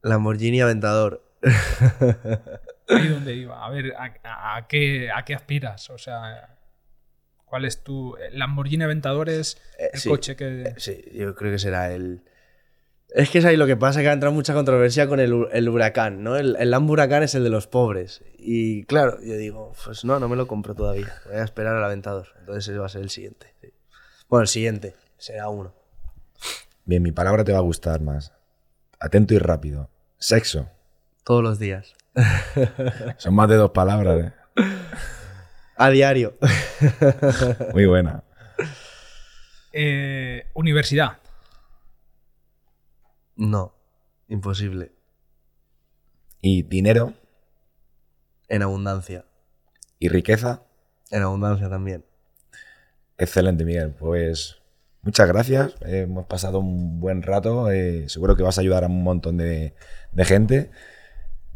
Lamborghini 0.02 0.60
Aventador. 0.60 1.22
Ahí 2.88 3.08
donde 3.08 3.34
iba. 3.34 3.64
A 3.64 3.70
ver, 3.70 3.94
¿a, 3.94 4.14
a- 4.24 4.56
a 4.56 4.66
qué, 4.66 5.10
¿a 5.10 5.24
qué 5.24 5.34
aspiras? 5.34 5.90
O 5.90 5.98
sea, 5.98 6.58
¿cuál 7.44 7.64
es 7.64 7.84
tu... 7.84 8.16
Lamborghini 8.32 8.84
Aventador 8.84 9.28
es 9.28 9.56
Eh, 9.78 9.90
el 9.92 10.00
sí. 10.00 10.08
coche 10.08 10.36
que... 10.36 10.74
Sí, 10.78 11.04
yo 11.12 11.34
creo 11.34 11.52
que 11.52 11.58
será 11.58 11.92
el. 11.92 12.24
Es 13.12 13.28
que 13.30 13.38
es 13.38 13.44
ahí 13.44 13.56
lo 13.56 13.66
que 13.66 13.76
pasa, 13.76 14.00
que 14.02 14.08
ha 14.08 14.12
entrado 14.12 14.32
mucha 14.32 14.54
controversia 14.54 15.08
con 15.08 15.18
el, 15.18 15.48
el 15.52 15.68
huracán, 15.68 16.22
¿no? 16.22 16.36
El, 16.36 16.54
el 16.60 16.72
huracán 16.74 17.24
es 17.24 17.34
el 17.34 17.42
de 17.42 17.50
los 17.50 17.66
pobres. 17.66 18.22
Y 18.38 18.84
claro, 18.84 19.18
yo 19.20 19.34
digo, 19.36 19.72
pues 19.84 20.04
no, 20.04 20.20
no 20.20 20.28
me 20.28 20.36
lo 20.36 20.46
compro 20.46 20.76
todavía. 20.76 21.12
Voy 21.26 21.34
a 21.36 21.42
esperar 21.44 21.74
al 21.76 21.82
aventador. 21.84 22.28
Entonces 22.38 22.68
ese 22.68 22.78
va 22.78 22.86
a 22.86 22.88
ser 22.88 23.02
el 23.02 23.10
siguiente. 23.10 23.52
sí. 23.60 23.72
Bueno, 24.28 24.42
el 24.42 24.48
siguiente 24.48 24.94
será 25.18 25.48
uno. 25.48 25.74
Bien, 26.90 27.04
mi 27.04 27.12
palabra 27.12 27.44
te 27.44 27.52
va 27.52 27.58
a 27.58 27.60
gustar 27.60 28.00
más. 28.00 28.32
Atento 28.98 29.32
y 29.32 29.38
rápido. 29.38 29.88
Sexo. 30.18 30.68
Todos 31.22 31.40
los 31.40 31.60
días. 31.60 31.94
Son 33.16 33.32
más 33.32 33.48
de 33.48 33.54
dos 33.54 33.70
palabras, 33.70 34.24
¿eh? 34.24 34.32
A 35.76 35.88
diario. 35.90 36.36
Muy 37.72 37.86
buena. 37.86 38.24
Eh, 39.72 40.50
universidad. 40.54 41.18
No, 43.36 43.72
imposible. 44.26 44.90
Y 46.40 46.64
dinero 46.64 47.14
En 48.48 48.62
abundancia. 48.62 49.26
y 50.00 50.08
riqueza. 50.08 50.64
En 51.12 51.22
abundancia 51.22 51.70
también. 51.70 52.04
Excelente, 53.16 53.64
Miguel. 53.64 53.94
Pues 53.94 54.59
muchas 55.02 55.28
gracias. 55.28 55.74
Eh, 55.86 56.02
hemos 56.02 56.26
pasado 56.26 56.58
un 56.60 57.00
buen 57.00 57.22
rato. 57.22 57.70
eh, 57.70 58.08
seguro 58.08 58.36
que 58.36 58.42
vas 58.42 58.58
a 58.58 58.60
ayudar 58.60 58.84
a 58.84 58.88
un 58.88 59.02
montón 59.02 59.36
de, 59.36 59.74
de 60.12 60.24
gente. 60.24 60.70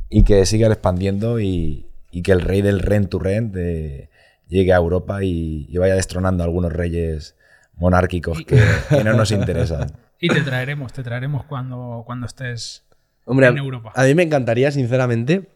Y 0.09 0.23
que 0.25 0.45
sigas 0.47 0.71
expandiendo 0.71 1.41
y, 1.41 1.89
y 2.11 2.23
que 2.23 2.33
el 2.33 2.41
rey 2.41 2.63
del 2.63 2.81
rent 2.81 3.11
to 3.11 3.19
rent 3.19 3.55
eh, 3.57 4.11
llegue 4.49 4.73
a 4.73 4.77
Europa 4.77 5.25
y, 5.25 5.67
y 5.69 5.79
vaya 5.79 5.95
destronando 5.95 6.43
a 6.43 6.47
algunos 6.47 6.73
reyes 6.73 7.35
monárquicos 7.77 8.39
que, 8.47 8.63
que 8.89 9.03
no 9.05 9.15
nos 9.15 9.31
interesan. 9.33 9.93
Y 10.21 10.29
te 10.29 10.41
traeremos, 10.41 10.93
te 10.93 11.03
traeremos 11.03 11.45
cuando, 11.45 12.03
cuando 12.07 12.27
estés 12.27 12.85
Hombre, 13.27 13.49
en 13.49 13.59
Europa. 13.59 13.93
A 13.95 14.05
mí 14.05 14.15
me 14.15 14.23
encantaría, 14.23 14.71
sinceramente, 14.71 15.51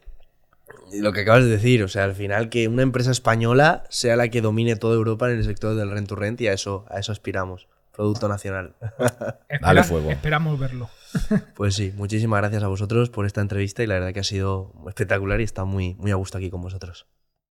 lo 0.93 1.13
que 1.13 1.21
acabas 1.21 1.45
de 1.45 1.49
decir. 1.51 1.83
O 1.85 1.89
sea, 1.89 2.05
al 2.05 2.15
final 2.15 2.51
que 2.51 2.69
una 2.69 2.83
empresa 2.83 3.11
española 3.11 3.85
sea 3.89 4.17
la 4.17 4.29
que 4.29 4.43
domine 4.43 4.77
toda 4.77 4.97
Europa 4.97 5.31
en 5.31 5.39
el 5.39 5.45
sector 5.45 5.75
del 5.75 5.91
rent 5.91 6.09
to 6.09 6.17
rent 6.17 6.41
y 6.43 6.49
a 6.49 6.53
eso, 6.53 6.85
a 6.91 6.99
eso 6.99 7.13
aspiramos. 7.13 7.67
Producto 7.99 8.29
nacional. 8.29 8.77
Espera- 9.49 9.83
fuego. 9.83 10.13
Esperamos 10.13 10.57
verlo. 10.57 10.89
Pues 11.57 11.75
sí, 11.75 11.93
muchísimas 11.97 12.39
gracias 12.41 12.63
a 12.63 12.69
vosotros 12.69 13.11
por 13.11 13.27
esta 13.27 13.41
entrevista 13.41 13.83
y 13.83 13.89
la 13.89 13.95
verdad 13.95 14.13
que 14.15 14.21
ha 14.21 14.25
sido 14.25 14.73
espectacular 14.87 15.41
y 15.41 15.45
está 15.45 15.65
muy, 15.65 15.97
muy 15.97 16.13
a 16.13 16.15
gusto 16.15 16.39
aquí 16.39 16.49
con 16.49 16.61
vosotros. 16.63 17.09